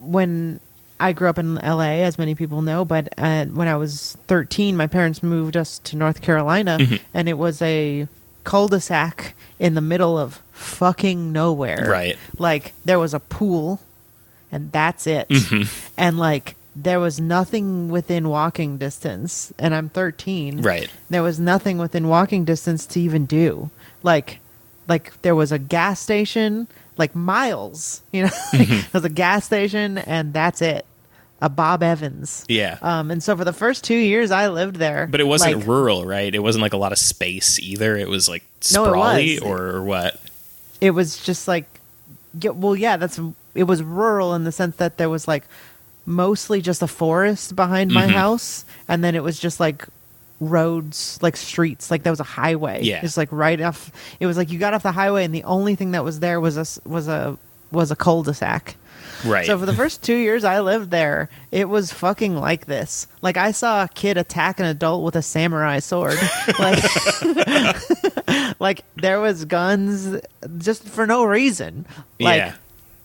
when 0.00 0.60
I 1.08 1.12
grew 1.12 1.28
up 1.28 1.38
in 1.38 1.58
L.A. 1.58 2.02
as 2.02 2.18
many 2.18 2.34
people 2.34 2.62
know, 2.62 2.84
but 2.84 3.08
uh, 3.18 3.44
when 3.46 3.68
I 3.68 3.76
was 3.76 4.16
13, 4.26 4.76
my 4.76 4.86
parents 4.86 5.22
moved 5.22 5.56
us 5.56 5.78
to 5.80 5.96
North 5.96 6.20
Carolina, 6.22 6.78
and 7.12 7.28
it 7.28 7.38
was 7.38 7.60
a 7.62 8.08
cul-de-sac 8.44 9.34
in 9.58 9.74
the 9.74 9.80
middle 9.80 10.18
of 10.18 10.40
fucking 10.52 11.32
nowhere. 11.32 11.86
Right. 11.88 12.16
Like 12.38 12.72
there 12.84 12.98
was 12.98 13.12
a 13.14 13.20
pool, 13.20 13.80
and 14.52 14.70
that's 14.72 15.06
it. 15.06 15.30
And 15.96 16.18
like 16.18 16.56
there 16.76 17.00
was 17.00 17.20
nothing 17.20 17.88
within 17.88 18.28
walking 18.28 18.78
distance, 18.78 19.52
and 19.58 19.74
I'm 19.74 19.88
13. 19.90 20.62
Right. 20.62 20.90
There 21.10 21.22
was 21.22 21.38
nothing 21.38 21.78
within 21.78 22.08
walking 22.08 22.44
distance 22.44 22.86
to 22.86 23.00
even 23.00 23.26
do. 23.26 23.70
Like, 24.02 24.40
like 24.88 25.20
there 25.22 25.34
was 25.34 25.52
a 25.52 25.58
gas 25.58 26.00
station, 26.00 26.66
like 26.96 27.14
miles. 27.14 28.02
You 28.12 28.24
know, 28.24 28.30
Mm-hmm. 28.52 28.72
there 28.72 28.88
was 28.92 29.04
a 29.04 29.08
gas 29.08 29.44
station, 29.44 29.98
and 29.98 30.32
that's 30.32 30.60
it. 30.62 30.84
A 31.44 31.48
Bob 31.50 31.82
Evans. 31.82 32.46
Yeah. 32.48 32.78
Um, 32.80 33.10
and 33.10 33.22
so 33.22 33.36
for 33.36 33.44
the 33.44 33.52
first 33.52 33.84
two 33.84 33.94
years 33.96 34.30
I 34.30 34.48
lived 34.48 34.76
there, 34.76 35.06
but 35.06 35.20
it 35.20 35.26
wasn't 35.26 35.58
like, 35.58 35.66
rural, 35.66 36.06
right? 36.06 36.34
It 36.34 36.38
wasn't 36.38 36.62
like 36.62 36.72
a 36.72 36.78
lot 36.78 36.92
of 36.92 36.98
space 36.98 37.58
either. 37.58 37.96
It 37.98 38.08
was 38.08 38.28
like 38.30 38.44
No, 38.72 38.90
was. 38.92 39.40
or, 39.42 39.58
or 39.76 39.82
what? 39.82 40.18
it 40.80 40.90
was 40.92 41.22
just 41.22 41.46
like 41.46 41.66
yeah, 42.40 42.50
well 42.50 42.74
yeah 42.74 42.96
that's 42.96 43.20
it 43.54 43.62
was 43.64 43.82
rural 43.82 44.34
in 44.34 44.44
the 44.44 44.52
sense 44.52 44.76
that 44.76 44.96
there 44.96 45.08
was 45.10 45.28
like 45.28 45.44
mostly 46.06 46.60
just 46.60 46.82
a 46.82 46.86
forest 46.86 47.54
behind 47.54 47.92
my 47.92 48.06
Mhm. 48.06 48.10
house 48.10 48.64
and 48.88 49.04
then 49.04 49.14
it 49.14 49.22
was 49.22 49.38
just 49.38 49.60
like 49.60 49.86
roads 50.40 51.18
like 51.22 51.36
streets 51.36 51.90
like 51.90 52.02
there 52.02 52.12
was 52.12 52.20
a 52.20 52.24
highway 52.24 52.80
Yeah. 52.82 53.00
it's 53.02 53.16
like 53.16 53.28
right 53.30 53.60
off 53.60 53.90
it 54.20 54.26
was 54.26 54.36
like 54.36 54.50
you 54.50 54.58
got 54.58 54.74
off 54.74 54.82
the 54.82 54.92
highway 54.92 55.24
and 55.24 55.34
the 55.34 55.44
only 55.44 55.74
thing 55.74 55.92
that 55.92 56.04
was 56.04 56.20
there 56.20 56.40
was 56.40 56.56
a, 56.56 56.66
was 56.88 57.08
a 57.08 57.38
was 57.70 57.90
a 57.90 57.96
cul-de-sac 57.96 58.76
Right. 59.24 59.46
so 59.46 59.58
for 59.58 59.66
the 59.66 59.72
first 59.74 60.02
two 60.02 60.14
years 60.16 60.44
I 60.44 60.60
lived 60.60 60.90
there, 60.90 61.30
it 61.50 61.68
was 61.68 61.92
fucking 61.92 62.36
like 62.36 62.66
this. 62.66 63.06
Like 63.22 63.36
I 63.36 63.52
saw 63.52 63.84
a 63.84 63.88
kid 63.88 64.16
attack 64.16 64.60
an 64.60 64.66
adult 64.66 65.02
with 65.04 65.16
a 65.16 65.22
samurai 65.22 65.78
sword. 65.78 66.18
like, 66.58 66.82
like 68.60 68.84
there 68.96 69.20
was 69.20 69.44
guns 69.44 70.20
just 70.58 70.84
for 70.84 71.06
no 71.06 71.24
reason. 71.24 71.86
Like, 72.20 72.38
yeah. 72.38 72.54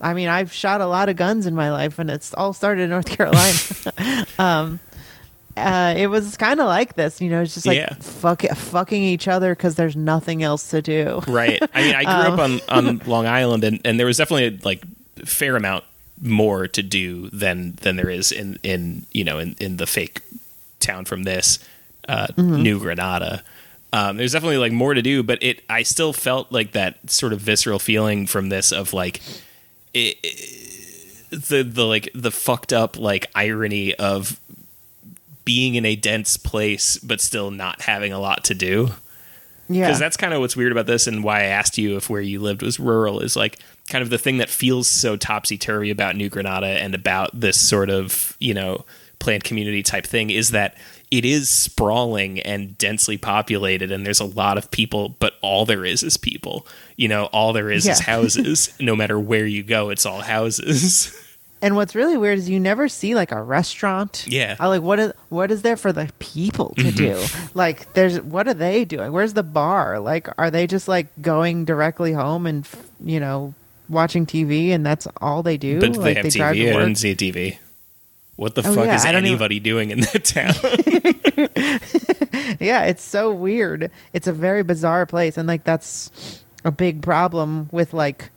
I 0.01 0.13
mean, 0.13 0.29
I've 0.29 0.51
shot 0.53 0.79
a 0.81 0.85
lot 0.85 1.09
of 1.09 1.17
guns 1.17 1.45
in 1.45 1.55
my 1.55 1.71
life, 1.71 1.99
and 1.99 2.09
it's 2.09 2.33
all 2.33 2.53
started 2.53 2.83
in 2.83 2.89
North 2.89 3.07
Carolina. 3.07 4.25
um, 4.39 4.79
uh, 5.57 5.93
it 5.97 6.07
was 6.07 6.37
kind 6.37 6.61
of 6.61 6.67
like 6.67 6.95
this, 6.95 7.19
you 7.19 7.29
know. 7.29 7.41
It's 7.41 7.53
just 7.53 7.65
like 7.65 7.75
Yeah. 7.77 7.93
fuck, 7.99 8.43
fucking 8.43 9.03
each 9.03 9.27
other 9.27 9.53
because 9.53 9.75
there's 9.75 9.97
nothing 9.97 10.41
else 10.41 10.69
to 10.69 10.81
do. 10.81 11.21
Right. 11.27 11.61
I 11.73 11.81
mean, 11.81 11.95
I 11.95 12.03
grew 12.05 12.13
Um, 12.33 12.33
up 12.33 12.39
on, 12.39 12.59
on 12.87 13.01
Long 13.07 13.25
Island, 13.27 13.65
and, 13.65 13.81
and 13.83 13.99
there 13.99 14.05
was 14.07 14.15
definitely 14.17 14.57
like 14.63 14.81
fair 15.25 15.57
amount 15.57 15.83
more 16.21 16.67
to 16.67 16.83
do 16.83 17.29
than 17.29 17.73
than 17.81 17.95
there 17.95 18.09
is 18.09 18.31
in 18.31 18.59
in 18.63 19.05
you 19.11 19.23
know 19.23 19.39
in, 19.39 19.55
in 19.59 19.77
the 19.77 19.87
fake 19.87 20.21
town 20.79 21.05
from 21.05 21.23
this 21.23 21.59
uh, 22.07 22.27
Mm-hmm. 22.35 22.63
New 22.63 22.79
Granada. 22.79 23.43
Um, 23.93 24.17
there's 24.17 24.31
definitely 24.33 24.57
like 24.57 24.71
more 24.71 24.93
to 24.93 25.01
do, 25.01 25.23
but 25.23 25.41
it 25.41 25.63
I 25.69 25.83
still 25.83 26.13
felt 26.13 26.51
like 26.51 26.71
that 26.73 27.09
sort 27.09 27.33
of 27.33 27.39
visceral 27.39 27.79
feeling 27.79 28.25
from 28.27 28.49
this 28.49 28.71
of 28.71 28.93
like 28.93 29.21
it, 29.93 30.17
the 31.31 31.63
the 31.63 31.85
like 31.85 32.09
the 32.13 32.31
fucked 32.31 32.73
up 32.73 32.97
like 32.97 33.27
irony 33.35 33.95
of 33.95 34.39
being 35.45 35.75
in 35.75 35.85
a 35.85 35.95
dense 35.95 36.37
place 36.37 36.97
but 36.97 37.19
still 37.21 37.49
not 37.49 37.81
having 37.81 38.13
a 38.13 38.19
lot 38.19 38.43
to 38.45 38.53
do 38.53 38.89
Yeah, 39.67 39.87
because 39.87 39.99
that's 39.99 40.17
kind 40.17 40.33
of 40.33 40.39
what's 40.41 40.55
weird 40.55 40.71
about 40.71 40.85
this 40.85 41.07
and 41.07 41.23
why 41.23 41.39
I 41.39 41.45
asked 41.45 41.77
you 41.77 41.97
if 41.97 42.09
where 42.09 42.21
you 42.21 42.39
lived 42.39 42.61
was 42.61 42.79
rural 42.79 43.19
is 43.19 43.35
like 43.35 43.57
kind 43.89 44.01
of 44.01 44.09
the 44.09 44.17
thing 44.17 44.37
that 44.37 44.49
feels 44.49 44.87
so 44.87 45.17
topsy 45.17 45.57
turvy 45.57 45.89
about 45.89 46.15
New 46.15 46.29
Granada 46.29 46.67
and 46.67 46.95
about 46.95 47.31
this 47.33 47.59
sort 47.59 47.89
of 47.89 48.35
you 48.39 48.53
know 48.53 48.85
planned 49.19 49.43
community 49.43 49.83
type 49.83 50.05
thing 50.05 50.29
is 50.29 50.51
that 50.51 50.77
it 51.11 51.25
is 51.25 51.49
sprawling 51.49 52.39
and 52.41 52.77
densely 52.77 53.17
populated 53.17 53.91
and 53.91 54.05
there's 54.05 54.21
a 54.21 54.25
lot 54.25 54.57
of 54.57 54.71
people 54.71 55.09
but 55.19 55.33
all 55.41 55.65
there 55.65 55.83
is 55.83 56.03
is 56.03 56.15
people 56.15 56.65
you 56.95 57.07
know 57.07 57.25
all 57.25 57.51
there 57.51 57.69
is 57.69 57.85
is 57.85 57.99
houses 58.05 58.73
no 58.79 58.95
matter 58.95 59.19
where 59.19 59.45
you 59.45 59.61
go 59.61 59.89
it's 59.89 60.05
all 60.05 60.21
houses 60.21 61.13
And 61.61 61.75
what's 61.75 61.93
really 61.93 62.15
weird 62.15 62.37
is 62.37 62.49
you 62.49 62.59
never 62.59 62.87
see 62.87 63.15
like 63.15 63.31
a 63.31 63.41
restaurant. 63.41 64.25
Yeah. 64.27 64.55
I 64.59 64.67
like 64.67 64.81
what 64.81 64.99
is 64.99 65.11
what 65.27 65.51
is 65.51 65.61
there 65.61 65.75
for 65.75 65.91
the 65.91 66.09
people 66.19 66.73
to 66.77 66.91
do? 66.91 67.15
Mm-hmm. 67.15 67.57
Like 67.57 67.93
there's 67.93 68.21
what 68.21 68.47
are 68.47 68.53
they 68.53 68.85
doing? 68.85 69.11
Where's 69.11 69.33
the 69.33 69.43
bar? 69.43 69.99
Like 69.99 70.29
are 70.37 70.49
they 70.49 70.67
just 70.67 70.87
like 70.87 71.07
going 71.21 71.65
directly 71.65 72.13
home 72.13 72.45
and 72.45 72.65
you 73.03 73.19
know 73.19 73.53
watching 73.89 74.25
TV 74.25 74.69
and 74.69 74.85
that's 74.85 75.07
all 75.21 75.43
they 75.43 75.57
do? 75.57 75.79
but 75.79 75.95
like 75.97 76.15
they 76.15 76.21
have 76.23 76.33
drive 76.33 76.55
TV 76.55 76.69
I 76.75 76.79
didn't 76.79 76.95
see 76.95 77.11
a 77.11 77.15
TV 77.15 77.57
what 78.35 78.55
the 78.55 78.61
Oh, 78.65 78.73
fuck 78.73 78.85
yeah, 78.85 78.95
is 78.95 79.03
don't 79.03 79.15
even- 79.15 79.25
anybody 79.25 79.59
doing 79.59 79.91
in 79.91 79.99
that 80.01 80.23
town 80.23 80.53
yeah, 82.59 82.83
it's 82.85 83.03
so 83.03 83.31
weird. 83.33 83.91
It's 84.13 84.27
a 84.27 84.33
very 84.33 84.63
bizarre 84.63 85.05
place, 85.05 85.37
and 85.37 85.47
like 85.47 85.63
that's 85.63 86.41
a 86.63 86.71
big 86.71 87.01
problem 87.01 87.69
with 87.71 87.93
like 87.93 88.29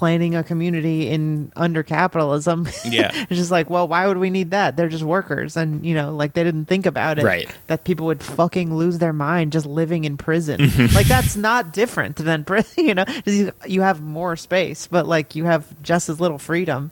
planning 0.00 0.34
a 0.34 0.42
community 0.42 1.10
in 1.10 1.52
under 1.56 1.82
capitalism. 1.82 2.66
Yeah. 2.86 3.10
it's 3.12 3.38
just 3.38 3.50
like, 3.50 3.68
well, 3.68 3.86
why 3.86 4.06
would 4.06 4.16
we 4.16 4.30
need 4.30 4.52
that? 4.52 4.74
They're 4.74 4.88
just 4.88 5.04
workers, 5.04 5.58
and 5.58 5.84
you 5.84 5.94
know, 5.94 6.16
like 6.16 6.32
they 6.32 6.42
didn't 6.42 6.64
think 6.64 6.86
about 6.86 7.18
it. 7.18 7.24
Right. 7.24 7.54
That 7.66 7.84
people 7.84 8.06
would 8.06 8.22
fucking 8.22 8.74
lose 8.74 8.96
their 8.98 9.12
mind 9.12 9.52
just 9.52 9.66
living 9.66 10.04
in 10.04 10.16
prison. 10.16 10.58
Mm-hmm. 10.58 10.94
like 10.96 11.06
that's 11.06 11.36
not 11.36 11.74
different 11.74 12.16
than 12.16 12.44
prison. 12.44 12.86
You 12.88 12.94
know, 12.94 13.04
you, 13.26 13.52
you 13.66 13.82
have 13.82 14.00
more 14.00 14.36
space, 14.36 14.86
but 14.86 15.06
like 15.06 15.36
you 15.36 15.44
have 15.44 15.66
just 15.82 16.08
as 16.08 16.18
little 16.18 16.38
freedom. 16.38 16.90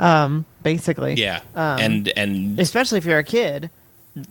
Um, 0.00 0.44
basically. 0.64 1.14
yeah 1.14 1.40
Um, 1.54 1.78
and 1.78 2.08
and 2.16 2.58
especially 2.58 2.98
if 2.98 3.04
you're 3.04 3.18
a 3.18 3.24
kid. 3.24 3.70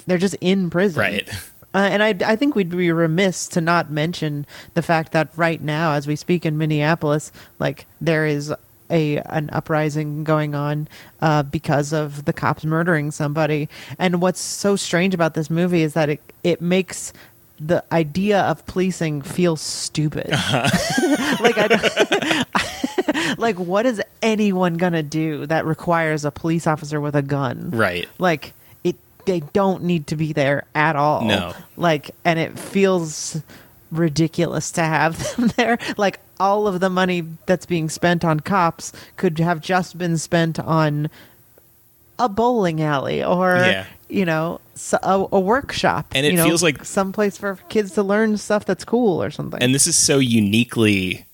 They're 0.06 0.18
just 0.18 0.36
in 0.42 0.70
prison. 0.70 1.00
right 1.00 1.30
Uh, 1.78 1.82
and 1.82 2.02
I, 2.02 2.16
I 2.26 2.36
think 2.36 2.56
we'd 2.56 2.72
be 2.72 2.92
remiss 2.92 3.48
to 3.50 3.62
not 3.62 3.92
mention 3.92 4.48
the 4.74 4.82
fact 4.82 5.12
that 5.12 5.30
right 5.36 5.62
now, 5.62 5.92
as 5.92 6.08
we 6.08 6.16
speak 6.16 6.44
in 6.44 6.58
Minneapolis, 6.58 7.32
like 7.60 7.86
there 8.02 8.26
is 8.26 8.52
a 8.90 9.18
an 9.20 9.52
uprising 9.54 10.24
going 10.24 10.56
on 10.56 10.88
uh, 11.22 11.44
because 11.44 11.94
of 11.94 12.26
the 12.26 12.34
cops 12.34 12.66
murdering 12.66 13.12
somebody. 13.12 13.70
And 14.00 14.22
what's 14.24 14.40
so 14.40 14.76
strange 14.76 15.14
about 15.14 15.36
this 15.36 15.52
movie 15.52 15.84
is 15.84 15.94
that 15.94 16.10
it 16.10 16.22
it 16.44 16.62
makes 16.62 17.14
the 17.60 17.84
idea 17.92 18.42
of 18.42 18.66
policing 18.66 19.22
feel 19.22 19.56
stupid. 19.56 20.30
like 20.32 21.60
I 21.60 21.68
don't, 21.68 23.38
like 23.38 23.58
what 23.60 23.86
is 23.86 24.02
anyone 24.24 24.78
gonna 24.78 25.04
do 25.04 25.46
that 25.46 25.64
requires 25.64 26.26
a 26.26 26.32
police 26.32 26.66
officer 26.66 27.00
with 27.00 27.16
a 27.16 27.22
gun? 27.22 27.70
Right. 27.70 28.10
Like 28.18 28.54
they 29.28 29.42
don't 29.54 29.84
need 29.84 30.08
to 30.08 30.16
be 30.16 30.34
there 30.34 30.64
at 30.74 30.96
all. 30.96 31.24
No. 31.24 31.54
Like 31.78 32.10
and 32.26 32.40
it 32.40 32.58
feels 32.58 33.40
ridiculous 33.92 34.72
to 34.72 34.82
have 34.82 35.18
them 35.38 35.48
there. 35.56 35.78
Like 35.98 36.20
all 36.40 36.68
of 36.68 36.80
the 36.80 36.90
money 36.90 37.24
that's 37.46 37.66
being 37.66 37.90
spent 37.90 38.26
on 38.26 38.40
cops 38.40 38.92
could 39.16 39.38
have 39.40 39.62
just 39.62 39.98
been 39.98 40.18
spent 40.18 40.60
on 40.60 41.10
a 42.20 42.28
bowling 42.28 42.82
alley 42.82 43.24
or 43.24 43.56
Yeah. 43.58 43.86
you 44.10 44.26
know 44.26 44.60
a, 45.04 45.28
a 45.32 45.40
workshop 45.40 46.08
And 46.16 46.26
it 46.26 46.32
you 46.32 46.38
know, 46.38 46.46
feels 46.46 46.64
like- 46.64 46.84
someplace 46.84 47.38
for 47.38 47.60
kids 47.70 47.92
to 47.92 48.02
learn 48.04 48.38
stuff 48.38 48.66
that's 48.66 48.84
cool 48.84 49.22
or 49.22 49.30
something 49.30 49.62
and 49.62 49.74
this 49.76 49.86
is 49.86 49.96
so 49.96 50.18
uniquely 50.18 51.27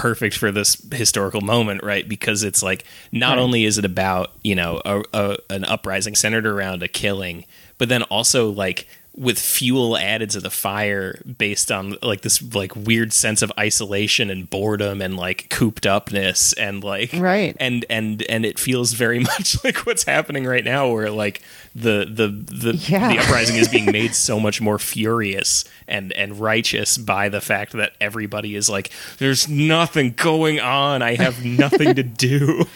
perfect 0.00 0.36
for 0.36 0.50
this 0.50 0.80
historical 0.92 1.40
moment 1.42 1.82
right 1.82 2.08
because 2.08 2.42
it's 2.42 2.62
like 2.62 2.84
not 3.12 3.36
Right. 3.36 3.42
only 3.42 3.64
is 3.64 3.76
it 3.78 3.84
about 3.84 4.32
you 4.42 4.54
know 4.54 4.80
a, 4.84 5.02
a, 5.12 5.36
an 5.50 5.64
uprising 5.64 6.14
centered 6.14 6.46
around 6.46 6.82
a 6.82 6.88
killing 6.88 7.44
but 7.78 7.88
then 7.88 8.02
also 8.04 8.48
like 8.50 8.86
with 9.16 9.38
fuel 9.40 9.96
added 9.96 10.30
to 10.30 10.40
the 10.40 10.50
fire 10.50 11.20
based 11.36 11.70
on 11.72 11.96
like 12.00 12.20
this 12.22 12.40
like 12.54 12.74
weird 12.76 13.12
sense 13.12 13.42
of 13.42 13.52
isolation 13.58 14.30
and 14.30 14.48
boredom 14.48 15.02
and 15.02 15.16
like 15.16 15.50
cooped 15.50 15.84
upness 15.84 16.52
and 16.54 16.82
like 16.84 17.10
Right. 17.14 17.56
and 17.60 17.84
and 17.90 18.22
and 18.28 18.46
it 18.46 18.58
feels 18.58 18.92
very 18.92 19.18
much 19.30 19.62
like 19.64 19.78
what's 19.84 20.04
happening 20.04 20.44
right 20.46 20.64
now 20.64 20.88
where 20.92 21.10
like 21.10 21.42
the 21.74 22.04
the 22.10 22.26
the, 22.28 22.74
Yeah. 22.76 23.12
the 23.12 23.18
uprising 23.20 23.56
is 23.56 23.68
being 23.68 23.86
made 23.92 24.14
so 24.28 24.40
much 24.40 24.60
more 24.60 24.78
furious 24.78 25.64
and 25.86 26.12
and 26.14 26.38
righteous 26.40 26.98
by 26.98 27.28
the 27.28 27.40
fact 27.40 27.72
that 27.72 27.92
everybody 28.00 28.56
is 28.56 28.68
like 28.68 28.90
there's 29.18 29.48
nothing 29.48 30.12
going 30.16 30.58
on. 30.58 31.00
I 31.02 31.14
have 31.14 31.44
nothing 31.44 31.94
to 31.94 32.02
do. 32.02 32.64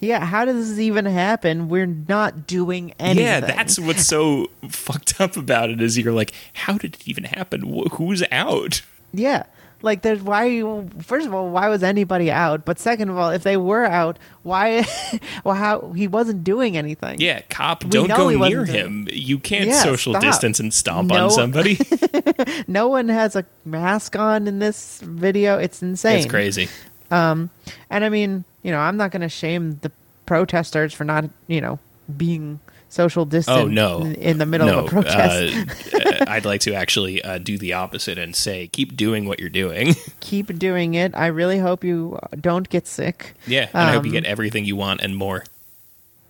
Yeah 0.00 0.24
how 0.24 0.44
does 0.44 0.70
this 0.70 0.78
even 0.78 1.04
happen? 1.04 1.68
We're 1.68 1.86
not 1.86 2.46
doing 2.46 2.92
anything. 2.98 3.24
yeah 3.24 3.40
that's 3.40 3.78
what's 3.78 4.06
so 4.06 4.48
fucked 4.68 5.20
up 5.20 5.36
about 5.36 5.70
it 5.70 5.80
is 5.80 5.98
you're 5.98 6.12
like 6.12 6.32
how 6.54 6.78
did 6.78 6.94
it 6.94 7.08
even 7.08 7.24
happen? 7.24 7.62
Who's 7.92 8.22
out? 8.30 8.82
Yeah. 9.12 9.44
Like 9.84 10.02
there's 10.02 10.22
why 10.22 10.62
first 11.02 11.26
of 11.26 11.34
all, 11.34 11.50
why 11.50 11.68
was 11.68 11.82
anybody 11.82 12.30
out? 12.30 12.64
But 12.64 12.78
second 12.78 13.10
of 13.10 13.18
all, 13.18 13.30
if 13.30 13.42
they 13.42 13.56
were 13.56 13.84
out, 13.84 14.18
why 14.42 14.84
well 15.44 15.54
how 15.54 15.92
he 15.92 16.08
wasn't 16.08 16.42
doing 16.42 16.76
anything. 16.76 17.20
yeah 17.20 17.42
cop 17.50 17.84
We 17.84 17.90
don't 17.90 18.08
go 18.08 18.30
near 18.30 18.64
him 18.64 19.06
you 19.12 19.38
can't 19.38 19.68
Yeah, 19.68 19.82
social 19.82 20.14
stop. 20.14 20.22
distance 20.22 20.58
and 20.58 20.72
stomp 20.72 21.10
No. 21.10 21.24
on 21.24 21.30
somebody 21.30 21.78
No 22.66 22.88
one 22.88 23.08
has 23.08 23.36
a 23.36 23.44
mask 23.64 24.16
on 24.16 24.48
in 24.48 24.58
this 24.58 25.00
video. 25.04 25.58
It's 25.58 25.82
insane. 25.82 26.16
it's 26.18 26.26
crazy 26.26 26.68
Um, 27.10 27.50
And 27.90 28.04
I 28.04 28.08
mean, 28.08 28.44
you 28.62 28.70
know, 28.72 28.78
I'm 28.80 28.96
not 28.96 29.10
going 29.12 29.22
to 29.22 29.28
shame 29.28 29.78
the 29.82 29.92
protesters 30.26 30.92
for 30.94 31.04
not, 31.04 31.24
you 31.46 31.60
know, 31.60 31.78
being 32.16 32.58
social 32.94 33.24
distance 33.24 33.58
Oh 33.58 33.66
no! 33.66 34.02
in, 34.02 34.38
the 34.38 34.46
middle 34.46 34.66
no, 34.68 34.78
of 34.80 34.86
a 34.86 34.88
protest. 34.88 35.94
uh, 35.94 35.98
uh, 36.20 36.24
I'd 36.28 36.44
like 36.44 36.60
to 36.62 36.74
actually 36.74 37.22
uh, 37.22 37.38
do 37.38 37.58
the 37.58 37.72
opposite 37.74 38.16
and 38.18 38.34
say, 38.34 38.68
keep 38.68 38.96
doing 38.96 39.26
what 39.26 39.40
you're 39.40 39.50
doing. 39.50 39.94
Keep 40.20 40.58
doing 40.58 40.94
it. 40.94 41.14
I 41.14 41.26
really 41.26 41.58
hope 41.58 41.84
you 41.84 42.18
don't 42.40 42.68
get 42.70 42.86
sick. 42.86 43.34
yeah, 43.46 43.68
and 43.74 43.88
I 43.90 43.92
hope 43.92 44.04
you 44.04 44.10
Um, 44.10 44.14
get 44.22 44.24
everything 44.24 44.64
you 44.64 44.76
want 44.76 45.00
and 45.02 45.14
more. 45.16 45.44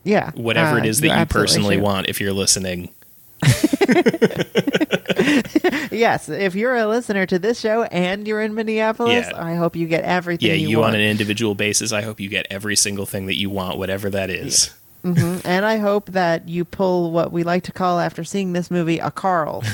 Yeah. 0.03 0.33
Whatever 0.33 0.79
it 0.79 0.85
uh, 0.85 0.89
is 0.89 1.01
that 1.01 1.19
you 1.19 1.27
personally 1.27 1.77
should. 1.77 1.83
want. 1.85 2.09
If 2.09 2.21
you're 2.21 2.33
listening, 2.33 2.91
Yes, 5.91 6.29
if 6.29 6.55
you're 6.55 6.75
a 6.77 6.87
listener 6.87 7.25
to 7.27 7.39
this 7.39 7.61
show 7.61 7.85
and 7.85 8.27
you're 8.27 8.41
in 8.43 8.55
Minneapolis, 8.55 9.27
Yeah. 9.31 9.43
I 9.43 9.55
hope 9.55 9.77
you 9.77 9.87
get 9.87 10.05
everything 10.05 10.49
yeah, 10.49 10.55
you, 10.55 10.69
you, 10.69 10.83
on 10.83 10.95
an 10.95 11.01
individual 11.01 11.55
basis. 11.55 11.93
I 11.93 12.03
hope 12.03 12.19
you 12.21 12.29
get 12.29 12.47
every 12.51 12.75
single 12.77 13.07
thing 13.07 13.27
that 13.27 13.37
you 13.37 13.49
want, 13.49 13.79
whatever 13.79 14.11
that 14.11 14.29
is. 14.31 14.71
Mhm. 15.05 15.43
And 15.45 15.67
I 15.67 15.77
hope 15.77 16.07
that 16.13 16.49
you 16.49 16.65
pull 16.65 17.11
what 17.11 17.31
we 17.31 17.45
like 17.45 17.65
to 17.65 17.73
call 17.73 18.01
after 18.01 18.25
seeing 18.25 18.55
this 18.55 18.71
movie 18.71 18.99
a 18.99 19.11
Carl. 19.11 19.61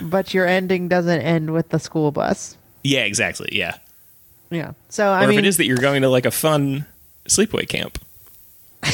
but 0.00 0.32
your 0.32 0.46
ending 0.46 0.88
doesn't 0.88 1.20
end 1.20 1.52
with 1.52 1.70
the 1.70 1.78
school 1.78 2.12
bus. 2.12 2.56
Yeah, 2.84 3.00
exactly. 3.00 3.48
Yeah, 3.52 3.76
Yeah. 4.50 4.72
So 4.88 5.10
or 5.10 5.16
I 5.16 5.30
if 5.30 5.38
it 5.38 5.44
is 5.44 5.56
that 5.56 5.66
you're 5.66 5.76
going 5.78 6.02
to 6.02 6.08
like 6.08 6.26
a 6.26 6.30
fun 6.30 6.86
sleepaway 7.28 7.68
camp. 7.68 7.98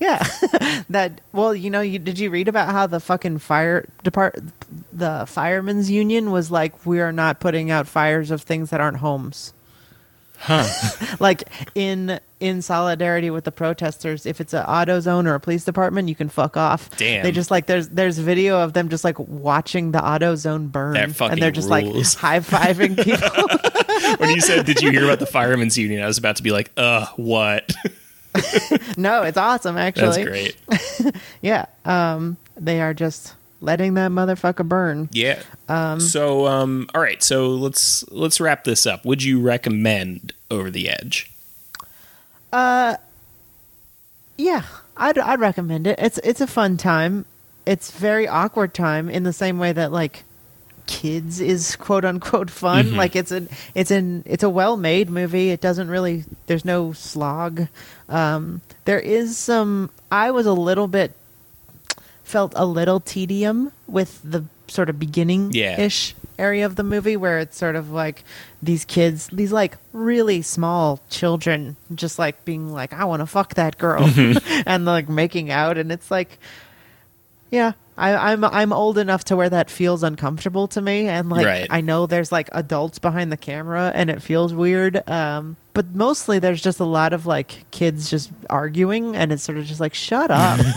Yeah, 0.00 0.26
that. 0.88 1.20
Well, 1.34 1.54
you 1.54 1.68
know, 1.68 1.82
you 1.82 1.98
did 1.98 2.18
you 2.18 2.30
read 2.30 2.48
about 2.48 2.70
how 2.70 2.86
the 2.86 3.00
fucking 3.00 3.36
fire 3.38 3.86
depart, 4.02 4.38
the 4.94 5.26
firemen's 5.28 5.90
union 5.90 6.30
was 6.30 6.50
like, 6.50 6.86
we 6.86 7.00
are 7.00 7.12
not 7.12 7.38
putting 7.38 7.70
out 7.70 7.86
fires 7.86 8.30
of 8.30 8.40
things 8.40 8.70
that 8.70 8.80
aren't 8.80 8.96
homes. 8.96 9.52
Huh? 10.40 10.66
Like 11.20 11.44
in 11.74 12.18
in 12.40 12.62
solidarity 12.62 13.28
with 13.28 13.44
the 13.44 13.52
protesters, 13.52 14.24
if 14.24 14.40
it's 14.40 14.54
an 14.54 14.64
auto 14.64 14.98
zone 15.00 15.26
or 15.26 15.34
a 15.34 15.40
police 15.40 15.64
department, 15.64 16.08
you 16.08 16.14
can 16.14 16.30
fuck 16.30 16.56
off. 16.56 16.88
Damn. 16.96 17.22
They 17.22 17.30
just 17.30 17.50
like 17.50 17.66
there's 17.66 17.88
there's 17.90 18.18
video 18.18 18.58
of 18.60 18.72
them 18.72 18.88
just 18.88 19.04
like 19.04 19.18
watching 19.18 19.92
the 19.92 20.02
auto 20.02 20.36
zone 20.36 20.68
burn, 20.68 20.94
That 20.94 21.10
fucking 21.10 21.32
and 21.34 21.42
they're 21.42 21.50
just 21.50 21.68
rules. 21.68 22.14
like 22.22 22.42
high 22.42 22.72
fiving 22.72 22.96
people. 23.04 24.16
when 24.18 24.30
you 24.30 24.40
said, 24.40 24.64
"Did 24.64 24.80
you 24.80 24.90
hear 24.90 25.04
about 25.04 25.18
the 25.18 25.26
firemen's 25.26 25.76
union?" 25.76 26.02
I 26.02 26.06
was 26.06 26.16
about 26.16 26.36
to 26.36 26.42
be 26.42 26.52
like, 26.52 26.70
"Uh, 26.76 27.06
what?" 27.16 27.70
no, 28.96 29.22
it's 29.24 29.36
awesome 29.36 29.76
actually. 29.76 30.24
That's 30.24 31.02
great. 31.02 31.14
Yeah, 31.42 31.66
um, 31.84 32.38
they 32.56 32.80
are 32.80 32.94
just 32.94 33.34
letting 33.60 33.94
that 33.94 34.10
motherfucker 34.10 34.66
burn. 34.66 35.08
Yeah. 35.12 35.42
so, 36.00 36.46
um, 36.46 36.88
all 36.94 37.00
right. 37.00 37.22
So 37.22 37.48
let's 37.50 38.08
let's 38.10 38.40
wrap 38.40 38.64
this 38.64 38.86
up. 38.86 39.04
Would 39.04 39.22
you 39.22 39.40
recommend 39.40 40.32
Over 40.50 40.70
the 40.70 40.88
Edge? 40.88 41.30
Uh, 42.52 42.96
Yeah, 44.36 44.62
I'd 44.96 45.18
I'd 45.18 45.40
recommend 45.40 45.86
it. 45.86 45.98
It's 45.98 46.18
it's 46.18 46.40
a 46.40 46.46
fun 46.46 46.76
time. 46.76 47.26
It's 47.66 47.90
very 47.90 48.26
awkward 48.26 48.74
time 48.74 49.08
in 49.10 49.22
the 49.22 49.32
same 49.32 49.58
way 49.58 49.72
that 49.72 49.92
like 49.92 50.24
kids 50.86 51.40
is 51.40 51.76
quote 51.76 52.04
unquote 52.04 52.50
fun. 52.50 52.96
Like 52.96 53.14
it's 53.14 53.30
an 53.30 53.48
it's 53.74 53.90
an 53.90 54.24
it's 54.26 54.42
a 54.42 54.50
well 54.50 54.76
made 54.76 55.10
movie. 55.10 55.50
It 55.50 55.60
doesn't 55.60 55.88
really 55.88 56.24
there's 56.46 56.64
no 56.64 56.92
slog. 56.92 57.68
Um, 58.08 58.62
there 58.86 58.98
is 58.98 59.36
some. 59.36 59.90
I 60.10 60.32
was 60.32 60.46
a 60.46 60.52
little 60.52 60.88
bit 60.88 61.12
felt 62.30 62.52
a 62.56 62.64
little 62.64 63.00
tedium 63.00 63.72
with 63.86 64.20
the 64.24 64.44
sort 64.68 64.88
of 64.88 64.98
beginning 64.98 65.50
Yeah. 65.52 65.80
ish 65.80 66.14
area 66.38 66.64
of 66.64 66.76
the 66.76 66.84
movie 66.84 67.16
where 67.16 67.38
it's 67.38 67.58
sort 67.58 67.76
of 67.76 67.90
like 67.90 68.24
these 68.62 68.84
kids 68.86 69.28
these 69.32 69.52
like 69.52 69.76
really 69.92 70.40
small 70.40 71.00
children 71.10 71.76
just 71.94 72.18
like 72.18 72.42
being 72.46 72.72
like 72.72 72.92
i 72.94 73.04
want 73.04 73.20
to 73.20 73.26
fuck 73.26 73.54
that 73.54 73.76
girl. 73.76 74.04
Mm-hmm. 74.04 74.62
And 74.66 74.84
like 74.86 75.08
making 75.08 75.50
out. 75.50 75.76
And 75.76 75.90
it's 75.92 76.10
like 76.10 76.38
yeah 77.50 77.72
I, 77.98 78.32
i'm 78.32 78.44
i'm 78.44 78.72
old 78.72 78.96
enough 78.96 79.24
to 79.24 79.36
where 79.36 79.50
that 79.50 79.68
feels 79.70 80.02
uncomfortable 80.02 80.68
to 80.68 80.80
me 80.80 81.06
and 81.06 81.28
like 81.28 81.44
Right. 81.44 81.66
i 81.70 81.80
know 81.82 82.06
there's 82.06 82.32
like 82.32 82.48
adults 82.52 82.98
behind 82.98 83.30
the 83.30 83.36
camera 83.36 83.92
and 83.94 84.08
it 84.08 84.22
feels 84.22 84.54
weird 84.54 85.06
um 85.08 85.56
but 85.74 85.94
mostly 85.94 86.38
there's 86.38 86.62
just 86.62 86.80
a 86.80 86.84
lot 86.84 87.12
of 87.12 87.26
like 87.26 87.64
kids 87.70 88.08
just 88.08 88.30
arguing 88.48 89.14
and 89.16 89.32
it's 89.32 89.42
sort 89.42 89.58
of 89.58 89.66
just 89.66 89.80
like 89.80 89.92
shut 89.94 90.30
up 90.30 90.58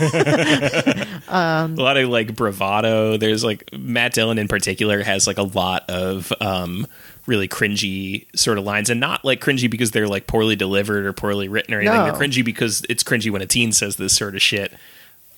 a 1.28 1.68
lot 1.76 1.96
of 1.96 2.08
like 2.08 2.34
bravado. 2.36 3.16
There's 3.16 3.42
like 3.44 3.68
Matt 3.72 4.12
Dillon 4.14 4.38
in 4.38 4.46
particular 4.48 5.02
has 5.02 5.26
like 5.26 5.38
a 5.38 5.42
lot 5.42 5.88
of 5.88 6.32
um 6.40 6.86
really 7.26 7.48
cringy 7.48 8.26
sort 8.36 8.58
of 8.58 8.64
lines 8.64 8.90
and 8.90 9.00
not 9.00 9.24
like 9.24 9.40
cringy 9.40 9.68
because 9.70 9.90
they're 9.92 10.06
like 10.08 10.26
poorly 10.26 10.56
delivered 10.56 11.06
or 11.06 11.12
poorly 11.12 11.48
written 11.48 11.74
or 11.74 11.80
anything. 11.80 11.96
No. 11.96 12.04
They're 12.04 12.12
cringy 12.20 12.44
because 12.44 12.82
it's 12.88 13.02
cringy 13.02 13.30
when 13.30 13.42
a 13.42 13.46
teen 13.46 13.72
says 13.72 13.96
this 13.96 14.14
sort 14.14 14.34
of 14.34 14.42
shit. 14.42 14.72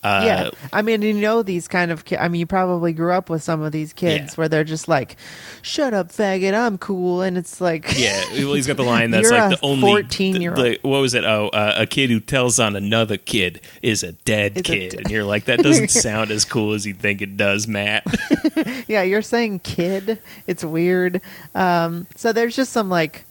Uh, 0.02 0.22
yeah, 0.24 0.50
I 0.72 0.82
mean, 0.82 1.02
you 1.02 1.12
know 1.12 1.42
these 1.42 1.66
kind 1.66 1.90
of. 1.90 2.04
Ki- 2.04 2.16
I 2.18 2.28
mean, 2.28 2.38
you 2.38 2.46
probably 2.46 2.92
grew 2.92 3.12
up 3.12 3.28
with 3.28 3.42
some 3.42 3.62
of 3.62 3.72
these 3.72 3.92
kids 3.92 4.32
Yeah. 4.32 4.34
where 4.36 4.48
they're 4.48 4.62
just 4.62 4.86
like, 4.86 5.16
"Shut 5.62 5.94
up, 5.94 6.08
faggot! 6.08 6.54
I'm 6.54 6.78
cool," 6.78 7.22
and 7.22 7.36
it's 7.36 7.60
like, 7.60 7.98
Yeah, 7.98 8.22
well, 8.34 8.54
he's 8.54 8.68
got 8.68 8.76
the 8.76 8.84
line 8.84 9.10
that's 9.10 9.30
like 9.32 9.58
the 9.58 9.66
only 9.66 10.04
14-year-old. 10.04 10.64
the- 10.64 10.78
What 10.82 11.00
was 11.00 11.14
it? 11.14 11.24
Oh, 11.24 11.48
uh, 11.48 11.74
a 11.78 11.86
kid 11.86 12.10
who 12.10 12.20
tells 12.20 12.60
on 12.60 12.76
another 12.76 13.16
kid 13.16 13.60
is 13.82 14.04
a 14.04 14.12
dead 14.12 14.58
a 14.58 14.62
kid, 14.62 14.94
and 14.94 15.10
you're 15.10 15.24
like, 15.24 15.46
that 15.46 15.58
doesn't 15.60 15.90
sound 15.90 16.30
as 16.30 16.44
cool 16.44 16.72
as 16.74 16.86
you 16.86 16.94
think 16.94 17.20
it 17.20 17.36
does, 17.36 17.66
Matt. 17.66 18.04
yeah, 18.86 19.02
you're 19.02 19.22
saying 19.22 19.58
kid. 19.60 20.20
It's 20.46 20.62
weird. 20.64 21.20
Um, 21.54 22.06
so 22.14 22.32
there's 22.32 22.54
just 22.54 22.72
some 22.72 22.88
like, 22.88 23.24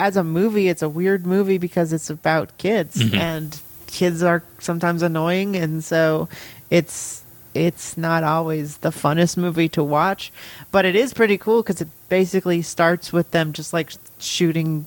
as 0.00 0.16
a 0.16 0.24
movie, 0.24 0.68
it's 0.68 0.82
a 0.82 0.88
weird 0.88 1.26
movie 1.26 1.58
because 1.58 1.92
it's 1.92 2.10
about 2.10 2.58
kids 2.58 2.96
Mm-hmm. 2.96 3.14
and 3.14 3.60
kids 3.92 4.22
are 4.22 4.42
sometimes 4.58 5.02
annoying, 5.02 5.54
and 5.56 5.84
so 5.84 6.28
it's 6.70 7.22
it's 7.54 7.96
not 7.98 8.24
always 8.24 8.78
the 8.78 8.88
funnest 8.90 9.36
movie 9.36 9.68
to 9.68 9.84
watch, 9.84 10.32
but 10.70 10.84
it 10.86 10.96
is 10.96 11.12
pretty 11.12 11.36
cool 11.36 11.62
because 11.62 11.80
it 11.82 11.88
basically 12.08 12.62
starts 12.62 13.12
with 13.12 13.30
them 13.30 13.52
just 13.52 13.72
like 13.74 13.92
shooting 14.18 14.86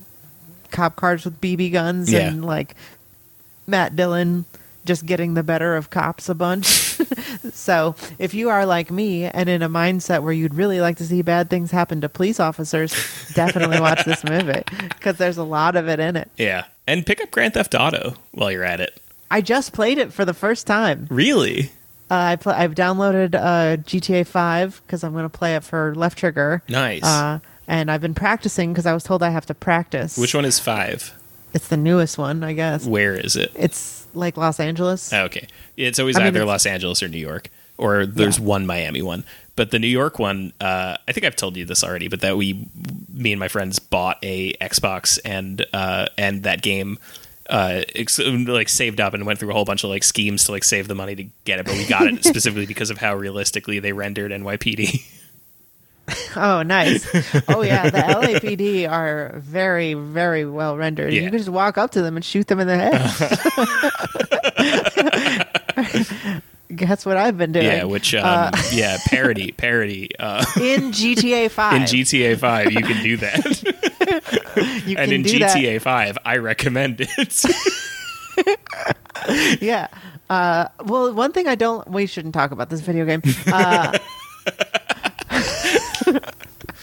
cop 0.71 0.95
cars 0.95 1.23
with 1.25 1.39
BB 1.39 1.71
guns 1.71 2.11
Yeah. 2.11 2.27
and 2.27 2.43
like 2.43 2.75
Matt 3.67 3.95
Dillon 3.95 4.45
just 4.83 5.05
getting 5.05 5.33
the 5.35 5.43
better 5.43 5.75
of 5.75 5.89
cops 5.89 6.27
a 6.29 6.35
bunch. 6.35 6.65
so 7.53 7.95
if 8.19 8.33
you 8.33 8.49
are 8.49 8.65
like 8.65 8.89
me 8.91 9.25
and 9.25 9.47
in 9.49 9.61
a 9.61 9.69
mindset 9.69 10.21
where 10.23 10.33
you'd 10.33 10.53
really 10.55 10.79
like 10.81 10.97
to 10.97 11.05
see 11.05 11.21
bad 11.21 11.49
things 11.49 11.71
happen 11.71 12.01
to 12.01 12.09
police 12.09 12.39
officers, 12.39 12.91
definitely 13.33 13.79
watch 13.79 14.03
this 14.05 14.23
movie 14.23 14.63
because 14.89 15.17
there's 15.17 15.37
a 15.37 15.43
lot 15.43 15.75
of 15.75 15.87
it 15.87 15.99
in 15.99 16.15
it. 16.15 16.29
Yeah. 16.37 16.65
And 16.87 17.05
pick 17.05 17.21
up 17.21 17.31
Grand 17.31 17.53
Theft 17.53 17.73
Auto 17.75 18.15
while 18.31 18.51
you're 18.51 18.63
at 18.63 18.79
it. 18.79 18.99
I 19.31 19.41
just 19.41 19.73
played 19.73 19.97
it 19.97 20.13
for 20.13 20.23
the 20.25 20.33
first 20.33 20.67
time. 20.67 21.07
Really? 21.09 21.71
Uh, 22.11 22.15
I 22.15 22.35
pl- 22.35 22.51
I've 22.51 22.75
downloaded 22.75 23.33
uh, 23.33 23.77
GTA 23.81 24.27
5 24.27 24.81
because 24.85 25.03
I'm 25.03 25.11
going 25.13 25.23
to 25.25 25.29
play 25.29 25.55
it 25.55 25.63
for 25.63 25.95
Left 25.95 26.17
Trigger. 26.17 26.61
Nice. 26.69 27.03
Uh, 27.03 27.39
and 27.67 27.89
I've 27.89 28.01
been 28.01 28.13
practicing 28.13 28.71
because 28.71 28.85
I 28.85 28.93
was 28.93 29.03
told 29.03 29.23
I 29.23 29.29
have 29.29 29.47
to 29.47 29.55
practice. 29.55 30.15
Which 30.17 30.35
one 30.35 30.45
is 30.45 30.59
five? 30.59 31.13
It's 31.53 31.67
the 31.69 31.77
newest 31.77 32.17
one, 32.19 32.43
I 32.43 32.53
guess. 32.53 32.85
Where 32.85 33.15
is 33.15 33.35
it? 33.35 33.51
It's 33.55 34.05
like 34.13 34.37
Los 34.37 34.59
Angeles. 34.59 35.11
Oh, 35.11 35.23
okay. 35.23 35.47
It's 35.77 35.97
always 35.97 36.15
I 36.17 36.19
mean, 36.19 36.27
either 36.27 36.41
it's- 36.41 36.47
Los 36.47 36.65
Angeles 36.67 37.01
or 37.01 37.07
New 37.07 37.17
York, 37.17 37.49
or 37.79 38.05
there's 38.05 38.39
one 38.39 38.65
Miami 38.67 39.01
one. 39.01 39.23
But 39.55 39.71
the 39.71 39.79
New 39.79 39.87
York 39.87 40.19
one, 40.19 40.51
uh, 40.59 40.97
I 41.07 41.11
think 41.13 41.25
I've 41.25 41.35
told 41.35 41.55
you 41.55 41.65
this 41.65 41.83
already, 41.83 42.09
but 42.09 42.21
that 42.21 42.35
we, 42.35 42.67
me 43.13 43.31
and 43.31 43.39
my 43.39 43.47
friends 43.47 43.79
bought 43.79 44.17
a 44.21 44.53
Xbox 44.55 45.17
and 45.23 45.65
uh, 45.71 46.07
and 46.17 46.43
that 46.43 46.61
game, 46.61 46.99
uh, 47.49 47.83
ex- 47.95 48.19
like 48.19 48.67
saved 48.67 48.99
up 48.99 49.13
and 49.13 49.25
went 49.25 49.39
through 49.39 49.51
a 49.51 49.53
whole 49.53 49.63
bunch 49.63 49.85
of 49.85 49.89
like 49.89 50.03
schemes 50.03 50.43
to 50.45 50.51
like 50.51 50.65
save 50.65 50.89
the 50.89 50.95
money 50.95 51.15
to 51.15 51.23
get 51.45 51.59
it, 51.59 51.65
but 51.65 51.75
we 51.75 51.85
got 51.85 52.05
it 52.05 52.23
specifically 52.25 52.65
because 52.65 52.89
of 52.89 52.97
how 52.97 53.15
realistically 53.15 53.79
they 53.79 53.93
rendered 53.93 54.31
NYPD. 54.31 55.11
Oh, 56.35 56.61
nice. 56.61 57.03
Oh, 57.47 57.63
yeah. 57.63 57.89
The 57.89 57.97
LAPD 57.97 58.87
are 58.87 59.33
very, 59.37 59.95
very 59.95 60.45
well 60.45 60.77
rendered. 60.77 61.11
Yeah. 61.11 61.21
You 61.21 61.29
can 61.29 61.37
just 61.39 61.49
walk 61.49 61.79
up 61.79 61.89
to 61.91 62.03
them 62.03 62.15
and 62.15 62.23
shoot 62.23 62.45
them 62.47 62.59
in 62.59 62.67
the 62.67 62.77
head. 62.77 63.01
That's 66.69 67.05
what 67.05 67.17
I've 67.17 67.37
been 67.37 67.51
doing. 67.51 67.65
yeah, 67.65 67.83
which 67.83 68.15
um, 68.15 68.51
yeah, 68.71 68.97
parody, 69.05 69.51
parody. 69.51 70.09
Uh, 70.17 70.43
in 70.57 70.91
GTA 70.91 71.49
5. 71.51 71.73
in 71.75 71.81
GTA 71.83 72.37
Five, 72.39 72.71
you 72.71 72.81
can 72.81 73.03
do 73.03 73.17
that, 73.17 74.83
you 74.85 74.97
and 74.97 75.09
can 75.09 75.13
in 75.13 75.21
do 75.23 75.39
that. 75.39 75.55
GTA 75.55 75.81
Five, 75.81 76.17
I 76.25 76.37
recommend 76.37 77.01
it. 77.01 77.45
Yeah. 79.61 79.87
Uh, 80.29 80.67
well, 80.83 81.13
one 81.13 81.31
thing 81.31 81.47
I 81.47 81.55
don't. 81.55 81.87
We 81.89 82.05
shouldn't 82.07 82.33
talk 82.33 82.51
about 82.51 82.69
this 82.69 82.81
video 82.81 83.05
game. 83.05 83.21
Uh, 83.47 83.97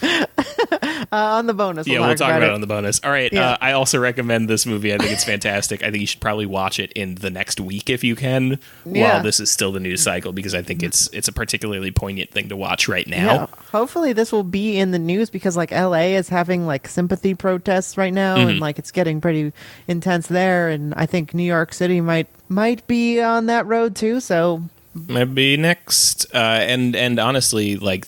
uh, 0.01 1.02
on 1.15 1.45
the 1.47 1.53
bonus. 1.53 1.87
Yeah, 1.87 1.99
we'll 1.99 2.15
talk 2.15 2.29
about, 2.29 2.43
it. 2.43 2.45
it 2.47 2.51
on 2.51 2.61
the 2.61 2.67
bonus. 2.67 2.99
All 3.03 3.11
right. 3.11 3.31
Yeah. 3.31 3.51
Uh, 3.51 3.57
I 3.61 3.71
also 3.73 3.99
recommend 3.99 4.49
this 4.49 4.65
movie. 4.65 4.93
I 4.93 4.97
think 4.97 5.11
it's 5.11 5.23
fantastic. 5.23 5.83
I 5.83 5.91
think 5.91 6.01
you 6.01 6.07
should 6.07 6.19
probably 6.21 6.45
watch 6.45 6.79
it 6.79 6.91
in 6.93 7.15
the 7.15 7.29
next 7.29 7.59
week 7.59 7.89
if 7.89 8.03
you 8.03 8.15
can, 8.15 8.59
Yeah. 8.85 9.15
while 9.15 9.23
this 9.23 9.39
is 9.39 9.51
still 9.51 9.71
the 9.71 9.79
news 9.79 10.01
cycle, 10.01 10.31
because 10.33 10.53
I 10.55 10.61
think 10.61 10.83
it's 10.83 11.07
it's 11.13 11.27
a 11.27 11.31
particularly 11.31 11.91
poignant 11.91 12.31
thing 12.31 12.49
to 12.49 12.55
watch 12.55 12.87
right 12.87 13.07
now. 13.07 13.33
Yeah, 13.33 13.45
hopefully 13.71 14.13
this 14.13 14.31
will 14.31 14.43
be 14.43 14.77
in 14.77 14.91
the 14.91 14.99
news 14.99 15.29
because 15.29 15.55
like 15.57 15.71
LA 15.71 16.15
is 16.17 16.29
having 16.29 16.65
like 16.65 16.87
sympathy 16.87 17.33
protests 17.35 17.97
right 17.97 18.13
now 18.13 18.37
Mm-hmm. 18.37 18.49
and 18.49 18.59
like 18.59 18.79
it's 18.79 18.91
getting 18.91 19.21
pretty 19.21 19.53
intense 19.87 20.27
there 20.27 20.69
and 20.69 20.93
I 20.95 21.05
think 21.05 21.33
New 21.33 21.43
York 21.43 21.73
City 21.73 22.01
might 22.01 22.27
might 22.49 22.85
be 22.87 23.21
on 23.21 23.45
that 23.47 23.65
road 23.65 23.95
too 23.95 24.19
so 24.19 24.63
Maybe 25.07 25.57
next. 25.57 26.25
Uh, 26.33 26.37
and 26.37 26.95
and 26.95 27.19
honestly, 27.19 27.77
like. 27.77 28.05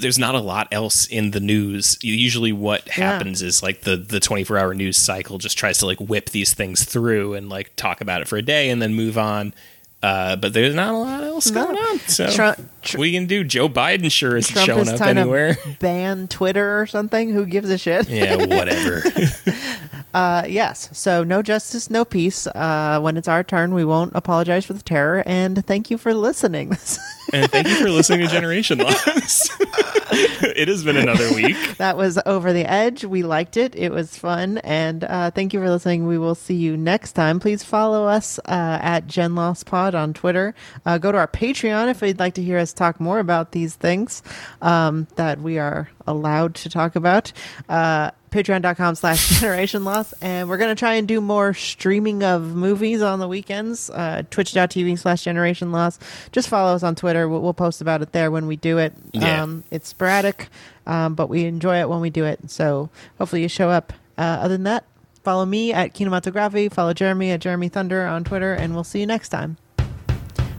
There's 0.00 0.18
not 0.18 0.36
a 0.36 0.40
lot 0.40 0.68
else 0.70 1.06
in 1.06 1.32
the 1.32 1.40
news. 1.40 1.98
Usually, 2.00 2.52
what 2.52 2.86
happens 2.88 3.42
is 3.42 3.62
like 3.62 3.80
the 3.80 3.96
the 3.96 4.20
24 4.20 4.56
hour 4.56 4.72
news 4.74 4.96
cycle 4.96 5.38
just 5.38 5.58
tries 5.58 5.78
to 5.78 5.86
like 5.86 5.98
whip 5.98 6.30
these 6.30 6.54
things 6.54 6.84
through 6.84 7.34
and 7.34 7.48
like 7.48 7.74
talk 7.74 8.00
about 8.00 8.22
it 8.22 8.28
for 8.28 8.36
a 8.36 8.42
day 8.42 8.70
and 8.70 8.80
then 8.80 8.94
move 8.94 9.18
on. 9.18 9.52
Uh, 10.00 10.36
but 10.36 10.52
there's 10.52 10.76
not 10.76 10.94
a 10.94 10.96
lot 10.96 11.24
else 11.24 11.50
No. 11.50 11.64
going 11.64 11.76
on. 11.76 11.98
So 12.00 12.30
Trump- 12.30 12.60
Tr- 12.82 12.98
we 12.98 13.10
can 13.10 13.26
do. 13.26 13.42
Joe 13.42 13.68
Biden 13.68 14.12
sure 14.12 14.36
isn't 14.36 14.52
Trump 14.54 14.66
showing 14.66 14.82
is 14.82 15.00
up 15.00 15.08
anywhere. 15.08 15.56
ban 15.80 16.28
Twitter 16.28 16.80
or 16.80 16.86
something 16.86 17.30
who 17.30 17.44
gives 17.44 17.68
a 17.68 17.78
shit 17.78 18.08
yeah, 18.08 18.36
whatever. 18.36 19.02
uh 20.14 20.44
yes. 20.48 20.88
So 20.92 21.24
no 21.24 21.42
justice 21.42 21.90
no 21.90 22.04
peace. 22.04 22.46
Uh 22.46 23.00
when 23.00 23.16
it's 23.16 23.28
our 23.28 23.44
turn 23.44 23.74
we 23.74 23.84
won't 23.84 24.12
apologize 24.14 24.64
for 24.64 24.72
the 24.72 24.82
terror. 24.82 25.22
And 25.26 25.64
thank 25.66 25.90
you 25.90 25.98
for 25.98 26.14
listening. 26.14 26.76
And 27.32 27.50
thank 27.50 27.68
you 27.68 27.74
for 27.76 27.90
listening 27.90 28.20
to 28.20 28.32
Generation 28.32 28.78
Loss. 28.78 29.50
it 29.60 30.66
has 30.68 30.82
been 30.82 30.96
another 30.96 31.30
week. 31.34 31.76
that 31.76 31.96
was 31.96 32.18
over 32.24 32.52
the 32.54 32.64
edge. 32.64 33.04
We 33.04 33.22
liked 33.22 33.58
it. 33.58 33.76
It 33.76 33.92
was 33.92 34.16
fun. 34.16 34.58
And 34.58 35.04
uh, 35.04 35.30
thank 35.32 35.52
you 35.52 35.60
for 35.60 35.68
listening. 35.68 36.06
We 36.06 36.16
will 36.16 36.34
see 36.34 36.54
you 36.54 36.76
next 36.76 37.12
time. 37.12 37.38
Please 37.38 37.62
follow 37.62 38.06
us 38.06 38.38
uh, 38.46 38.78
at 38.80 39.06
gen 39.06 39.34
Loss 39.34 39.64
pod 39.64 39.94
on 39.94 40.14
twitter. 40.14 40.54
Uh, 40.86 40.96
go 40.96 41.12
to 41.12 41.18
our 41.18 41.28
patreon 41.28 41.90
if 41.90 42.00
you'd 42.00 42.18
like 42.18 42.34
to 42.34 42.42
hear 42.42 42.58
us 42.58 42.72
talk 42.72 42.98
more 42.98 43.18
about 43.18 43.52
these 43.52 43.74
things 43.74 44.22
um, 44.62 45.06
that 45.16 45.40
we 45.40 45.58
are 45.58 45.90
allowed 46.06 46.54
to 46.54 46.70
talk 46.70 46.96
about. 46.96 47.32
Uh, 47.68 48.10
patreon.com 48.30 48.94
slash 48.94 49.28
generation 49.40 49.84
loss 49.84 50.12
and 50.20 50.48
we're 50.48 50.56
going 50.58 50.74
to 50.74 50.78
try 50.78 50.94
and 50.94 51.06
do 51.08 51.20
more 51.20 51.54
streaming 51.54 52.22
of 52.22 52.42
movies 52.54 53.02
on 53.02 53.18
the 53.18 53.28
weekends 53.28 53.90
uh, 53.90 54.22
twitch.tv 54.30 54.98
slash 54.98 55.22
generation 55.24 55.72
loss 55.72 55.98
just 56.32 56.48
follow 56.48 56.74
us 56.74 56.82
on 56.82 56.94
twitter 56.94 57.28
we'll, 57.28 57.40
we'll 57.40 57.54
post 57.54 57.80
about 57.80 58.02
it 58.02 58.12
there 58.12 58.30
when 58.30 58.46
we 58.46 58.56
do 58.56 58.78
it 58.78 58.92
Yeah. 59.12 59.42
um, 59.42 59.64
it's 59.70 59.88
sporadic, 59.88 60.48
um, 60.86 61.14
but 61.14 61.28
we 61.28 61.44
enjoy 61.44 61.80
it 61.80 61.88
when 61.88 62.00
we 62.00 62.10
do 62.10 62.24
it. 62.24 62.50
So 62.50 62.88
hopefully 63.18 63.42
you 63.42 63.48
show 63.48 63.68
up. 63.68 63.92
Uh, 64.16 64.22
other 64.40 64.54
than 64.54 64.62
that, 64.64 64.84
follow 65.22 65.44
me 65.44 65.72
at 65.72 65.94
Kinematography. 65.94 66.72
Follow 66.72 66.92
Jeremy 66.94 67.30
at 67.32 67.40
Jeremy 67.40 67.68
Thunder 67.68 68.06
on 68.06 68.24
Twitter, 68.24 68.54
and 68.54 68.74
we'll 68.74 68.84
see 68.84 69.00
you 69.00 69.06
next 69.06 69.28
time. 69.28 69.56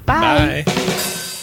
Bye. 0.05 0.63
Bye. 0.65 1.38